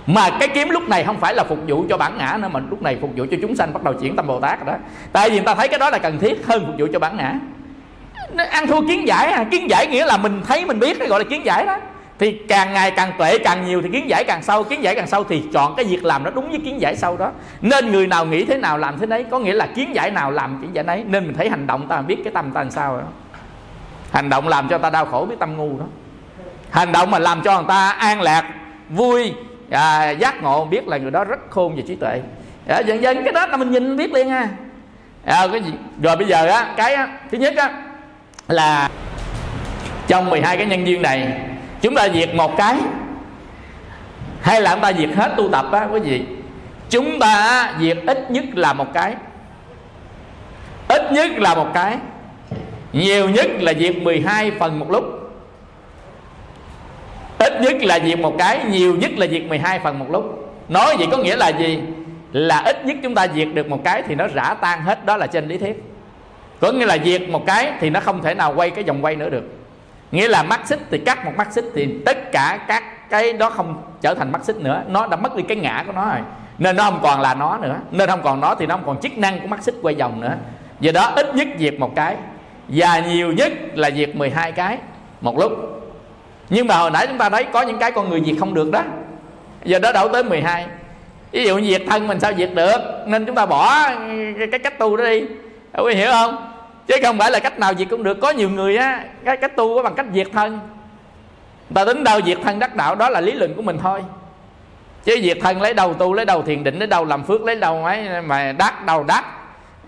mà 0.06 0.30
cái 0.40 0.48
kiếm 0.48 0.70
lúc 0.70 0.88
này 0.88 1.04
không 1.04 1.20
phải 1.20 1.34
là 1.34 1.44
phục 1.44 1.58
vụ 1.68 1.84
cho 1.88 1.96
bản 1.96 2.18
ngã 2.18 2.38
nữa, 2.40 2.48
mà 2.52 2.60
lúc 2.70 2.82
này 2.82 2.98
phục 3.00 3.10
vụ 3.16 3.26
cho 3.30 3.36
chúng 3.42 3.56
sanh 3.56 3.72
bắt 3.72 3.82
đầu 3.82 3.94
chuyển 3.94 4.16
tâm 4.16 4.26
bồ 4.26 4.40
tát 4.40 4.58
rồi 4.58 4.66
đó. 4.66 4.78
Tại 5.12 5.30
vì 5.30 5.36
người 5.36 5.44
ta 5.44 5.54
thấy 5.54 5.68
cái 5.68 5.78
đó 5.78 5.90
là 5.90 5.98
cần 5.98 6.18
thiết 6.18 6.46
hơn 6.46 6.66
phục 6.66 6.74
vụ 6.78 6.86
cho 6.92 6.98
bản 6.98 7.16
ngã. 7.16 7.34
Nó 8.32 8.44
ăn 8.44 8.66
thua 8.66 8.80
kiến 8.88 9.08
giải 9.08 9.32
à. 9.32 9.44
Kiến 9.50 9.70
giải 9.70 9.86
nghĩa 9.86 10.04
là 10.04 10.16
mình 10.16 10.42
thấy, 10.48 10.64
mình 10.64 10.78
biết 10.78 10.98
cái 10.98 11.08
gọi 11.08 11.20
là 11.20 11.24
kiến 11.30 11.44
giải 11.44 11.66
đó. 11.66 11.78
Thì 12.18 12.32
càng 12.48 12.72
ngày 12.72 12.90
càng 12.90 13.12
tuệ, 13.18 13.38
càng 13.38 13.66
nhiều 13.66 13.82
thì 13.82 13.88
kiến 13.92 14.08
giải 14.08 14.24
càng 14.24 14.42
sâu. 14.42 14.64
Kiến 14.64 14.82
giải 14.82 14.94
càng 14.94 15.06
sâu 15.06 15.24
thì 15.24 15.42
chọn 15.52 15.74
cái 15.76 15.84
việc 15.84 16.04
làm 16.04 16.24
nó 16.24 16.30
đúng 16.30 16.50
với 16.50 16.60
kiến 16.64 16.80
giải 16.80 16.96
sâu 16.96 17.16
đó. 17.16 17.30
Nên 17.60 17.92
người 17.92 18.06
nào 18.06 18.26
nghĩ 18.26 18.44
thế 18.44 18.56
nào 18.56 18.78
làm 18.78 18.98
thế 18.98 19.06
đấy 19.06 19.24
có 19.30 19.38
nghĩa 19.38 19.52
là 19.52 19.66
kiến 19.66 19.94
giải 19.94 20.10
nào 20.10 20.30
làm 20.30 20.58
kiến 20.62 20.70
giải 20.72 20.84
đấy 20.84 21.04
nên 21.06 21.26
mình 21.26 21.34
thấy 21.36 21.48
hành 21.48 21.66
động 21.66 21.88
ta 21.88 22.00
biết 22.00 22.16
cái 22.24 22.32
tâm 22.32 22.50
ta 22.50 22.60
làm 22.60 22.70
sao 22.70 22.92
rồi 22.92 23.02
đó. 23.02 23.08
Hành 24.12 24.28
động 24.28 24.48
làm 24.48 24.68
cho 24.68 24.78
ta 24.78 24.90
đau 24.90 25.06
khổ 25.06 25.26
biết 25.30 25.36
tâm 25.38 25.56
ngu 25.56 25.78
đó. 25.78 25.84
Hành 26.70 26.92
động 26.92 27.10
mà 27.10 27.18
làm 27.18 27.42
cho 27.42 27.56
người 27.56 27.68
ta 27.68 27.90
an 27.90 28.20
lạc, 28.20 28.44
vui 28.88 29.32
à, 29.72 30.10
giác 30.10 30.42
ngộ 30.42 30.64
biết 30.64 30.88
là 30.88 30.96
người 30.96 31.10
đó 31.10 31.24
rất 31.24 31.50
khôn 31.50 31.76
về 31.76 31.82
trí 31.88 31.94
tuệ. 31.94 32.20
À, 32.68 32.80
dần 32.80 33.02
dần 33.02 33.24
cái 33.24 33.32
đó 33.32 33.46
là 33.46 33.56
mình 33.56 33.70
nhìn 33.70 33.96
biết 33.96 34.12
liền 34.12 34.28
ha 34.28 34.48
à, 35.24 35.46
cái 35.52 35.62
gì? 35.62 35.72
Rồi 36.02 36.16
bây 36.16 36.26
giờ 36.26 36.46
á 36.46 36.74
cái 36.76 36.94
á, 36.94 37.08
thứ 37.30 37.38
nhất 37.38 37.56
á 37.56 37.70
là 38.48 38.90
trong 40.06 40.30
12 40.30 40.56
cái 40.56 40.66
nhân 40.66 40.86
duyên 40.86 41.02
này 41.02 41.32
chúng 41.80 41.94
ta 41.94 42.08
diệt 42.08 42.34
một 42.34 42.56
cái 42.56 42.76
hay 44.42 44.60
là 44.60 44.70
chúng 44.70 44.80
ta 44.80 44.92
diệt 44.92 45.10
hết 45.16 45.34
tu 45.36 45.48
tập 45.48 45.66
á 45.72 45.88
quý 45.92 46.00
vị? 46.00 46.22
Chúng 46.90 47.18
ta 47.20 47.74
diệt 47.80 47.98
ít 48.06 48.30
nhất 48.30 48.44
là 48.54 48.72
một 48.72 48.92
cái. 48.94 49.14
Ít 50.88 51.12
nhất 51.12 51.30
là 51.30 51.54
một 51.54 51.68
cái. 51.74 51.96
Nhiều 52.92 53.28
nhất 53.28 53.46
là 53.60 53.74
diệt 53.74 53.96
12 53.96 54.50
phần 54.50 54.78
một 54.78 54.90
lúc 54.90 55.21
ít 57.42 57.60
nhất 57.60 57.82
là 57.82 57.98
diệt 58.04 58.18
một 58.18 58.34
cái, 58.38 58.64
nhiều 58.70 58.94
nhất 58.94 59.10
là 59.16 59.26
diệt 59.26 59.42
12 59.42 59.78
phần 59.78 59.98
một 59.98 60.06
lúc. 60.10 60.54
Nói 60.68 60.96
vậy 60.98 61.06
có 61.10 61.18
nghĩa 61.18 61.36
là 61.36 61.48
gì? 61.48 61.80
Là 62.32 62.58
ít 62.58 62.86
nhất 62.86 62.96
chúng 63.02 63.14
ta 63.14 63.26
diệt 63.34 63.48
được 63.54 63.68
một 63.68 63.80
cái 63.84 64.02
thì 64.02 64.14
nó 64.14 64.26
rã 64.34 64.54
tan 64.60 64.82
hết, 64.82 65.04
đó 65.04 65.16
là 65.16 65.26
trên 65.26 65.48
lý 65.48 65.58
thuyết. 65.58 65.82
Có 66.60 66.72
nghĩa 66.72 66.86
là 66.86 66.98
diệt 67.04 67.28
một 67.28 67.46
cái 67.46 67.72
thì 67.80 67.90
nó 67.90 68.00
không 68.00 68.22
thể 68.22 68.34
nào 68.34 68.54
quay 68.56 68.70
cái 68.70 68.84
vòng 68.84 69.04
quay 69.04 69.16
nữa 69.16 69.30
được. 69.30 69.44
Nghĩa 70.12 70.28
là 70.28 70.42
mắt 70.42 70.60
xích 70.66 70.80
thì 70.90 70.98
cắt 70.98 71.24
một 71.24 71.32
mắt 71.36 71.52
xích 71.52 71.64
thì 71.74 71.88
tất 72.06 72.32
cả 72.32 72.58
các 72.68 73.10
cái 73.10 73.32
đó 73.32 73.50
không 73.50 73.82
trở 74.00 74.14
thành 74.14 74.32
mắt 74.32 74.44
xích 74.44 74.56
nữa. 74.56 74.82
Nó 74.88 75.06
đã 75.06 75.16
mất 75.16 75.36
đi 75.36 75.42
cái 75.42 75.56
ngã 75.56 75.84
của 75.86 75.92
nó 75.92 76.04
rồi. 76.04 76.20
Nên 76.58 76.76
nó 76.76 76.84
không 76.84 77.00
còn 77.02 77.20
là 77.20 77.34
nó 77.34 77.58
nữa. 77.58 77.76
Nên 77.90 78.08
không 78.08 78.22
còn 78.22 78.40
nó 78.40 78.54
thì 78.54 78.66
nó 78.66 78.76
không 78.76 78.86
còn 78.86 79.00
chức 79.00 79.18
năng 79.18 79.40
của 79.40 79.46
mắt 79.46 79.62
xích 79.62 79.74
quay 79.82 79.94
vòng 79.94 80.20
nữa. 80.20 80.36
Do 80.80 80.92
đó 80.92 81.12
ít 81.16 81.34
nhất 81.34 81.48
diệt 81.58 81.74
một 81.78 81.92
cái 81.96 82.16
và 82.68 82.98
nhiều 82.98 83.32
nhất 83.32 83.52
là 83.74 83.90
diệt 83.90 84.16
12 84.16 84.52
cái 84.52 84.78
một 85.20 85.38
lúc 85.38 85.52
nhưng 86.54 86.66
mà 86.66 86.76
hồi 86.76 86.90
nãy 86.90 87.06
chúng 87.06 87.18
ta 87.18 87.30
thấy 87.30 87.44
có 87.44 87.62
những 87.62 87.78
cái 87.78 87.92
con 87.92 88.10
người 88.10 88.22
diệt 88.26 88.34
không 88.38 88.54
được 88.54 88.70
đó. 88.70 88.82
Giờ 89.64 89.78
đó 89.78 89.92
đâu 89.92 90.08
tới 90.08 90.24
12 90.24 90.66
ví 91.32 91.44
dụ 91.44 91.60
diệt 91.60 91.82
thân 91.90 92.08
mình 92.08 92.20
sao 92.20 92.32
diệt 92.38 92.50
được? 92.54 92.78
Nên 93.06 93.26
chúng 93.26 93.34
ta 93.34 93.46
bỏ 93.46 93.88
cái 94.50 94.58
cách 94.62 94.78
tu 94.78 94.96
đó 94.96 95.04
đi. 95.04 95.22
Quý 95.84 95.94
hiểu 95.94 96.10
không? 96.12 96.52
Chứ 96.86 96.94
không 97.02 97.18
phải 97.18 97.30
là 97.30 97.38
cách 97.38 97.58
nào 97.58 97.72
diệt 97.78 97.88
cũng 97.90 98.02
được. 98.02 98.18
Có 98.20 98.30
nhiều 98.30 98.50
người 98.50 98.76
á, 98.76 99.04
cái, 99.24 99.36
cách 99.36 99.56
tu 99.56 99.76
có 99.76 99.82
bằng 99.82 99.94
cách 99.94 100.06
diệt 100.14 100.26
thân. 100.32 100.60
Ta 101.74 101.84
tính 101.84 102.04
đâu 102.04 102.20
diệt 102.26 102.38
thân 102.44 102.58
đắc 102.58 102.76
đạo, 102.76 102.94
đó 102.94 103.08
là 103.08 103.20
lý 103.20 103.32
luận 103.32 103.54
của 103.54 103.62
mình 103.62 103.78
thôi. 103.82 104.02
Chứ 105.04 105.20
diệt 105.22 105.38
thân 105.40 105.62
lấy 105.62 105.74
đầu 105.74 105.94
tu, 105.94 106.14
lấy 106.14 106.24
đầu 106.24 106.42
thiền 106.42 106.64
định, 106.64 106.78
lấy 106.78 106.86
đầu 106.86 107.04
làm 107.04 107.24
phước, 107.24 107.44
lấy 107.44 107.56
đầu 107.56 107.84
ấy 107.84 108.22
mà 108.22 108.52
đắc, 108.52 108.86
đầu 108.86 109.04
đắc 109.04 109.24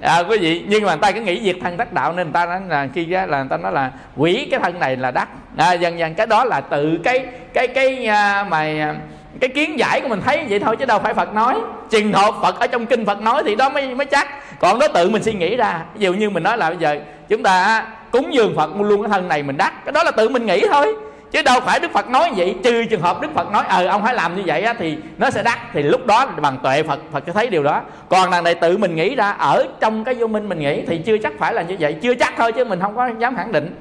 à, 0.00 0.22
quý 0.28 0.38
vị 0.38 0.64
nhưng 0.68 0.84
mà 0.84 0.88
người 0.88 1.00
ta 1.00 1.12
cứ 1.12 1.20
nghĩ 1.20 1.40
diệt 1.44 1.56
thân 1.62 1.76
đắc 1.76 1.92
đạo 1.92 2.12
nên 2.12 2.26
người 2.26 2.32
ta 2.32 2.46
nói 2.46 2.60
là 2.68 2.88
khi 2.94 3.06
là 3.06 3.26
người 3.26 3.48
ta 3.50 3.56
nói 3.56 3.72
là 3.72 3.90
quỷ 4.16 4.48
cái 4.50 4.60
thân 4.60 4.78
này 4.78 4.96
là 4.96 5.10
đắc. 5.10 5.28
À, 5.56 5.72
dần 5.72 5.98
dần 5.98 6.14
cái 6.14 6.26
đó 6.26 6.44
là 6.44 6.60
tự 6.60 6.98
cái 7.04 7.26
cái 7.54 7.68
cái 7.68 8.06
à, 8.06 8.46
mà 8.50 8.58
à, 8.58 8.94
cái 9.40 9.50
kiến 9.50 9.78
giải 9.78 10.00
của 10.00 10.08
mình 10.08 10.20
thấy 10.24 10.46
vậy 10.48 10.58
thôi 10.58 10.76
chứ 10.76 10.84
đâu 10.84 10.98
phải 10.98 11.14
Phật 11.14 11.34
nói. 11.34 11.54
Truyền 11.90 12.12
hộp 12.12 12.38
Phật 12.42 12.60
ở 12.60 12.66
trong 12.66 12.86
kinh 12.86 13.06
Phật 13.06 13.20
nói 13.20 13.42
thì 13.46 13.54
đó 13.54 13.68
mới 13.68 13.94
mới 13.94 14.06
chắc. 14.06 14.28
Còn 14.60 14.78
đó 14.78 14.88
tự 14.88 15.10
mình 15.10 15.22
suy 15.22 15.32
nghĩ 15.32 15.56
ra. 15.56 15.80
Ví 15.94 16.04
dụ 16.04 16.12
như 16.12 16.30
mình 16.30 16.42
nói 16.42 16.58
là 16.58 16.68
bây 16.68 16.78
giờ 16.78 16.98
chúng 17.28 17.42
ta 17.42 17.86
cúng 18.10 18.34
dường 18.34 18.56
Phật 18.56 18.80
luôn 18.80 19.02
cái 19.02 19.10
thân 19.12 19.28
này 19.28 19.42
mình 19.42 19.56
đắc. 19.56 19.84
Cái 19.84 19.92
đó 19.92 20.02
là 20.02 20.10
tự 20.10 20.28
mình 20.28 20.46
nghĩ 20.46 20.66
thôi 20.68 20.94
chứ 21.34 21.42
đâu 21.42 21.60
phải 21.60 21.80
Đức 21.80 21.92
Phật 21.92 22.08
nói 22.08 22.30
vậy. 22.36 22.56
Trừ 22.64 22.84
trường 22.84 23.00
hợp 23.00 23.20
Đức 23.20 23.34
Phật 23.34 23.52
nói 23.52 23.64
ờ 23.68 23.86
ông 23.86 24.02
phải 24.02 24.14
làm 24.14 24.36
như 24.36 24.42
vậy 24.46 24.62
á, 24.62 24.74
thì 24.78 24.96
nó 25.18 25.30
sẽ 25.30 25.42
đắc. 25.42 25.58
Thì 25.72 25.82
lúc 25.82 26.06
đó 26.06 26.26
bằng 26.26 26.58
tuệ 26.62 26.82
Phật 26.82 27.00
Phật 27.12 27.22
sẽ 27.26 27.32
thấy 27.32 27.48
điều 27.50 27.62
đó. 27.62 27.80
Còn 28.08 28.30
đằng 28.30 28.44
này 28.44 28.54
tự 28.54 28.78
mình 28.78 28.94
nghĩ 28.94 29.14
ra 29.14 29.30
ở 29.30 29.66
trong 29.80 30.04
cái 30.04 30.14
vô 30.14 30.26
minh 30.26 30.48
mình 30.48 30.58
nghĩ 30.58 30.82
thì 30.86 30.98
chưa 30.98 31.18
chắc 31.18 31.32
phải 31.38 31.54
là 31.54 31.62
như 31.62 31.76
vậy. 31.80 31.96
Chưa 32.02 32.14
chắc 32.14 32.34
thôi 32.36 32.52
chứ 32.52 32.64
mình 32.64 32.80
không 32.80 32.96
có 32.96 33.10
dám 33.18 33.36
khẳng 33.36 33.52
định. 33.52 33.76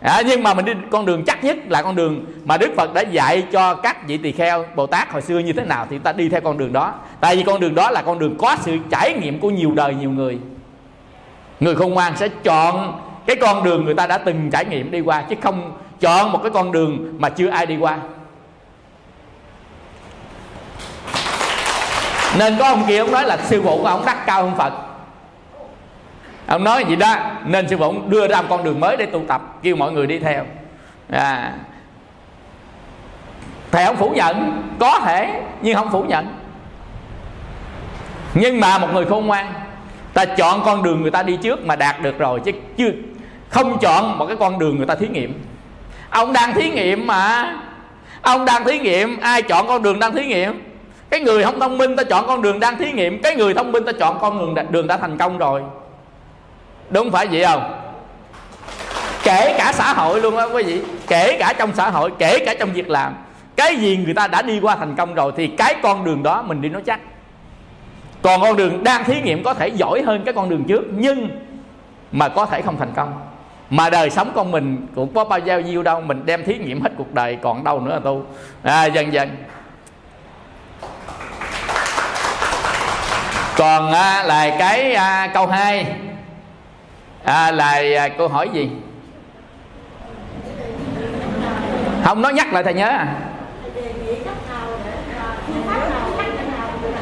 À, 0.00 0.22
nhưng 0.26 0.42
mà 0.42 0.54
mình 0.54 0.64
đi 0.64 0.72
con 0.90 1.06
đường 1.06 1.24
chắc 1.26 1.44
nhất 1.44 1.56
là 1.68 1.82
con 1.82 1.96
đường 1.96 2.24
mà 2.44 2.56
Đức 2.56 2.70
Phật 2.76 2.94
đã 2.94 3.00
dạy 3.00 3.42
cho 3.52 3.74
các 3.74 4.06
vị 4.06 4.16
tỳ 4.16 4.32
kheo 4.32 4.64
Bồ 4.74 4.86
Tát 4.86 5.10
hồi 5.10 5.22
xưa 5.22 5.38
như 5.38 5.52
thế 5.52 5.64
nào 5.64 5.86
thì 5.90 5.98
ta 5.98 6.12
đi 6.12 6.28
theo 6.28 6.40
con 6.40 6.58
đường 6.58 6.72
đó. 6.72 6.94
Tại 7.20 7.36
vì 7.36 7.42
con 7.42 7.60
đường 7.60 7.74
đó 7.74 7.90
là 7.90 8.02
con 8.02 8.18
đường 8.18 8.36
có 8.38 8.56
sự 8.60 8.78
trải 8.90 9.14
nghiệm 9.14 9.38
của 9.38 9.50
nhiều 9.50 9.72
đời 9.74 9.94
nhiều 9.94 10.10
người. 10.10 10.38
Người 11.60 11.74
khôn 11.74 11.94
ngoan 11.94 12.16
sẽ 12.16 12.28
chọn 12.28 13.00
cái 13.26 13.36
con 13.36 13.64
đường 13.64 13.84
người 13.84 13.94
ta 13.94 14.06
đã 14.06 14.18
từng 14.18 14.50
trải 14.50 14.64
nghiệm 14.64 14.90
đi 14.90 15.00
qua 15.00 15.22
chứ 15.22 15.36
không 15.42 15.72
chọn 16.00 16.32
một 16.32 16.40
cái 16.42 16.50
con 16.54 16.72
đường 16.72 17.14
mà 17.18 17.28
chưa 17.28 17.48
ai 17.48 17.66
đi 17.66 17.76
qua. 17.76 17.98
Nên 22.38 22.58
có 22.58 22.68
ông 22.68 22.84
kia 22.88 22.98
ông 22.98 23.12
nói 23.12 23.24
là 23.24 23.36
sư 23.36 23.62
phụ 23.64 23.78
của 23.82 23.88
ông 23.88 24.04
đắc 24.06 24.26
cao 24.26 24.42
hơn 24.42 24.54
phật. 24.56 24.72
Ông 26.46 26.64
nói 26.64 26.84
gì 26.88 26.96
đó, 26.96 27.16
nên 27.44 27.68
sư 27.68 27.76
phụ 27.78 27.84
ông 27.84 28.10
đưa 28.10 28.28
ra 28.28 28.42
một 28.42 28.46
con 28.50 28.64
đường 28.64 28.80
mới 28.80 28.96
để 28.96 29.06
tu 29.06 29.22
tập, 29.28 29.42
kêu 29.62 29.76
mọi 29.76 29.92
người 29.92 30.06
đi 30.06 30.18
theo. 30.18 30.44
À 31.10 31.54
thầy 33.70 33.84
ông 33.84 33.96
phủ 33.96 34.10
nhận, 34.10 34.62
có 34.78 35.00
thể, 35.00 35.42
nhưng 35.62 35.76
không 35.76 35.90
phủ 35.90 36.02
nhận. 36.02 36.26
Nhưng 38.34 38.60
mà 38.60 38.78
một 38.78 38.88
người 38.92 39.04
khôn 39.04 39.26
ngoan, 39.26 39.52
ta 40.14 40.24
chọn 40.24 40.62
con 40.64 40.82
đường 40.82 41.02
người 41.02 41.10
ta 41.10 41.22
đi 41.22 41.36
trước 41.36 41.66
mà 41.66 41.76
đạt 41.76 42.02
được 42.02 42.18
rồi, 42.18 42.40
chứ 42.44 42.52
chưa, 42.76 42.90
không 43.48 43.78
chọn 43.78 44.18
một 44.18 44.26
cái 44.26 44.36
con 44.36 44.58
đường 44.58 44.76
người 44.76 44.86
ta 44.86 44.94
thí 44.94 45.08
nghiệm 45.08 45.44
ông 46.10 46.32
đang 46.32 46.54
thí 46.54 46.70
nghiệm 46.70 47.06
mà. 47.06 47.56
Ông 48.22 48.44
đang 48.44 48.64
thí 48.64 48.78
nghiệm, 48.78 49.20
ai 49.20 49.42
chọn 49.42 49.66
con 49.68 49.82
đường 49.82 50.00
đang 50.00 50.14
thí 50.14 50.26
nghiệm? 50.26 50.62
Cái 51.10 51.20
người 51.20 51.44
không 51.44 51.60
thông 51.60 51.78
minh 51.78 51.96
ta 51.96 52.04
chọn 52.04 52.26
con 52.26 52.42
đường 52.42 52.60
đang 52.60 52.78
thí 52.78 52.92
nghiệm, 52.92 53.22
cái 53.22 53.36
người 53.36 53.54
thông 53.54 53.72
minh 53.72 53.84
ta 53.84 53.92
chọn 53.92 54.18
con 54.20 54.38
đường 54.38 54.66
đường 54.70 54.86
đã 54.86 54.96
thành 54.96 55.18
công 55.18 55.38
rồi. 55.38 55.62
Đúng 56.90 57.10
phải 57.10 57.26
vậy 57.26 57.44
không? 57.44 57.80
Kể 59.22 59.54
cả 59.58 59.72
xã 59.72 59.92
hội 59.92 60.20
luôn 60.20 60.36
đó 60.36 60.48
quý 60.48 60.62
vị. 60.62 60.80
Kể 61.06 61.36
cả 61.40 61.52
trong 61.58 61.70
xã 61.74 61.90
hội, 61.90 62.10
kể 62.18 62.44
cả 62.46 62.54
trong 62.58 62.72
việc 62.72 62.90
làm. 62.90 63.14
Cái 63.56 63.76
gì 63.76 63.96
người 63.96 64.14
ta 64.14 64.26
đã 64.26 64.42
đi 64.42 64.60
qua 64.60 64.76
thành 64.76 64.96
công 64.96 65.14
rồi 65.14 65.32
thì 65.36 65.46
cái 65.46 65.74
con 65.82 66.04
đường 66.04 66.22
đó 66.22 66.42
mình 66.42 66.62
đi 66.62 66.68
nói 66.68 66.82
chắc. 66.86 67.00
Còn 68.22 68.40
con 68.40 68.56
đường 68.56 68.84
đang 68.84 69.04
thí 69.04 69.20
nghiệm 69.20 69.42
có 69.42 69.54
thể 69.54 69.68
giỏi 69.68 70.02
hơn 70.02 70.22
cái 70.24 70.34
con 70.34 70.48
đường 70.48 70.64
trước, 70.64 70.84
nhưng 70.90 71.28
mà 72.12 72.28
có 72.28 72.46
thể 72.46 72.62
không 72.62 72.76
thành 72.78 72.92
công 72.96 73.12
mà 73.70 73.90
đời 73.90 74.10
sống 74.10 74.32
con 74.34 74.50
mình 74.50 74.86
cũng 74.94 75.14
có 75.14 75.24
bao 75.24 75.38
nhiêu 75.38 75.60
nhiêu 75.60 75.82
đâu 75.82 76.00
mình 76.00 76.26
đem 76.26 76.44
thí 76.44 76.58
nghiệm 76.58 76.80
hết 76.80 76.90
cuộc 76.98 77.14
đời 77.14 77.38
còn 77.42 77.64
đâu 77.64 77.80
nữa 77.80 77.92
là 77.92 78.00
tu? 78.00 78.22
À, 78.62 78.84
dần 78.84 79.12
dần. 79.12 79.28
Còn 83.56 83.92
à, 83.92 84.22
là 84.22 84.56
cái 84.58 84.94
à, 84.94 85.30
câu 85.34 85.46
2 85.46 85.86
à, 87.24 87.50
là 87.50 87.82
à, 87.98 88.08
câu 88.08 88.28
hỏi 88.28 88.48
gì? 88.52 88.70
Không 92.04 92.22
nói 92.22 92.32
nhắc 92.32 92.52
lại 92.52 92.64
thầy 92.64 92.74
nhớ 92.74 92.88
à. 92.88 93.06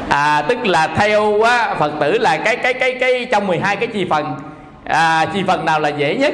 À 0.09 0.41
tức 0.49 0.57
là 0.65 0.87
theo 0.87 1.41
á, 1.41 1.75
phật 1.79 1.91
tử 1.99 2.17
là 2.17 2.37
cái 2.37 2.55
cái 2.55 2.73
cái 2.73 2.97
cái 2.99 3.27
trong 3.31 3.47
12 3.47 3.75
cái 3.75 3.87
chi 3.87 4.07
phần. 4.09 4.35
À, 4.83 5.25
chi 5.33 5.43
phần 5.47 5.65
nào 5.65 5.79
là 5.79 5.89
dễ 5.89 6.15
nhất? 6.15 6.33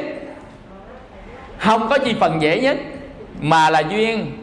Không 1.63 1.89
có 1.89 1.97
chi 1.97 2.15
phần 2.19 2.41
dễ 2.41 2.61
nhất 2.61 2.77
mà 3.39 3.69
là 3.69 3.79
duyên. 3.79 4.37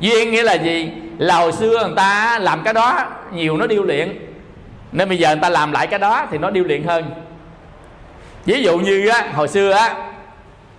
Duyên 0.00 0.30
nghĩa 0.30 0.42
là 0.42 0.54
gì? 0.54 0.92
Là 1.18 1.36
hồi 1.36 1.52
xưa 1.52 1.84
người 1.86 1.96
ta 1.96 2.38
làm 2.38 2.62
cái 2.62 2.74
đó 2.74 3.04
nhiều 3.32 3.56
nó 3.56 3.66
điêu 3.66 3.82
luyện. 3.82 4.18
Nên 4.92 5.08
bây 5.08 5.18
giờ 5.18 5.28
người 5.28 5.42
ta 5.42 5.48
làm 5.48 5.72
lại 5.72 5.86
cái 5.86 5.98
đó 5.98 6.26
thì 6.30 6.38
nó 6.38 6.50
điêu 6.50 6.64
luyện 6.64 6.82
hơn. 6.84 7.04
Ví 8.44 8.62
dụ 8.62 8.78
như 8.78 9.08
á, 9.08 9.28
hồi 9.34 9.48
xưa 9.48 9.70
á 9.70 9.94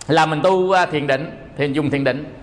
là 0.08 0.26
mình 0.26 0.40
tu 0.42 0.72
à, 0.72 0.86
thiền 0.86 1.06
định 1.06 1.30
thì 1.56 1.64
mình 1.64 1.76
dùng 1.76 1.90
thiền 1.90 2.04
định. 2.04 2.34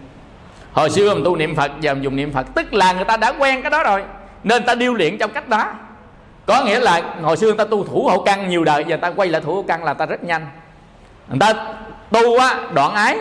Hồi 0.74 0.90
xưa 0.90 1.14
mình 1.14 1.24
tu 1.24 1.36
niệm 1.36 1.56
phật 1.56 1.72
giờ 1.80 1.94
mình 1.94 2.04
dùng 2.04 2.16
niệm 2.16 2.32
phật. 2.34 2.48
Tức 2.56 2.74
là 2.74 2.94
người 2.94 3.06
ta 3.06 3.18
đã 3.18 3.34
quen 3.40 3.62
cái 3.62 3.72
đó 3.72 3.84
rồi 3.84 4.04
nên 4.44 4.64
ta 4.64 4.76
điêu 4.76 4.94
luyện 4.94 5.18
trong 5.18 5.32
cách 5.32 5.50
đó. 5.50 5.66
Có 6.46 6.64
nghĩa 6.64 6.80
là 6.80 7.02
hồi 7.22 7.38
xưa 7.38 7.48
người 7.48 7.58
ta 7.58 7.66
tu 7.66 7.84
thủ 7.84 8.08
hộ 8.12 8.22
căn 8.22 8.50
nhiều 8.50 8.64
đời 8.64 8.86
giờ 8.88 8.98
ta 8.98 9.12
quay 9.16 9.30
lại 9.30 9.42
thủ 9.42 9.56
hộ 9.56 9.66
căn 9.68 9.84
là 9.84 9.94
ta 9.94 10.06
rất 10.06 10.24
nhanh. 10.24 10.46
Người 11.30 11.40
ta 11.40 11.54
tu 12.12 12.38
á 12.38 12.60
đoạn 12.74 12.94
ái 12.94 13.18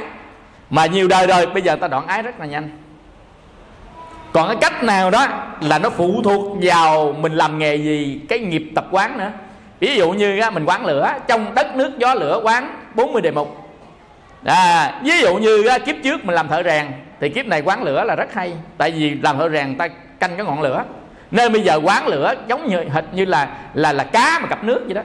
mà 0.71 0.87
nhiều 0.87 1.09
đời 1.09 1.27
rồi 1.27 1.47
bây 1.47 1.63
giờ 1.63 1.77
ta 1.77 1.89
đoạn 1.89 2.07
ái 2.07 2.23
rất 2.23 2.41
là 2.41 2.47
nhanh. 2.47 2.69
Còn 4.33 4.49
cái 4.49 4.57
cách 4.61 4.85
nào 4.85 5.11
đó 5.11 5.27
là 5.61 5.79
nó 5.79 5.91
phụ 5.91 6.23
thuộc 6.25 6.59
vào 6.63 7.13
mình 7.13 7.33
làm 7.33 7.59
nghề 7.59 7.77
gì 7.77 8.21
cái 8.29 8.39
nghiệp 8.39 8.71
tập 8.75 8.87
quán 8.91 9.19
nữa. 9.19 9.31
Ví 9.81 9.97
dụ 9.97 10.11
như 10.11 10.41
á, 10.41 10.51
mình 10.51 10.65
quán 10.65 10.87
lửa 10.87 11.13
trong 11.29 11.55
đất 11.55 11.77
nước 11.77 11.99
gió 11.99 12.15
lửa 12.15 12.41
quán 12.43 12.77
40 12.95 13.23
đề 13.23 13.31
mục. 13.31 13.69
À, 14.45 15.01
ví 15.03 15.21
dụ 15.21 15.37
như 15.37 15.67
á, 15.67 15.79
kiếp 15.79 15.97
trước 16.05 16.25
mình 16.25 16.35
làm 16.35 16.49
thợ 16.49 16.63
rèn 16.63 16.87
thì 17.21 17.29
kiếp 17.29 17.47
này 17.47 17.63
quán 17.63 17.83
lửa 17.83 18.05
là 18.05 18.15
rất 18.15 18.35
hay. 18.35 18.53
Tại 18.79 18.91
vì 18.91 19.15
làm 19.15 19.39
thợ 19.39 19.49
rèn 19.49 19.79
ta 19.79 19.89
canh 20.21 20.37
cái 20.37 20.47
ngọn 20.47 20.63
lửa. 20.63 20.85
Nên 21.31 21.53
bây 21.53 21.63
giờ 21.63 21.81
quán 21.85 22.07
lửa 22.07 22.35
giống 22.49 22.69
như 22.69 22.85
hệt 22.93 23.05
như 23.13 23.25
là 23.25 23.49
là 23.75 23.93
là 23.93 24.05
cá 24.05 24.39
mà 24.43 24.49
cặp 24.49 24.65
nước 24.65 24.83
vậy 24.85 24.95
đó. 24.95 25.03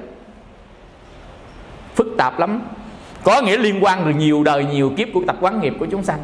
Phức 1.95 2.07
tạp 2.17 2.39
lắm 2.39 2.61
có 3.23 3.41
nghĩa 3.41 3.57
liên 3.57 3.83
quan 3.83 4.05
được 4.05 4.13
nhiều 4.17 4.43
đời 4.43 4.65
nhiều 4.65 4.93
kiếp 4.97 5.07
của 5.13 5.21
tập 5.27 5.35
quán 5.39 5.61
nghiệp 5.61 5.73
của 5.79 5.85
chúng 5.91 6.03
sanh. 6.03 6.19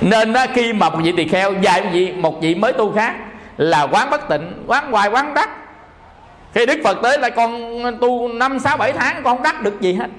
Nên 0.00 0.32
đó, 0.32 0.46
khi 0.54 0.72
mà 0.72 0.90
một 0.90 0.98
vị 1.02 1.12
tỳ 1.16 1.28
kheo 1.28 1.52
dạy 1.60 1.82
một 1.82 1.90
vị 1.92 2.12
một 2.12 2.40
vị 2.40 2.54
mới 2.54 2.72
tu 2.72 2.92
khác 2.92 3.14
là 3.56 3.82
quán 3.82 4.10
bất 4.10 4.28
tịnh 4.28 4.52
quán 4.66 4.92
hoài 4.92 5.08
quán 5.08 5.34
đắc. 5.34 5.50
Khi 6.54 6.66
đức 6.66 6.78
phật 6.84 6.98
tới 7.02 7.18
là 7.18 7.30
con 7.30 7.82
tu 8.00 8.28
năm 8.28 8.58
sáu 8.58 8.76
bảy 8.76 8.92
tháng 8.92 9.22
con 9.22 9.36
không 9.36 9.42
đắc 9.42 9.62
được 9.62 9.80
gì 9.80 9.92
hết. 9.92 10.10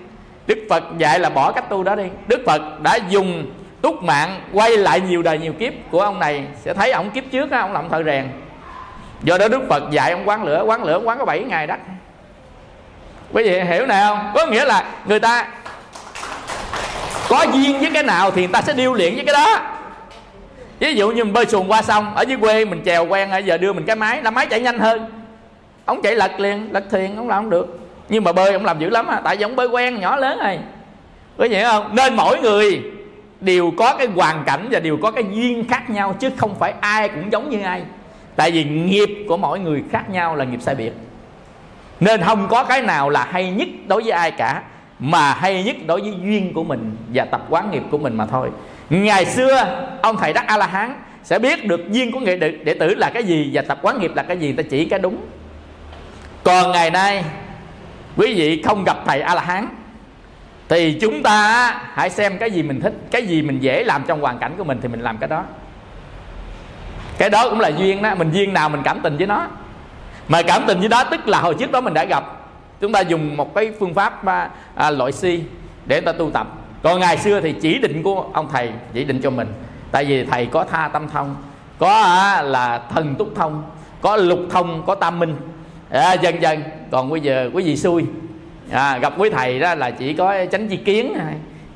Đức 0.47 0.57
phật 0.69 0.83
dạy 0.97 1.19
là 1.19 1.29
bỏ 1.29 1.51
cách 1.51 1.69
tu 1.69 1.83
đó 1.83 1.95
đi. 1.95 2.05
Đức 2.27 2.41
phật 2.45 2.81
đã 2.81 2.99
dùng 3.09 3.51
túc 3.81 4.03
mạng 4.03 4.41
quay 4.53 4.77
lại 4.77 5.01
nhiều 5.01 5.21
đời 5.21 5.37
nhiều 5.37 5.53
kiếp 5.53 5.73
của 5.91 6.01
ông 6.01 6.19
này. 6.19 6.45
Sẽ 6.61 6.73
thấy 6.73 6.91
ông 6.91 7.09
kiếp 7.09 7.23
trước 7.31 7.51
ông 7.51 7.73
làm 7.73 7.89
thợ 7.89 8.03
rèn. 8.03 8.25
Do 9.23 9.37
đó 9.37 9.47
đức 9.47 9.61
phật 9.69 9.83
dạy 9.91 10.11
ông 10.11 10.29
quán 10.29 10.43
lửa 10.43 10.63
quán 10.65 10.83
lửa 10.83 11.01
quán 11.05 11.17
có 11.17 11.25
7 11.25 11.43
ngày 11.43 11.67
đắc 11.67 11.79
quý 13.33 13.43
vị 13.43 13.59
hiểu 13.59 13.85
này 13.85 14.03
không? 14.07 14.31
Có 14.35 14.45
nghĩa 14.45 14.65
là 14.65 14.83
người 15.05 15.19
ta 15.19 15.47
có 17.29 17.45
duyên 17.53 17.79
với 17.79 17.89
cái 17.93 18.03
nào 18.03 18.31
thì 18.31 18.41
người 18.41 18.53
ta 18.53 18.61
sẽ 18.61 18.73
điêu 18.73 18.93
luyện 18.93 19.15
với 19.15 19.25
cái 19.25 19.33
đó. 19.33 19.59
Ví 20.79 20.93
dụ 20.93 21.11
như 21.11 21.23
mình 21.23 21.33
bơi 21.33 21.45
xuồng 21.45 21.71
qua 21.71 21.81
sông, 21.81 22.15
ở 22.15 22.21
dưới 22.21 22.37
quê 22.37 22.65
mình 22.65 22.81
chèo 22.85 23.05
quen 23.05 23.29
giờ 23.45 23.57
đưa 23.57 23.73
mình 23.73 23.85
cái 23.85 23.95
máy, 23.95 24.21
là 24.23 24.31
máy 24.31 24.45
chạy 24.45 24.59
nhanh 24.59 24.79
hơn. 24.79 25.05
Ông 25.85 26.01
chạy 26.01 26.15
lật 26.15 26.39
liền, 26.39 26.69
lật 26.71 26.83
thuyền, 26.91 27.17
ông 27.17 27.29
làm 27.29 27.43
không 27.43 27.49
được. 27.49 27.79
Nhưng 28.09 28.23
mà 28.23 28.31
bơi 28.31 28.53
ông 28.53 28.65
làm 28.65 28.79
dữ 28.79 28.89
lắm 28.89 29.07
à 29.07 29.21
tại 29.23 29.37
vì 29.37 29.43
ông 29.43 29.55
bơi 29.55 29.67
quen, 29.67 29.99
nhỏ 29.99 30.15
lớn 30.15 30.39
rồi. 30.43 30.59
Có 31.37 31.45
hiểu 31.45 31.67
không? 31.67 31.95
Nên 31.95 32.15
mỗi 32.15 32.39
người 32.39 32.81
đều 33.41 33.71
có 33.77 33.95
cái 33.97 34.07
hoàn 34.07 34.43
cảnh 34.45 34.67
và 34.71 34.79
đều 34.79 34.97
có 35.01 35.11
cái 35.11 35.23
duyên 35.31 35.67
khác 35.69 35.89
nhau, 35.89 36.15
chứ 36.19 36.29
không 36.37 36.55
phải 36.59 36.73
ai 36.81 37.09
cũng 37.09 37.31
giống 37.31 37.49
như 37.49 37.61
ai. 37.63 37.81
Tại 38.35 38.51
vì 38.51 38.63
nghiệp 38.63 39.25
của 39.27 39.37
mỗi 39.37 39.59
người 39.59 39.83
khác 39.91 40.09
nhau 40.09 40.35
là 40.35 40.45
nghiệp 40.45 40.61
sai 40.61 40.75
biệt 40.75 40.91
nên 42.01 42.21
không 42.21 42.47
có 42.49 42.63
cái 42.63 42.81
nào 42.81 43.09
là 43.09 43.27
hay 43.31 43.51
nhất 43.51 43.67
đối 43.87 44.01
với 44.01 44.11
ai 44.11 44.31
cả, 44.31 44.61
mà 44.99 45.33
hay 45.33 45.63
nhất 45.63 45.75
đối 45.87 46.01
với 46.01 46.13
duyên 46.23 46.53
của 46.53 46.63
mình 46.63 46.97
và 47.13 47.25
tập 47.25 47.45
quán 47.49 47.71
nghiệp 47.71 47.83
của 47.91 47.97
mình 47.97 48.17
mà 48.17 48.25
thôi. 48.25 48.49
Ngày 48.89 49.25
xưa, 49.25 49.85
ông 50.01 50.17
thầy 50.17 50.33
đắc 50.33 50.47
a 50.47 50.57
la 50.57 50.67
hán 50.67 50.95
sẽ 51.23 51.39
biết 51.39 51.65
được 51.65 51.91
duyên 51.91 52.11
của 52.11 52.19
nghệ 52.19 52.37
đệ 52.37 52.73
tử 52.73 52.95
là 52.95 53.09
cái 53.09 53.23
gì 53.23 53.49
và 53.53 53.61
tập 53.61 53.79
quán 53.81 53.99
nghiệp 53.99 54.11
là 54.15 54.23
cái 54.23 54.37
gì, 54.37 54.53
ta 54.53 54.63
chỉ 54.69 54.85
cái 54.85 54.99
đúng. 54.99 55.17
Còn 56.43 56.71
ngày 56.71 56.89
nay, 56.89 57.23
quý 58.17 58.33
vị 58.33 58.61
không 58.65 58.83
gặp 58.83 58.97
thầy 59.05 59.21
a 59.21 59.35
la 59.35 59.41
hán 59.41 59.67
thì 60.69 60.97
chúng 61.01 61.23
ta 61.23 61.71
hãy 61.93 62.09
xem 62.09 62.37
cái 62.37 62.51
gì 62.51 62.63
mình 62.63 62.81
thích, 62.81 62.93
cái 63.11 63.25
gì 63.25 63.41
mình 63.41 63.59
dễ 63.59 63.83
làm 63.83 64.03
trong 64.07 64.21
hoàn 64.21 64.39
cảnh 64.39 64.51
của 64.57 64.63
mình 64.63 64.79
thì 64.81 64.87
mình 64.87 65.01
làm 65.01 65.17
cái 65.17 65.29
đó. 65.29 65.43
Cái 67.17 67.29
đó 67.29 67.49
cũng 67.49 67.59
là 67.59 67.67
duyên 67.67 68.01
đó, 68.01 68.15
mình 68.15 68.31
duyên 68.31 68.53
nào 68.53 68.69
mình 68.69 68.81
cảm 68.83 68.99
tình 69.03 69.17
với 69.17 69.27
nó 69.27 69.47
mà 70.27 70.41
cảm 70.41 70.63
tình 70.67 70.79
với 70.79 70.87
đó 70.87 71.03
tức 71.03 71.27
là 71.27 71.41
hồi 71.41 71.55
trước 71.59 71.71
đó 71.71 71.81
mình 71.81 71.93
đã 71.93 72.05
gặp. 72.05 72.23
Chúng 72.81 72.91
ta 72.91 72.99
dùng 72.99 73.37
một 73.37 73.55
cái 73.55 73.71
phương 73.79 73.93
pháp 73.93 74.25
à, 74.25 74.49
à, 74.75 74.91
loại 74.91 75.11
si 75.11 75.43
để 75.85 76.01
ta 76.01 76.11
tu 76.11 76.31
tập. 76.31 76.47
Còn 76.83 76.99
ngày 76.99 77.17
xưa 77.17 77.41
thì 77.41 77.53
chỉ 77.61 77.79
định 77.79 78.03
của 78.03 78.25
ông 78.33 78.47
thầy 78.51 78.71
chỉ 78.93 79.03
định 79.03 79.21
cho 79.21 79.29
mình. 79.29 79.47
Tại 79.91 80.05
vì 80.05 80.25
thầy 80.25 80.45
có 80.45 80.63
tha 80.63 80.89
tâm 80.93 81.09
thông 81.09 81.35
có 81.79 82.01
à, 82.01 82.41
là 82.41 82.81
thần 82.93 83.15
túc 83.15 83.31
thông 83.35 83.63
có 84.01 84.15
lục 84.15 84.39
thông 84.49 84.83
có 84.85 84.95
tam 84.95 85.19
minh 85.19 85.35
à, 85.89 86.13
dần 86.13 86.41
dần. 86.41 86.63
Còn 86.91 87.09
bây 87.09 87.19
giờ 87.19 87.49
quý 87.53 87.63
vị 87.63 87.77
xui 87.77 88.05
à, 88.71 88.97
gặp 88.97 89.13
quý 89.17 89.29
thầy 89.29 89.59
đó 89.59 89.75
là 89.75 89.91
chỉ 89.91 90.13
có 90.13 90.45
tránh 90.51 90.67
chi 90.67 90.77
kiến 90.77 91.13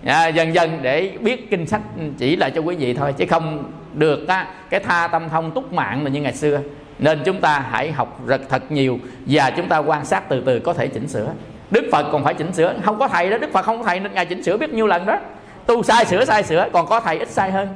à, 0.05 0.27
dần 0.27 0.53
dần 0.53 0.79
để 0.81 1.17
biết 1.21 1.49
kinh 1.51 1.65
sách 1.65 1.81
chỉ 2.17 2.35
lại 2.35 2.51
cho 2.51 2.61
quý 2.61 2.75
vị 2.75 2.93
thôi 2.93 3.13
chứ 3.17 3.25
không 3.29 3.71
được 3.93 4.27
á, 4.27 4.47
cái 4.69 4.79
tha 4.79 5.07
tâm 5.07 5.29
thông 5.29 5.51
túc 5.51 5.73
mạng 5.73 6.03
là 6.03 6.09
như 6.09 6.21
ngày 6.21 6.33
xưa 6.33 6.59
nên 6.99 7.21
chúng 7.25 7.41
ta 7.41 7.63
hãy 7.71 7.91
học 7.91 8.19
rất 8.27 8.41
thật 8.49 8.71
nhiều 8.71 8.99
và 9.25 9.49
chúng 9.49 9.67
ta 9.67 9.77
quan 9.77 10.05
sát 10.05 10.29
từ 10.29 10.43
từ 10.45 10.59
có 10.59 10.73
thể 10.73 10.87
chỉnh 10.87 11.07
sửa. 11.07 11.27
Đức 11.71 11.85
phật 11.91 12.05
còn 12.11 12.23
phải 12.23 12.33
chỉnh 12.33 12.53
sửa. 12.53 12.73
Không 12.85 12.99
có 12.99 13.07
thầy 13.07 13.29
đó 13.29 13.37
đức 13.37 13.49
phật 13.53 13.61
không 13.61 13.77
có 13.77 13.83
thầy 13.83 13.99
nên 13.99 14.13
ngài 14.13 14.25
chỉnh 14.25 14.43
sửa 14.43 14.57
biết 14.57 14.69
nhiêu 14.69 14.87
lần 14.87 15.05
đó. 15.05 15.17
Tu 15.65 15.83
sai 15.83 16.05
sửa 16.05 16.25
sai 16.25 16.43
sửa 16.43 16.67
còn 16.73 16.87
có 16.87 16.99
thầy 16.99 17.19
ít 17.19 17.29
sai 17.29 17.51
hơn. 17.51 17.67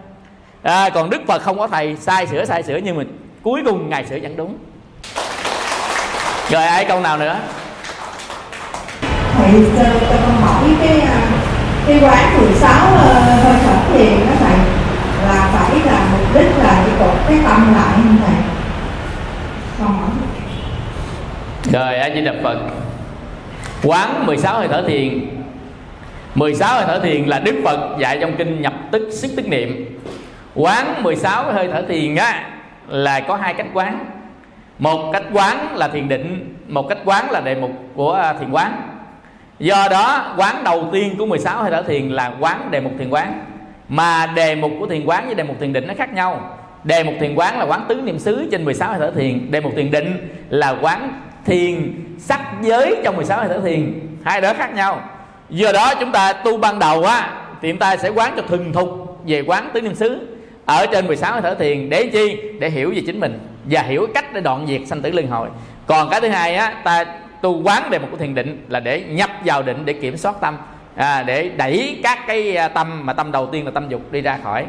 À, 0.63 0.89
còn 0.89 1.09
đức 1.09 1.21
phật 1.27 1.41
không 1.41 1.57
có 1.59 1.67
thầy 1.67 1.95
sai 1.95 2.27
sửa 2.27 2.45
sai 2.45 2.63
sửa 2.63 2.77
nhưng 2.77 2.97
mà 2.97 3.03
cuối 3.43 3.61
cùng 3.65 3.89
ngài 3.89 4.05
sửa 4.05 4.19
vẫn 4.19 4.35
đúng. 4.35 4.57
Rồi 6.49 6.63
ai 6.63 6.85
câu 6.85 6.99
nào 6.99 7.17
nữa? 7.17 7.39
Thầy 9.33 9.51
cho, 9.77 9.83
cho 9.83 10.17
con 10.25 10.41
hỏi 10.41 10.69
cái 10.81 10.99
ờ, 10.99 11.19
cái 11.87 11.99
quán 12.01 12.37
16 12.37 12.59
sáu 12.59 12.87
ờ, 12.97 13.13
hơi 13.43 13.55
thở 13.65 13.93
thiền 13.93 14.19
đó 14.19 14.33
thầy. 14.39 14.57
Là 15.27 15.49
phải 15.53 15.79
là 15.85 16.07
mục 16.11 16.35
đích 16.35 16.57
là 16.57 16.83
chỉ 16.85 16.91
cột 16.99 17.15
cái 17.27 17.37
tâm 17.45 17.73
lại 17.73 17.97
như 17.97 18.17
thầy 18.25 18.35
con 19.79 19.97
hỏi 19.97 20.09
rồi 21.63 21.95
a 21.95 22.09
di 22.15 22.21
đà 22.21 22.33
phật? 22.43 22.57
Quán 23.83 24.25
16 24.25 24.57
hơi 24.57 24.67
thở 24.67 24.83
thiền. 24.87 25.29
16 26.35 26.75
hơi 26.75 26.83
thở 26.87 26.99
thiền 26.99 27.25
là 27.25 27.39
Đức 27.39 27.55
Phật 27.63 27.97
dạy 27.99 28.17
trong 28.21 28.35
kinh 28.37 28.61
nhập 28.61 28.73
tức 28.91 29.09
xích 29.11 29.31
tức 29.37 29.47
niệm. 29.47 29.99
Quán 30.55 31.03
16 31.03 31.51
hơi 31.51 31.69
thở 31.71 31.81
thiền 31.81 32.15
á, 32.15 32.49
là 32.87 33.19
có 33.19 33.35
hai 33.35 33.53
cách 33.53 33.67
quán. 33.73 34.05
Một 34.79 35.11
cách 35.13 35.23
quán 35.33 35.77
là 35.77 35.87
thiền 35.87 36.07
định, 36.07 36.55
Một 36.67 36.89
cách 36.89 36.97
quán 37.05 37.31
là 37.31 37.41
đề 37.41 37.55
mục 37.55 37.71
của 37.95 38.13
à, 38.13 38.33
thiền 38.33 38.51
quán. 38.51 38.81
Do 39.59 39.87
đó, 39.91 40.33
quán 40.37 40.63
đầu 40.63 40.89
tiên 40.91 41.15
của 41.17 41.25
16 41.25 41.61
hơi 41.61 41.71
thở 41.71 41.81
thiền 41.81 42.09
là 42.09 42.31
quán 42.39 42.71
đề 42.71 42.79
mục 42.79 42.93
thiền 42.99 43.09
quán. 43.09 43.45
Mà 43.89 44.25
đề 44.25 44.55
mục 44.55 44.71
của 44.79 44.85
thiền 44.85 45.05
quán 45.05 45.25
với 45.25 45.35
đề 45.35 45.43
mục 45.43 45.59
thiền 45.59 45.73
định 45.73 45.87
nó 45.87 45.93
khác 45.97 46.13
nhau. 46.13 46.57
Đề 46.83 47.03
mục 47.03 47.13
thiền 47.19 47.35
quán 47.35 47.59
là 47.59 47.65
quán 47.65 47.85
tứ 47.87 47.95
niệm 47.95 48.19
xứ 48.19 48.47
trên 48.51 48.65
16 48.65 48.89
hơi 48.89 48.99
thở 48.99 49.11
thiền, 49.11 49.51
Đề 49.51 49.61
mục 49.61 49.73
thiền 49.75 49.91
định 49.91 50.29
là 50.49 50.75
quán 50.81 51.21
thiền 51.49 51.93
sắc 52.17 52.41
giới 52.61 52.95
trong 53.03 53.15
16 53.15 53.39
hơi 53.39 53.47
thở 53.49 53.61
thiền. 53.61 53.99
Hai 54.23 54.41
đó 54.41 54.53
khác 54.53 54.73
nhau. 54.73 55.01
Do 55.49 55.71
đó 55.71 55.93
chúng 55.99 56.11
ta 56.11 56.33
tu 56.33 56.57
ban 56.57 56.79
đầu 56.79 57.03
á 57.03 57.31
Thì 57.61 57.71
chúng 57.71 57.79
ta 57.79 57.97
sẽ 57.97 58.09
quán 58.09 58.33
cho 58.35 58.41
thuần 58.41 58.73
thục 58.73 59.19
về 59.25 59.41
quán 59.41 59.69
tứ 59.73 59.81
niệm 59.81 59.95
xứ. 59.95 60.37
Ở 60.65 60.85
trên 60.91 61.07
16 61.07 61.33
hơi 61.33 61.41
thở 61.41 61.55
thiền 61.55 61.89
Để 61.89 62.09
chi? 62.13 62.41
Để 62.59 62.69
hiểu 62.69 62.91
về 62.95 63.01
chính 63.05 63.19
mình 63.19 63.39
Và 63.65 63.81
hiểu 63.81 64.07
cách 64.13 64.33
để 64.33 64.41
đoạn 64.41 64.67
diệt 64.67 64.81
sanh 64.87 65.01
tử 65.01 65.11
luân 65.11 65.27
hồi. 65.27 65.49
Còn 65.87 66.09
cái 66.09 66.21
thứ 66.21 66.27
hai 66.27 66.55
á 66.55 66.73
Ta 66.83 67.05
tu 67.41 67.61
quán 67.63 67.89
đề 67.89 67.99
mục 67.99 68.11
của 68.11 68.17
thiền 68.17 68.35
định 68.35 68.65
Là 68.69 68.79
để 68.79 69.01
nhập 69.01 69.29
vào 69.45 69.63
định 69.63 69.85
để 69.85 69.93
kiểm 69.93 70.17
soát 70.17 70.35
tâm 70.41 70.57
à, 70.95 71.23
Để 71.23 71.49
đẩy 71.49 71.99
các 72.03 72.19
cái 72.27 72.55
à, 72.55 72.67
tâm 72.67 73.05
Mà 73.05 73.13
tâm 73.13 73.31
đầu 73.31 73.47
tiên 73.51 73.65
là 73.65 73.71
tâm 73.71 73.89
dục 73.89 74.11
đi 74.11 74.21
ra 74.21 74.37
khỏi. 74.43 74.65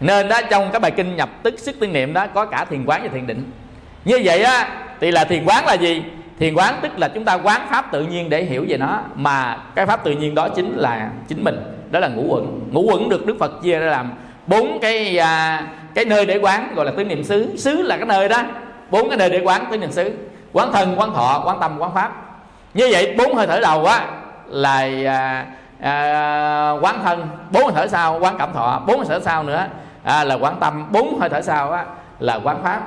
Nên 0.00 0.28
đó 0.28 0.40
trong 0.50 0.70
cái 0.72 0.80
bài 0.80 0.90
kinh 0.90 1.16
nhập 1.16 1.30
tức 1.42 1.58
sức 1.58 1.76
tư 1.80 1.86
niệm 1.86 2.12
đó 2.12 2.26
Có 2.26 2.46
cả 2.46 2.64
thiền 2.64 2.84
quán 2.84 3.02
và 3.02 3.08
thiền 3.08 3.26
định. 3.26 3.50
Như 4.06 4.20
vậy 4.24 4.42
á 4.42 4.68
Thì 5.00 5.10
là 5.10 5.24
thiền 5.24 5.44
quán 5.44 5.66
là 5.66 5.74
gì? 5.74 6.02
thiền 6.38 6.54
quán 6.54 6.74
tức 6.82 6.98
là 6.98 7.08
chúng 7.08 7.24
ta 7.24 7.34
quán 7.34 7.60
pháp 7.70 7.92
tự 7.92 8.02
nhiên 8.02 8.30
để 8.30 8.42
hiểu 8.42 8.64
về 8.68 8.76
nó 8.76 9.00
mà 9.14 9.56
cái 9.74 9.86
pháp 9.86 10.04
tự 10.04 10.12
nhiên 10.12 10.34
đó 10.34 10.48
chính 10.48 10.76
là 10.76 11.10
chính 11.28 11.44
mình 11.44 11.56
đó 11.90 12.00
là 12.00 12.08
ngũ 12.08 12.22
quẩn 12.28 12.60
ngũ 12.72 12.82
quẩn 12.82 13.08
được 13.08 13.26
đức 13.26 13.36
phật 13.40 13.62
chia 13.62 13.78
ra 13.78 13.86
làm 13.86 14.12
bốn 14.46 14.78
cái 14.80 15.18
à, 15.18 15.66
cái 15.94 16.04
nơi 16.04 16.26
để 16.26 16.38
quán 16.38 16.72
gọi 16.74 16.86
là 16.86 16.92
tứ 16.96 17.04
niệm 17.04 17.24
xứ. 17.24 17.56
Xứ 17.56 17.82
là 17.82 17.96
cái 17.96 18.06
nơi 18.06 18.28
đó 18.28 18.42
bốn 18.90 19.08
cái 19.08 19.18
nơi 19.18 19.30
để 19.30 19.40
quán 19.44 19.66
tứ 19.70 19.78
niệm 19.78 19.92
xứ. 19.92 20.10
Quán 20.52 20.72
thân 20.72 20.94
quán 20.96 21.14
thọ 21.14 21.42
quán 21.44 21.56
tâm 21.60 21.78
quán 21.78 21.94
pháp. 21.94 22.12
Như 22.74 22.88
vậy 22.92 23.14
bốn 23.18 23.34
hơi 23.34 23.46
thở 23.46 23.60
đầu 23.60 23.84
á 23.84 24.06
là 24.46 24.88
à, 25.06 25.46
à, 25.80 26.70
quán 26.80 27.00
thân 27.04 27.26
bốn 27.50 27.62
hơi 27.62 27.72
thở 27.74 27.86
sau 27.86 28.18
quán 28.20 28.34
cảm 28.38 28.52
thọ 28.52 28.82
bốn 28.86 28.98
hơi 28.98 29.06
thở 29.08 29.20
sau 29.20 29.42
nữa 29.42 29.66
à, 30.04 30.24
là 30.24 30.34
quán 30.34 30.56
tâm 30.60 30.86
bốn 30.92 31.20
hơi 31.20 31.28
thở 31.28 31.42
sau 31.42 31.72
á 31.72 31.84
là 32.18 32.40
quán 32.44 32.62
pháp 32.62 32.80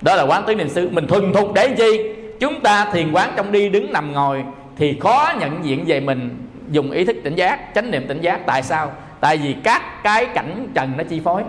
đó 0.00 0.14
là 0.14 0.22
quán 0.22 0.42
tứ 0.46 0.54
niệm 0.54 0.68
xứ. 0.68 0.88
Mình 0.92 1.06
thuần 1.06 1.32
thục 1.32 1.54
để 1.54 1.68
chi? 1.68 2.00
Chúng 2.40 2.60
ta 2.60 2.84
thiền 2.92 3.12
quán 3.12 3.32
trong 3.36 3.52
đi 3.52 3.68
đứng 3.68 3.92
nằm 3.92 4.12
ngồi 4.12 4.44
thì 4.76 4.98
khó 5.00 5.32
nhận 5.40 5.64
diện 5.64 5.84
về 5.86 6.00
mình 6.00 6.46
dùng 6.70 6.90
ý 6.90 7.04
thức 7.04 7.16
tỉnh 7.24 7.34
giác, 7.34 7.74
chánh 7.74 7.90
niệm 7.90 8.06
tỉnh 8.08 8.20
giác. 8.20 8.46
Tại 8.46 8.62
sao? 8.62 8.92
Tại 9.20 9.36
vì 9.36 9.54
các 9.64 10.02
cái 10.02 10.26
cảnh 10.26 10.68
trần 10.74 10.92
nó 10.96 11.04
chi 11.04 11.20
phối. 11.24 11.42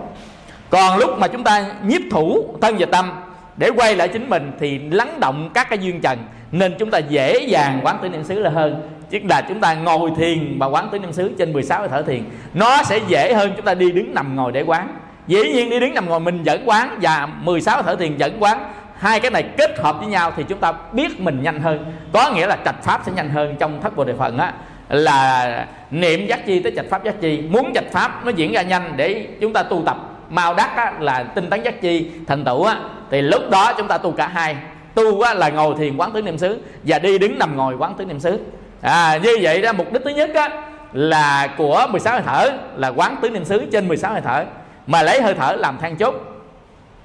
Còn 0.70 0.98
lúc 0.98 1.18
mà 1.18 1.28
chúng 1.28 1.44
ta 1.44 1.66
nhiếp 1.84 2.00
thủ 2.10 2.54
thân 2.60 2.76
và 2.78 2.86
tâm 2.86 3.12
để 3.56 3.70
quay 3.76 3.96
lại 3.96 4.08
chính 4.08 4.30
mình 4.30 4.52
thì 4.60 4.78
lắng 4.78 5.20
động 5.20 5.50
các 5.54 5.68
cái 5.70 5.78
duyên 5.78 6.00
trần. 6.00 6.18
Nên 6.52 6.74
chúng 6.78 6.90
ta 6.90 6.98
dễ 6.98 7.38
dàng 7.38 7.80
quán 7.84 7.98
tứ 8.02 8.08
niệm 8.08 8.24
xứ 8.24 8.38
là 8.38 8.50
hơn. 8.50 8.88
Chứ 9.10 9.18
là 9.28 9.40
chúng 9.48 9.60
ta 9.60 9.74
ngồi 9.74 10.10
thiền 10.16 10.58
và 10.58 10.66
quán 10.66 10.88
tứ 10.92 10.98
niệm 10.98 11.12
xứ 11.12 11.30
trên 11.38 11.52
16 11.52 11.88
thở 11.88 12.02
thiền, 12.02 12.22
nó 12.54 12.82
sẽ 12.82 13.00
dễ 13.08 13.34
hơn 13.34 13.52
chúng 13.56 13.64
ta 13.64 13.74
đi 13.74 13.92
đứng 13.92 14.14
nằm 14.14 14.36
ngồi 14.36 14.52
để 14.52 14.62
quán 14.62 14.88
dĩ 15.30 15.52
nhiên 15.52 15.70
đi 15.70 15.80
đứng 15.80 15.94
nằm 15.94 16.08
ngồi 16.08 16.20
mình 16.20 16.42
dẫn 16.42 16.62
quán 16.66 16.98
và 17.00 17.28
16 17.40 17.82
thở 17.82 17.96
thiền 17.96 18.16
dẫn 18.16 18.36
quán 18.40 18.72
hai 18.96 19.20
cái 19.20 19.30
này 19.30 19.42
kết 19.42 19.78
hợp 19.78 19.96
với 19.98 20.06
nhau 20.06 20.32
thì 20.36 20.44
chúng 20.48 20.58
ta 20.58 20.72
biết 20.92 21.20
mình 21.20 21.42
nhanh 21.42 21.60
hơn. 21.60 21.84
Có 22.12 22.30
nghĩa 22.34 22.46
là 22.46 22.56
trạch 22.64 22.82
pháp 22.82 23.02
sẽ 23.06 23.12
nhanh 23.12 23.30
hơn 23.30 23.56
trong 23.58 23.82
thất 23.82 23.96
bồ 23.96 24.04
đề 24.04 24.14
phần 24.18 24.38
á. 24.38 24.52
Là 24.88 25.66
niệm 25.90 26.26
giác 26.26 26.46
chi 26.46 26.60
tới 26.60 26.72
trạch 26.76 26.86
pháp 26.90 27.04
giác 27.04 27.20
chi. 27.20 27.42
Muốn 27.50 27.72
trạch 27.74 27.92
pháp 27.92 28.24
nó 28.24 28.30
diễn 28.30 28.52
ra 28.52 28.62
nhanh 28.62 28.92
để 28.96 29.26
chúng 29.40 29.52
ta 29.52 29.62
tu 29.62 29.82
tập. 29.86 29.96
Mau 30.30 30.54
đắc 30.54 30.76
á, 30.76 30.92
là 31.00 31.22
tinh 31.22 31.50
tấn 31.50 31.62
giác 31.62 31.80
chi 31.80 32.10
thành 32.26 32.44
tựu 32.44 32.64
á. 32.64 32.76
Thì 33.10 33.22
lúc 33.22 33.50
đó 33.50 33.72
chúng 33.78 33.88
ta 33.88 33.98
tu 33.98 34.12
cả 34.12 34.28
hai. 34.28 34.56
Tu 34.94 35.20
á, 35.20 35.34
là 35.34 35.48
ngồi 35.48 35.74
thiền 35.78 35.96
quán 35.96 36.12
tứ 36.12 36.22
niệm 36.22 36.38
xứ 36.38 36.58
và 36.82 36.98
đi 36.98 37.18
đứng 37.18 37.38
nằm 37.38 37.56
ngồi 37.56 37.74
quán 37.74 37.94
tứ 37.98 38.04
niệm 38.04 38.20
xứ. 38.20 38.38
À, 38.80 39.18
như 39.22 39.38
vậy 39.42 39.62
đó 39.62 39.72
mục 39.72 39.92
đích 39.92 40.02
thứ 40.04 40.10
nhất 40.10 40.30
á, 40.34 40.48
là 40.92 41.48
của 41.58 41.86
16 41.90 42.14
hơi 42.14 42.22
thở 42.26 42.50
là 42.76 42.88
quán 42.88 43.16
tứ 43.22 43.30
niệm 43.30 43.44
xứ 43.44 43.66
trên 43.72 43.88
16 43.88 44.12
hơi 44.12 44.22
thở 44.24 44.44
mà 44.90 45.02
lấy 45.02 45.22
hơi 45.22 45.34
thở 45.34 45.56
làm 45.58 45.78
than 45.78 45.96
chốt. 45.96 46.14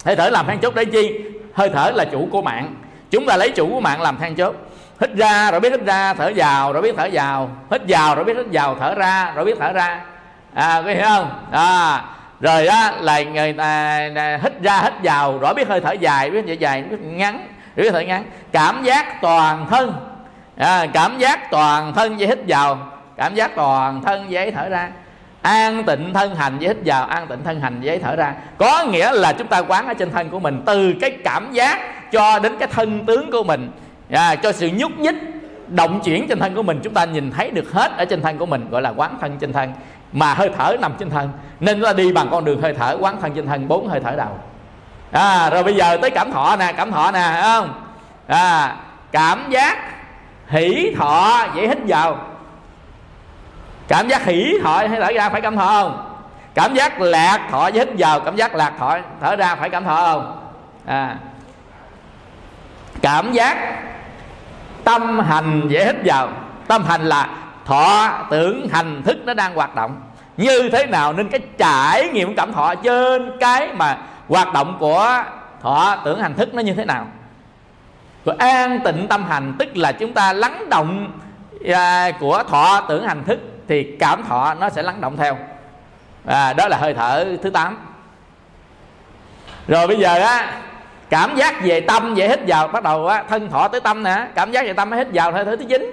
Hơi 0.05 0.15
thở 0.15 0.29
làm 0.29 0.47
than 0.47 0.59
chốt 0.59 0.75
để 0.75 0.85
chi? 0.85 1.19
Hơi 1.53 1.69
thở 1.69 1.91
là 1.95 2.05
chủ 2.05 2.27
của 2.31 2.41
mạng. 2.41 2.75
Chúng 3.11 3.25
ta 3.25 3.37
lấy 3.37 3.49
chủ 3.49 3.69
của 3.69 3.79
mạng 3.79 4.01
làm 4.01 4.17
than 4.17 4.35
chốt. 4.35 4.55
Hít 5.01 5.09
ra 5.15 5.51
rồi 5.51 5.59
biết 5.59 5.71
hít 5.71 5.85
ra 5.85 6.13
thở 6.13 6.31
vào 6.35 6.73
rồi 6.73 6.81
biết 6.81 6.95
thở 6.97 7.09
vào. 7.11 7.49
Hít 7.71 7.81
vào 7.87 8.15
rồi 8.15 8.25
biết 8.25 8.37
hít 8.37 8.45
vào 8.51 8.75
thở 8.79 8.95
ra 8.95 9.31
rồi 9.35 9.45
biết 9.45 9.57
thở 9.59 9.71
ra. 9.71 10.01
À 10.53 10.81
có 10.85 10.89
hiểu 10.89 11.05
không? 11.05 11.29
À 11.51 12.01
rồi 12.39 12.67
á 12.67 12.93
là 12.99 13.23
người 13.23 13.53
ta 13.53 13.99
à, 14.15 14.39
hít 14.43 14.61
ra 14.61 14.81
hít 14.81 14.93
vào 15.03 15.37
rõ 15.37 15.53
biết 15.53 15.67
hơi 15.67 15.81
thở 15.81 15.91
dài 15.91 16.29
biết 16.29 16.43
thở 16.47 16.53
dài 16.53 16.83
biết 16.83 16.97
ngắn 17.01 17.47
biết 17.75 17.91
thở 17.91 17.99
ngắn. 17.99 18.23
Cảm 18.51 18.83
giác 18.83 19.21
toàn 19.21 19.65
thân. 19.69 19.93
À, 20.57 20.85
cảm 20.93 21.17
giác 21.17 21.51
toàn 21.51 21.93
thân 21.93 22.17
với 22.17 22.27
hít 22.27 22.39
vào. 22.47 22.77
Cảm 23.17 23.35
giác 23.35 23.55
toàn 23.55 24.01
thân 24.01 24.25
với 24.29 24.51
thở 24.51 24.69
ra 24.69 24.89
an 25.45 25.83
tịnh 25.83 26.13
thân 26.13 26.35
hành 26.35 26.57
với 26.59 26.67
hít 26.67 26.77
vào 26.85 27.05
an 27.05 27.27
tịnh 27.27 27.43
thân 27.43 27.61
hành 27.61 27.79
với 27.83 27.99
thở 27.99 28.15
ra. 28.15 28.33
Có 28.57 28.85
nghĩa 28.85 29.11
là 29.11 29.33
chúng 29.33 29.47
ta 29.47 29.59
quán 29.59 29.87
ở 29.87 29.93
trên 29.93 30.11
thân 30.11 30.29
của 30.29 30.39
mình 30.39 30.61
từ 30.65 30.93
cái 31.01 31.11
cảm 31.23 31.51
giác 31.51 32.11
cho 32.11 32.39
đến 32.39 32.57
cái 32.59 32.67
thân 32.71 33.05
tướng 33.05 33.31
của 33.31 33.43
mình. 33.43 33.71
À, 34.11 34.35
cho 34.35 34.51
sự 34.51 34.69
nhúc 34.73 34.99
nhích 34.99 35.15
động 35.67 36.01
chuyển 36.03 36.27
trên 36.27 36.39
thân 36.39 36.55
của 36.55 36.63
mình 36.63 36.79
chúng 36.83 36.93
ta 36.93 37.05
nhìn 37.05 37.31
thấy 37.31 37.51
được 37.51 37.71
hết 37.73 37.91
ở 37.97 38.05
trên 38.05 38.21
thân 38.21 38.37
của 38.37 38.45
mình 38.45 38.69
gọi 38.69 38.81
là 38.81 38.93
quán 38.95 39.17
thân 39.21 39.37
trên 39.39 39.53
thân. 39.53 39.73
Mà 40.11 40.33
hơi 40.33 40.49
thở 40.57 40.75
nằm 40.81 40.93
trên 40.99 41.09
thân 41.09 41.29
nên 41.59 41.77
chúng 41.77 41.85
ta 41.85 41.93
đi 41.93 42.11
bằng 42.11 42.27
con 42.31 42.45
đường 42.45 42.61
hơi 42.61 42.73
thở 42.73 42.97
quán 42.99 43.21
thân 43.21 43.33
trên 43.33 43.47
thân 43.47 43.67
bốn 43.67 43.87
hơi 43.87 43.99
thở 43.99 44.15
đầu. 44.17 44.39
À, 45.11 45.49
rồi 45.49 45.63
bây 45.63 45.75
giờ 45.75 45.97
tới 46.01 46.09
cảm 46.09 46.31
thọ 46.31 46.55
nè 46.55 46.73
cảm 46.77 46.91
thọ 46.91 47.11
nè 47.11 47.39
không? 47.41 47.73
À, 48.27 48.75
cảm 49.11 49.49
giác 49.49 49.77
hỷ 50.47 50.95
thọ 50.97 51.45
dễ 51.55 51.67
hít 51.67 51.77
vào 51.87 52.17
cảm 53.87 54.07
giác 54.07 54.25
hỉ 54.25 54.53
thọ 54.63 54.77
hay 54.77 54.99
thở 54.99 55.11
ra 55.15 55.29
phải 55.29 55.41
cảm 55.41 55.55
thọ 55.55 55.65
không? 55.65 56.11
Cảm 56.53 56.73
giác 56.73 57.01
lạc 57.01 57.47
thọ 57.51 57.61
với 57.61 57.71
hít 57.73 57.89
vào 57.97 58.19
cảm 58.19 58.35
giác 58.35 58.55
lạc 58.55 58.73
thọ 58.79 58.97
thở 59.21 59.35
ra 59.35 59.55
phải 59.55 59.69
cảm 59.69 59.83
thọ 59.83 59.95
không? 59.95 60.51
À, 60.85 61.15
cảm 63.01 63.31
giác 63.31 63.57
tâm 64.83 65.19
hành 65.19 65.61
dễ 65.67 65.85
hít 65.85 65.95
vào. 66.05 66.29
Tâm 66.67 66.83
hành 66.85 67.01
là 67.01 67.29
thọ 67.65 68.09
tưởng 68.29 68.67
hành 68.71 69.01
thức 69.03 69.17
nó 69.25 69.33
đang 69.33 69.55
hoạt 69.55 69.75
động. 69.75 70.01
Như 70.37 70.69
thế 70.71 70.85
nào 70.85 71.13
nên 71.13 71.29
cái 71.29 71.39
trải 71.57 72.09
nghiệm 72.09 72.35
cảm 72.35 72.53
thọ 72.53 72.75
trên 72.75 73.31
cái 73.39 73.69
mà 73.73 73.97
hoạt 74.27 74.53
động 74.53 74.77
của 74.79 75.23
thọ 75.61 75.95
tưởng 76.05 76.21
hành 76.21 76.33
thức 76.33 76.53
nó 76.53 76.61
như 76.61 76.73
thế 76.73 76.85
nào? 76.85 77.07
Rồi 78.25 78.35
an 78.39 78.79
tịnh 78.85 79.07
tâm 79.07 79.25
hành 79.25 79.53
tức 79.59 79.77
là 79.77 79.91
chúng 79.91 80.13
ta 80.13 80.33
lắng 80.33 80.69
động 80.69 81.11
à, 81.73 82.11
của 82.19 82.43
thọ 82.49 82.81
tưởng 82.81 83.07
hành 83.07 83.23
thức 83.23 83.39
thì 83.67 83.95
cảm 83.99 84.23
thọ 84.23 84.53
nó 84.53 84.69
sẽ 84.69 84.83
lắng 84.83 85.01
động 85.01 85.17
theo. 85.17 85.37
À, 86.25 86.53
đó 86.53 86.67
là 86.67 86.77
hơi 86.77 86.93
thở 86.93 87.25
thứ 87.43 87.49
8 87.49 87.77
rồi 89.67 89.87
bây 89.87 89.97
giờ 89.97 90.19
á 90.19 90.61
cảm 91.09 91.35
giác 91.35 91.55
về 91.63 91.79
tâm 91.79 92.15
về 92.15 92.27
hít 92.27 92.39
vào 92.47 92.67
bắt 92.67 92.83
đầu 92.83 93.07
á 93.07 93.23
thân 93.29 93.49
thọ 93.49 93.67
tới 93.67 93.81
tâm 93.81 94.03
nè. 94.03 94.27
Cảm 94.35 94.51
giác 94.51 94.65
về 94.65 94.73
tâm 94.73 94.89
mới 94.89 94.99
hít 94.99 95.07
vào 95.13 95.31
hơi 95.31 95.45
thở 95.45 95.55
thứ 95.55 95.65
chín. 95.69 95.91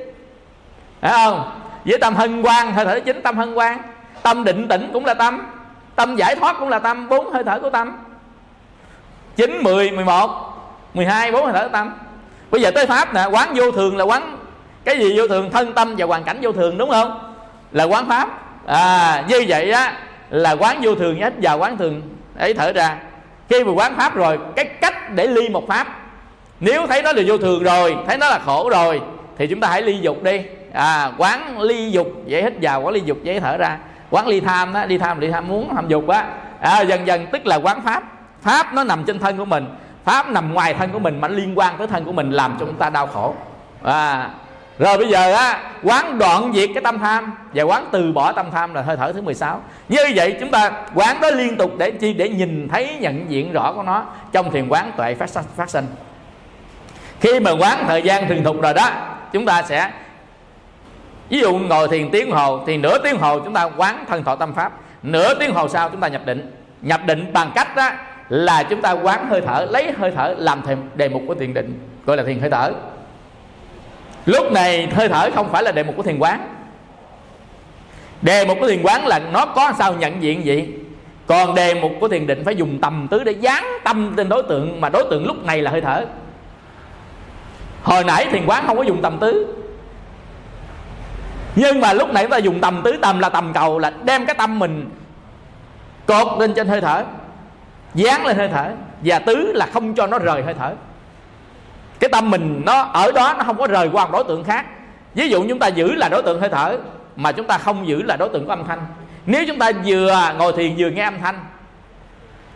Phải 1.00 1.12
không? 1.12 1.60
Với 1.84 1.98
tâm 1.98 2.14
hân 2.14 2.42
quan 2.42 2.72
hơi 2.72 2.84
thở 2.84 2.94
thứ 2.94 3.00
chín 3.00 3.22
tâm 3.22 3.38
hân 3.38 3.54
quan 3.54 3.78
tâm 4.22 4.44
định 4.44 4.68
tĩnh 4.68 4.90
cũng 4.92 5.04
là 5.04 5.14
tâm. 5.14 5.46
Tâm 5.96 6.16
giải 6.16 6.36
thoát 6.36 6.56
cũng 6.58 6.68
là 6.68 6.78
tâm. 6.78 7.08
Bốn 7.08 7.32
hơi 7.32 7.44
thở 7.44 7.60
của 7.60 7.70
tâm. 7.70 7.98
Chín 9.36 9.62
mười 9.62 9.90
mười 9.90 10.04
một 10.04 10.30
mười 10.94 11.06
hai 11.06 11.32
bốn 11.32 11.44
hơi 11.44 11.52
thở 11.52 11.62
của 11.62 11.72
tâm. 11.72 11.94
Bây 12.50 12.60
giờ 12.60 12.70
tới 12.70 12.86
pháp 12.86 13.14
nè 13.14 13.24
quán 13.24 13.52
vô 13.54 13.70
thường 13.70 13.96
là 13.96 14.04
quán 14.04 14.36
cái 14.84 14.98
gì 14.98 15.18
vô 15.18 15.28
thường? 15.28 15.50
Thân 15.50 15.72
tâm 15.72 15.94
và 15.98 16.06
hoàn 16.06 16.24
cảnh 16.24 16.38
vô 16.42 16.52
thường 16.52 16.78
đúng 16.78 16.90
không? 16.90 17.31
Là 17.72 17.84
quán 17.84 18.08
pháp. 18.08 18.28
À 18.66 19.24
như 19.28 19.44
vậy 19.48 19.70
á 19.70 19.92
là 20.30 20.52
quán 20.52 20.78
vô 20.82 20.94
thường 20.94 21.20
hết 21.20 21.34
và 21.42 21.52
quán 21.52 21.78
thường 21.78 22.02
ấy 22.38 22.54
thở 22.54 22.72
ra. 22.72 22.96
Khi 23.48 23.64
mà 23.64 23.72
quán 23.72 23.96
pháp 23.96 24.14
rồi 24.14 24.38
cái 24.56 24.64
cách 24.64 25.14
để 25.14 25.26
ly 25.26 25.48
một 25.48 25.68
pháp 25.68 25.86
nếu 26.60 26.86
thấy 26.86 27.02
nó 27.02 27.12
là 27.12 27.22
vô 27.26 27.38
thường 27.38 27.62
rồi 27.62 27.96
thấy 28.06 28.18
nó 28.18 28.28
là 28.28 28.38
khổ 28.38 28.70
rồi 28.70 29.00
thì 29.38 29.46
chúng 29.46 29.60
ta 29.60 29.68
hãy 29.68 29.82
ly 29.82 29.98
dục 30.00 30.22
đi. 30.22 30.40
À 30.72 31.12
quán 31.18 31.60
ly 31.60 31.90
dục 31.90 32.08
dễ 32.26 32.42
hít 32.42 32.52
vào 32.62 32.82
quán 32.82 32.94
ly 32.94 33.00
dục 33.04 33.18
dễ 33.22 33.40
thở 33.40 33.56
ra. 33.56 33.78
Quán 34.10 34.26
ly 34.26 34.40
tham 34.40 34.72
đó 34.72 34.84
ly 34.84 34.98
tham 34.98 35.20
ly 35.20 35.30
tham 35.30 35.48
muốn 35.48 35.74
tham 35.74 35.88
dục 35.88 36.08
á. 36.08 36.26
À, 36.60 36.80
dần 36.80 37.06
dần 37.06 37.26
tức 37.32 37.46
là 37.46 37.56
quán 37.56 37.82
pháp. 37.82 38.02
Pháp 38.42 38.74
nó 38.74 38.84
nằm 38.84 39.04
trên 39.04 39.18
thân 39.18 39.36
của 39.36 39.44
mình. 39.44 39.66
Pháp 40.04 40.28
nằm 40.28 40.54
ngoài 40.54 40.74
thân 40.74 40.90
của 40.90 40.98
mình 40.98 41.20
mà 41.20 41.28
liên 41.28 41.58
quan 41.58 41.78
tới 41.78 41.86
thân 41.86 42.04
của 42.04 42.12
mình 42.12 42.30
làm 42.30 42.56
cho 42.60 42.66
chúng 42.66 42.74
ta 42.74 42.90
đau 42.90 43.06
khổ. 43.06 43.34
À 43.82 44.28
rồi 44.78 44.98
bây 44.98 45.08
giờ 45.08 45.32
á, 45.32 45.72
quán 45.82 46.18
đoạn 46.18 46.52
diệt 46.54 46.70
cái 46.74 46.82
tâm 46.82 46.98
tham 46.98 47.32
và 47.54 47.62
quán 47.62 47.88
từ 47.92 48.12
bỏ 48.12 48.32
tâm 48.32 48.46
tham 48.52 48.74
là 48.74 48.82
hơi 48.82 48.96
thở 48.96 49.12
thứ 49.12 49.22
16 49.22 49.62
như 49.88 49.98
vậy 50.14 50.36
chúng 50.40 50.50
ta, 50.50 50.70
quán 50.94 51.20
đó 51.20 51.30
liên 51.30 51.56
tục 51.56 51.72
để 51.78 51.90
chi? 51.90 52.12
Để 52.12 52.28
nhìn 52.28 52.68
thấy 52.68 52.96
nhận 53.00 53.30
diện 53.30 53.52
rõ 53.52 53.72
của 53.72 53.82
nó 53.82 54.04
trong 54.32 54.50
thiền 54.50 54.68
quán 54.68 54.92
tuệ 54.96 55.14
phát 55.14 55.30
phát 55.56 55.70
sinh. 55.70 55.86
Khi 57.20 57.40
mà 57.40 57.50
quán 57.50 57.84
thời 57.86 58.02
gian 58.02 58.28
thường 58.28 58.44
thục 58.44 58.60
rồi 58.62 58.74
đó, 58.74 58.90
chúng 59.32 59.46
ta 59.46 59.62
sẽ, 59.62 59.90
ví 61.28 61.40
dụ 61.40 61.58
ngồi 61.58 61.88
thiền 61.88 62.10
tiếng 62.10 62.30
hồ, 62.30 62.60
thì 62.66 62.76
nửa 62.76 62.98
tiếng 62.98 63.18
hồ 63.18 63.40
chúng 63.40 63.54
ta 63.54 63.68
quán 63.76 64.04
thân 64.08 64.24
thọ 64.24 64.36
tâm 64.36 64.54
pháp, 64.54 64.72
nửa 65.02 65.34
tiếng 65.34 65.54
hồ 65.54 65.68
sau 65.68 65.88
chúng 65.88 66.00
ta 66.00 66.08
nhập 66.08 66.22
định. 66.24 66.54
Nhập 66.82 67.00
định 67.06 67.32
bằng 67.32 67.50
cách 67.54 67.76
đó 67.76 67.90
là 68.28 68.62
chúng 68.62 68.82
ta 68.82 68.92
quán 68.92 69.28
hơi 69.28 69.40
thở, 69.46 69.66
lấy 69.70 69.92
hơi 69.98 70.12
thở 70.16 70.34
làm 70.38 70.62
thềm 70.62 70.90
đề 70.94 71.08
mục 71.08 71.22
của 71.26 71.34
thiền 71.34 71.54
định, 71.54 71.88
gọi 72.06 72.16
là 72.16 72.22
thiền 72.22 72.40
hơi 72.40 72.50
thở 72.50 72.72
lúc 74.26 74.52
này 74.52 74.88
hơi 74.94 75.08
thở 75.08 75.30
không 75.34 75.52
phải 75.52 75.62
là 75.62 75.72
đề 75.72 75.82
mục 75.82 75.96
của 75.96 76.02
thiền 76.02 76.18
quán. 76.18 76.48
Đề 78.22 78.44
mục 78.44 78.58
của 78.60 78.68
thiền 78.68 78.82
quán 78.82 79.06
là 79.06 79.18
nó 79.18 79.46
có 79.46 79.72
sao 79.78 79.94
nhận 79.94 80.22
diện 80.22 80.44
gì 80.44 80.68
còn 81.26 81.54
đề 81.54 81.74
mục 81.74 81.92
của 82.00 82.08
thiền 82.08 82.26
định 82.26 82.42
phải 82.44 82.56
dùng 82.56 82.78
tầm 82.80 83.08
tứ 83.10 83.24
để 83.24 83.32
dán 83.32 83.64
tâm 83.84 84.14
trên 84.16 84.28
đối 84.28 84.42
tượng, 84.42 84.80
mà 84.80 84.88
đối 84.88 85.04
tượng 85.10 85.26
lúc 85.26 85.44
này 85.44 85.62
là 85.62 85.70
hơi 85.70 85.80
thở. 85.80 86.04
Hồi 87.82 88.04
nãy 88.04 88.26
thiền 88.32 88.46
quán 88.46 88.64
không 88.66 88.76
có 88.76 88.82
dùng 88.82 89.02
tầm 89.02 89.18
tứ. 89.18 89.54
Nhưng 91.56 91.80
mà 91.80 91.92
lúc 91.92 92.12
nãy 92.12 92.24
chúng 92.24 92.30
ta 92.30 92.36
dùng 92.36 92.60
tầm 92.60 92.80
tứ, 92.84 92.96
tầm 93.02 93.18
là 93.18 93.28
tầm 93.28 93.52
cầu, 93.52 93.78
là 93.78 93.92
đem 94.04 94.26
cái 94.26 94.34
tâm 94.34 94.58
mình 94.58 94.90
cột 96.06 96.40
lên 96.40 96.54
trên 96.54 96.68
hơi 96.68 96.80
thở 96.80 97.04
dán 97.94 98.26
lên 98.26 98.36
hơi 98.36 98.48
thở. 98.48 98.70
Và 99.04 99.18
tứ 99.18 99.52
là 99.54 99.66
không 99.66 99.94
cho 99.94 100.06
nó 100.06 100.18
rời 100.18 100.42
hơi 100.42 100.54
thở 100.54 100.72
cái 102.02 102.08
tâm 102.08 102.30
mình 102.30 102.62
nó 102.66 102.82
ở 102.82 103.12
đó, 103.12 103.34
nó 103.38 103.44
không 103.44 103.58
có 103.58 103.66
rời 103.66 103.88
qua 103.92 104.04
một 104.04 104.12
đối 104.12 104.24
tượng 104.24 104.44
khác. 104.44 104.66
Ví 105.14 105.28
dụ 105.28 105.44
chúng 105.48 105.58
ta 105.58 105.66
giữ 105.66 105.94
là 105.94 106.08
đối 106.08 106.22
tượng 106.22 106.40
hơi 106.40 106.48
thở, 106.48 106.78
mà 107.16 107.32
chúng 107.32 107.46
ta 107.46 107.58
không 107.58 107.88
giữ 107.88 108.02
là 108.02 108.16
đối 108.16 108.28
tượng 108.28 108.44
của 108.44 108.52
âm 108.52 108.64
thanh. 108.68 108.78
Nếu 109.26 109.44
chúng 109.46 109.58
ta 109.58 109.70
vừa 109.86 110.32
ngồi 110.38 110.52
thiền 110.52 110.74
vừa 110.78 110.90
nghe 110.90 111.02
âm 111.02 111.18
thanh, 111.22 111.38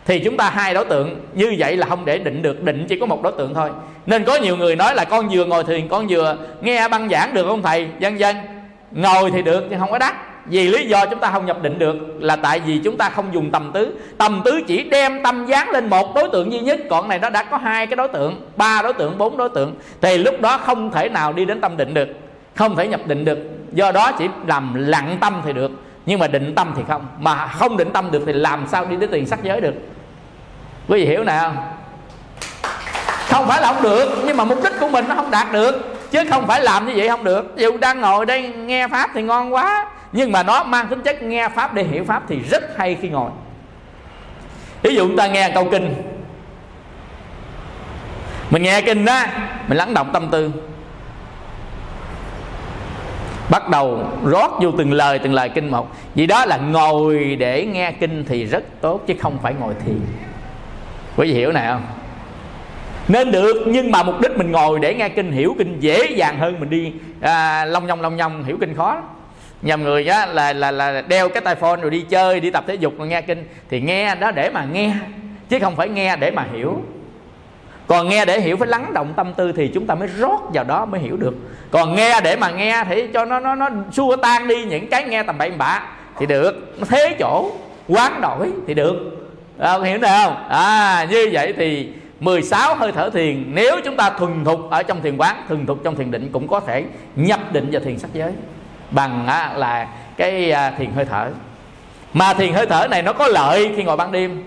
thì 0.05 0.19
chúng 0.19 0.37
ta 0.37 0.49
hai 0.49 0.73
đối 0.73 0.85
tượng 0.85 1.21
như 1.33 1.55
vậy 1.57 1.77
là 1.77 1.87
không 1.87 2.05
để 2.05 2.17
định 2.17 2.41
được, 2.41 2.63
định 2.63 2.85
chỉ 2.89 2.99
có 2.99 3.05
một 3.05 3.23
đối 3.23 3.33
tượng 3.37 3.53
thôi. 3.53 3.69
Nên 4.05 4.23
có 4.23 4.35
nhiều 4.35 4.57
người 4.57 4.75
nói 4.75 4.95
là 4.95 5.05
con 5.05 5.29
vừa 5.31 5.45
ngồi 5.45 5.63
thiền, 5.63 5.87
con 5.87 6.07
vừa 6.09 6.37
nghe 6.61 6.87
băng 6.87 7.09
giảng 7.09 7.33
được 7.33 7.45
không 7.47 7.61
thầy? 7.61 7.87
Vân 7.99 8.17
vân. 8.17 8.35
Ngồi 8.91 9.31
thì 9.31 9.41
được, 9.41 9.65
nhưng 9.69 9.79
không 9.79 9.91
có 9.91 9.99
đắc 9.99 10.15
vì 10.49 10.67
lý 10.67 10.87
do 10.87 11.05
chúng 11.05 11.19
ta 11.19 11.31
không 11.31 11.45
nhập 11.45 11.61
định 11.61 11.79
được 11.79 11.95
là 12.19 12.35
tại 12.35 12.59
vì 12.59 12.79
chúng 12.83 12.97
ta 12.97 13.09
không 13.09 13.25
dùng 13.33 13.51
tầm 13.51 13.71
tứ. 13.73 13.93
Tầm 14.17 14.41
tứ 14.45 14.61
chỉ 14.67 14.83
đem 14.83 15.23
tâm 15.23 15.45
dán 15.45 15.69
lên 15.69 15.89
một 15.89 16.15
đối 16.15 16.29
tượng 16.29 16.51
duy 16.51 16.59
nhất. 16.59 16.79
Còn 16.89 17.09
này 17.09 17.19
nó 17.19 17.29
đã 17.29 17.43
có 17.43 17.57
hai 17.57 17.87
cái 17.87 17.95
đối 17.95 18.07
tượng, 18.07 18.41
ba 18.55 18.81
đối 18.81 18.93
tượng, 18.93 19.17
bốn 19.17 19.37
đối 19.37 19.49
tượng. 19.49 19.75
Thì 20.01 20.17
lúc 20.17 20.41
đó 20.41 20.57
không 20.57 20.91
thể 20.91 21.09
nào 21.09 21.33
đi 21.33 21.45
đến 21.45 21.61
tâm 21.61 21.77
định 21.77 21.93
được. 21.93 22.07
Không 22.55 22.75
thể 22.75 22.87
nhập 22.87 23.01
định 23.05 23.25
được. 23.25 23.37
Do 23.73 23.91
đó 23.91 24.11
chỉ 24.11 24.27
làm 24.47 24.73
lặng 24.73 25.17
tâm 25.21 25.41
thì 25.45 25.53
được. 25.53 25.71
Nhưng 26.05 26.19
mà 26.19 26.27
định 26.27 26.55
tâm 26.55 26.73
thì 26.77 26.83
không. 26.87 27.07
Mà 27.19 27.47
không 27.47 27.77
định 27.77 27.89
tâm 27.93 28.11
được 28.11 28.23
thì 28.25 28.33
làm 28.33 28.67
sao 28.67 28.85
đi 28.85 28.95
đến 28.95 29.09
tiền 29.11 29.25
sắc 29.25 29.43
giới 29.43 29.61
được? 29.61 29.73
Quý 30.87 30.99
vị 30.99 31.05
hiểu 31.05 31.23
nào 31.23 31.53
không 33.29 33.47
phải 33.47 33.61
là 33.61 33.73
không 33.73 33.83
được, 33.83 34.23
nhưng 34.25 34.37
mà 34.37 34.45
mục 34.45 34.63
đích 34.63 34.73
của 34.79 34.89
mình 34.89 35.05
nó 35.07 35.15
không 35.15 35.31
đạt 35.31 35.51
được. 35.51 35.95
Chứ 36.11 36.23
không 36.29 36.47
phải 36.47 36.61
làm 36.61 36.87
như 36.87 36.93
vậy 36.95 37.09
không 37.09 37.23
được. 37.23 37.53
Dù 37.57 37.77
đang 37.77 38.01
ngồi 38.01 38.25
đây 38.25 38.41
nghe 38.41 38.87
pháp 38.87 39.09
thì 39.13 39.21
ngon 39.21 39.53
quá 39.53 39.85
nhưng 40.11 40.31
mà 40.31 40.43
nó 40.43 40.63
mang 40.63 40.87
tính 40.87 41.01
chất 41.01 41.23
nghe 41.23 41.49
pháp 41.49 41.73
để 41.73 41.83
hiểu 41.83 42.03
pháp 42.03 42.23
thì 42.27 42.39
rất 42.39 42.77
hay 42.77 42.97
khi 43.01 43.09
ngồi. 43.09 43.31
Ví 44.81 44.95
dụ 44.95 45.07
chúng 45.07 45.17
ta 45.17 45.27
nghe 45.27 45.51
câu 45.53 45.67
kinh. 45.71 45.93
Mình 48.49 48.63
nghe 48.63 48.81
kinh 48.81 49.05
đó 49.05 49.23
mình 49.67 49.77
lắng 49.77 49.93
động 49.93 50.09
tâm 50.13 50.27
tư. 50.31 50.51
Bắt 53.49 53.69
đầu 53.69 54.03
rót 54.25 54.51
vô 54.61 54.71
từng 54.77 54.93
lời 54.93 55.19
từng 55.19 55.33
lời 55.33 55.49
kinh 55.49 55.71
một. 55.71 55.95
Vì 56.15 56.25
đó 56.25 56.45
là 56.45 56.57
ngồi 56.57 57.35
để 57.35 57.65
nghe 57.65 57.91
kinh 57.91 58.25
thì 58.27 58.45
rất 58.45 58.63
tốt 58.81 59.01
chứ 59.07 59.13
không 59.19 59.37
phải 59.43 59.53
ngồi 59.53 59.73
thiền. 59.85 59.99
Quý 61.17 61.27
vị 61.27 61.33
hiểu 61.33 61.51
này 61.51 61.67
không? 61.67 61.85
Nên 63.07 63.31
được 63.31 63.63
nhưng 63.67 63.91
mà 63.91 64.03
mục 64.03 64.21
đích 64.21 64.37
mình 64.37 64.51
ngồi 64.51 64.79
để 64.79 64.93
nghe 64.93 65.09
kinh 65.09 65.31
hiểu 65.31 65.55
kinh 65.57 65.79
dễ 65.79 66.05
dàng 66.15 66.39
hơn 66.39 66.59
mình 66.59 66.69
đi 66.69 66.93
à, 67.21 67.65
long 67.65 67.87
nhong 67.87 68.01
long 68.01 68.15
nhong 68.15 68.43
hiểu 68.43 68.57
kinh 68.59 68.75
khó 68.75 69.01
nhầm 69.61 69.83
người 69.83 70.07
á 70.07 70.25
là 70.25 70.53
là 70.53 70.71
là 70.71 71.01
đeo 71.01 71.29
cái 71.29 71.41
tai 71.41 71.55
phone 71.55 71.81
rồi 71.81 71.91
đi 71.91 72.01
chơi 72.09 72.39
đi 72.39 72.51
tập 72.51 72.63
thể 72.67 72.75
dục 72.75 72.93
rồi 72.97 73.07
nghe 73.07 73.21
kinh. 73.21 73.43
Thì 73.69 73.81
nghe 73.81 74.15
đó 74.15 74.31
để 74.31 74.49
mà 74.49 74.65
nghe 74.71 74.93
chứ 75.49 75.59
không 75.59 75.75
phải 75.75 75.89
nghe 75.89 76.15
để 76.15 76.31
mà 76.31 76.45
hiểu. 76.53 76.81
Còn 77.87 78.09
nghe 78.09 78.25
để 78.25 78.39
hiểu 78.39 78.57
phải 78.57 78.67
lắng 78.67 78.93
động 78.93 79.13
tâm 79.15 79.33
tư 79.33 79.51
thì 79.51 79.71
chúng 79.73 79.87
ta 79.87 79.95
mới 79.95 80.07
rót 80.07 80.39
vào 80.53 80.63
đó 80.63 80.85
mới 80.85 81.01
hiểu 81.01 81.17
được. 81.17 81.33
Còn 81.71 81.95
nghe 81.95 82.21
để 82.23 82.35
mà 82.35 82.51
nghe 82.51 82.83
thì 82.89 83.07
cho 83.13 83.25
nó 83.25 83.39
nó 83.39 83.55
nó 83.55 83.69
xua 83.91 84.15
tan 84.15 84.47
đi 84.47 84.65
những 84.65 84.87
cái 84.87 85.03
nghe 85.03 85.23
tầm 85.23 85.37
bậy 85.37 85.51
bạ. 85.51 85.83
Thì 86.19 86.25
được 86.25 86.73
nó 86.79 86.85
thế 86.89 87.15
chỗ 87.19 87.51
quán 87.87 88.21
đổi 88.21 88.51
thì 88.67 88.73
được. 88.73 88.95
À, 89.59 89.79
hiểu 89.83 89.97
được 89.97 90.07
không 90.23 90.47
à 90.49 91.07
như 91.09 91.29
vậy 91.31 91.53
thì 91.57 91.89
16 92.19 92.75
hơi 92.75 92.91
thở 92.91 93.09
thiền. 93.09 93.43
Nếu 93.47 93.75
chúng 93.85 93.97
ta 93.97 94.09
thuần 94.09 94.45
thục 94.45 94.69
ở 94.69 94.83
trong 94.83 95.01
thiền 95.01 95.17
quán 95.17 95.35
thuần 95.47 95.65
thục 95.65 95.83
trong 95.83 95.95
thiền 95.95 96.11
định 96.11 96.29
cũng 96.31 96.47
có 96.47 96.59
thể 96.59 96.83
nhập 97.15 97.39
định 97.51 97.69
vào 97.71 97.81
thiền 97.81 97.99
sắc 97.99 98.09
giới 98.13 98.31
bằng 98.91 99.27
á, 99.27 99.51
là 99.55 99.87
cái 100.17 100.51
à, 100.51 100.71
thiền 100.77 100.91
hơi 100.91 101.05
thở. 101.05 101.29
Mà 102.13 102.33
thiền 102.33 102.53
hơi 102.53 102.65
thở 102.65 102.87
này 102.91 103.01
nó 103.01 103.13
có 103.13 103.27
lợi 103.27 103.73
khi 103.75 103.83
ngồi 103.83 103.97
ban 103.97 104.11
đêm. 104.11 104.43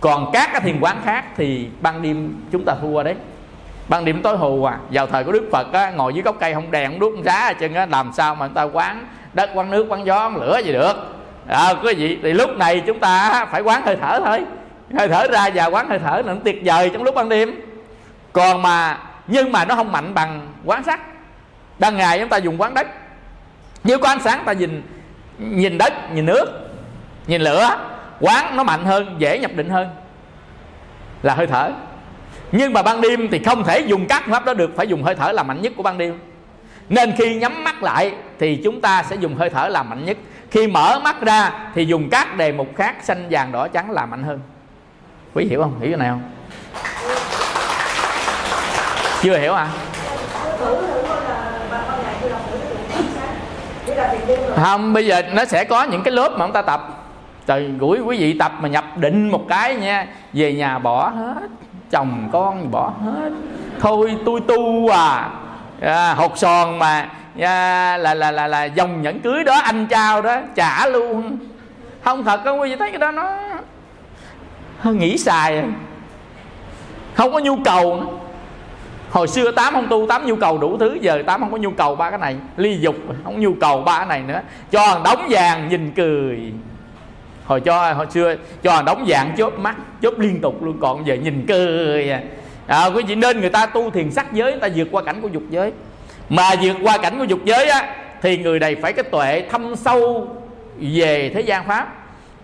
Còn 0.00 0.30
các 0.32 0.50
cái 0.52 0.60
thiền 0.60 0.80
quán 0.80 0.96
khác 1.04 1.24
thì 1.36 1.68
ban 1.80 2.02
đêm 2.02 2.34
chúng 2.52 2.64
ta 2.64 2.74
thua 2.80 3.02
đấy. 3.02 3.14
Ban 3.88 4.04
đêm 4.04 4.22
tối 4.22 4.36
hù 4.36 4.64
à. 4.64 4.78
Vào 4.90 5.06
thời 5.06 5.24
của 5.24 5.32
đức 5.32 5.48
phật 5.52 5.72
á, 5.72 5.90
ngồi 5.90 6.14
dưới 6.14 6.22
gốc 6.22 6.36
cây 6.40 6.54
không 6.54 6.70
đèn 6.70 6.90
không 6.90 7.00
đuốc 7.00 7.14
không 7.14 7.24
giá 7.24 7.52
chân 7.52 7.74
á, 7.74 7.86
làm 7.86 8.12
sao 8.16 8.34
mà 8.34 8.46
người 8.46 8.54
ta 8.54 8.62
quán 8.62 9.06
đất 9.32 9.50
quán 9.54 9.70
nước 9.70 9.86
quán 9.88 10.06
gió 10.06 10.28
quán 10.28 10.36
lửa 10.36 10.60
gì 10.64 10.72
được. 10.72 10.94
À, 11.48 11.74
quý 11.82 11.94
vị 11.94 12.18
thì 12.22 12.32
lúc 12.32 12.50
này 12.56 12.82
chúng 12.86 13.00
ta 13.00 13.44
phải 13.50 13.60
quán 13.60 13.82
hơi 13.82 13.96
thở 13.96 14.20
thôi. 14.24 14.44
Hơi 14.98 15.08
thở 15.08 15.26
ra 15.32 15.50
và 15.54 15.66
quán 15.66 15.88
hơi 15.88 15.98
thở 15.98 16.22
nó 16.26 16.32
tuyệt 16.44 16.60
vời 16.64 16.90
trong 16.92 17.02
lúc 17.02 17.14
ban 17.14 17.28
đêm. 17.28 17.60
Còn 18.32 18.62
mà 18.62 18.98
nhưng 19.26 19.52
mà 19.52 19.64
nó 19.64 19.74
không 19.74 19.92
mạnh 19.92 20.14
bằng 20.14 20.40
quán 20.64 20.84
sắc 20.84 21.00
ban 21.78 21.96
ngày 21.96 22.18
chúng 22.18 22.28
ta 22.28 22.36
dùng 22.36 22.60
quán 22.60 22.74
đất 22.74 22.86
nếu 23.88 23.98
có 23.98 24.08
ánh 24.08 24.20
sáng 24.20 24.42
ta 24.44 24.52
nhìn 24.52 24.82
nhìn 25.38 25.78
đất, 25.78 25.92
nhìn 26.12 26.26
nước, 26.26 26.44
nhìn 27.26 27.42
lửa, 27.42 27.76
quán 28.20 28.56
nó 28.56 28.62
mạnh 28.62 28.84
hơn, 28.84 29.14
dễ 29.18 29.38
nhập 29.38 29.50
định 29.54 29.70
hơn. 29.70 29.88
Là 31.22 31.34
hơi 31.34 31.46
thở. 31.46 31.70
Nhưng 32.52 32.72
mà 32.72 32.82
ban 32.82 33.00
đêm 33.00 33.28
thì 33.30 33.38
không 33.44 33.64
thể 33.64 33.80
dùng 33.80 34.06
các 34.06 34.24
pháp 34.26 34.44
đó 34.44 34.54
được, 34.54 34.70
phải 34.76 34.86
dùng 34.86 35.02
hơi 35.02 35.14
thở 35.14 35.32
là 35.32 35.42
mạnh 35.42 35.62
nhất 35.62 35.72
của 35.76 35.82
ban 35.82 35.98
đêm. 35.98 36.18
Nên 36.88 37.12
khi 37.18 37.34
nhắm 37.34 37.64
mắt 37.64 37.82
lại 37.82 38.12
thì 38.38 38.60
chúng 38.64 38.80
ta 38.80 39.02
sẽ 39.02 39.16
dùng 39.16 39.36
hơi 39.36 39.50
thở 39.50 39.68
làm 39.68 39.90
mạnh 39.90 40.04
nhất. 40.04 40.16
Khi 40.50 40.66
mở 40.66 41.00
mắt 41.04 41.20
ra 41.20 41.52
thì 41.74 41.84
dùng 41.84 42.10
các 42.10 42.36
đề 42.36 42.52
mục 42.52 42.68
khác 42.76 42.96
xanh, 43.02 43.26
vàng, 43.30 43.52
đỏ, 43.52 43.68
trắng 43.68 43.90
là 43.90 44.06
mạnh 44.06 44.22
hơn. 44.22 44.40
Quý 45.34 45.46
hiểu 45.50 45.62
không? 45.62 45.80
Hiểu 45.80 45.90
cái 45.90 45.98
này 45.98 46.08
không? 46.08 46.22
Chưa 49.22 49.38
hiểu 49.38 49.54
à 49.54 49.68
không 54.56 54.92
bây 54.92 55.06
giờ 55.06 55.22
nó 55.32 55.44
sẽ 55.44 55.64
có 55.64 55.82
những 55.82 56.02
cái 56.02 56.12
lớp 56.12 56.32
mà 56.36 56.44
ông 56.44 56.52
ta 56.52 56.62
tập. 56.62 57.04
Trời 57.46 57.70
gửi 57.78 58.00
quý 58.00 58.18
vị 58.18 58.32
tập 58.38 58.52
mà 58.60 58.68
nhập 58.68 58.84
định 58.96 59.28
một 59.28 59.44
cái 59.48 59.76
nha. 59.76 60.06
Về 60.32 60.52
nhà 60.52 60.78
bỏ 60.78 61.08
hết. 61.08 61.48
Chồng 61.90 62.28
con 62.32 62.70
bỏ 62.70 62.92
hết. 63.04 63.30
Thôi 63.80 64.16
tôi 64.26 64.40
tu 64.40 64.88
à, 64.88 65.30
à 65.80 66.14
hột 66.14 66.38
sòn 66.38 66.78
mà. 66.78 67.08
À, 67.40 67.96
là 67.96 68.14
là 68.14 68.30
là 68.30 68.46
là 68.46 68.64
dòng 68.64 69.02
nhẫn 69.02 69.20
cưới 69.20 69.44
đó 69.44 69.60
anh 69.64 69.86
trao 69.86 70.22
đó 70.22 70.36
trả 70.54 70.86
luôn. 70.86 71.38
Không 72.04 72.24
thật 72.24 72.40
không 72.44 72.60
quý 72.60 72.70
vị 72.70 72.76
thấy 72.76 72.90
cái 72.90 72.98
đó 72.98 73.10
nó 73.10 74.90
nghĩ 74.90 75.18
xài 75.18 75.64
không 77.14 77.32
có 77.32 77.38
nhu 77.38 77.56
cầu 77.64 77.96
nữa 78.00 78.06
hồi 79.10 79.28
xưa 79.28 79.50
tám 79.50 79.74
không 79.74 79.88
tu 79.88 80.06
tám 80.08 80.26
nhu 80.26 80.36
cầu 80.36 80.58
đủ 80.58 80.78
thứ 80.78 80.98
giờ 81.00 81.22
tám 81.26 81.40
không 81.40 81.52
có 81.52 81.56
nhu 81.56 81.70
cầu 81.70 81.96
ba 81.96 82.10
cái 82.10 82.18
này. 82.18 82.36
Ly 82.56 82.78
dục 82.80 82.96
không 83.24 83.40
nhu 83.40 83.54
cầu 83.60 83.82
ba 83.82 83.98
cái 83.98 84.06
này 84.06 84.22
nữa. 84.22 84.40
Cho 84.70 85.00
đóng 85.04 85.26
vàng 85.30 85.68
nhìn 85.68 85.92
cười. 85.96 86.52
Hồi 87.44 87.60
cho 87.60 87.92
hồi 87.92 88.06
xưa 88.10 88.34
cho 88.62 88.82
đóng 88.82 89.04
vàng 89.06 89.34
chớp 89.36 89.58
mắt 89.58 89.76
chớp 90.02 90.18
liên 90.18 90.40
tục 90.40 90.62
luôn 90.62 90.78
còn 90.80 91.06
giờ 91.06 91.14
nhìn 91.14 91.46
cười. 91.48 92.10
À, 92.10 92.22
à 92.66 92.86
quý 92.86 93.02
vị 93.06 93.14
nên 93.14 93.40
người 93.40 93.50
ta 93.50 93.66
tu 93.66 93.90
thiền 93.90 94.10
sắc 94.10 94.32
giới 94.32 94.50
người 94.50 94.60
ta 94.60 94.68
vượt 94.74 94.88
qua 94.90 95.02
cảnh 95.02 95.20
của 95.20 95.28
dục 95.28 95.42
giới. 95.50 95.72
Mà 96.28 96.50
vượt 96.62 96.76
qua 96.82 96.98
cảnh 96.98 97.18
của 97.18 97.24
dục 97.24 97.40
giới 97.44 97.68
á 97.68 97.94
thì 98.22 98.38
người 98.38 98.58
này 98.58 98.76
phải 98.82 98.92
cái 98.92 99.04
tuệ 99.04 99.42
thâm 99.50 99.76
sâu 99.76 100.28
về 100.78 101.30
thế 101.34 101.40
gian 101.40 101.66
pháp. 101.66 101.94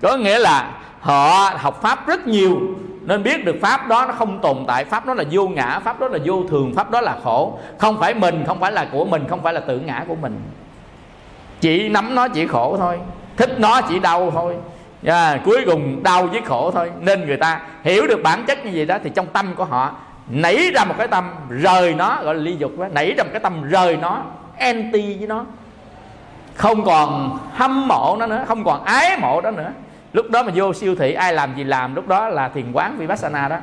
Có 0.02 0.16
nghĩa 0.16 0.38
là 0.38 0.70
họ 1.00 1.50
học 1.56 1.82
pháp 1.82 2.06
rất 2.06 2.26
nhiều 2.26 2.60
nên 3.06 3.22
biết 3.22 3.44
được 3.44 3.56
pháp 3.62 3.88
đó 3.88 4.04
nó 4.06 4.12
không 4.12 4.40
tồn 4.40 4.64
tại. 4.66 4.84
Pháp 4.84 5.06
đó 5.06 5.14
là 5.14 5.24
vô 5.30 5.48
ngã 5.48 5.80
pháp 5.84 6.00
đó 6.00 6.08
là 6.08 6.18
vô 6.24 6.44
thường 6.50 6.74
pháp 6.74 6.90
đó 6.90 7.00
là 7.00 7.16
khổ. 7.24 7.58
Không 7.78 8.00
phải 8.00 8.14
mình 8.14 8.44
không 8.46 8.60
phải 8.60 8.72
là 8.72 8.86
của 8.92 9.04
mình 9.04 9.24
không 9.28 9.42
phải 9.42 9.52
là 9.52 9.60
tự 9.60 9.78
ngã 9.78 10.04
của 10.08 10.14
mình. 10.14 10.42
Chỉ 11.60 11.88
nắm 11.88 12.14
nó 12.14 12.28
chỉ 12.28 12.46
khổ 12.46 12.76
thôi 12.76 12.98
thích 13.36 13.60
nó 13.60 13.80
chỉ 13.80 13.98
đau 13.98 14.30
thôi. 14.30 14.54
À, 15.06 15.40
cuối 15.44 15.62
cùng 15.66 16.02
đau 16.02 16.26
với 16.26 16.40
khổ 16.40 16.70
thôi. 16.70 16.90
Nên 17.00 17.26
người 17.26 17.36
ta 17.36 17.60
hiểu 17.82 18.06
được 18.06 18.22
bản 18.22 18.44
chất 18.46 18.64
như 18.64 18.70
vậy 18.74 18.86
đó 18.86 18.98
thì 19.04 19.10
trong 19.10 19.26
tâm 19.26 19.54
của 19.56 19.64
họ 19.64 19.92
nảy 20.28 20.70
ra 20.74 20.84
một 20.84 20.94
cái 20.98 21.08
tâm 21.08 21.30
rời 21.48 21.94
nó 21.94 22.18
gọi 22.22 22.34
là 22.34 22.40
ly 22.40 22.56
dục 22.58 22.78
đó 22.78 22.86
nảy 22.92 23.12
ra 23.12 23.24
một 23.24 23.30
cái 23.32 23.40
tâm 23.40 23.62
rời 23.68 23.96
nó 23.96 24.22
anti 24.58 25.16
với 25.18 25.26
nó. 25.26 25.44
Không 26.54 26.84
còn 26.84 27.38
hâm 27.54 27.88
mộ 27.88 28.16
nó 28.18 28.26
nữa 28.26 28.44
không 28.48 28.64
còn 28.64 28.84
ái 28.84 29.18
mộ 29.20 29.40
đó 29.40 29.50
nữa 29.50 29.70
lúc 30.14 30.30
đó 30.30 30.42
mà 30.42 30.52
vô 30.54 30.74
siêu 30.74 30.94
thị 30.94 31.12
ai 31.12 31.32
làm 31.32 31.56
gì 31.56 31.64
làm 31.64 31.94
lúc 31.94 32.08
đó 32.08 32.28
là 32.28 32.48
thiền 32.48 32.72
quán 32.72 32.96
vipassana 32.98 33.48
đó. 33.48 33.56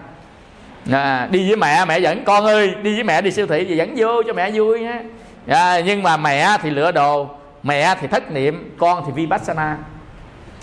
À, 0.91 1.27
đi 1.31 1.47
với 1.47 1.57
mẹ 1.57 1.85
mẹ 1.85 1.99
dẫn 1.99 2.23
con 2.23 2.45
ơi 2.45 2.75
đi 2.81 2.93
với 2.93 3.03
mẹ 3.03 3.21
đi 3.21 3.31
siêu 3.31 3.47
thị 3.47 3.65
thì 3.65 3.77
dẫn 3.77 3.93
vô 3.97 4.23
cho 4.27 4.33
mẹ 4.33 4.51
vui 4.51 4.79
nhé 4.79 5.01
à, 5.47 5.79
nhưng 5.79 6.03
mà 6.03 6.17
mẹ 6.17 6.57
thì 6.61 6.69
lựa 6.69 6.91
đồ 6.91 7.29
mẹ 7.63 7.95
thì 8.01 8.07
thất 8.07 8.31
niệm 8.31 8.75
con 8.77 9.03
thì 9.05 9.11
vipassana. 9.15 9.77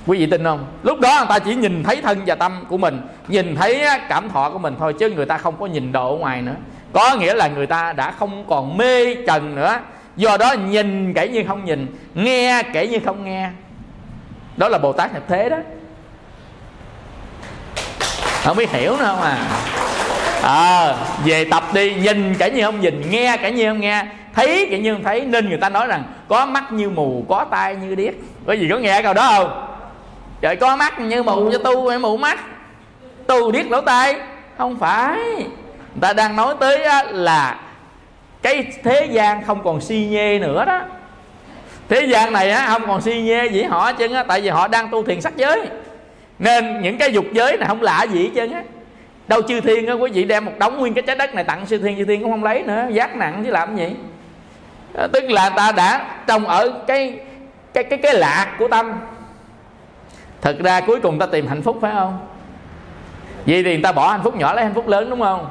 Quý 0.06 0.19
vị 0.19 0.27
tin 0.27 0.44
không? 0.44 0.66
Lúc 0.82 1.01
đó 1.01 1.16
người 1.19 1.27
ta 1.28 1.39
chỉ 1.39 1.55
nhìn 1.55 1.82
thấy 1.82 2.02
thân 2.02 2.19
và 2.27 2.35
tâm 2.35 2.65
của 2.69 2.78
mình 2.78 3.01
nhìn 3.28 3.56
thấy 3.56 3.85
cảm 4.09 4.28
thọ 4.28 4.51
của 4.51 4.59
mình 4.59 4.74
thôi 4.78 4.94
chứ 4.98 5.10
người 5.10 5.27
ta 5.27 5.39
không 5.39 5.56
có 5.60 5.66
nhìn 5.66 5.93
độ 5.93 6.16
ngoài 6.20 6.43
nữa. 6.43 6.55
Có 6.93 7.16
nghĩa 7.16 7.35
là 7.35 7.48
người 7.48 7.66
ta 7.66 7.93
đã 7.93 8.10
không 8.10 8.44
còn 8.48 8.77
mê 8.77 9.15
trần 9.15 9.55
nữa. 9.55 9.78
Do 10.16 10.36
đó 10.36 10.52
nhìn 10.52 11.15
kể 11.15 11.28
như 11.28 11.44
không 11.48 11.65
nhìn 11.65 11.97
nghe 12.15 12.62
kể 12.73 12.89
như 12.89 12.98
không 13.05 13.24
nghe. 13.24 13.51
Đó 14.56 14.69
là 14.69 14.78
bồ 14.78 14.93
tát 14.93 15.15
nhập 15.15 15.23
thế 15.28 15.48
đó 15.48 15.56
không 18.44 18.56
biết 18.56 18.70
hiểu 18.70 18.97
nữa 18.97 19.05
không 19.05 19.23
à? 19.23 19.39
À, 20.43 20.94
về 21.24 21.44
tập 21.44 21.65
đi 21.73 21.94
nhìn 21.94 22.35
cả 22.39 22.48
như 22.48 22.65
không 22.65 22.81
nhìn 22.81 23.10
nghe 23.10 23.36
cả 23.36 23.48
như 23.48 23.69
không 23.69 23.81
nghe 23.81 24.05
thấy 24.35 24.69
cả 24.70 24.77
như 24.77 24.94
không 24.94 25.05
thấy 25.05 25.20
nên 25.20 25.48
người 25.48 25.59
ta 25.59 25.69
nói 25.69 25.86
rằng 25.86 26.05
có 26.28 26.47
mắt 26.47 26.73
như 26.73 26.90
mù 26.90 27.24
có 27.28 27.44
tai 27.51 27.77
như 27.77 27.94
điếc. 27.94 28.15
Có 28.47 28.52
gì 28.52 28.69
có 28.70 28.78
nghe 28.78 29.02
câu 29.02 29.15
đó 29.15 29.32
không? 29.36 29.69
Trời 30.40 30.56
có 30.56 30.77
mắt 30.77 31.01
như 31.01 31.23
mù 31.23 31.51
cho 31.52 31.59
tu 31.59 31.89
em 31.89 32.02
mù 32.02 32.16
mắt? 32.16 32.39
Tu 33.27 33.52
điếc 33.52 33.70
lỗ 33.70 33.81
tai? 33.81 34.16
Không 34.59 34.77
phải. 34.78 35.16
Người 35.94 36.01
ta 36.01 36.12
đang 36.12 36.36
nói 36.36 36.55
tới 36.60 36.86
là 37.12 37.60
cái 38.43 38.65
thế 38.85 39.09
gian 39.10 39.44
không 39.44 39.65
còn 39.65 39.81
si 39.81 40.06
nhê 40.10 40.39
nữa 40.39 40.65
đó. 40.65 40.81
Thế 41.89 42.06
gian 42.06 42.32
này 42.32 42.51
á 42.51 42.66
không 42.69 42.86
còn 42.86 43.01
si 43.01 43.20
nhê 43.20 43.47
gì 43.47 43.62
họ 43.62 43.93
chứ 43.93 44.09
tại 44.28 44.40
vì 44.40 44.48
họ 44.48 44.69
đang 44.69 44.89
tu 44.89 45.02
thiền 45.02 45.20
sắc 45.20 45.36
giới 45.36 45.60
nên 46.39 46.82
những 46.82 46.98
cái 46.98 47.12
dục 47.12 47.24
giới 47.32 47.56
này 47.56 47.69
không 47.69 47.82
lạ 47.82 48.02
gì 48.02 48.23
hết 48.23 48.31
trơn 48.35 48.52
á. 48.52 48.62
Đâu 49.28 49.43
chư 49.43 49.60
thiên 49.60 49.86
á 49.86 49.93
quý 49.93 50.10
vị 50.10 50.24
đem 50.24 50.44
một 50.44 50.52
đống 50.59 50.78
nguyên 50.78 50.94
cái 50.94 51.02
trái 51.02 51.16
đất 51.16 51.35
này 51.35 51.44
tặng 51.44 51.66
chư 51.66 51.78
thiên 51.78 51.98
chư 51.98 52.05
thiên 52.05 52.23
cũng 52.23 52.31
không 52.31 52.44
lấy 52.44 52.62
nữa 52.62 52.85
giác 52.90 53.16
nặng 53.16 53.43
chứ 53.44 53.51
làm 53.51 53.77
gì. 53.77 53.94
À, 54.94 55.06
tức 55.12 55.24
là 55.31 55.51
ta 55.51 55.73
đã 55.73 56.06
trong 56.27 56.47
ở 56.47 56.73
cái 56.86 57.19
cái 57.74 57.85
cái 57.85 57.98
cái 57.98 58.15
lạc 58.15 58.55
của 58.59 58.69
tâm. 58.69 58.93
Thực 60.40 60.59
ra 60.59 60.81
cuối 60.81 61.01
cùng 61.01 61.19
ta 61.19 61.27
tìm 61.27 61.47
hạnh 61.47 61.62
phúc 61.62 61.78
phải 61.81 61.93
không? 61.94 62.19
Vậy 63.47 63.62
thì 63.62 63.74
người 63.74 63.82
ta 63.82 63.93
bỏ 63.93 64.10
hạnh 64.10 64.23
phúc 64.24 64.36
nhỏ 64.36 64.52
lấy 64.52 64.65
hạnh 64.65 64.74
phúc 64.74 64.89
lớn 64.89 65.10
đúng 65.10 65.20
không? 65.20 65.48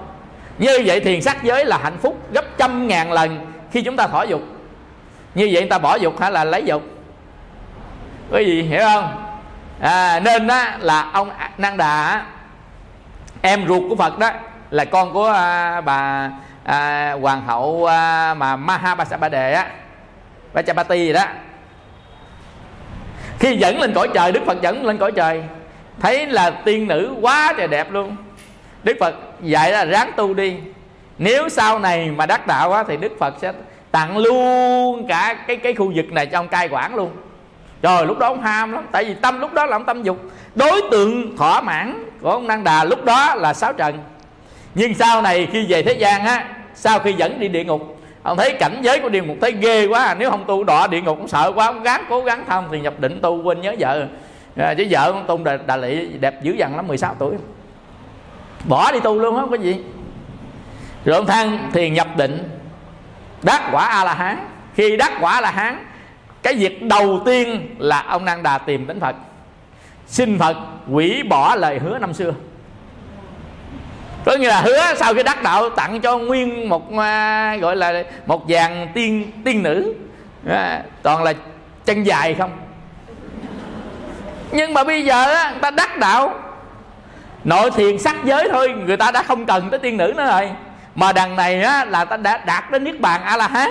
Như 0.58 0.80
vậy 0.86 1.00
thiền 1.00 1.22
sắc 1.22 1.44
giới 1.44 1.66
là 1.66 1.78
hạnh 1.84 1.98
phúc 2.02 2.20
gấp 2.34 2.46
trăm 2.58 2.88
ngàn 2.88 3.12
lần 3.12 3.52
khi 3.72 3.82
chúng 3.82 3.98
ta 3.98 4.08
thỏa 4.08 4.24
dục. 4.24 4.42
Như 5.36 5.50
vậy 5.52 5.62
người 5.62 5.70
ta 5.70 5.78
bỏ 5.78 5.96
dục 5.96 6.20
hay 6.20 6.32
là 6.32 6.44
lấy 6.44 6.64
dục. 6.66 6.84
Cái 8.32 8.46
gì 8.46 8.62
hiểu 8.62 8.82
không? 8.82 9.27
À, 9.82 10.20
nên 10.20 10.48
á, 10.48 10.78
là 10.80 11.10
ông 11.14 11.30
năng 11.58 11.78
đà 11.78 12.26
em 13.42 13.68
ruột 13.68 13.84
của 13.90 13.96
phật 13.96 14.20
đó 14.20 14.32
là 14.70 14.86
con 14.86 15.14
của 15.14 15.28
à, 15.28 15.82
bà 15.82 16.32
à, 16.64 17.12
hoàng 17.22 17.42
hậu 17.46 17.86
à, 17.86 18.34
mà 18.34 18.56
mahabasa 18.56 19.30
đề 19.30 19.54
á 19.54 19.68
Vajapati 20.54 20.96
gì 20.96 21.14
đó. 21.14 21.24
Khi 23.40 23.58
dẫn 23.58 23.80
lên 23.80 23.94
cõi 23.94 24.08
trời 24.14 24.32
đức 24.32 24.42
phật 24.46 24.62
dẫn 24.62 24.86
lên 24.86 24.98
cõi 24.98 25.12
trời 25.12 25.44
thấy 26.00 26.26
là 26.26 26.50
tiên 26.50 26.88
nữ 26.88 27.16
quá 27.22 27.54
trời 27.58 27.68
đẹp 27.68 27.92
luôn. 27.92 28.16
Đức 28.84 28.98
phật 29.00 29.16
dạy 29.42 29.72
là 29.72 29.86
ráng 29.86 30.12
tu 30.16 30.34
đi. 30.34 30.58
Nếu 31.18 31.50
sau 31.50 31.80
này 31.80 32.12
mà 32.12 32.26
đắc 32.26 32.48
đạo 32.48 32.74
á, 32.74 32.84
thì 32.88 32.98
đức 32.98 33.12
phật 33.20 33.34
sẽ 33.42 33.54
tặng 33.92 34.18
luôn 34.18 35.08
cả 35.08 35.34
cái 35.48 35.58
cái 35.58 35.74
khu 35.74 35.92
vực 35.96 36.12
này 36.12 36.26
trong 36.26 36.48
cai 36.48 36.68
quản 36.68 36.96
luôn 36.96 37.12
rồi 37.82 38.06
lúc 38.06 38.20
đó 38.20 38.28
ông 38.28 38.42
ham 38.42 38.72
lắm 38.72 38.86
tại 38.92 39.06
vì 39.06 39.14
tâm 39.14 39.40
lúc 39.40 39.54
đó 39.54 39.66
là 39.66 39.76
ông 39.76 39.86
tâm 39.86 40.04
dục. 40.04 40.18
Đối 40.56 40.82
tượng 40.92 41.38
thỏa 41.38 41.62
mãn 41.62 42.06
của 42.22 42.32
ông 42.32 42.48
năng 42.48 42.64
đà 42.64 42.84
lúc 42.84 43.06
đó 43.06 43.36
là 43.36 43.54
sáu 43.54 43.74
trần. 43.74 43.98
Nhưng 44.76 44.94
sau 44.94 45.22
này 45.22 45.48
khi 45.52 45.66
về 45.70 45.84
thế 45.84 45.94
gian 45.94 46.26
á 46.26 46.48
sau 46.76 47.00
khi 47.00 47.14
dẫn 47.14 47.40
đi 47.40 47.48
địa 47.48 47.64
ngục 47.64 47.98
ông 48.28 48.38
thấy 48.38 48.54
cảnh 48.60 48.80
giới 48.82 49.00
của 49.00 49.10
địa 49.10 49.22
ngục 49.22 49.38
thấy 49.42 49.52
ghê 49.52 49.88
quá 49.88 50.06
à. 50.06 50.16
nếu 50.20 50.32
không 50.32 50.44
tu 50.48 50.64
đọa 50.64 50.88
địa 50.88 51.02
ngục 51.02 51.18
cũng 51.18 51.28
sợ 51.28 51.52
quá 51.56 51.66
ông 51.66 51.84
gắng 51.84 52.04
cố 52.10 52.24
gắng 52.24 52.44
thông 52.48 52.68
thì 52.72 52.80
nhập 52.80 52.94
định 53.00 53.20
tu 53.22 53.44
quên 53.44 53.62
nhớ 53.62 53.76
vợ. 53.80 54.06
À, 54.58 54.74
chứ 54.78 54.88
vợ 54.90 55.12
ông 55.12 55.26
tu 55.28 55.44
đà, 55.44 55.58
đà 55.58 55.78
lị 55.78 56.08
đẹp 56.08 56.44
dữ 56.44 56.54
dằn 56.54 56.76
lắm 56.76 56.88
16 56.88 57.16
tuổi. 57.20 57.36
Bỏ 58.68 58.92
đi 58.92 59.00
tu 59.00 59.20
luôn 59.20 59.36
không 59.36 59.50
có 59.50 59.56
gì. 59.56 59.84
Rồi 61.06 61.16
ông 61.16 61.26
thăng 61.26 61.70
thiền 61.74 61.94
nhập 61.94 62.08
định 62.18 62.50
đắc 63.44 63.62
quả 63.72 63.86
a 63.86 64.04
la 64.04 64.14
hán. 64.14 64.38
Khi 64.76 64.98
đắc 64.98 65.12
quả 65.22 65.34
a 65.34 65.42
la 65.42 65.52
hán 65.52 65.86
cái 66.48 66.56
việc 66.56 66.84
đầu 66.84 67.22
tiên 67.26 67.76
là 67.80 68.02
ông 68.02 68.26
năng 68.26 68.44
đà 68.44 68.58
tìm 68.58 68.88
đến 68.88 69.00
phật. 69.00 69.16
Xin 70.06 70.40
phật 70.40 70.58
hủy 70.92 71.24
bỏ 71.24 71.56
lời 71.56 71.80
hứa 71.80 72.00
năm 72.00 72.14
xưa. 72.14 72.34
Có 74.26 74.36
nghĩa 74.36 74.48
là 74.48 74.62
hứa 74.62 74.94
sau 74.96 75.14
khi 75.14 75.24
đắc 75.24 75.44
đạo 75.44 75.70
tặng 75.70 76.02
cho 76.02 76.18
nguyên 76.18 76.70
một 76.70 76.98
à, 76.98 77.56
gọi 77.56 77.76
là 77.76 78.04
một 78.26 78.46
dàn 78.50 78.88
tiên 78.94 79.32
tiên 79.46 79.64
nữ. 79.64 79.94
À, 80.50 80.84
toàn 81.02 81.24
là 81.24 81.34
chân 81.86 82.04
dài 82.04 82.34
không? 82.34 82.52
Nhưng 84.52 84.74
mà 84.74 84.84
bây 84.84 85.06
giờ 85.06 85.34
á, 85.34 85.52
người 85.52 85.62
ta 85.62 85.72
đắc 85.72 85.98
đạo. 85.98 86.34
Nội 87.44 87.72
thiền 87.72 87.98
sắc 87.98 88.16
giới 88.24 88.50
thôi 88.52 88.74
người 88.86 88.98
ta 88.98 89.12
đã 89.12 89.24
không 89.24 89.46
cần 89.46 89.70
tới 89.70 89.80
tiên 89.80 89.98
nữ 89.98 90.14
nữa 90.18 90.28
rồi. 90.32 90.50
Mà 90.96 91.12
đằng 91.12 91.36
này 91.36 91.62
á, 91.62 91.86
là 91.86 92.06
ta 92.06 92.18
đã 92.18 92.38
đạt 92.38 92.72
đến 92.72 92.84
niết 92.84 93.00
bàn 93.00 93.22
a 93.24 93.38
la 93.38 93.48
hán 93.48 93.70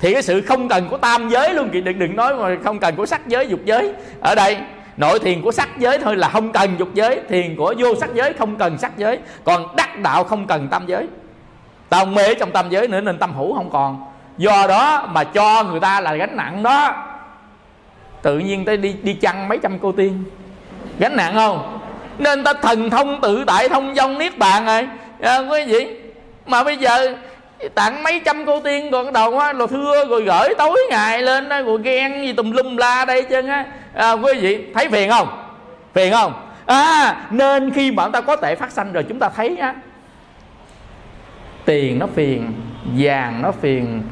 thì 0.00 0.12
cái 0.12 0.22
sự 0.22 0.40
không 0.40 0.68
cần 0.68 0.88
của 0.88 0.96
tam 0.96 1.28
giới 1.28 1.54
luôn 1.54 1.70
chị 1.72 1.80
đừng 1.80 1.98
đừng 1.98 2.16
nói 2.16 2.34
mà 2.34 2.56
không 2.64 2.78
cần 2.78 2.96
của 2.96 3.06
sắc 3.06 3.26
giới 3.26 3.48
dục 3.48 3.60
giới. 3.64 3.92
Ở 4.20 4.34
đây 4.34 4.56
nội 4.96 5.18
thiền 5.18 5.42
của 5.42 5.52
sắc 5.52 5.68
giới 5.78 5.98
thôi 5.98 6.16
là 6.16 6.28
không 6.28 6.52
cần 6.52 6.70
dục 6.78 6.88
giới 6.94 7.20
thiền 7.28 7.56
của 7.56 7.74
vô 7.78 7.94
sắc 7.94 8.14
giới 8.14 8.32
không 8.32 8.56
cần 8.56 8.78
sắc 8.78 8.92
giới 8.96 9.18
còn 9.44 9.76
đắc 9.76 9.98
đạo 9.98 10.24
không 10.24 10.46
cần 10.46 10.68
tam 10.68 10.86
giới. 10.86 11.06
Tao 11.88 12.06
mê 12.06 12.34
trong 12.34 12.50
tam 12.50 12.70
giới 12.70 12.88
nữa 12.88 13.00
nên 13.00 13.18
tâm 13.18 13.34
hữu 13.34 13.54
không 13.54 13.70
còn. 13.70 14.04
Do 14.36 14.66
đó 14.66 15.08
mà 15.12 15.24
cho 15.24 15.64
người 15.64 15.80
ta 15.80 16.00
là 16.00 16.14
gánh 16.14 16.36
nặng 16.36 16.62
đó. 16.62 17.06
Tự 18.22 18.38
nhiên 18.38 18.64
tới 18.64 18.76
đi 18.76 18.94
đi 19.02 19.14
chăn 19.14 19.48
mấy 19.48 19.58
trăm 19.62 19.78
cô 19.78 19.92
tiên. 19.92 20.24
Gánh 20.98 21.16
nặng 21.16 21.34
không? 21.34 21.80
Nên 22.18 22.44
ta 22.44 22.52
thần 22.52 22.90
thông 22.90 23.20
tự 23.20 23.44
tại 23.46 23.68
thông 23.68 23.94
dong 23.94 24.18
niết 24.18 24.38
bàn 24.38 24.66
rồi. 24.66 24.88
À, 25.20 25.38
quý 25.38 25.64
vị 25.64 25.96
mà 26.46 26.64
bây 26.64 26.76
giờ 26.76 27.14
tặng 27.68 28.02
mấy 28.02 28.20
trăm 28.24 28.46
cô 28.46 28.60
tiên 28.60 28.90
còn 28.90 29.12
đầu 29.12 29.38
á 29.38 29.52
là 29.52 29.66
thưa 29.66 30.04
rồi 30.08 30.22
gửi 30.22 30.54
tối 30.58 30.78
ngày 30.90 31.22
lên 31.22 31.48
đó 31.48 31.62
rồi 31.62 31.78
ghen 31.82 32.22
gì 32.22 32.32
tùm 32.32 32.50
lum 32.50 32.76
la 32.76 33.04
đây 33.04 33.22
chứ 33.22 33.46
á. 33.46 33.64
À, 33.94 34.12
quý 34.12 34.32
vị 34.40 34.64
thấy 34.74 34.88
phiền 34.88 35.10
không? 35.10 35.28
Phiền 35.94 36.12
không? 36.12 36.32
À 36.66 37.16
nên 37.30 37.70
khi 37.70 37.92
mà 37.92 38.04
chúng 38.04 38.12
ta 38.12 38.20
có 38.20 38.36
tệ 38.36 38.54
phát 38.54 38.72
sanh 38.72 38.92
rồi 38.92 39.04
chúng 39.08 39.18
ta 39.18 39.28
thấy 39.28 39.56
á 39.56 39.74
tiền 41.64 41.98
nó 41.98 42.06
phiền 42.14 42.52
vàng 42.96 43.42
nó 43.42 43.52
phiền 43.52 44.02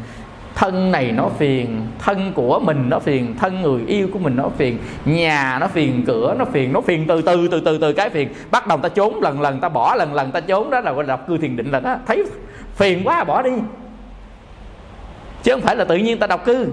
thân 0.54 0.92
này 0.92 1.12
nó 1.12 1.28
phiền 1.38 1.86
thân 1.98 2.32
của 2.34 2.60
mình 2.60 2.84
nó 2.88 2.98
phiền 2.98 3.34
thân 3.40 3.62
người 3.62 3.80
yêu 3.86 4.08
của 4.12 4.18
mình 4.18 4.36
nó 4.36 4.48
phiền 4.58 4.78
nhà 5.04 5.58
nó 5.60 5.66
phiền 5.66 6.04
cửa 6.06 6.34
nó 6.38 6.44
phiền 6.44 6.72
nó 6.72 6.80
phiền 6.80 7.06
từ 7.08 7.22
từ 7.22 7.48
từ 7.50 7.60
từ 7.60 7.78
từ 7.78 7.92
cái 7.92 8.10
phiền. 8.10 8.28
Bắt 8.50 8.66
đầu 8.66 8.78
ta 8.78 8.88
trốn 8.88 9.22
lần 9.22 9.40
lần 9.40 9.60
ta 9.60 9.68
bỏ 9.68 9.94
lần 9.94 10.14
lần 10.14 10.32
ta 10.32 10.40
trốn 10.40 10.70
đó 10.70 10.80
là 10.80 10.92
gọi 10.92 11.04
là 11.04 11.16
cư 11.16 11.38
thiền 11.38 11.56
định 11.56 11.70
là 11.70 11.80
đó. 11.80 11.96
Thấy 12.06 12.24
phiền 12.74 13.02
quá, 13.04 13.24
bỏ 13.24 13.42
đi. 13.42 13.50
Chứ 15.42 15.52
không 15.52 15.60
phải 15.60 15.76
là 15.76 15.84
tự 15.84 15.96
nhiên 15.96 16.18
ta 16.18 16.26
độc 16.26 16.44
cư. 16.44 16.66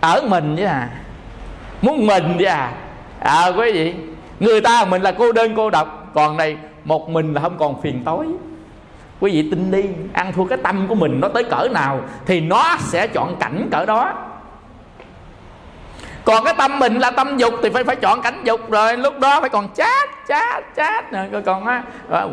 Ở 0.00 0.22
mình 0.28 0.54
chứ 0.56 0.64
à. 0.64 0.88
Muốn 1.82 2.06
mình 2.06 2.34
vậy 2.36 2.46
à. 2.46 2.72
À 3.18 3.46
quý 3.46 3.72
vị, 3.72 3.94
người 4.40 4.60
ta 4.60 4.84
mình 4.84 5.02
là 5.02 5.12
cô 5.12 5.32
đơn 5.32 5.52
cô 5.56 5.70
độc. 5.70 6.10
Còn 6.14 6.36
này, 6.36 6.56
một 6.84 7.10
mình 7.10 7.34
là 7.34 7.40
không 7.40 7.56
còn 7.58 7.82
phiền 7.82 8.04
tối. 8.04 8.26
Quý 9.20 9.32
vị 9.32 9.50
tin 9.50 9.70
đi, 9.70 9.82
ăn 10.12 10.32
thua 10.32 10.44
cái 10.44 10.58
tâm 10.62 10.86
của 10.88 10.94
mình 10.94 11.20
nó 11.20 11.28
tới 11.28 11.44
cỡ 11.44 11.68
nào 11.72 12.00
thì 12.26 12.40
nó 12.40 12.76
sẽ 12.80 13.06
chọn 13.06 13.36
cảnh 13.40 13.68
cỡ 13.70 13.84
đó 13.84 14.12
còn 16.26 16.44
cái 16.44 16.54
tâm 16.58 16.78
mình 16.78 16.98
là 16.98 17.10
tâm 17.10 17.36
dục 17.36 17.54
thì 17.62 17.70
phải 17.70 17.84
phải 17.84 17.96
chọn 17.96 18.22
cảnh 18.22 18.40
dục. 18.44 18.70
Rồi 18.70 18.96
lúc 18.96 19.20
đó 19.20 19.40
phải 19.40 19.50
còn 19.50 19.68
chát 19.74 20.10
chát 20.28 20.64
chát 20.76 21.12
rồi 21.12 21.42
còn 21.46 21.66
á 21.66 21.82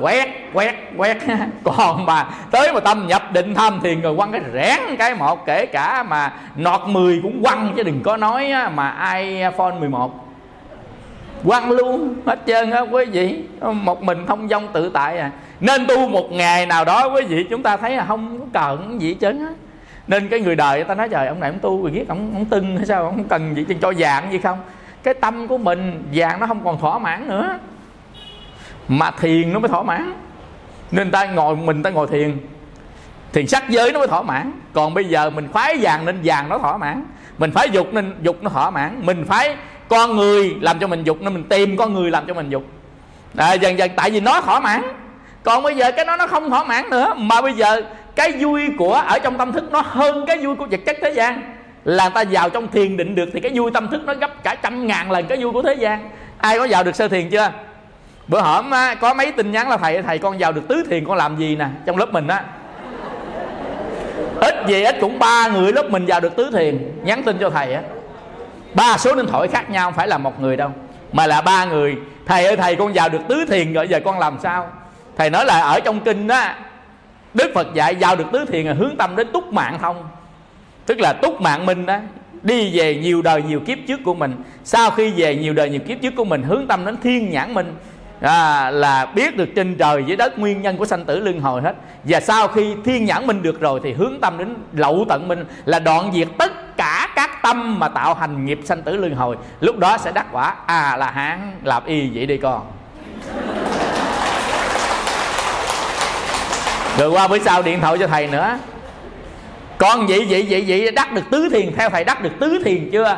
quẹt 0.01 0.29
quẹt 0.53 0.75
quẹt. 0.97 1.17
Còn 1.63 2.05
mà 2.05 2.27
tới 2.51 2.73
mà 2.73 2.79
tâm 2.79 3.07
nhập 3.07 3.31
định 3.33 3.55
tham 3.55 3.79
thiền 3.83 4.01
rồi 4.01 4.15
quăng 4.15 4.31
cái 4.31 4.41
rẽn 4.53 4.95
cái 4.97 5.15
một 5.15 5.45
kể 5.45 5.65
cả 5.65 6.03
mà 6.03 6.33
nọt 6.55 6.81
10 6.87 7.19
cũng 7.23 7.43
quăng 7.43 7.73
chứ 7.75 7.83
đừng 7.83 8.03
có 8.03 8.17
nói 8.17 8.51
á, 8.51 8.69
mà 8.69 9.13
iPhone 9.15 9.75
11 9.79 10.27
quăng 11.45 11.71
luôn 11.71 12.15
hết 12.25 12.39
trơn 12.47 12.71
á 12.71 12.79
quý 12.79 13.05
vị. 13.05 13.43
Một 13.61 14.03
mình 14.03 14.25
thông 14.27 14.47
dong 14.49 14.67
tự 14.73 14.89
tại 14.89 15.17
à. 15.17 15.31
Nên 15.59 15.87
tu 15.87 16.07
một 16.07 16.31
ngày 16.31 16.65
nào 16.65 16.85
đó 16.85 17.09
quý 17.15 17.21
vị 17.21 17.45
chúng 17.49 17.63
ta 17.63 17.77
thấy 17.77 17.95
là 17.95 18.05
không 18.05 18.39
có 18.39 18.45
cần 18.53 19.01
gì 19.01 19.07
hết 19.07 19.15
trơn 19.21 19.45
á 19.45 19.51
nên 20.07 20.29
cái 20.29 20.39
người 20.39 20.55
đời 20.55 20.77
người 20.77 20.85
ta 20.85 20.95
nói 20.95 21.09
trời 21.09 21.27
ông 21.27 21.39
này 21.39 21.49
ông 21.49 21.59
tu 21.59 21.81
rồi 21.81 21.91
biết 21.91 22.05
ông 22.07 22.31
ông 22.33 22.45
tưng 22.45 22.77
hay 22.77 22.85
sao 22.85 23.03
ông 23.03 23.23
cần 23.23 23.55
gì 23.55 23.65
cho 23.81 23.93
dạng 23.93 24.31
gì 24.31 24.39
không? 24.39 24.59
Cái 25.03 25.13
tâm 25.13 25.47
của 25.47 25.57
mình 25.57 26.03
dạng 26.15 26.39
nó 26.39 26.47
không 26.47 26.63
còn 26.63 26.79
thỏa 26.79 26.99
mãn 26.99 27.27
nữa. 27.27 27.59
Mà 28.87 29.11
thiền 29.11 29.53
nó 29.53 29.59
mới 29.59 29.69
thỏa 29.69 29.83
mãn. 29.83 30.13
Nên 30.91 31.11
ta 31.11 31.25
ngồi 31.25 31.55
mình 31.55 31.83
ta 31.83 31.89
ngồi 31.89 32.07
thiền. 32.07 32.37
Thiền 33.33 33.47
sắc 33.47 33.69
giới 33.69 33.91
nó 33.91 33.99
mới 33.99 34.07
thỏa 34.07 34.21
mãn. 34.21 34.51
Còn 34.73 34.93
bây 34.93 35.05
giờ 35.05 35.29
mình 35.29 35.47
phái 35.53 35.77
vàng 35.77 36.05
nên 36.05 36.19
vàng 36.23 36.49
nó 36.49 36.57
thỏa 36.57 36.77
mãn. 36.77 37.05
Mình 37.37 37.51
phái 37.51 37.69
dục 37.69 37.93
nên 37.93 38.15
dục 38.21 38.43
nó 38.43 38.49
thỏa 38.49 38.69
mãn. 38.69 38.99
Mình 39.05 39.25
phái 39.25 39.55
con 39.87 40.15
người 40.15 40.55
làm 40.61 40.79
cho 40.79 40.87
mình 40.87 41.03
dục 41.03 41.21
nên 41.21 41.33
mình 41.33 41.43
tìm 41.43 41.77
con 41.77 41.93
người 41.93 42.11
làm 42.11 42.25
cho 42.27 42.33
mình 42.33 42.49
dục. 42.49 42.63
À, 43.37 43.53
dần 43.53 43.77
dần 43.77 43.91
tại 43.95 44.11
vì 44.11 44.19
nó 44.19 44.41
thỏa 44.41 44.59
mãn. 44.59 44.81
Còn 45.43 45.63
bây 45.63 45.75
giờ 45.75 45.91
cái 45.91 46.05
nó 46.05 46.15
nó 46.15 46.27
không 46.27 46.49
thỏa 46.49 46.63
mãn 46.63 46.89
nữa. 46.89 47.13
Mà 47.17 47.41
bây 47.41 47.53
giờ 47.53 47.81
cái 48.15 48.31
vui 48.31 48.69
của 48.77 48.93
ở 48.93 49.19
trong 49.19 49.37
tâm 49.37 49.51
thức 49.51 49.71
nó 49.71 49.81
hơn 49.85 50.25
cái 50.27 50.37
vui 50.37 50.55
của 50.55 50.67
vật 50.71 50.79
chất 50.85 50.97
thế 51.01 51.09
gian. 51.09 51.55
Là 51.85 52.09
ta 52.09 52.23
vào 52.31 52.49
trong 52.49 52.67
thiền 52.67 52.97
định 52.97 53.15
được 53.15 53.29
thì 53.33 53.39
cái 53.39 53.51
vui 53.55 53.71
tâm 53.71 53.87
thức 53.87 54.01
nó 54.05 54.13
gấp 54.13 54.43
cả 54.43 54.55
trăm 54.55 54.87
ngàn 54.87 55.11
lần 55.11 55.25
cái 55.27 55.43
vui 55.43 55.51
của 55.51 55.61
thế 55.61 55.73
gian. 55.73 56.09
Ai 56.37 56.59
có 56.59 56.67
vào 56.69 56.83
được 56.83 56.95
sơ 56.95 57.07
thiền 57.07 57.29
chưa? 57.29 57.51
Bữa 58.27 58.41
hổm 58.41 58.71
á, 58.71 58.95
có 58.95 59.13
mấy 59.13 59.31
tin 59.31 59.51
nhắn 59.51 59.69
là 59.69 59.77
thầy 59.77 60.01
thầy 60.01 60.17
con 60.17 60.37
vào 60.37 60.51
được 60.51 60.67
tứ 60.67 60.83
thiền 60.89 61.05
con 61.05 61.17
làm 61.17 61.37
gì 61.37 61.55
nè? 61.55 61.65
Trong 61.85 61.97
lớp 61.97 62.13
mình 62.13 62.27
á. 62.27 62.43
Ít 64.41 64.55
gì 64.67 64.83
ít 64.83 64.95
cũng 65.01 65.19
ba 65.19 65.47
người 65.47 65.71
lớp 65.71 65.89
mình 65.89 66.05
vào 66.05 66.19
được 66.19 66.35
tứ 66.35 66.51
thiền. 66.53 66.91
Nhắn 67.03 67.23
tin 67.23 67.37
cho 67.39 67.49
thầy 67.49 67.73
á. 67.73 67.81
Ba 68.73 68.97
số 68.97 69.15
điện 69.15 69.25
thoại 69.27 69.47
khác 69.47 69.69
nhau 69.69 69.87
không 69.87 69.93
phải 69.93 70.07
là 70.07 70.17
một 70.17 70.41
người 70.41 70.57
đâu 70.57 70.69
mà 71.11 71.27
là 71.27 71.41
ba 71.41 71.65
người. 71.65 71.95
Thầy 72.25 72.45
ơi 72.45 72.57
thầy 72.57 72.75
con 72.75 72.93
vào 72.93 73.09
được 73.09 73.21
tứ 73.27 73.45
thiền 73.49 73.73
rồi 73.73 73.87
giờ 73.87 73.99
con 74.05 74.19
làm 74.19 74.37
sao? 74.43 74.71
Thầy 75.17 75.29
nói 75.29 75.45
là 75.45 75.61
ở 75.61 75.79
trong 75.79 75.99
kinh 75.99 76.27
á 76.27 76.55
đức 77.33 77.51
phật 77.53 77.67
dạy 77.73 77.95
vào 77.99 78.15
được 78.15 78.25
tứ 78.31 78.45
thiền 78.45 78.65
là 78.65 78.73
hướng 78.73 78.95
tâm 78.97 79.15
đến 79.15 79.27
túc 79.33 79.53
mạng 79.53 79.77
thông 79.81 80.03
tức 80.85 80.99
là 80.99 81.13
túc 81.13 81.41
mạng 81.41 81.65
minh 81.65 81.85
đó 81.85 81.97
đi 82.43 82.77
về 82.77 82.95
nhiều 82.95 83.21
đời 83.21 83.43
nhiều 83.43 83.59
kiếp 83.59 83.77
trước 83.87 83.99
của 84.05 84.13
mình. 84.13 84.35
Sau 84.63 84.91
khi 84.91 85.11
về 85.11 85.35
nhiều 85.35 85.53
đời 85.53 85.69
nhiều 85.69 85.79
kiếp 85.87 86.01
trước 86.01 86.13
của 86.15 86.25
mình 86.25 86.43
hướng 86.43 86.67
tâm 86.67 86.85
đến 86.85 86.97
thiên 87.03 87.29
nhãn 87.29 87.53
minh 87.53 87.75
à, 88.21 88.71
là 88.71 89.05
biết 89.05 89.37
được 89.37 89.49
trên 89.55 89.75
trời 89.75 90.03
dưới 90.07 90.17
đất 90.17 90.39
nguyên 90.39 90.61
nhân 90.61 90.77
của 90.77 90.85
sanh 90.85 91.05
tử 91.05 91.19
luân 91.19 91.39
hồi 91.39 91.61
hết. 91.61 91.75
Và 92.03 92.19
sau 92.19 92.47
khi 92.47 92.75
thiên 92.85 93.05
nhãn 93.05 93.27
minh 93.27 93.41
được 93.41 93.59
rồi 93.59 93.79
thì 93.83 93.93
hướng 93.93 94.19
tâm 94.21 94.37
đến 94.37 94.55
lậu 94.73 95.05
tận 95.09 95.27
minh 95.27 95.45
là 95.65 95.79
đoạn 95.79 96.11
diệt 96.13 96.27
tất 96.37 96.77
cả 96.77 97.09
các 97.15 97.29
tâm 97.43 97.79
mà 97.79 97.89
tạo 97.89 98.13
hành 98.13 98.45
nghiệp 98.45 98.59
sanh 98.63 98.81
tử 98.81 98.97
luân 98.97 99.15
hồi. 99.15 99.37
Lúc 99.59 99.77
đó 99.77 99.97
sẽ 99.97 100.11
đắc 100.11 100.25
quả 100.31 100.55
à 100.65 100.97
là 100.97 101.11
hán 101.11 101.51
làm 101.63 101.85
y 101.85 102.09
vậy 102.13 102.25
đi 102.25 102.37
con. 102.37 102.61
Rồi 106.97 107.09
qua 107.09 107.27
bữa 107.27 107.39
sau 107.39 107.61
điện 107.61 107.79
thoại 107.81 107.97
cho 107.99 108.07
thầy 108.07 108.27
nữa. 108.27 108.57
Con 109.77 110.07
vậy 110.07 110.25
vậy 110.29 110.47
vậy 110.49 110.65
vậy 110.67 110.91
đắc 110.91 111.11
được 111.11 111.23
tứ 111.31 111.49
thiền 111.49 111.75
theo 111.75 111.89
thầy 111.89 112.03
đắc 112.03 112.21
được 112.21 112.39
tứ 112.39 112.61
thiền 112.65 112.89
chưa? 112.91 113.17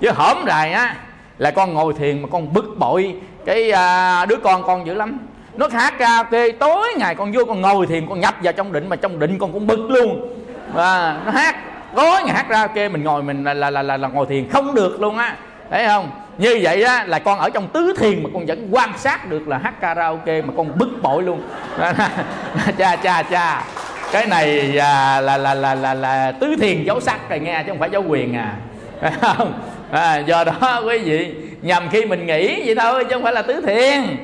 Chứ 0.00 0.10
hổm 0.10 0.44
rồi 0.44 0.72
á 0.72 0.96
là 1.38 1.50
con 1.50 1.74
ngồi 1.74 1.92
thiền 1.92 2.22
mà 2.22 2.28
con 2.32 2.52
bực 2.52 2.74
bội. 2.78 3.14
Cái 3.46 3.70
à, 3.70 4.26
đứa 4.26 4.36
con 4.36 4.62
con 4.62 4.86
dữ 4.86 4.94
lắm. 4.94 5.18
Nó 5.56 5.68
hát 5.72 5.98
ra 5.98 6.22
karaoke 6.22 6.50
tối 6.50 6.88
ngày 6.98 7.14
con 7.14 7.32
vô 7.32 7.44
con 7.44 7.60
ngồi 7.60 7.86
thiền 7.86 8.08
con 8.08 8.20
nhập 8.20 8.34
vào 8.42 8.52
trong 8.52 8.72
định 8.72 8.88
mà 8.88 8.96
trong 8.96 9.18
định 9.18 9.38
con 9.38 9.52
cũng 9.52 9.66
bực 9.66 9.90
luôn. 9.90 10.34
Và 10.74 11.20
nó 11.26 11.32
hát 11.32 11.56
tối 11.96 12.22
ngày 12.24 12.34
hát 12.34 12.48
ra 12.48 12.66
karaoke 12.66 12.88
mình 12.88 13.04
ngồi 13.04 13.22
mình 13.22 13.44
là 13.44 13.54
là 13.54 13.70
là, 13.70 13.82
là, 13.82 13.96
là 13.96 14.08
ngồi 14.08 14.26
thiền 14.26 14.48
không 14.48 14.74
được 14.74 15.00
luôn 15.00 15.18
á. 15.18 15.36
Thấy 15.70 15.86
không? 15.86 16.10
Như 16.38 16.58
vậy 16.62 16.82
á 16.82 17.04
là 17.04 17.18
con 17.18 17.38
ở 17.38 17.50
trong 17.50 17.68
tứ 17.68 17.94
thiền 17.98 18.22
mà 18.22 18.30
con 18.34 18.46
vẫn 18.46 18.68
quan 18.70 18.98
sát 18.98 19.30
được 19.30 19.48
là 19.48 19.58
hát 19.58 19.80
karaoke 19.80 20.42
mà 20.42 20.52
con 20.56 20.78
bức 20.78 21.02
bội 21.02 21.22
luôn. 21.22 21.42
Cha 22.78 22.96
cha 22.96 23.22
cha. 23.22 23.64
Cái 24.12 24.26
này 24.26 24.78
à, 24.78 25.20
là, 25.20 25.36
là 25.36 25.54
là 25.54 25.74
là 25.74 25.94
là 25.94 26.32
tứ 26.32 26.56
thiền 26.60 26.84
dấu 26.84 27.00
sắc 27.00 27.30
rồi 27.30 27.40
nghe 27.40 27.62
chứ 27.62 27.68
không 27.68 27.78
phải 27.78 27.90
dấu 27.90 28.04
quyền 28.08 28.36
à. 28.36 28.56
Không? 29.20 29.52
À, 29.90 30.18
do 30.18 30.44
đó 30.44 30.82
quý 30.86 30.98
vị 30.98 31.34
nhầm 31.62 31.88
khi 31.90 32.04
mình 32.04 32.26
nghĩ 32.26 32.62
vậy 32.66 32.74
thôi 32.74 33.04
chứ 33.04 33.10
không 33.12 33.22
phải 33.22 33.32
là 33.32 33.42
tứ 33.42 33.60
thiền. 33.66 34.16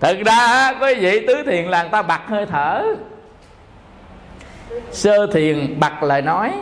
Thực 0.00 0.18
ra 0.26 0.72
quý 0.80 0.94
vị 0.94 1.26
tứ 1.26 1.42
thiền 1.46 1.64
là 1.64 1.82
người 1.82 1.90
ta 1.90 2.02
bật 2.02 2.20
hơi 2.26 2.46
thở. 2.46 2.84
Sơ 4.90 5.26
thiền 5.32 5.80
bật 5.80 6.02
lời 6.02 6.22
nói. 6.22 6.52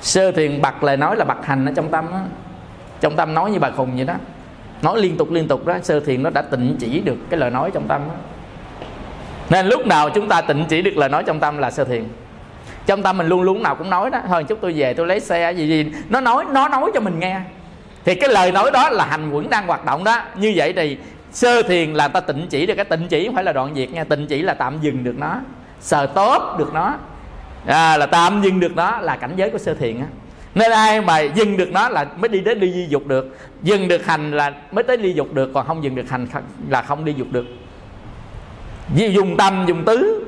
Sơ 0.00 0.32
thiền 0.32 0.62
bật 0.62 0.82
lời 0.82 0.96
nói 0.96 1.16
là 1.16 1.24
bật 1.24 1.46
hành 1.46 1.66
ở 1.66 1.72
trong 1.76 1.90
tâm 1.90 2.06
đó 2.10 2.20
trong 3.04 3.16
tâm 3.16 3.34
nói 3.34 3.50
như 3.50 3.58
bà 3.58 3.70
khùng 3.70 3.96
vậy 3.96 4.04
đó. 4.04 4.14
Nói 4.82 5.00
liên 5.00 5.16
tục 5.16 5.32
liên 5.32 5.48
tục 5.48 5.66
đó. 5.66 5.74
Sơ 5.82 6.00
thiền 6.00 6.22
nó 6.22 6.30
đã 6.30 6.42
tịnh 6.42 6.76
chỉ 6.78 7.00
được 7.00 7.16
cái 7.30 7.40
lời 7.40 7.50
nói 7.50 7.70
trong 7.74 7.88
tâm 7.88 8.00
đó. 8.08 8.14
Nên 9.50 9.66
lúc 9.66 9.86
nào 9.86 10.10
chúng 10.10 10.28
ta 10.28 10.40
tịnh 10.40 10.64
chỉ 10.68 10.82
được 10.82 10.96
lời 10.96 11.08
nói 11.08 11.22
trong 11.26 11.40
tâm 11.40 11.58
là 11.58 11.70
sơ 11.70 11.84
thiền. 11.84 12.04
Trong 12.86 13.02
tâm 13.02 13.18
mình 13.18 13.26
luôn 13.26 13.42
luôn 13.42 13.62
nào 13.62 13.74
cũng 13.74 13.90
nói 13.90 14.10
đó. 14.10 14.20
Thôi 14.28 14.44
chút 14.44 14.58
tôi 14.62 14.72
về 14.72 14.94
tôi 14.94 15.06
lấy 15.06 15.20
xe 15.20 15.52
gì 15.52 15.68
gì. 15.68 15.92
Nó 16.08 16.20
nói 16.20 16.44
nó 16.50 16.68
nói 16.68 16.90
cho 16.94 17.00
mình 17.00 17.20
nghe. 17.20 17.40
Thì 18.04 18.14
cái 18.14 18.28
lời 18.28 18.52
nói 18.52 18.70
đó 18.70 18.90
là 18.90 19.06
hành 19.06 19.30
quẩn 19.30 19.50
đang 19.50 19.66
hoạt 19.66 19.84
động 19.84 20.04
đó. 20.04 20.20
Như 20.36 20.52
vậy 20.56 20.72
thì 20.76 20.98
sơ 21.32 21.62
thiền 21.62 21.92
là 21.92 22.08
ta 22.08 22.20
tịnh 22.20 22.46
chỉ 22.50 22.66
được. 22.66 22.74
Cái 22.74 22.84
tịnh 22.84 23.08
chỉ 23.08 23.26
không 23.26 23.34
phải 23.34 23.44
là 23.44 23.52
đoạn 23.52 23.74
diệt 23.74 23.90
nha. 23.90 24.04
Tịnh 24.04 24.26
chỉ 24.26 24.42
là 24.42 24.54
tạm 24.54 24.78
dừng 24.80 25.04
được 25.04 25.18
nó. 25.18 25.36
Sờ 25.80 26.06
tốt 26.06 26.56
được 26.58 26.74
nó. 26.74 26.94
À, 27.66 27.96
là 27.96 28.06
tạm 28.06 28.42
dừng 28.42 28.60
được 28.60 28.76
nó 28.76 29.00
là 29.00 29.16
cảnh 29.16 29.32
giới 29.36 29.50
của 29.50 29.58
sơ 29.58 29.74
thiền 29.74 30.00
á 30.00 30.06
nên 30.54 30.70
ai 30.70 31.00
mà 31.00 31.20
dừng 31.20 31.56
được 31.56 31.72
nó 31.72 31.88
là 31.88 32.06
mới 32.16 32.28
đi 32.28 32.40
đến 32.40 32.60
đi 32.60 32.72
di 32.72 32.86
dục 32.88 33.06
được. 33.06 33.38
Dừng 33.62 33.88
được 33.88 34.06
hành 34.06 34.30
là 34.30 34.52
mới 34.72 34.84
tới 34.84 34.96
đi 34.96 35.12
dục 35.12 35.34
được 35.34 35.50
còn 35.54 35.66
không 35.66 35.84
dừng 35.84 35.94
được 35.94 36.10
hành 36.10 36.26
là 36.68 36.82
không 36.82 37.04
đi 37.04 37.12
dục 37.12 37.28
được. 37.30 37.46
Dùng 38.94 39.36
tâm 39.36 39.64
dùng 39.66 39.84
tứ 39.84 40.26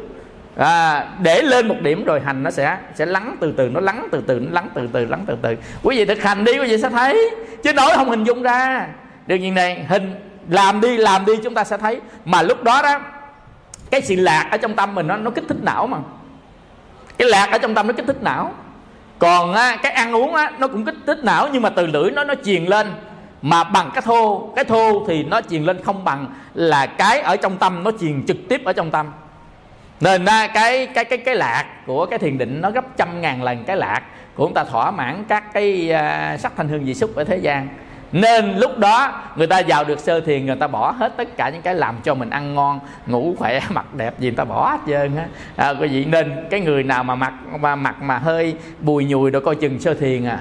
à, 0.57 1.09
để 1.23 1.43
lên 1.43 1.69
một 1.69 1.77
điểm 1.81 2.05
rồi 2.05 2.21
hành 2.21 2.43
nó 2.43 2.51
sẽ 2.51 2.79
sẽ 2.95 3.07
lắng 3.07 3.37
từ 3.41 3.53
từ 3.57 3.69
nó 3.69 3.81
lắng 3.81 4.09
từ 4.13 4.23
từ 4.27 4.41
nó 4.41 4.51
lắng 4.53 4.69
từ 4.75 4.89
từ 4.93 5.05
lắng 5.05 5.25
từ 5.27 5.37
từ. 5.43 5.55
Quý 5.83 5.99
vị 5.99 6.05
thực 6.05 6.23
hành 6.23 6.45
đi 6.45 6.53
quý 6.53 6.69
vị 6.69 6.79
sẽ 6.83 6.91
thấy. 6.91 7.31
Chứ 7.63 7.73
nói 7.73 7.91
không 7.95 8.11
hình 8.11 8.25
dung 8.25 8.43
ra. 8.43 8.89
Đương 9.27 9.41
nhiên 9.41 9.55
này 9.55 9.85
hình 9.89 10.15
làm 10.49 10.81
đi 10.81 10.97
làm 10.97 11.25
đi 11.25 11.33
chúng 11.45 11.55
ta 11.55 11.65
sẽ 11.65 11.77
thấy. 11.77 12.01
Mà 12.25 12.43
lúc 12.43 12.65
đó 12.65 12.83
đó 12.83 13.01
cái 13.91 14.03
sự 14.03 14.15
lạc 14.15 14.49
ở 14.51 14.57
trong 14.57 14.75
tâm 14.75 14.95
mình 14.95 15.07
nó 15.07 15.17
nó 15.17 15.31
kích 15.31 15.45
thích 15.49 15.63
não 15.63 15.87
mà. 15.87 15.99
Cái 17.19 17.29
lạc 17.29 17.51
ở 17.51 17.59
trong 17.59 17.75
tâm 17.75 17.87
nó 17.87 17.93
kích 17.93 18.07
thích 18.07 18.23
não 18.23 18.55
còn 19.19 19.55
á, 19.55 19.77
cái 19.83 19.93
ăn 19.93 20.13
uống 20.13 20.35
á, 20.35 20.51
nó 20.59 20.69
cũng 20.69 20.85
kích 20.85 20.95
thích 21.07 21.19
não 21.25 21.49
nhưng 21.53 21.63
mà 21.63 21.71
từ 21.71 21.87
lưỡi 21.87 22.11
nó 22.11 22.25
nó 22.25 22.35
truyền 22.45 22.65
lên. 22.65 22.93
Mà 23.43 23.65
bằng 23.65 23.91
cái 23.95 24.03
thô 24.03 24.53
cái 24.57 24.65
thô 24.65 25.05
thì 25.09 25.23
nó 25.23 25.41
truyền 25.51 25.65
lên 25.65 25.83
không 25.83 26.05
bằng 26.05 26.27
là 26.55 26.87
cái 26.87 27.21
ở 27.21 27.37
trong 27.37 27.57
tâm 27.57 27.85
nó 27.85 27.91
truyền 28.01 28.27
trực 28.27 28.37
tiếp 28.49 28.65
ở 28.65 28.73
trong 28.73 28.91
tâm. 28.91 29.13
Nên 30.01 30.25
ra 30.25 30.47
cái 30.47 30.87
cái 30.87 31.05
cái 31.05 31.19
cái 31.19 31.35
lạc 31.35 31.65
của 31.87 32.07
cái 32.07 32.19
thiền 32.19 32.39
định 32.39 32.61
nó 32.61 32.71
gấp 32.71 32.85
trăm 32.97 33.21
ngàn 33.21 33.43
lần 33.43 33.65
cái 33.65 33.77
lạc 33.77 34.03
của 34.35 34.45
chúng 34.45 34.55
ta 34.55 34.65
thỏa 34.65 34.91
mãn 34.91 35.25
các 35.29 35.53
cái 35.53 35.91
uh, 35.91 36.41
sắc 36.41 36.53
thanh 36.57 36.69
hương 36.69 36.85
vị 36.85 36.95
xúc 36.95 37.17
ở 37.17 37.25
thế 37.25 37.37
gian 37.37 37.69
nên 38.13 38.59
lúc 38.59 38.79
đó 38.79 39.13
người 39.37 39.47
ta 39.47 39.63
vào 39.69 39.85
được 39.85 40.01
sơ 40.01 40.21
thiền 40.21 40.47
người 40.47 40.57
ta 40.57 40.67
bỏ 40.67 40.91
hết 40.91 41.13
tất 41.17 41.37
cả 41.37 41.51
những 41.51 41.63
cái 41.63 41.75
làm 41.75 41.95
cho 42.05 42.15
mình 42.15 42.31
ăn 42.31 42.55
ngon 42.55 42.81
ngủ 43.07 43.35
khỏe 43.39 43.61
mặt 43.71 43.95
đẹp 43.95 44.19
gì 44.19 44.29
người 44.29 44.37
ta 44.37 44.45
bỏ 44.45 44.71
hết 44.71 44.79
trơn 44.87 45.17
á. 45.17 45.27
À, 45.57 45.75
quý 45.81 45.89
vị 45.89 46.05
nên 46.05 46.47
cái 46.51 46.61
người 46.61 46.83
nào 46.83 47.05
mà 47.05 47.15
mặt 47.15 47.33
mà 47.61 47.77
mặt 47.77 48.03
mà 48.03 48.19
hơi 48.19 48.55
bùi 48.81 49.05
nhùi 49.05 49.31
rồi 49.31 49.43
coi 49.43 49.55
chừng 49.55 49.81
sơ 49.81 49.95
thiền 49.95 50.25
à. 50.25 50.39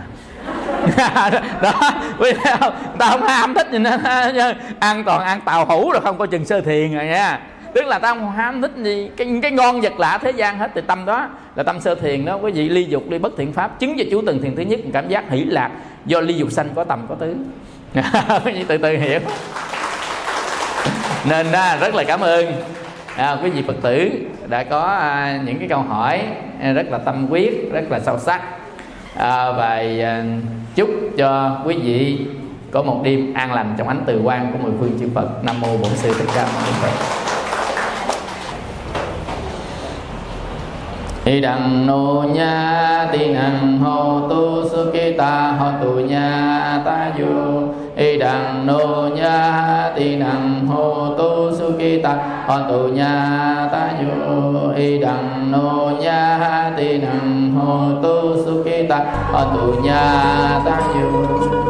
Đó 1.61 1.91
quý 2.19 2.31
vị 2.31 2.39
không? 2.59 2.73
Ta 2.97 3.09
không 3.09 3.21
ham 3.21 3.53
thích 3.53 3.67
gì 3.71 3.79
nữa 3.79 3.97
ăn 4.79 5.03
toàn 5.03 5.21
ăn 5.21 5.41
tàu 5.41 5.65
hủ 5.65 5.91
rồi 5.91 6.01
không 6.01 6.17
coi 6.17 6.27
chừng 6.27 6.45
sơ 6.45 6.61
thiền 6.61 6.95
rồi 6.95 7.05
nha. 7.05 7.39
Tức 7.73 7.85
là 7.85 7.99
ta 7.99 8.09
không 8.09 8.31
ham 8.31 8.61
thích 8.61 8.71
gì 8.75 9.09
cái 9.17 9.39
cái 9.41 9.51
ngon 9.51 9.81
vật 9.81 9.99
lạ 9.99 10.17
thế 10.17 10.31
gian 10.31 10.59
hết 10.59 10.71
thì 10.75 10.81
tâm 10.87 11.05
đó 11.05 11.27
là 11.55 11.63
tâm 11.63 11.79
sơ 11.79 11.95
thiền 11.95 12.25
đó. 12.25 12.35
Quý 12.35 12.51
vị 12.51 12.69
ly 12.69 12.83
dục 12.83 13.03
ly 13.09 13.19
bất 13.19 13.33
thiện 13.37 13.53
pháp 13.53 13.79
chứng 13.79 13.95
cho 13.97 14.03
chú 14.11 14.21
từng 14.25 14.41
thiền 14.41 14.55
thứ 14.55 14.61
nhất 14.61 14.79
cảm 14.93 15.07
giác 15.07 15.29
hỷ 15.29 15.43
lạc 15.43 15.71
do 16.05 16.19
ly 16.19 16.33
dục 16.33 16.51
sanh 16.51 16.69
có 16.75 16.83
tầm 16.83 17.05
có 17.09 17.15
tứ. 17.15 17.35
Quý 18.45 18.51
vị 18.51 18.65
từ 18.67 18.77
từ 18.77 18.97
hiểu. 18.97 19.19
Nên 21.29 21.51
đó, 21.51 21.75
rất 21.81 21.95
là 21.95 22.03
cảm 22.03 22.19
ơn. 22.19 22.45
À, 23.15 23.37
quý 23.43 23.49
vị 23.49 23.63
phật 23.67 23.75
tử 23.81 24.09
đã 24.47 24.63
có 24.63 24.81
à, 24.81 25.39
những 25.45 25.59
cái 25.59 25.67
câu 25.67 25.81
hỏi 25.81 26.21
à, 26.61 26.71
rất 26.71 26.87
là 26.89 26.97
tâm 26.97 27.27
quyết 27.29 27.71
rất 27.73 27.83
là 27.89 27.99
sâu 27.99 28.19
sắc. 28.19 28.41
À, 29.15 29.51
và 29.51 29.83
à, 30.01 30.23
chúc 30.75 30.89
cho 31.17 31.61
quý 31.65 31.75
vị 31.75 32.19
có 32.71 32.83
một 32.83 33.01
đêm 33.03 33.33
an 33.33 33.53
lành 33.53 33.75
trong 33.77 33.87
ánh 33.87 34.01
từ 34.05 34.21
quan 34.23 34.51
của 34.51 34.57
mười 34.57 34.71
phương 34.79 34.99
chư 34.99 35.09
Phật. 35.15 35.43
Nam 35.43 35.61
mô 35.61 35.77
Bổn 35.77 35.91
sư 35.95 36.13
Thích 36.19 36.29
Ca 36.35 36.43
Mâu 36.43 36.61
Ni 36.65 36.71
Phật. 36.81 37.34
Y 41.25 41.41
đằng 41.41 41.87
nô 41.87 42.23
nha 42.33 43.07
ti 43.11 43.33
năng 43.33 43.79
hô 43.79 44.27
tu 44.29 44.69
su 44.69 44.91
ki 44.93 45.13
ta 45.17 45.51
hô 45.59 45.65
tu 45.81 45.99
nha 45.99 46.81
ta 46.85 47.11
du. 47.17 47.73
Y 47.97 48.17
đằng 48.17 48.65
nô 48.67 49.09
nha 49.15 49.91
ti 49.95 50.15
năng 50.15 50.67
hô 50.67 51.15
tu 51.17 51.51
su 51.57 51.71
ki 51.79 52.01
ta 52.03 52.15
hô 52.47 52.55
tu 52.69 52.87
nha 52.87 53.69
ta 53.71 53.93
du. 54.01 54.71
Y 54.75 54.97
đằng 54.97 55.51
nô 55.51 55.91
nha 56.01 56.71
ti 56.77 56.97
năng 56.97 57.51
hô 57.55 58.01
tu 58.03 58.43
su 58.45 58.63
ki 58.65 58.87
ta 58.89 58.99
hô 59.31 59.39
tu 59.53 59.81
nha 59.83 60.61
ta 60.65 60.81
du. 60.93 61.64